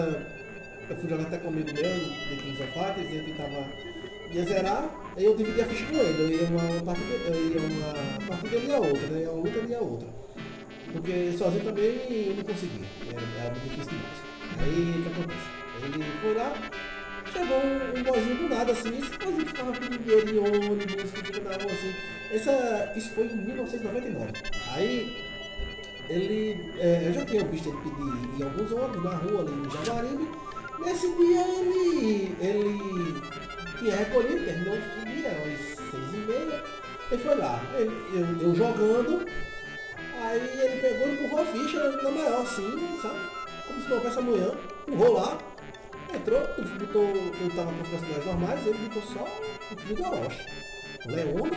Eu 0.90 0.96
fui 0.96 1.08
jogar 1.08 1.22
até 1.22 1.38
com 1.38 1.48
amigo 1.48 1.72
meu, 1.72 1.82
de 1.82 2.42
Kings 2.42 2.62
of 2.62 2.72
e 2.98 3.16
ele 3.16 3.34
tava. 3.34 3.64
ia 4.32 4.44
zerar, 4.44 5.12
aí 5.16 5.24
eu 5.24 5.36
dividi 5.36 5.60
a 5.60 5.66
ficha 5.66 5.86
com 5.86 5.96
ele. 5.96 6.20
Eu 6.20 6.30
ia 6.30 6.48
uma 6.48 6.82
partida, 6.82 7.14
eu 7.28 7.48
ia 7.48 7.60
uma 7.60 8.36
ele 8.56 8.66
ia 8.66 8.76
outra, 8.76 9.06
né? 9.06 9.28
Uma 9.28 9.34
luta 9.34 9.58
ia 9.70 9.80
outra. 9.80 10.08
Porque 10.92 11.32
sozinho 11.38 11.62
também 11.62 12.26
eu 12.26 12.34
não 12.34 12.42
consegui. 12.42 12.84
Era, 13.08 13.44
era 13.44 13.54
muito 13.54 13.70
difícil 13.70 13.92
demais. 13.92 14.30
Aí 14.58 14.98
o 14.98 15.02
que 15.02 15.08
acontece? 15.12 15.60
Ele 15.84 16.04
foi 16.20 16.34
lá, 16.34 16.52
chegou 17.32 17.56
um, 17.56 18.00
um 18.00 18.02
boizinho 18.02 18.36
do 18.36 18.48
nada 18.48 18.72
assim, 18.72 18.98
esse 18.98 19.16
boizinho 19.16 19.44
que 19.44 19.50
ficava 19.50 19.72
pedindo 19.72 19.98
dinheiro 20.02 20.26
ônibus, 20.38 21.10
que 21.12 21.40
rua 21.50 21.72
assim. 21.72 21.94
Essa, 22.32 22.92
isso 22.96 23.10
foi 23.10 23.26
em 23.26 23.36
1999. 23.36 24.32
Aí 24.74 25.16
ele. 26.08 26.72
é, 26.80 27.04
eu 27.06 27.12
já 27.12 27.24
tinha 27.24 27.44
visto 27.44 27.68
ele 27.68 27.78
pedir 27.78 28.40
em 28.40 28.42
alguns 28.42 28.72
ônibus 28.72 29.04
na 29.04 29.14
rua 29.14 29.40
ali 29.42 29.52
no 29.52 29.70
Jaguaribe. 29.70 30.49
Nesse 30.84 31.06
dia 31.16 31.46
ele. 31.48 32.34
ele 32.40 33.20
tinha 33.78 33.96
recolhido, 33.96 34.44
terminou 34.44 34.74
o 34.74 35.04
dia, 35.06 35.28
eram 35.28 35.52
as 35.52 35.60
seis 35.90 36.14
e 36.14 36.16
meia. 36.26 36.62
Ele 37.10 37.22
foi 37.22 37.34
lá, 37.34 37.60
ele, 37.76 37.90
eu, 38.14 38.48
eu 38.48 38.54
jogando, 38.54 39.24
aí 40.22 40.38
ele 40.38 40.80
pegou 40.80 41.08
e 41.08 41.12
empurrou 41.14 41.42
a 41.42 41.46
ficha 41.46 41.90
na 42.02 42.10
maior 42.10 42.42
assim, 42.42 42.98
sabe? 43.02 43.18
Como 43.66 43.82
se 43.82 43.88
não 43.88 43.96
houvesse 43.96 44.18
amanhã, 44.20 44.52
empurrou 44.86 45.14
lá, 45.14 45.38
entrou, 46.14 46.40
botou, 46.78 47.04
eu 47.08 47.50
tava 47.56 47.72
com 47.72 47.82
os 47.82 47.88
personagens 47.88 48.24
normais, 48.26 48.66
ele 48.66 48.78
botou 48.78 49.02
só 49.02 49.24
o 49.24 50.14
Orochi. 50.18 50.46
Leona, 51.06 51.50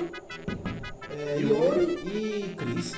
é, 1.11 1.37
Yori 1.41 1.99
e 2.07 2.55
Chris. 2.55 2.93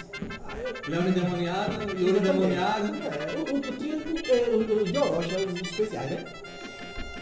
Aí 0.45 0.63
eu- 0.63 0.91
Leão 0.91 1.07
endemoniado, 1.09 1.99
Yuri 1.99 2.17
endemoniado. 2.19 2.93
é, 2.95 3.35
o, 3.35 3.55
o, 3.55 3.57
o 3.57 3.61
trio 3.61 3.99
o, 4.43 4.57
o 4.57 5.13
Orochi, 5.13 5.35
é 5.35 5.45
os 5.45 5.61
especiais, 5.61 6.11
né? 6.11 6.25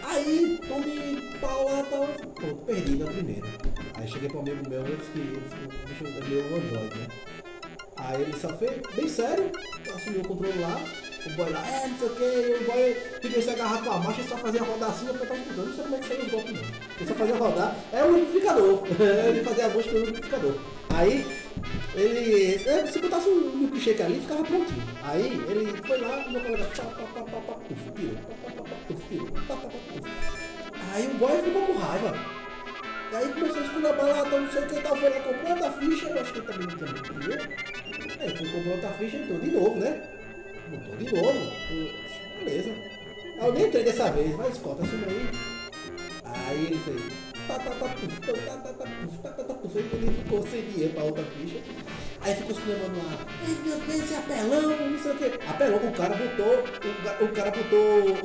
Aí, 0.03 0.59
tomei 0.67 1.17
pau 1.39 1.65
lá, 1.65 1.83
tal, 1.89 2.07
pronto, 2.35 2.55
perdi 2.65 2.95
na 2.97 3.05
primeira. 3.05 3.47
Aí 3.95 4.07
cheguei 4.07 4.29
pro 4.29 4.39
amigo 4.39 4.69
meu, 4.69 4.83
disse 4.83 5.11
que 5.11 5.19
ele 5.19 5.41
que 5.49 5.65
o 5.65 5.87
bicho 5.87 6.05
é 6.05 6.27
meio 6.27 6.45
Android, 6.57 6.97
né? 6.97 7.07
Aí 7.97 8.21
ele 8.21 8.37
só 8.37 8.49
fez, 8.49 8.81
bem 8.95 9.07
sério, 9.07 9.51
assumiu 9.95 10.21
o 10.21 10.27
controle 10.27 10.59
lá, 10.59 10.79
o 11.25 11.29
boy 11.37 11.49
lá, 11.51 11.65
é, 11.65 11.87
não 11.87 11.97
sei 11.97 12.07
o 12.07 12.15
que, 12.15 12.63
o 12.63 12.65
boy 12.65 13.19
queria 13.21 13.41
se 13.41 13.49
agarrar 13.49 13.81
com 13.81 13.91
a 13.91 13.99
marcha 13.99 14.21
e 14.21 14.27
só 14.27 14.37
fazia 14.37 14.61
rodar 14.61 14.89
assim, 14.89 15.07
eu 15.07 15.13
tava 15.13 15.35
escutando, 15.35 15.67
não 15.67 15.73
sei 15.73 15.83
como 15.83 15.95
é 15.95 15.99
que 15.99 16.07
saiu 16.07 16.21
os 16.25 16.31
golpes 16.31 16.53
não. 16.53 16.61
Ele 16.61 17.07
só 17.07 17.13
fazia 17.13 17.35
rodar, 17.35 17.75
é 17.93 18.03
um 18.03 18.13
liquidificador, 18.13 18.83
ele 19.29 19.43
fazia 19.43 19.65
a 19.65 19.69
voz 19.69 19.85
pelo 19.85 19.99
liquidificador. 19.99 20.55
Aí, 20.89 21.42
ele, 21.95 22.55
é, 22.67 22.85
se 22.87 22.99
botasse 22.99 23.29
um 23.29 23.57
milkshake 23.57 24.01
ali, 24.01 24.19
ficava 24.19 24.43
prontinho. 24.43 24.83
Aí, 25.03 25.41
ele 25.49 25.87
foi 25.87 25.97
lá, 25.99 26.29
meu 26.29 26.41
colega, 26.41 26.65
pá, 26.65 26.83
pá, 26.83 27.53
puf, 27.53 27.91
tirou, 27.95 28.15
pá, 28.15 28.75
puf, 28.87 29.07
tirou, 29.09 29.27
pá, 29.47 29.55
puf. 29.55 30.11
Aí 30.93 31.07
o 31.07 31.13
boy 31.15 31.41
ficou 31.43 31.61
com 31.67 31.73
raiva. 31.73 32.13
Aí 33.13 33.29
começou 33.31 33.61
a 33.61 33.63
lá, 34.05 34.25
então 34.25 34.41
não 34.41 34.51
sei 34.51 34.63
o 34.63 34.67
que, 34.67 34.81
tal, 34.81 34.97
foi 34.97 35.09
lá, 35.09 35.19
comprou 35.19 35.51
outra 35.51 35.71
ficha, 35.73 36.07
eu 36.07 36.21
acho 36.21 36.33
que 36.33 36.41
também 36.41 36.67
não 36.67 36.77
muito 36.87 37.13
dinheiro. 37.19 37.43
Aí 38.19 38.37
foi 38.37 38.49
comprou 38.49 38.73
outra 38.73 38.89
ficha 38.91 39.17
entrou 39.17 39.39
de 39.39 39.51
novo, 39.51 39.79
né? 39.79 40.01
Botou 40.69 40.95
de 40.95 41.13
novo. 41.13 41.99
Beleza. 42.39 42.75
Aí 43.39 43.47
eu 43.47 43.53
nem 43.53 43.67
entrei 43.67 43.83
dessa 43.83 44.11
vez, 44.11 44.35
vai 44.35 44.49
escolta, 44.49 44.83
assume 44.83 45.05
aí. 45.05 45.29
Aí 46.23 46.65
ele 46.65 46.79
fez. 46.79 47.32
Ele 49.75 50.11
ficou 50.23 50.43
sem 50.47 50.61
dinheiro 50.61 50.93
pra 50.93 51.03
outra 51.03 51.23
ficha. 51.23 51.57
Aí 52.21 52.35
ficou 52.35 52.51
esculhambando 52.51 52.97
lá. 52.97 53.17
Ai 53.41 53.55
meu 53.65 53.77
Deus, 53.79 54.03
esse 54.03 54.15
apelão, 54.15 54.89
não 54.89 54.99
sei 54.99 55.11
o 55.11 55.15
que. 55.15 55.25
Apelão, 55.47 55.77
o 55.77 55.91
cara 55.93 56.15
botou. 56.15 56.59
O, 56.59 57.03
ca- 57.03 57.17
o 57.23 57.27
cara 57.29 57.51
botou. 57.51 58.17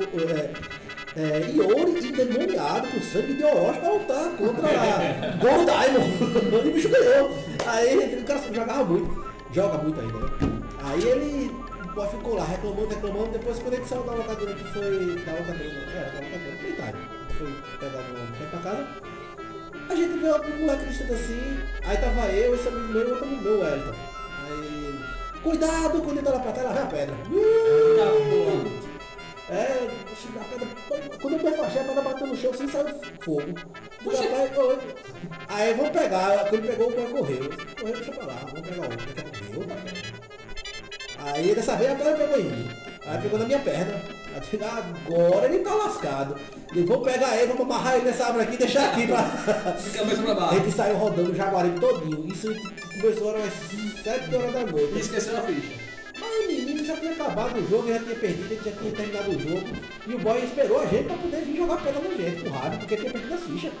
É, 1.15 1.19
é, 1.19 1.51
Iori 1.51 2.07
endemoniado 2.07 2.87
com 2.87 3.01
sangue 3.01 3.33
de 3.33 3.43
Orochi 3.43 3.79
pra 3.79 3.89
lutar 3.93 4.29
contra 4.37 4.69
Gold 5.41 5.65
Diamond. 5.65 6.65
e 6.65 6.69
o 6.69 6.73
bicho 6.73 6.89
ganhou. 6.89 7.31
Aí 7.65 8.19
o 8.19 8.23
cara 8.25 8.53
jogava 8.53 8.83
muito. 8.85 9.29
Joga 9.51 9.77
muito 9.79 9.99
ainda, 9.99 10.19
né? 10.19 10.61
Aí 10.83 11.03
ele 11.03 11.51
pô, 11.95 12.05
ficou 12.07 12.35
lá 12.35 12.45
reclamando, 12.45 12.87
reclamando. 12.87 13.31
Depois 13.31 13.59
quando 13.59 13.73
ele 13.73 13.85
saiu 13.85 14.03
da 14.03 14.13
locadora 14.13 14.53
que 14.53 14.63
foi. 14.65 15.15
Da 15.25 15.31
locadora, 15.31 15.73
não, 15.73 15.91
é, 15.91 16.11
da 16.11 16.19
locadora, 16.19 16.57
foi 16.61 16.71
tarde. 16.73 16.99
Foi 17.37 17.53
pegar 17.79 18.03
no 18.03 18.35
foi 18.37 18.47
pra 18.47 18.59
casa. 18.59 19.08
A 19.89 19.95
gente 19.95 20.19
vê 20.19 20.29
um 20.31 20.59
moleque 20.59 20.85
assim, 21.11 21.59
aí 21.83 21.97
tava 21.97 22.27
eu, 22.27 22.53
esse 22.53 22.67
amigo 22.67 22.93
meu 22.93 23.07
e 23.07 23.11
outro 23.11 23.25
amigo 23.25 23.41
meu, 23.41 23.53
o 23.55 23.61
Wellington. 23.61 23.95
Aí, 24.45 24.99
cuidado, 25.41 26.01
quando 26.01 26.17
ele 26.17 26.21
tá 26.21 26.31
lá 26.31 26.39
pra 26.39 26.51
trás, 26.51 26.67
lá 26.67 26.73
vem 26.73 26.83
a 26.83 26.85
pedra. 26.85 27.15
Uh, 27.31 28.89
é, 29.49 29.89
chega 30.15 30.41
a 30.41 30.43
pedra, 30.43 30.67
quando 31.19 31.33
eu 31.33 31.39
me 31.39 31.49
afastei, 31.49 31.81
a 31.81 31.85
pedra 31.85 32.01
bateu 32.03 32.27
no 32.27 32.37
chão, 32.37 32.51
assim 32.51 32.67
saiu 32.67 33.01
fogo. 33.19 33.53
O 34.05 34.09
rapaz, 34.09 34.57
oi. 34.57 34.77
Aí 35.47 35.73
vamos 35.73 35.91
pegar, 35.91 36.49
quando 36.49 36.65
ele 36.65 36.67
pegou, 36.67 36.89
o 36.89 36.91
boy 36.91 37.07
correu. 37.07 37.49
Correu, 37.79 37.95
deixa 37.95 38.11
pra 38.11 38.25
lá, 38.27 38.45
vamos 38.45 38.69
pegar 38.69 38.83
outro. 38.83 39.13
Daqui 39.15 39.31
a 39.31 39.55
pouco. 39.55 39.71
Aí 41.17 41.55
dessa 41.55 41.75
vez 41.75 41.91
a 41.91 41.95
pedra 41.95 42.13
pegou 42.13 42.39
em 42.39 42.43
mim. 42.43 42.69
Aí 43.07 43.21
pegou 43.23 43.39
na 43.39 43.45
minha 43.45 43.59
perna. 43.59 44.18
Eu 44.39 44.59
falei, 44.59 45.27
Agora 45.27 45.45
ele 45.47 45.59
tá 45.63 45.73
lascado. 45.73 46.35
E 46.73 46.83
vamos 46.83 47.11
pegar 47.11 47.35
ele, 47.37 47.47
vamos 47.53 47.61
amarrar 47.63 47.95
ele 47.95 48.05
nessa 48.05 48.25
árvore 48.25 48.43
aqui 48.45 48.55
e 48.55 48.57
deixar 48.57 48.89
aqui 48.91 49.07
pra. 49.07 49.21
De 49.21 49.89
cabeça 49.89 50.21
pra 50.21 50.31
A 50.31 50.35
baixo. 50.35 50.55
gente 50.55 50.71
saiu 50.71 50.97
rodando 50.97 51.31
o 51.31 51.35
Jaguaribe 51.35 51.79
todinho. 51.79 52.25
Isso 52.31 52.47
começou 53.01 53.35
às 53.35 54.03
7 54.03 54.35
horas 54.35 54.53
da 54.53 54.65
noite. 54.65 54.93
E 54.95 54.99
esqueceu 54.99 55.37
a 55.37 55.41
ficha. 55.41 55.88
Mas 56.29 56.45
o 56.45 56.47
menino 56.47 56.85
já 56.85 56.95
tinha 56.95 57.11
acabado 57.11 57.59
o 57.59 57.67
jogo, 57.67 57.87
já 57.87 57.99
tinha 57.99 58.15
perdido, 58.15 58.53
ele 58.53 58.61
já 58.63 58.71
tinha 58.71 58.91
terminado 58.91 59.31
o 59.31 59.39
jogo. 59.39 59.67
E 60.07 60.13
o 60.13 60.19
boy 60.19 60.43
esperou 60.43 60.79
a 60.79 60.85
gente 60.85 61.05
pra 61.05 61.17
poder 61.17 61.41
vir 61.41 61.57
jogar 61.57 61.77
pedra 61.77 62.01
na 62.01 62.15
gente, 62.15 62.43
com 62.43 62.49
raiva, 62.49 62.77
porque 62.77 62.97
tinha 62.97 63.11
perdido 63.11 63.33
a 63.33 63.37
ficha. 63.37 63.71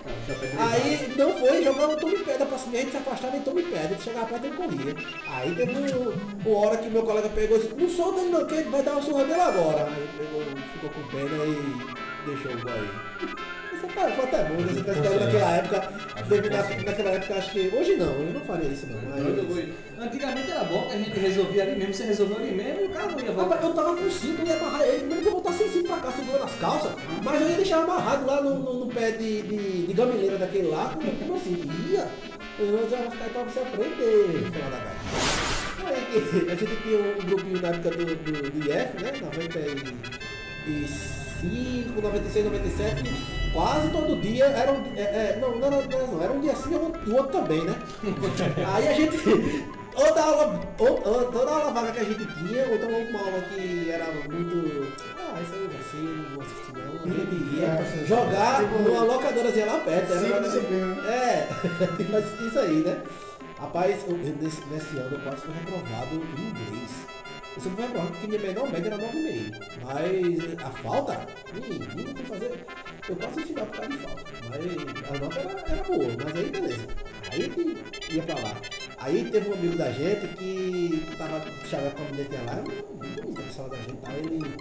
Aí 0.57 1.13
não 1.15 1.37
foi, 1.37 1.63
jogava 1.63 1.93
um 1.93 1.97
tome 1.97 2.17
pedra 2.17 2.45
pra 2.45 2.57
cima, 2.57 2.73
a 2.73 2.79
gente 2.79 2.91
se 2.91 2.97
afastava 2.97 3.37
e 3.37 3.41
tome 3.41 3.63
pedra, 3.63 3.91
ele 3.91 4.01
chegava 4.01 4.25
perto 4.25 4.47
e 4.47 4.51
corria. 4.51 4.95
Aí 5.27 5.55
teve 5.55 5.73
um, 5.73 6.49
uma 6.49 6.59
hora 6.59 6.77
que 6.77 6.89
meu 6.89 7.03
colega 7.03 7.29
pegou 7.29 7.57
e 7.57 7.59
disse, 7.61 7.75
não 7.75 7.89
solta 7.89 8.21
ele 8.21 8.29
não, 8.29 8.45
que 8.45 8.55
ele 8.55 8.69
vai 8.69 8.81
dar 8.81 8.93
uma 8.93 9.01
surra 9.03 9.23
dele 9.25 9.41
agora. 9.41 9.85
Aí 9.85 10.09
pegou, 10.17 10.41
ficou 10.73 10.89
com 10.89 11.07
pena 11.09 11.45
e 11.45 12.25
deixou 12.25 12.51
o 12.51 12.57
boy. 12.57 13.58
Essa 13.81 13.87
foi 13.87 14.23
até 14.25 14.43
bom, 14.43 14.55
né? 14.55 14.83
Tá 14.83 14.93
naquela 15.25 15.51
época. 15.55 15.93
Teve 16.27 16.49
na, 16.49 16.57
naquela 16.63 17.09
época, 17.11 17.33
acho 17.35 17.51
que. 17.51 17.59
Hoje 17.73 17.95
não, 17.95 18.11
eu 18.13 18.33
não 18.33 18.41
faria 18.41 18.67
isso 18.69 18.87
não. 18.87 18.99
Mas, 19.09 19.69
Antigamente 19.99 20.49
era 20.51 20.63
bom 20.63 20.87
que 20.87 20.93
a 20.93 20.97
gente 20.97 21.19
resolvia 21.19 21.63
ali 21.63 21.75
mesmo, 21.77 21.93
você 21.93 22.03
resolveu 22.05 22.37
ali 22.37 22.51
mesmo 22.51 22.81
e 22.81 22.85
o 22.85 22.89
cara 22.89 23.07
não 23.11 23.19
ia 23.19 23.29
Ah, 23.29 23.33
voltar. 23.33 23.55
mas 23.55 23.63
eu 23.65 23.73
tava 23.73 23.95
com 23.97 24.09
cinto, 24.09 24.47
ia 24.47 24.55
amarrar 24.55 24.81
ele, 24.87 24.97
primeiro 24.99 25.21
que 25.23 25.27
eu 25.27 25.31
voltar 25.33 25.51
sem 25.53 25.69
cinto 25.69 25.87
pra 25.89 25.97
cá, 25.97 26.11
segurando 26.13 26.43
as 26.45 26.55
calças, 26.55 26.91
mas 27.21 27.41
eu 27.41 27.49
ia 27.49 27.55
deixar 27.57 27.83
amarrado 27.83 28.25
lá 28.25 28.41
no, 28.41 28.59
no- 28.59 28.85
no 28.85 28.87
pé 28.93 29.11
de, 29.11 29.41
de, 29.41 29.87
de 29.87 29.93
gamileira 29.93 30.37
daquele 30.37 30.67
lá, 30.69 30.95
como, 31.19 31.35
assim? 31.35 31.61
Ia? 31.91 32.07
Eu 32.59 32.89
já 32.89 32.95
vou 32.97 33.11
ficar 33.11 33.25
aí 33.25 33.29
pra 33.31 33.43
você 33.43 33.59
aprender, 33.59 34.49
filha 34.51 34.69
da 34.69 34.77
cara. 34.77 34.95
Aí 35.85 36.01
que 36.05 36.17
a 36.49 36.55
gente 36.55 36.75
tinha 36.81 36.97
um 36.99 37.25
grupinho 37.25 37.61
na 37.61 37.67
época 37.69 37.89
do, 37.91 38.05
do, 38.05 38.31
do 38.31 38.57
IF, 38.57 39.03
né? 39.03 39.11
95, 40.65 42.01
96, 42.01 42.45
97, 42.45 43.03
e 43.03 43.38
quase 43.53 43.89
todo 43.89 44.21
dia 44.21 44.45
era 44.45 44.71
um, 44.71 44.83
é, 44.95 45.01
é, 45.01 45.37
não, 45.41 45.55
não, 45.57 45.67
era, 45.67 45.87
não, 45.87 46.23
era 46.23 46.33
um 46.33 46.39
dia 46.41 46.51
assim 46.51 46.71
e 46.73 47.09
o 47.09 47.15
outro 47.15 47.31
também, 47.41 47.63
né? 47.63 47.75
Aí 48.75 48.87
a 48.87 48.93
gente, 48.93 49.65
toda 49.95 50.21
aula, 50.23 50.59
ou- 50.77 51.01
ou- 51.07 51.25
toda 51.31 51.51
aula 51.51 51.71
vaga 51.71 51.91
que 51.91 51.99
a 51.99 52.03
gente 52.03 52.25
tinha, 52.25 52.65
ou 52.67 52.75
então 52.75 52.89
uma 52.89 53.19
aula 53.19 53.41
que 53.53 53.89
era 53.91 54.05
muito, 54.05 54.87
ah, 55.17 55.39
isso 55.41 55.53
aí 55.53 55.63
eu 55.63 55.71
sei, 55.91 56.01
não 56.01 56.29
vou 56.35 56.43
assistir 56.43 56.73
não, 56.73 57.13
a 57.13 57.17
gente 57.17 57.55
ia 57.55 57.65
É, 57.65 58.05
jogar 58.05 58.59
tipo, 58.63 58.79
numa 58.79 59.03
locadorazinha 59.03 59.65
lá 59.65 59.79
perto. 59.79 60.11
era- 60.13 60.19
cinco 60.21 60.41
disciplinas. 60.41 61.05
É, 61.05 61.47
tipo 61.97 62.43
isso 62.47 62.59
aí, 62.59 62.83
né? 62.85 63.01
Rapaz, 63.59 64.05
eu- 64.07 64.15
nesse, 64.17 64.63
nesse 64.67 64.97
ano 64.97 65.09
eu 65.15 65.19
quase 65.19 65.41
fui 65.41 65.53
reprovado 65.53 66.15
em 66.15 66.41
inglês. 66.49 66.91
Eu 67.55 67.61
só 67.61 67.69
fui 67.69 67.83
reprovado 67.83 68.11
porque 68.11 68.27
minha 68.27 68.39
menor 68.39 68.71
média 68.71 68.87
era 68.87 68.97
9,5. 68.97 69.59
Mas 69.83 70.63
a 70.63 70.69
falta, 70.69 71.27
menino, 71.53 72.15
fui 72.15 72.25
fazer. 72.25 72.65
Eu 73.09 73.15
quase 73.15 73.41
estudar 73.41 73.65
por 73.65 73.75
causa 73.75 73.89
de 73.89 73.97
falta. 73.97 74.23
Mas 74.49 75.09
a 75.09 75.19
nota 75.19 75.39
era, 75.39 75.59
era 75.71 75.83
boa, 75.83 76.15
mas 76.23 76.35
aí 76.35 76.51
beleza. 76.51 76.87
Aí 77.31 77.49
que 77.49 78.15
ia 78.15 78.23
pra 78.23 78.35
lá. 78.35 78.55
Aí 78.97 79.29
teve 79.31 79.49
um 79.49 79.53
amigo 79.53 79.77
da 79.77 79.91
gente 79.91 80.27
que 80.35 81.15
tava 81.17 81.41
chamando 81.65 81.95
com 81.95 82.03
a 82.03 82.07
mulher 82.07 82.27
lá, 82.45 82.55
muito 82.55 83.21
bonita 83.21 83.63
a 83.63 83.67
da 83.67 83.77
gente, 83.77 83.97
tal, 84.01 84.13
ele 84.13 84.57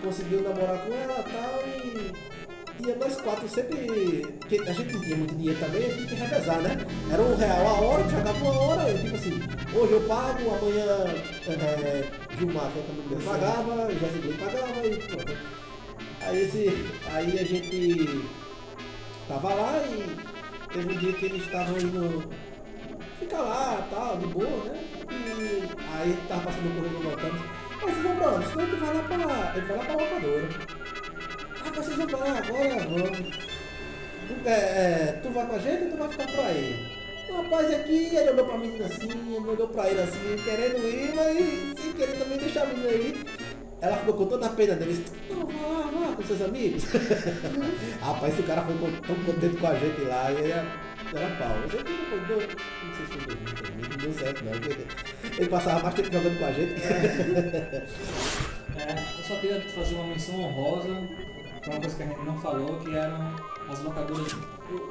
conseguiu 0.00 0.42
namorar 0.42 0.78
com 0.78 0.94
ela 0.94 1.18
e 1.18 1.32
tal 1.32 1.68
e. 1.68 2.33
E 2.80 2.86
nós 2.98 3.20
quatro 3.20 3.48
sempre. 3.48 4.26
Porque 4.40 4.58
a 4.58 4.72
gente 4.72 4.92
não 4.92 5.00
tinha 5.00 5.16
muito 5.16 5.34
dinheiro 5.34 5.60
também, 5.60 5.84
a 5.84 5.88
gente 5.88 6.06
tinha 6.06 6.08
que 6.08 6.34
revezar, 6.34 6.60
né? 6.60 6.76
Era 7.10 7.22
um 7.22 7.36
real 7.36 7.66
a 7.66 7.72
hora, 7.80 8.08
jogava 8.08 8.38
uma 8.38 8.60
hora, 8.60 8.90
eu, 8.90 8.98
tipo 8.98 9.16
assim, 9.16 9.42
hoje 9.74 9.92
eu 9.92 10.00
pago, 10.02 10.54
amanhã 10.54 10.84
é, 11.48 12.10
Gilmar, 12.36 12.70
que 12.72 12.78
é 12.78 12.82
também 12.82 13.06
meu, 13.08 13.20
pagava, 13.20 13.94
Jacilei 13.94 14.34
pagava 14.34 14.86
e 14.86 14.96
pronto. 14.96 15.38
Aí 16.20 16.42
esse. 16.42 16.86
Aí 17.12 17.38
a 17.38 17.44
gente 17.44 18.28
tava 19.28 19.54
lá 19.54 19.78
e 19.86 20.16
teve 20.72 20.94
um 20.94 20.98
dia 20.98 21.12
que 21.12 21.26
eles 21.26 21.44
estavam 21.44 21.78
indo 21.78 22.28
ficar 23.20 23.40
lá 23.40 23.86
tal, 23.90 24.16
de 24.18 24.26
boa, 24.26 24.64
né? 24.64 24.80
E 25.10 25.62
aí 25.92 26.18
tava 26.28 26.42
passando 26.42 26.70
o 26.70 26.76
corredor 26.76 27.02
voltando. 27.02 27.44
Aí 27.82 27.92
vocês 27.92 28.02
vão 28.02 28.16
pra 28.16 28.30
onde? 28.30 28.48
Senão 28.48 28.64
ele 28.64 28.76
vai 28.76 28.94
lá 28.94 29.02
pra. 29.02 29.56
Ele 29.56 29.66
vai 29.66 29.76
lá 29.76 29.84
pra 29.84 29.92
locadora. 29.92 30.83
Ah, 31.66 32.06
pra 32.06 32.18
lá 32.18 32.38
agora? 32.38 32.84
Vamos. 32.84 33.54
Tu, 34.28 34.48
é, 34.48 34.52
é, 34.52 35.20
tu 35.22 35.30
vai 35.30 35.46
com 35.46 35.54
a 35.54 35.58
gente 35.58 35.84
ou 35.84 35.90
tu 35.90 35.96
vai 35.96 36.08
ficar 36.08 36.26
por 36.26 36.44
aí? 36.44 36.94
O 37.28 37.42
rapaz 37.42 37.72
aqui, 37.72 38.14
ele 38.14 38.30
olhou 38.30 38.46
pra 38.46 38.58
mim 38.58 38.78
assim, 38.82 39.10
ele 39.10 39.48
olhou 39.48 39.68
pra 39.68 39.90
ele 39.90 40.00
assim, 40.00 40.36
querendo 40.44 40.86
ir, 40.86 41.14
mas 41.14 41.82
sem 41.82 41.92
querer 41.92 42.18
também 42.18 42.38
deixar 42.38 42.62
a 42.62 42.66
menina 42.66 42.88
aí. 42.88 43.24
Ela 43.80 43.96
ficou 43.96 44.14
com 44.14 44.26
toda 44.26 44.46
a 44.46 44.50
pena 44.50 44.74
dele. 44.74 45.04
Não, 45.30 45.46
vá 45.46 45.90
vá 45.90 46.16
com 46.16 46.22
seus 46.22 46.42
amigos. 46.42 46.84
rapaz, 48.00 48.34
esse 48.34 48.42
cara 48.42 48.62
foi 48.62 48.74
tão 48.76 49.16
contente 49.24 49.56
com 49.56 49.66
a 49.66 49.74
gente 49.74 50.00
lá, 50.02 50.32
e 50.32 50.50
era, 50.50 50.66
era 51.14 51.36
pau. 51.36 51.56
Gente 51.70 51.90
não, 51.90 52.16
não, 52.16 52.36
não 52.38 52.94
sei 52.94 53.06
se 53.06 53.12
foi 53.18 53.36
também, 53.36 53.88
não 53.88 53.96
deu 53.96 54.12
certo 54.12 54.44
não. 54.44 54.52
Ele 55.38 55.48
passava 55.48 55.82
mais 55.82 55.94
tempo 55.94 56.12
jogando 56.12 56.38
com 56.38 56.44
a 56.44 56.52
gente. 56.52 56.82
É, 58.76 59.18
eu 59.18 59.24
só 59.24 59.36
queria 59.36 59.60
fazer 59.60 59.94
uma 59.94 60.06
menção 60.08 60.40
honrosa 60.40 61.08
pra 61.32 61.33
uma 61.66 61.80
coisa 61.80 61.96
que 61.96 62.02
a 62.02 62.06
gente 62.06 62.20
não 62.24 62.36
falou, 62.40 62.78
que 62.80 62.94
eram 62.94 63.34
as 63.70 63.80
locadoras, 63.82 64.36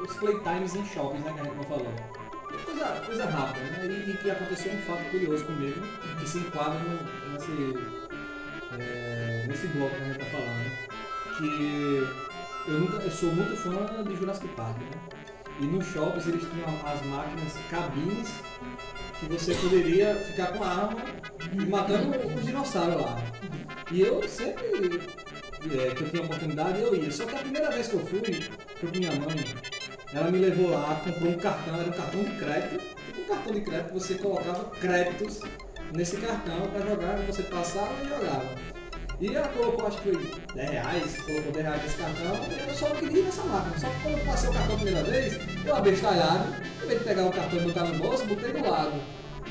os 0.02 0.16
playtimes 0.18 0.76
em 0.76 0.86
shoppings, 0.86 1.24
né, 1.24 1.34
que 1.34 1.40
a 1.40 1.44
gente 1.44 1.56
não 1.56 1.64
falou. 1.64 1.94
Coisa, 2.66 2.86
coisa 3.06 3.26
rápida, 3.26 3.66
né? 3.66 3.86
E, 3.88 4.18
que 4.18 4.30
aconteceu 4.30 4.74
um 4.74 4.82
fato 4.82 5.04
curioso 5.10 5.44
comigo, 5.46 5.82
que 6.20 6.30
se 6.30 6.38
enquadra 6.38 6.80
no- 6.80 7.32
nesse, 7.34 7.74
é, 8.80 9.46
nesse 9.48 9.68
bloco 9.68 9.96
que 9.96 10.02
a 10.02 10.06
gente 10.06 10.20
tá 10.20 10.26
falando. 10.26 10.94
Que 11.38 12.08
eu 12.68 12.80
nunca, 12.80 12.98
eu 12.98 13.12
sou 13.12 13.32
muito 13.32 13.56
fã 13.58 14.04
de 14.04 14.16
Jurassic 14.16 14.48
Park, 14.50 14.78
né? 14.78 14.92
E 15.60 15.66
nos 15.66 15.86
shoppings 15.88 16.28
eles 16.28 16.44
tinham 16.50 16.68
as 16.86 17.06
máquinas, 17.08 17.54
cabines, 17.70 18.30
que 19.20 19.26
você 19.28 19.54
poderia 19.56 20.16
ficar 20.16 20.48
com 20.48 20.64
a 20.64 20.68
arma 20.68 20.98
e 21.52 21.66
matando 21.66 22.18
os 22.36 22.46
dinossauros 22.46 23.02
lá. 23.02 23.18
E 23.92 24.02
eu 24.02 24.28
sempre, 24.28 25.02
é, 25.72 25.96
que 25.96 26.02
eu 26.04 26.10
tinha 26.10 26.24
oportunidade, 26.24 26.82
eu 26.82 26.96
ia. 26.96 27.12
Só 27.12 27.26
que 27.26 27.36
a 27.36 27.40
primeira 27.40 27.72
vez 27.72 27.88
que 27.88 27.94
eu 27.94 28.06
fui, 28.06 28.22
foi 28.80 28.90
com 28.92 28.98
minha 28.98 29.12
mãe, 29.12 29.46
ela 30.14 30.30
me 30.30 30.40
levou 30.40 30.70
lá, 30.70 31.02
comprou 31.04 31.32
um 31.32 31.38
cartão, 31.38 31.76
era 31.80 31.90
um 31.90 31.92
cartão 31.92 32.24
de 32.24 32.32
crédito. 32.32 32.80
Tipo 33.06 33.22
um 33.22 33.26
cartão 33.26 33.54
de 33.54 33.62
crédito, 33.62 33.94
você 33.94 34.16
colocava 34.16 34.64
créditos 34.80 35.40
nesse 35.94 36.18
cartão 36.18 36.68
para 36.72 36.86
jogar, 36.88 37.18
você 37.28 37.44
passava 37.44 37.92
e 38.04 38.10
jogava. 38.10 38.74
E 39.20 39.36
ela 39.36 39.48
colocou, 39.50 39.88
acho 39.88 40.02
que 40.02 40.12
foi 40.12 40.32
10 40.56 40.70
reais, 40.70 41.22
colocou 41.22 41.52
10 41.52 41.66
reais 41.66 41.84
nesse 41.84 41.98
cartão, 41.98 42.36
e 42.50 42.70
eu 42.70 42.76
só 42.76 42.90
não 42.90 42.96
queria 42.98 43.20
ir 43.20 43.24
nessa 43.24 43.44
máquina. 43.44 43.80
Só 43.80 43.88
que 43.88 44.02
quando 44.02 44.18
eu 44.18 44.26
passei 44.26 44.50
o 44.50 44.54
cartão 44.54 44.76
a 44.76 44.80
primeira 44.80 45.04
vez, 45.04 45.40
eu 45.66 45.76
abestalhado, 45.76 46.56
em 46.84 46.88
vez 46.88 47.00
de 47.00 47.06
pegar 47.06 47.26
o 47.26 47.32
cartão 47.32 47.60
e 47.60 47.62
botar 47.62 47.84
no 47.86 48.00
bolso, 48.00 48.26
botei 48.26 48.52
do 48.52 48.70
lado. 48.70 49.02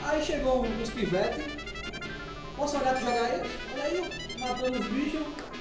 Aí 0.04 0.22
chegou 0.22 0.64
uns 0.64 0.90
pivetes, 0.90 1.44
posso 2.56 2.76
olhar 2.76 2.94
tu 2.94 3.00
jogar 3.00 3.24
aí? 3.24 3.42
Olha 3.72 3.84
aí, 3.84 4.38
matando 4.38 4.78
os 4.78 4.86
bichos. 4.88 5.51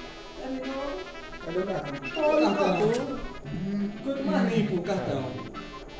Cadê 1.44 1.58
o 1.58 1.66
cartão? 1.66 2.24
Olha 2.24 2.48
o 2.48 2.56
cartão. 2.56 3.20
Quanto 4.02 4.24
mais 4.24 4.52
limpo 4.52 4.76
o 4.76 4.82
cartão. 4.82 5.24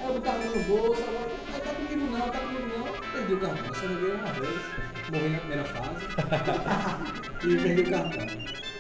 Aí 0.00 0.08
eu 0.08 0.14
botava 0.14 0.38
no 0.38 0.64
bolso, 0.64 1.02
agora, 1.02 1.30
aí 1.54 1.60
tá 1.60 1.74
comigo 1.74 2.10
não, 2.10 2.28
tá 2.28 2.38
comigo 2.38 2.68
não. 2.76 3.12
Perdi 3.12 3.34
o 3.34 3.40
cartão, 3.40 3.74
só 3.74 3.86
joguei 3.86 4.12
uma 4.12 4.32
vez, 4.32 4.60
morri 5.10 5.28
na 5.28 5.38
primeira 5.38 5.64
fase. 5.64 6.06
e 7.44 7.56
perdi 7.56 7.82
o 7.82 7.90
cartão. 7.90 8.26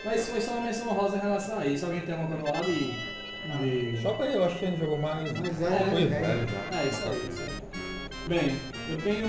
Mas 0.04 0.28
foi 0.28 0.40
só 0.40 0.52
uma 0.52 0.66
menção 0.66 0.88
rosa 0.88 1.16
em 1.16 1.20
relação 1.20 1.58
a 1.58 1.66
isso. 1.66 1.84
Alguém 1.86 2.00
tem 2.00 2.14
alguma 2.14 2.36
coisa 2.40 2.58
lá 2.58 2.64
de. 2.64 3.98
Só 4.02 4.14
pra 4.14 4.26
eu, 4.26 4.44
acho 4.44 4.58
que 4.58 4.66
gente 4.66 4.80
jogou 4.80 4.98
mais. 4.98 5.32
Mas 5.32 5.62
é, 5.62 5.90
Foi 5.90 6.02
é, 6.02 6.06
velho 6.06 6.48
já. 6.48 6.78
É 6.80 6.86
isso 6.86 7.08
aí, 7.08 7.28
isso 7.28 7.42
aí. 7.42 7.81
Bem, 8.28 8.56
eu 8.88 8.98
tenho 8.98 9.28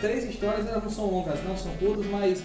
três 0.00 0.24
histórias, 0.24 0.66
elas 0.66 0.82
não 0.82 0.90
são 0.90 1.10
longas, 1.10 1.44
não 1.44 1.56
são 1.56 1.76
curtas, 1.76 2.06
mas 2.06 2.42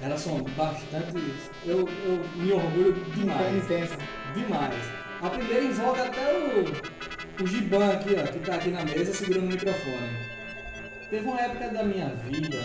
elas 0.00 0.20
são 0.20 0.40
bastante. 0.56 1.16
Eu, 1.64 1.80
eu 1.80 2.24
me 2.36 2.52
orgulho 2.52 2.94
demais. 3.16 3.64
Intensa. 3.64 3.96
Demais. 4.34 4.74
A 5.20 5.30
primeira 5.30 5.64
invoca 5.64 6.04
até 6.04 6.32
o, 6.32 7.42
o 7.42 7.46
Giban 7.46 7.92
aqui, 7.92 8.16
ó, 8.20 8.26
que 8.26 8.38
tá 8.38 8.54
aqui 8.54 8.70
na 8.70 8.84
mesa 8.84 9.12
segurando 9.12 9.46
o 9.46 9.48
microfone. 9.48 10.32
Teve 11.10 11.28
uma 11.28 11.40
época 11.40 11.68
da 11.70 11.82
minha 11.82 12.08
vida, 12.08 12.58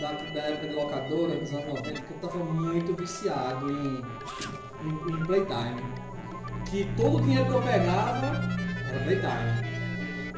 da, 0.00 0.12
da 0.12 0.40
época 0.40 0.68
de 0.68 0.74
locadora, 0.74 1.36
dos 1.36 1.52
anos 1.52 1.66
90, 1.66 2.00
que 2.00 2.10
eu 2.10 2.18
tava 2.18 2.44
muito 2.44 2.96
viciado 2.96 3.70
em, 3.70 4.02
em, 4.86 5.12
em 5.12 5.26
Playtime. 5.26 5.82
Que 6.70 6.88
todo 6.96 7.18
o 7.18 7.20
dinheiro 7.20 7.44
que 7.44 7.52
eu 7.52 7.62
pegava 7.62 8.40
era 8.88 9.04
Playtime. 9.04 9.79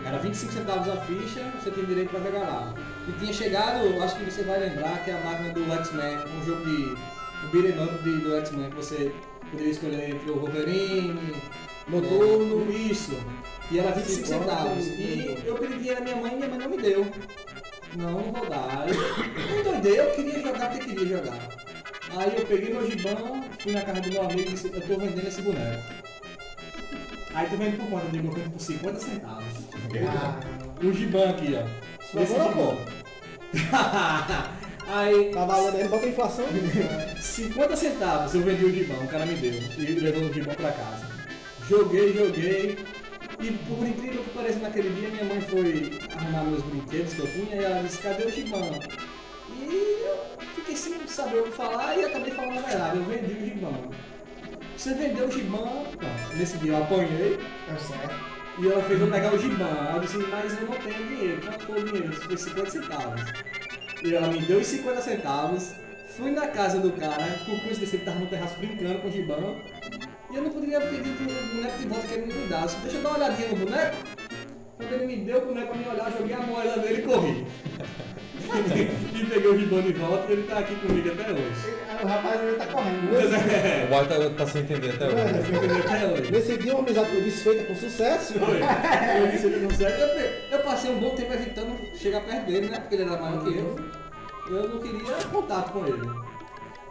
Era 0.04 0.18
25 0.18 0.52
centavos 0.52 0.88
a 0.88 0.96
ficha, 1.02 1.40
você 1.60 1.70
tem 1.70 1.84
direito 1.84 2.10
para 2.10 2.20
jogar 2.20 2.38
lá. 2.40 2.74
E 3.08 3.12
tinha 3.20 3.32
chegado, 3.32 4.02
acho 4.02 4.16
que 4.16 4.24
você 4.24 4.42
vai 4.42 4.58
lembrar, 4.58 5.04
que 5.04 5.10
é 5.10 5.14
a 5.14 5.20
máquina 5.20 5.50
do 5.52 5.72
X-Men, 5.72 6.18
um 6.40 6.44
jogo 6.44 6.64
de. 6.64 6.94
o 7.44 7.48
beat'em 7.52 7.84
up 7.84 8.02
de- 8.02 8.18
do 8.18 8.36
X-Men, 8.36 8.70
que 8.70 8.76
você 8.76 9.12
poderia 9.50 9.70
escolher 9.72 10.10
entre 10.10 10.30
o 10.30 10.38
Wolverine, 10.40 11.34
Noturno, 11.88 12.70
isso. 12.72 13.12
E 13.70 13.78
era 13.78 13.90
25 13.92 14.26
centavos. 14.26 14.86
E 14.86 15.38
eu 15.44 15.54
pedi 15.56 15.78
dinheiro 15.78 16.00
à 16.00 16.04
minha 16.04 16.16
mãe 16.16 16.32
e 16.32 16.36
minha 16.36 16.48
mãe 16.48 16.58
não 16.58 16.68
me 16.70 16.76
deu. 16.78 17.06
Não, 17.96 18.12
não 18.12 18.32
vou 18.32 18.48
dar. 18.48 18.84
Aí 18.84 18.90
Eu 19.84 19.94
eu 19.94 20.10
queria 20.12 20.40
jogar 20.42 20.70
porque 20.70 20.86
queria 20.94 21.16
jogar. 21.18 21.38
Aí 22.16 22.34
eu 22.36 22.46
peguei 22.46 22.72
meu 22.72 22.88
gibão, 22.90 23.42
fui 23.58 23.72
na 23.72 23.82
casa 23.82 24.00
do 24.00 24.10
meu 24.10 24.22
amigo 24.22 24.40
e 24.40 24.44
disse, 24.52 24.66
eu 24.72 24.80
tô 24.80 24.96
vendendo 24.96 25.26
esse 25.26 25.42
boneco. 25.42 26.01
Aí 27.34 27.48
tu 27.48 27.56
vende 27.56 27.76
por 27.78 28.00
digo, 28.10 28.28
eu 28.28 28.32
vendo 28.32 28.50
por 28.50 28.60
50 28.60 29.00
centavos. 29.00 29.44
Ah. 30.06 30.40
Um 30.82 30.92
gibão 30.92 31.30
aqui, 31.30 31.54
ó. 31.54 32.02
Só 32.04 32.20
Esse 32.20 32.34
agora 32.34 32.50
gibão. 32.50 32.78
Aí. 34.88 35.30
Tá 35.32 35.44
valendo 35.46 35.76
aí, 35.76 35.88
bota 35.88 36.04
a 36.04 36.08
inflação. 36.08 36.44
50 37.20 37.76
centavos 37.76 38.34
eu 38.34 38.42
vendi 38.42 38.64
o 38.64 38.74
gibão, 38.74 39.02
o 39.04 39.08
cara 39.08 39.24
me 39.24 39.34
deu. 39.36 39.52
E 39.78 40.00
levou 40.00 40.24
o 40.24 40.32
gibão 40.32 40.54
pra 40.54 40.72
casa. 40.72 41.06
Joguei, 41.68 42.12
joguei. 42.12 42.78
E 43.40 43.50
por 43.50 43.86
incrível 43.86 44.22
que 44.22 44.30
pareça, 44.30 44.58
naquele 44.58 44.90
dia 44.90 45.08
minha 45.08 45.24
mãe 45.24 45.40
foi 45.40 45.98
arrumar 46.14 46.44
meus 46.44 46.62
brinquedos 46.64 47.14
que 47.14 47.20
eu 47.20 47.26
tinha 47.26 47.56
e 47.56 47.64
ela 47.64 47.82
disse, 47.82 47.98
cadê 47.98 48.24
o 48.24 48.30
gibão? 48.30 48.70
E 49.48 50.04
eu 50.04 50.46
fiquei 50.54 50.76
sem 50.76 51.06
saber 51.06 51.40
o 51.40 51.44
que 51.44 51.52
falar 51.52 51.96
e 51.96 52.04
acabei 52.04 52.32
falando 52.32 52.58
a 52.58 52.62
verdade, 52.62 52.96
eu 52.98 53.04
vendi 53.04 53.32
o 53.32 53.46
gibão. 53.46 53.90
Você 54.82 54.94
vendeu 54.94 55.28
o 55.28 55.30
gibão, 55.30 55.86
Não, 56.00 56.36
nesse 56.36 56.58
dia 56.58 56.72
eu 56.72 56.82
apanhei. 56.82 57.38
É 57.72 57.78
certo. 57.78 58.14
E 58.58 58.66
ela 58.66 58.82
fez 58.82 59.00
eu 59.00 59.08
pegar 59.08 59.32
o 59.32 59.38
gibão. 59.38 59.94
Eu 59.94 60.00
disse, 60.00 60.18
mas 60.18 60.60
eu 60.60 60.66
não 60.66 60.76
tenho 60.76 61.06
dinheiro. 61.06 61.40
Quanto 61.40 61.66
foi 61.66 61.82
o 61.82 61.84
dinheiro? 61.84 62.12
Foi 62.12 62.36
50 62.36 62.70
centavos. 62.70 63.22
E 64.02 64.14
ela 64.14 64.26
me 64.26 64.42
deu 64.42 64.58
os 64.58 64.66
50 64.66 65.00
centavos. 65.00 65.72
Fui 66.16 66.32
na 66.32 66.48
casa 66.48 66.80
do 66.80 66.90
cara, 66.92 67.24
por 67.46 67.62
coincidência 67.62 67.96
ele 67.96 68.04
tava 68.04 68.18
no 68.18 68.26
terraço 68.26 68.58
brincando 68.58 68.98
com 68.98 69.08
o 69.08 69.12
gibão. 69.12 69.56
E 70.30 70.36
eu 70.36 70.42
não 70.42 70.50
poderia 70.50 70.80
pedir 70.80 71.10
o 71.10 71.54
boneco 71.54 71.78
de 71.78 71.86
volta 71.86 72.06
que 72.08 72.14
ele 72.14 72.34
me 72.34 72.48
dasse. 72.48 72.76
Deixa 72.78 72.96
eu 72.96 73.02
dar 73.02 73.10
uma 73.10 73.18
olhadinha 73.18 73.48
no 73.50 73.56
boneco. 73.56 74.21
Quando 74.82 74.94
ele 74.94 75.06
me 75.06 75.16
deu 75.24 75.38
o 75.38 75.46
boneco 75.46 75.68
pra 75.68 75.76
me 75.76 75.88
olhar, 75.88 76.12
joguei 76.18 76.34
a 76.34 76.40
moeda 76.40 76.78
dele 76.78 76.98
e 76.98 77.02
corri. 77.02 77.46
e 79.14 79.24
peguei 79.26 79.50
o 79.50 79.58
gibão 79.58 79.80
de 79.80 79.92
volta 79.92 80.26
e 80.28 80.32
ele 80.32 80.42
tá 80.42 80.58
aqui 80.58 80.74
comigo 80.74 81.10
até 81.12 81.30
hoje. 81.30 81.74
O 82.02 82.06
rapaz 82.06 82.40
ainda 82.40 82.54
tá 82.54 82.66
correndo. 82.66 83.12
É. 83.52 83.84
O 83.84 83.88
boy 83.88 84.06
tá, 84.06 84.30
tá 84.36 84.46
sem 84.50 84.62
entender 84.62 84.90
até 84.90 85.06
hoje. 85.06 85.80
Até 85.86 86.06
hoje. 86.06 86.32
Nesse 86.32 86.56
dia 86.58 86.72
uma 86.74 86.82
amizade 86.82 87.10
foi 87.10 87.20
desfeita 87.20 87.64
com 87.64 87.74
sucesso. 87.76 88.34
Foi. 88.34 88.58
Eu 89.22 89.28
disse 89.30 89.46
ele 89.46 89.56
não 89.58 89.70
serve. 89.70 90.02
Eu, 90.02 90.58
eu 90.58 90.64
passei 90.64 90.90
um 90.90 90.98
bom 90.98 91.10
tempo 91.10 91.32
evitando 91.32 91.96
chegar 91.96 92.20
perto 92.22 92.46
dele, 92.46 92.68
né? 92.68 92.80
Porque 92.80 92.96
ele 92.96 93.04
era 93.04 93.20
maior 93.20 93.44
que 93.44 93.56
eu. 93.56 93.76
Eu 94.50 94.68
não 94.68 94.78
queria 94.80 95.14
contato 95.30 95.72
com 95.72 95.86
ele. 95.86 96.32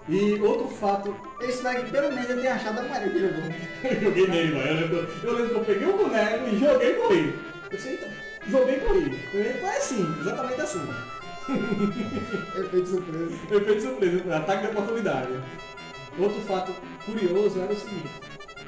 E 0.09 0.41
outro 0.41 0.67
fato, 0.67 1.15
Eu 1.39 1.49
espero 1.49 1.83
que 1.83 1.91
pelo 1.91 2.09
menos 2.11 2.29
ele 2.29 2.41
tenha 2.41 2.55
achado 2.55 2.79
a 2.79 2.83
moeda 2.83 3.09
que 3.09 3.19
jogou. 3.19 3.43
eu 3.83 4.01
joguei 4.01 4.27
nele, 4.27 4.55
mano. 4.55 4.67
Eu 4.67 4.75
lembro, 4.75 5.07
eu 5.23 5.33
lembro 5.33 5.49
que 5.49 5.55
eu 5.55 5.65
peguei 5.65 5.87
o 5.87 5.97
boneco 5.97 6.49
e 6.49 6.59
joguei 6.59 6.91
e 6.91 6.93
corri. 6.95 7.33
Eu 7.71 7.79
sei, 7.79 7.93
então, 7.93 8.09
joguei 8.49 8.75
e 8.75 8.79
corri. 8.81 9.17
Foi 9.31 9.69
assim, 9.69 10.15
exatamente 10.19 10.61
assim. 10.61 10.81
Efeito 12.59 12.87
surpresa. 12.87 13.35
Efeito 13.51 13.81
surpresa, 13.81 14.37
ataque 14.37 14.61
de 14.67 14.71
oportunidade. 14.71 15.29
Outro 16.19 16.41
fato 16.41 16.73
curioso 17.05 17.59
era 17.61 17.71
o 17.71 17.75
seguinte. 17.75 18.09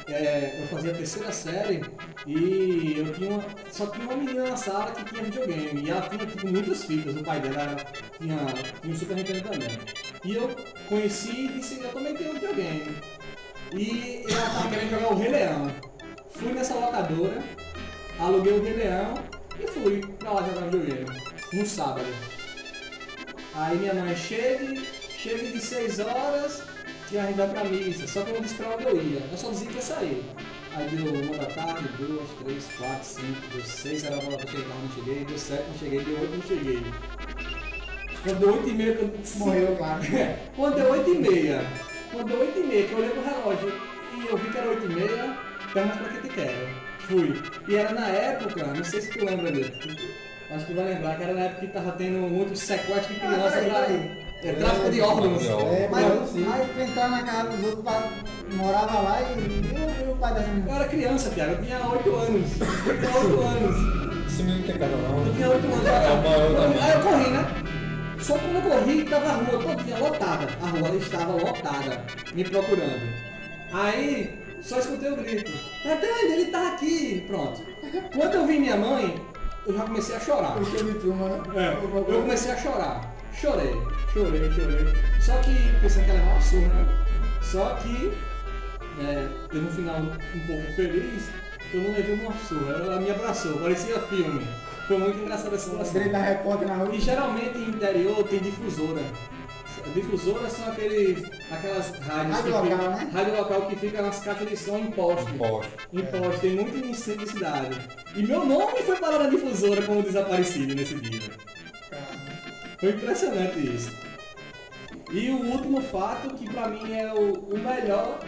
é, 0.08 0.60
eu 0.62 0.68
fazia 0.68 0.92
a 0.92 0.96
terceira 0.96 1.32
série 1.32 1.82
e 2.28 2.96
eu 2.98 3.14
tinha 3.14 3.32
uma- 3.32 3.46
só 3.72 3.88
tinha 3.88 4.06
uma 4.06 4.18
menina 4.18 4.50
na 4.50 4.58
sala 4.58 4.92
que 4.92 5.06
tinha 5.06 5.24
videogame. 5.24 5.82
E 5.82 5.90
ela 5.90 6.02
tinha 6.10 6.26
tipo, 6.26 6.48
muitas 6.48 6.84
fitas, 6.84 7.16
o 7.16 7.24
pai 7.24 7.40
dela 7.40 7.76
tinha, 8.20 8.38
tinha 8.82 8.94
um 8.94 8.98
Super 8.98 9.16
Nintendo 9.16 9.42
também. 9.50 9.70
E 10.26 10.36
eu 10.36 10.50
conheci 10.90 11.46
e 11.46 11.48
disse, 11.48 11.80
eu 11.82 11.90
também 11.90 12.14
tenho 12.16 12.32
um 12.32 12.34
videogame. 12.34 12.98
E 13.74 14.24
ela 14.30 14.50
tava 14.50 14.70
querendo 14.70 14.90
jogar 14.92 15.08
o 15.14 15.16
Rei 15.16 15.30
Leão. 15.30 15.72
Fui 16.32 16.52
nessa 16.52 16.74
locadora, 16.76 17.42
aluguei 18.20 18.54
o 18.54 18.64
Rei 18.64 18.74
Leão 18.74 19.14
e 19.60 19.68
fui 19.68 20.02
pra 20.20 20.32
lá 20.32 20.44
jogar 20.44 20.70
videogame. 20.70 21.06
No 21.54 21.66
sábado. 21.66 22.06
Aí 23.56 23.78
minha 23.78 23.94
mãe 23.94 24.16
chega, 24.16 24.82
chega 25.18 25.52
de 25.52 25.60
6 25.60 26.00
horas 26.00 26.64
e 27.12 27.18
a 27.18 27.26
gente 27.26 27.38
vai 27.38 27.50
pra 27.50 27.64
missa. 27.64 28.08
Só 28.08 28.24
que 28.24 28.32
eu 28.32 28.36
não 28.36 28.42
disse 28.42 28.56
pra 28.56 28.76
onde 28.76 28.86
eu 28.86 29.02
ia. 29.02 29.20
Eu 29.32 29.38
só 29.38 29.50
dizia 29.50 29.68
que 29.68 29.76
ia 29.76 29.82
sair. 29.82 30.26
Aí 30.76 30.90
deu 30.90 31.14
uma 31.14 31.38
da 31.38 31.46
tarde, 31.46 31.88
duas, 32.00 32.28
três, 32.44 32.66
quatro, 32.78 33.06
cinco, 33.06 33.48
deu 33.54 33.64
seis, 33.64 34.04
era 34.04 34.16
a 34.16 34.18
hora 34.18 34.38
pra 34.38 34.48
chegar, 34.48 34.76
não 34.76 34.90
cheguei, 34.96 35.24
deu 35.24 35.38
sete, 35.38 35.64
não 35.68 35.78
cheguei, 35.78 36.04
deu 36.04 36.20
oito, 36.20 36.36
não 36.36 36.42
cheguei. 36.42 36.84
Quando 38.24 38.40
deu 38.40 38.54
oito 38.54 38.70
e 38.70 38.74
meia, 38.74 38.96
que 38.96 39.04
eu... 39.04 39.14
Morreu, 39.36 39.76
claro. 39.76 40.02
Quando 40.56 40.76
deu 40.76 40.92
oito 40.92 41.10
e 41.12 41.18
meia, 41.20 41.62
quando 42.12 42.28
deu 42.28 42.40
oito 42.40 42.60
e 42.60 42.64
meia, 42.64 42.88
que 42.88 42.92
eu 42.92 42.98
olhei 43.00 43.10
pro 43.10 43.24
relógio 43.24 43.82
e 44.16 44.28
eu 44.28 44.38
vi 44.38 44.50
que 44.50 44.58
era 44.58 44.70
oito 44.70 44.86
e 44.86 44.96
meia, 44.96 45.38
perguntas 45.74 45.98
pra 46.00 46.10
que 46.10 46.28
te 46.28 46.34
quero. 46.34 46.83
Fui. 47.08 47.42
E 47.68 47.76
era 47.76 47.94
na 47.94 48.08
época, 48.08 48.64
não 48.66 48.84
sei 48.84 49.02
se 49.02 49.10
tu 49.10 49.26
lembra 49.26 49.52
dele, 49.52 49.74
acho 50.52 50.66
que 50.66 50.74
tu 50.74 50.76
vai 50.76 50.86
lembrar, 50.94 51.18
que 51.18 51.24
era 51.24 51.34
na 51.34 51.42
época 51.42 51.62
que 51.62 51.68
tava 51.74 51.92
tendo 51.94 52.20
muitos 52.30 52.60
sequestros 52.60 53.08
de 53.08 53.16
criança 53.20 53.52
peraí, 53.52 53.70
pra... 53.70 54.50
É, 54.50 54.54
tráfico 54.56 54.90
de 54.92 55.00
órgãos. 55.02 55.44
É, 55.46 55.88
Mas, 55.90 56.06
mas 56.36 56.68
tu 56.76 56.82
entrar 56.82 57.10
na 57.10 57.24
casa 57.24 57.50
dos 57.50 57.64
outros, 57.64 57.84
pra, 57.84 58.10
morava 58.56 59.00
lá 59.00 59.22
e, 59.22 59.40
e, 59.40 60.06
o- 60.08 60.12
o 60.12 60.18
pai 60.18 60.34
dessa 60.34 60.48
Eu 60.50 60.54
menina. 60.56 60.76
era 60.76 60.88
criança, 60.90 61.30
Thiago, 61.30 61.52
eu 61.54 61.62
tinha 61.64 61.80
8 61.80 62.16
anos. 62.16 62.52
Eu 62.60 63.00
tinha 63.00 63.18
8 63.18 63.42
anos. 63.42 64.28
Esse 64.28 64.44
menino 64.44 64.60
não 64.60 64.68
tem 64.68 64.78
casa 64.78 64.96
não. 64.98 65.26
Eu 65.28 65.34
tinha 65.34 65.50
8 65.50 65.66
anos. 65.66 65.86
É 65.88 66.84
Aí 66.84 66.94
eu 66.94 67.02
corri, 67.02 67.30
né? 67.32 67.46
Só 68.20 68.34
que 68.38 68.40
quando 68.48 68.56
eu 68.56 68.62
corri, 68.80 69.04
tava 69.06 69.28
a 69.28 69.32
rua 69.34 69.64
todinha 69.76 69.98
lotada. 69.98 70.48
A 70.62 70.68
rua 70.68 70.96
estava 70.98 71.32
lotada, 71.34 72.02
me 72.34 72.44
procurando. 72.44 73.02
Aí, 73.72 74.40
só 74.64 74.80
escutei 74.80 75.12
o 75.12 75.18
grito. 75.18 75.52
Onde 75.86 76.34
ele 76.34 76.46
tá 76.46 76.70
aqui? 76.70 77.24
Pronto. 77.28 77.62
Quando 78.16 78.34
eu 78.34 78.48
vi 78.48 78.60
minha 78.60 78.78
mãe, 78.78 79.22
eu 79.68 79.74
já 79.74 79.84
comecei 79.84 80.16
a 80.16 80.20
chorar. 80.20 80.58
O 80.60 80.66
show 80.66 80.78
de 80.78 81.08
né? 81.08 81.42
É, 81.56 82.14
eu 82.14 82.22
comecei 82.22 82.52
a 82.52 82.58
chorar. 82.58 83.14
Chorei, 83.34 83.76
chorei, 84.14 84.52
chorei. 84.52 84.86
Só 85.20 85.38
que, 85.38 85.54
pensando 85.82 86.06
que 86.06 86.12
ela 86.12 86.20
era 86.20 86.32
uma 86.32 86.42
surra, 86.42 86.68
né? 86.68 87.06
Só 87.42 87.76
que, 87.76 88.14
é, 89.02 89.28
teve 89.50 89.66
um 89.66 89.70
final 89.70 89.98
um 89.98 90.48
pouco 90.48 90.74
feliz, 90.76 91.30
eu 91.74 91.82
não 91.82 91.92
levei 91.92 92.16
uma 92.16 92.34
surra. 92.34 92.74
Ela 92.74 93.02
me 93.02 93.12
abraçou, 93.12 93.58
parecia 93.58 94.00
filme. 94.02 94.48
Foi 94.88 94.98
muito 94.98 95.20
engraçada 95.20 95.56
essa 95.56 95.70
situação. 95.70 95.94
Grita 95.94 96.18
repórter 96.18 96.68
na 96.68 96.76
rua. 96.76 96.94
E 96.94 97.00
geralmente 97.00 97.58
em 97.58 97.70
interior 97.70 98.24
tem 98.24 98.40
difusora. 98.40 99.02
Difusoras 99.94 100.52
são 100.54 100.68
aqueles, 100.70 101.24
aquelas 101.52 101.90
rádios 102.00 102.36
Rádio 102.38 102.44
que 102.44 102.50
local, 102.50 102.64
fica- 102.64 102.90
né? 102.90 103.10
rádio 103.14 103.38
local 103.38 103.62
que 103.68 103.76
fica 103.76 104.02
nas 104.02 104.20
caixas 104.24 104.50
de 104.50 104.58
som 104.58 104.78
em 104.80 104.92
poste. 104.92 105.32
Poste. 105.34 105.72
Em 105.92 106.06
poste, 106.06 106.42
tem 106.42 106.52
muito 106.56 106.78
em 106.78 106.94
centro 106.94 107.26
de 107.26 107.32
cidade. 107.32 107.78
E 108.16 108.24
meu 108.24 108.46
nome 108.46 108.82
foi 108.84 108.96
parar 108.98 109.20
na 109.20 109.30
difusora 109.30 109.82
como 109.84 110.02
desaparecido 110.02 110.74
nesse 110.74 110.96
dia. 110.96 111.30
Foi 112.80 112.90
impressionante 112.90 113.60
isso. 113.60 113.92
E 115.12 115.30
o 115.30 115.46
último 115.52 115.82
fato, 115.82 116.34
que 116.34 116.50
pra 116.50 116.70
mim 116.70 116.92
é 116.92 117.14
o, 117.14 117.34
o 117.34 117.60
melhor, 117.60 118.20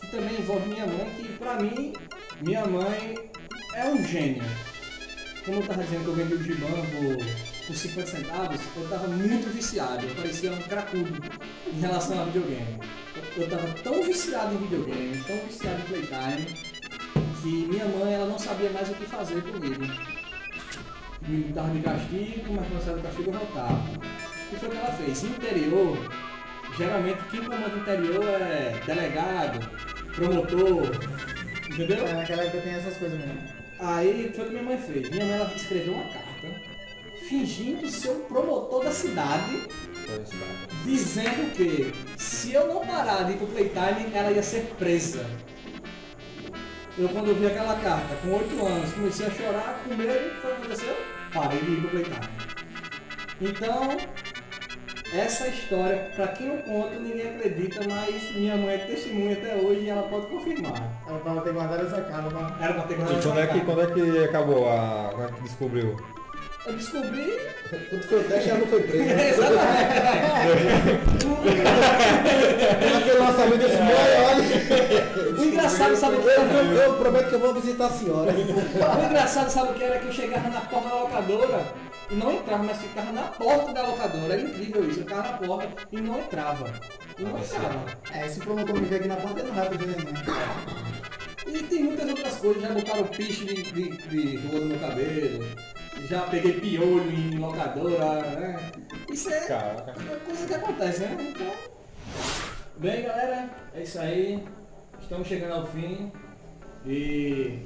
que 0.00 0.06
também 0.10 0.38
envolve 0.38 0.68
minha 0.70 0.86
mãe, 0.86 1.10
que 1.16 1.28
pra 1.38 1.54
mim, 1.56 1.92
minha 2.40 2.64
mãe 2.66 3.30
é 3.74 3.84
um 3.84 4.02
gênio. 4.04 4.42
Como 5.44 5.58
eu 5.60 5.66
tava 5.66 5.82
dizendo 5.82 6.04
que 6.04 6.08
eu 6.08 6.14
vendi 6.14 6.34
o 6.34 6.42
gibão 6.42 6.70
por, 7.70 7.74
por 7.74 7.76
50 7.76 8.06
centavos, 8.06 8.60
eu 8.76 8.88
tava 8.88 9.08
muito 9.08 9.52
viciado, 9.52 10.04
eu 10.04 10.14
parecia 10.14 10.52
um 10.52 10.62
cracudo 10.62 11.22
em 11.72 11.80
relação 11.80 12.20
a 12.20 12.24
videogame. 12.24 12.78
Eu, 13.36 13.42
eu 13.44 13.50
tava 13.50 13.68
tão 13.82 14.02
viciado 14.02 14.54
em 14.54 14.58
videogame, 14.58 15.24
tão 15.24 15.36
viciado 15.46 15.80
em 15.80 15.84
playtime, 15.84 16.46
que 17.40 17.48
minha 17.48 17.84
mãe 17.86 18.14
ela 18.14 18.26
não 18.26 18.38
sabia 18.38 18.70
mais 18.70 18.88
o 18.90 18.94
que 18.94 19.06
fazer 19.06 19.42
comigo. 19.42 19.84
Me 21.28 21.52
dava 21.52 21.70
de 21.70 21.80
castigo, 21.80 22.52
mas 22.52 22.68
quando 22.68 22.84
saiu 22.84 22.96
do 22.96 23.02
castigo 23.02 23.30
eu 23.30 23.38
voltava. 23.38 23.74
O 23.74 24.50
que 24.50 24.56
foi 24.56 24.68
que 24.68 24.76
ela 24.76 24.92
fez? 24.92 25.24
Interior, 25.24 25.98
geralmente 26.76 27.22
quem 27.30 27.44
comanda 27.44 27.76
interior 27.76 28.24
é 28.24 28.80
delegado, 28.84 29.70
promotor, 30.14 30.90
entendeu? 31.70 32.06
É, 32.06 32.14
naquela 32.14 32.42
época 32.42 32.62
tem 32.62 32.72
essas 32.72 32.96
coisas 32.96 33.18
mesmo. 33.18 33.60
Aí 33.78 34.30
foi 34.34 34.44
o 34.44 34.46
que 34.48 34.52
minha 34.52 34.64
mãe 34.64 34.78
fez. 34.78 35.08
Minha 35.08 35.24
mãe 35.24 35.34
ela 35.36 35.54
escreveu 35.54 35.94
uma 35.94 36.04
carta 36.04 36.29
fingindo 37.30 37.88
ser 37.88 38.10
o 38.10 38.20
promotor 38.22 38.82
da 38.82 38.90
cidade, 38.90 39.68
dizendo 40.84 41.52
que 41.54 41.92
se 42.18 42.52
eu 42.52 42.66
não 42.66 42.84
parar 42.84 43.22
de 43.22 43.34
ir 43.34 43.36
pro 43.36 43.46
playtime, 43.46 44.12
ela 44.12 44.32
ia 44.32 44.42
ser 44.42 44.64
presa. 44.76 45.24
Eu 46.98 47.08
quando 47.10 47.28
eu 47.28 47.36
vi 47.36 47.46
aquela 47.46 47.76
carta, 47.76 48.16
com 48.16 48.32
8 48.32 48.66
anos, 48.66 48.92
comecei 48.92 49.26
a 49.28 49.30
chorar, 49.30 49.80
com 49.84 49.94
medo, 49.94 50.10
o 50.10 50.30
que 50.30 50.40
foi 50.40 50.50
que 50.50 50.56
aconteceu? 50.56 50.96
Parei 51.32 51.60
de 51.60 51.70
ir 51.70 51.80
pro 51.82 51.90
playtime. 51.90 52.28
Então, 53.40 53.96
essa 55.14 55.46
história, 55.46 56.10
pra 56.16 56.28
quem 56.28 56.48
eu 56.48 56.58
conto, 56.64 56.98
ninguém 56.98 57.28
acredita, 57.28 57.80
mas 57.88 58.34
minha 58.34 58.56
mãe 58.56 58.74
é 58.74 58.78
testemunha 58.78 59.34
até 59.34 59.54
hoje 59.54 59.82
e 59.82 59.88
ela 59.88 60.02
pode 60.08 60.26
confirmar. 60.26 61.00
Era 61.06 61.18
pra 61.20 61.40
ter 61.42 61.52
guardado 61.52 61.86
essa 61.86 62.00
cara, 62.02 62.28
mas... 62.28 62.60
Era 62.60 62.74
pra 62.74 62.82
ter 62.82 62.96
guardado 62.96 63.18
E 63.18 63.22
quando 63.22 63.38
essa 63.38 63.40
é, 63.40 63.46
que, 63.46 63.60
carta. 63.60 63.64
quando 63.66 63.82
é 63.82 64.18
que 64.18 64.24
acabou 64.24 64.68
a. 64.68 65.10
Quando 65.14 65.28
é 65.28 65.32
que 65.32 65.42
descobriu? 65.42 66.19
Eu 66.66 66.72
descobri 66.74 67.38
Quando 67.88 68.02
foi 68.02 68.20
o 68.20 68.24
teste, 68.24 68.50
ela 68.50 68.58
não 68.58 68.66
foi 68.66 68.82
presa. 68.82 69.14
né? 69.14 69.30
Aquele 73.00 73.18
lançamento 73.18 73.58
desse 73.58 73.76
maior. 73.78 74.36
O 75.38 75.44
engraçado, 75.44 75.96
sabe 75.96 76.16
o 76.16 76.22
que 76.22 76.28
era? 76.28 76.42
eu, 76.42 76.72
eu 76.76 76.94
prometo 76.94 77.28
que 77.28 77.34
eu 77.34 77.40
vou 77.40 77.54
visitar 77.54 77.86
a 77.86 77.90
senhora. 77.90 78.32
O 78.32 79.04
engraçado, 79.06 79.48
sabe 79.48 79.70
o 79.70 79.74
que 79.74 79.84
era? 79.84 79.98
Que 80.00 80.08
eu 80.08 80.12
chegava 80.12 80.48
na 80.50 80.60
porta 80.60 80.88
da 80.88 80.94
locadora 80.96 81.64
e 82.10 82.14
não 82.14 82.32
entrava, 82.32 82.62
mas 82.62 82.76
ficava 82.76 83.10
na 83.12 83.22
porta 83.22 83.72
da 83.72 83.82
locadora. 83.82 84.34
Era 84.34 84.42
incrível 84.42 84.84
isso. 84.88 85.00
Eu 85.00 85.04
ficava 85.04 85.22
na 85.22 85.32
porta 85.38 85.68
e 85.90 86.00
não 86.00 86.18
entrava. 86.18 86.66
E 87.18 87.22
não 87.22 87.38
entrava. 87.38 87.84
É, 88.12 88.28
se 88.28 88.38
o 88.38 88.42
promotor 88.42 88.78
me 88.78 88.84
ver 88.86 88.96
aqui 88.96 89.08
na 89.08 89.16
porta, 89.16 89.40
ele 89.40 89.48
não 89.48 89.54
vai 89.54 89.66
poder 89.68 89.86
não. 89.86 91.54
E 91.54 91.62
tem 91.62 91.84
muitas 91.84 92.06
outras 92.08 92.36
coisas. 92.36 92.62
Já 92.62 92.68
botaram 92.68 93.04
piche 93.04 93.44
de, 93.46 93.62
de, 93.62 93.88
de 94.08 94.36
rua 94.46 94.60
no 94.60 94.66
meu 94.66 94.78
cabelo. 94.78 95.44
Já 96.08 96.22
peguei 96.22 96.54
piolho 96.60 97.10
em 97.10 97.38
locadora, 97.38 98.22
né? 98.22 98.70
Isso 99.12 99.30
é 99.32 99.40
Caraca. 99.46 99.92
é 99.92 100.16
coisa 100.26 100.46
que 100.46 100.54
acontece, 100.54 101.00
né? 101.02 101.16
Então. 101.34 101.46
Bem, 102.78 103.02
galera, 103.02 103.48
é 103.74 103.82
isso 103.82 103.98
aí. 103.98 104.44
Estamos 105.00 105.28
chegando 105.28 105.52
ao 105.54 105.66
fim. 105.66 106.10
E 106.86 107.58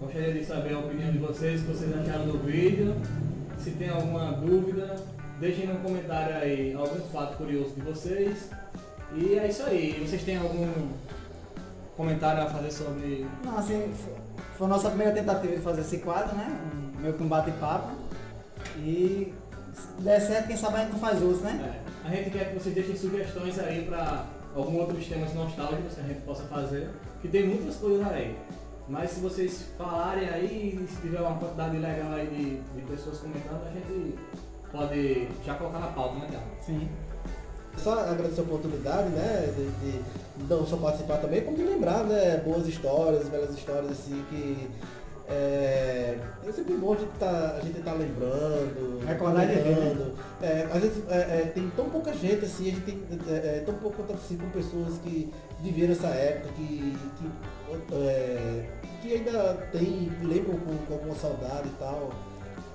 gostaria 0.00 0.32
de 0.32 0.44
saber 0.44 0.74
a 0.74 0.78
opinião 0.78 1.10
de 1.10 1.18
vocês, 1.18 1.60
o 1.60 1.64
que 1.66 1.72
vocês 1.72 1.92
acharam 1.98 2.26
do 2.26 2.38
vídeo. 2.38 2.94
Se 3.58 3.72
tem 3.72 3.90
alguma 3.90 4.32
dúvida, 4.32 4.96
deixem 5.38 5.66
no 5.66 5.78
comentário 5.80 6.36
aí 6.36 6.72
algum 6.72 7.00
fato 7.10 7.36
curioso 7.36 7.74
de 7.74 7.82
vocês. 7.82 8.48
E 9.14 9.34
é 9.38 9.48
isso 9.48 9.62
aí. 9.64 10.02
Vocês 10.06 10.22
têm 10.22 10.38
algum 10.38 10.72
comentário 11.96 12.42
a 12.42 12.46
fazer 12.46 12.70
sobre. 12.70 13.26
Não, 13.44 13.58
assim, 13.58 13.92
foi- 13.94 14.14
foi 14.56 14.66
a 14.66 14.70
nossa 14.70 14.88
primeira 14.88 15.12
tentativa 15.12 15.54
de 15.54 15.60
fazer 15.60 15.80
esse 15.82 15.98
quadro, 15.98 16.34
né? 16.36 16.58
Meio 17.00 17.14
que 17.14 17.22
um 17.22 17.28
bate-papo. 17.28 17.90
E 18.76 19.32
se 19.72 20.02
der 20.02 20.20
certo, 20.20 20.46
quem 20.48 20.56
sabe 20.56 20.76
a 20.76 20.80
gente 20.80 20.92
não 20.92 20.98
faz 20.98 21.22
outros, 21.22 21.42
né? 21.42 21.82
É, 22.04 22.08
a 22.08 22.14
gente 22.14 22.30
quer 22.30 22.48
que 22.50 22.58
vocês 22.58 22.74
deixem 22.74 22.96
sugestões 22.96 23.58
aí 23.58 23.84
para 23.84 24.26
algum 24.54 24.78
outros 24.78 25.06
temas 25.06 25.32
nostálgicos 25.34 25.94
que 25.94 26.00
a 26.00 26.04
gente 26.04 26.20
possa 26.22 26.44
fazer, 26.44 26.90
que 27.22 27.28
tem 27.28 27.46
muitas 27.46 27.76
coisas 27.76 28.06
aí. 28.08 28.36
Mas 28.88 29.10
se 29.10 29.20
vocês 29.20 29.66
falarem 29.78 30.28
aí, 30.28 30.84
se 30.88 31.00
tiver 31.00 31.20
uma 31.20 31.38
quantidade 31.38 31.78
legal 31.78 32.12
aí 32.12 32.26
de, 32.26 32.80
de 32.80 32.86
pessoas 32.86 33.18
comentando, 33.18 33.66
a 33.66 33.70
gente 33.70 34.18
pode 34.72 35.28
já 35.44 35.54
colocar 35.54 35.78
na 35.78 35.86
pauta, 35.88 36.18
né, 36.18 36.26
Thiago? 36.28 36.46
Sim. 36.60 36.88
Só 37.76 38.00
agradecer 38.00 38.40
a 38.40 38.44
oportunidade, 38.44 39.08
né? 39.10 39.54
De, 39.56 39.92
de 39.92 40.02
não 40.48 40.66
só 40.66 40.76
participar 40.76 41.18
também, 41.18 41.44
como 41.44 41.56
de 41.56 41.62
lembrar, 41.62 42.02
né? 42.04 42.38
Boas 42.38 42.66
histórias, 42.66 43.28
belas 43.28 43.56
histórias 43.56 43.92
assim 43.92 44.24
que. 44.28 44.68
É, 45.30 46.18
é 46.44 46.52
sempre 46.52 46.74
bom 46.74 46.92
a 46.92 46.96
gente 46.96 47.12
tá, 47.18 47.56
a 47.56 47.60
gente 47.60 47.80
tá 47.82 47.92
lembrando, 47.92 49.04
Recordar 49.06 49.46
de 49.46 49.54
lembrando. 49.54 50.12
É, 50.42 50.68
às 50.72 50.80
vezes 50.82 51.04
é, 51.08 51.14
é, 51.18 51.52
tem 51.54 51.70
tão 51.76 51.88
pouca 51.88 52.12
gente 52.12 52.44
assim, 52.44 52.68
a 52.68 52.70
gente 52.74 52.80
tem 52.80 53.02
é, 53.28 53.32
é, 53.58 53.62
tão 53.64 53.74
pouco 53.76 53.98
contato 53.98 54.16
assim, 54.16 54.36
com 54.36 54.50
pessoas 54.50 54.98
que 54.98 55.32
viveram 55.60 55.92
essa 55.92 56.08
época, 56.08 56.52
que, 56.54 56.96
que, 57.18 57.94
é, 57.94 58.68
que 59.02 59.14
ainda 59.14 59.54
tem, 59.70 60.10
lembram 60.22 60.58
com, 60.58 60.76
com 60.86 60.94
alguma 60.94 61.14
saudade 61.14 61.68
e 61.68 61.76
tal. 61.78 62.10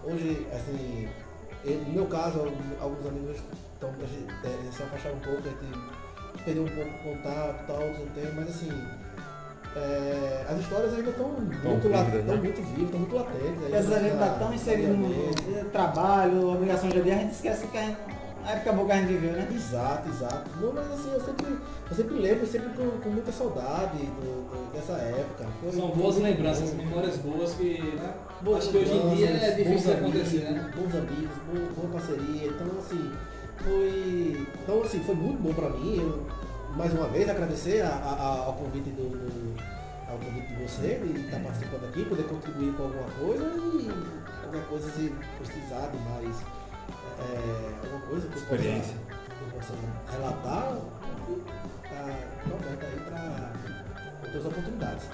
Hoje, 0.05 0.47
assim, 0.53 1.09
eu- 1.65 1.79
no 1.79 1.93
meu 1.93 2.05
caso, 2.05 2.39
alguns- 2.39 2.79
alguns 2.81 3.05
amigos 3.07 3.37
estão 3.73 3.89
é, 3.89 4.71
se 4.71 4.81
afastaram 4.83 5.17
um 5.17 5.19
pouco, 5.19 5.39
a 5.39 5.41
gente 5.41 6.43
perdeu 6.45 6.63
um 6.63 6.67
pouco 6.69 6.89
o 6.89 7.15
contato 7.15 7.63
e 7.63 7.67
tal, 7.67 7.81
outros 7.81 7.99
não 7.99 8.07
tem, 8.13 8.31
mas 8.33 8.49
assim, 8.49 8.69
é, 9.75 10.45
as 10.49 10.59
histórias 10.59 10.93
ainda 10.93 11.09
estão 11.09 11.27
muito, 11.29 11.89
la- 11.89 12.03
vívidas, 12.03 12.25
tão 12.25 12.35
né? 12.35 12.41
muito 12.41 12.61
vivas, 12.61 12.83
estão 12.85 12.99
muito 12.99 13.15
latentes. 13.15 13.59
Porque 13.59 13.75
às 13.75 13.85
vezes 13.85 13.93
a 13.93 13.99
gente 14.07 14.17
tá 14.19 14.29
tão 14.39 14.53
inserido 14.53 14.93
no 14.97 15.07
no 15.09 15.69
trabalho, 15.69 16.49
obrigação 16.53 16.89
de 16.89 17.01
dia, 17.01 17.15
a 17.15 17.17
gente 17.19 17.33
esquece 17.33 17.67
que 17.67 17.77
a, 17.77 17.81
gente, 17.81 17.97
a 18.45 18.51
época 18.51 18.71
boa 18.73 18.85
que 18.87 18.91
a 18.93 18.97
gente 18.97 19.07
viveu, 19.13 19.31
né? 19.33 19.47
Exato, 19.53 20.09
exato. 20.09 20.49
Não, 20.61 20.71
mas 20.73 20.91
assim, 20.93 21.11
eu 21.13 21.19
sempre, 21.19 21.45
eu 21.89 21.95
sempre 21.95 22.15
lembro, 22.15 22.47
sempre 22.47 22.69
com, 22.69 22.89
com 23.01 23.09
muita 23.09 23.31
saudade 23.31 23.97
do- 23.97 24.45
do- 24.49 24.71
dessa 24.73 24.93
época. 24.93 25.45
Foi- 25.61 25.71
São 25.71 25.89
boas 25.89 26.17
lembranças, 26.17 26.69
bom. 26.71 26.83
memórias 26.83 27.17
boas 27.17 27.53
que 27.53 27.81
né, 27.81 28.13
Boas 28.41 28.59
acho 28.59 28.69
que 28.71 28.77
hoje 28.77 28.93
em 28.95 29.15
dia 29.15 29.29
é 29.29 29.51
difícil 29.51 29.93
acontecer, 29.93 30.45
amigos, 30.47 30.63
né? 30.63 30.71
Bons 30.75 30.95
amigos, 30.95 31.35
boa, 31.51 31.67
boa 31.75 31.89
parceria. 31.93 32.47
Então 32.47 32.67
assim, 32.79 33.11
foi. 33.63 34.47
Então 34.63 34.81
assim, 34.83 34.99
foi 35.03 35.15
muito 35.15 35.41
bom 35.41 35.53
pra 35.53 35.69
mim. 35.69 35.97
Eu, 35.99 36.25
mais 36.77 36.93
uma 36.93 37.07
vez 37.07 37.27
agradecer 37.29 37.81
a- 37.81 37.87
a- 37.87 38.13
a- 38.13 38.45
ao 38.47 38.53
convite 38.53 38.89
do, 38.91 39.09
do- 39.09 39.44
você 40.67 40.95
de 41.03 41.19
estar 41.25 41.39
participando 41.39 41.85
aqui, 41.89 42.05
poder 42.05 42.23
contribuir 42.23 42.73
com 42.73 42.83
alguma 42.83 43.09
coisa 43.19 43.43
e 43.43 43.91
qualquer 44.41 44.67
coisa 44.67 44.89
se 44.91 45.13
precisar 45.37 45.87
de 45.91 45.97
mais 46.09 46.35
é, 47.19 47.85
alguma 47.85 48.01
coisa 48.07 48.27
que 48.27 48.35
eu 48.35 48.41
possa- 48.41 48.55
Experiência. 48.55 48.95
eu 49.41 49.59
possa 49.59 49.73
relatar, 50.11 50.77
tá 51.83 52.05
aberto 52.55 52.85
aí 52.85 52.99
para 53.05 53.51
outras 54.25 54.45
oportunidades. 54.45 55.05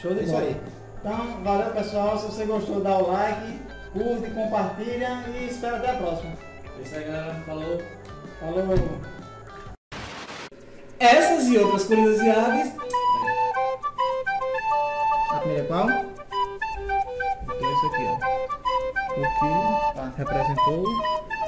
Show 0.00 0.14
de 0.14 0.20
É 0.20 0.22
isso 0.24 0.32
bola. 0.32 0.44
aí. 0.44 0.60
Então, 1.00 1.42
valeu 1.44 1.70
pessoal. 1.72 2.18
Se 2.18 2.26
você 2.26 2.44
gostou, 2.44 2.80
dá 2.80 2.96
o 2.98 3.10
like, 3.12 3.60
curte, 3.92 4.30
compartilha 4.30 5.24
e 5.28 5.48
espero 5.50 5.76
até 5.76 5.90
a 5.90 5.96
próxima. 5.96 6.32
É 6.78 6.82
isso 6.82 6.94
aí, 6.94 7.04
galera. 7.04 7.34
Falou. 7.46 7.82
Falou! 8.40 8.64
Essas 10.98 11.46
e 11.48 11.58
outras 11.58 11.84
curiosidades 11.84 12.72
primeira 15.42 15.64
qual? 15.64 15.88
Então 17.44 17.68
é 17.68 17.74
aqui, 17.86 18.06
ó. 18.06 18.16
Porque 19.14 19.48
tá. 19.94 20.12
representou 20.16 20.84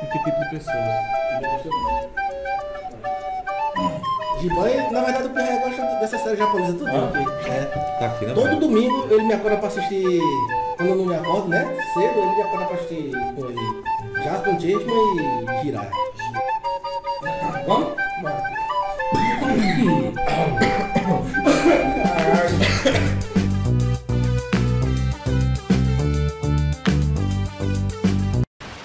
e 0.03 0.07
que 0.07 0.19
tipo 0.19 0.39
de 0.41 0.51
pessoas. 0.51 0.77
É. 0.77 2.15
Jiban, 4.41 4.91
na 4.91 5.01
verdade, 5.01 5.27
o 5.27 5.31
Pierre 5.31 5.59
gosta 5.61 5.83
dessa 6.01 6.19
série 6.19 6.37
japonesa 6.37 6.73
tudo. 6.75 6.91
Ah, 6.91 7.11
é, 7.49 7.65
tá 7.99 8.07
aqui, 8.07 8.27
né? 8.27 8.35
todo 8.35 8.61
domingo 8.61 9.07
ele 9.11 9.23
me 9.23 9.33
acorda 9.33 9.57
pra 9.57 9.69
assistir. 9.69 10.21
Quando 10.77 10.91
eu 10.91 10.97
não 10.97 11.07
me 11.07 11.15
acordo, 11.15 11.49
né? 11.49 11.65
Cedo 11.95 12.19
ele 12.19 12.35
me 12.35 12.43
acorda 12.43 12.67
pra 12.67 12.77
assistir 12.77 13.11
com 13.35 13.47
ele. 13.47 13.85
Jasper 14.23 14.61
Chasman 14.61 15.55
e 15.61 15.63
girar. 15.63 15.91
Vamos? 17.67 17.95
Vamos. 18.23 18.55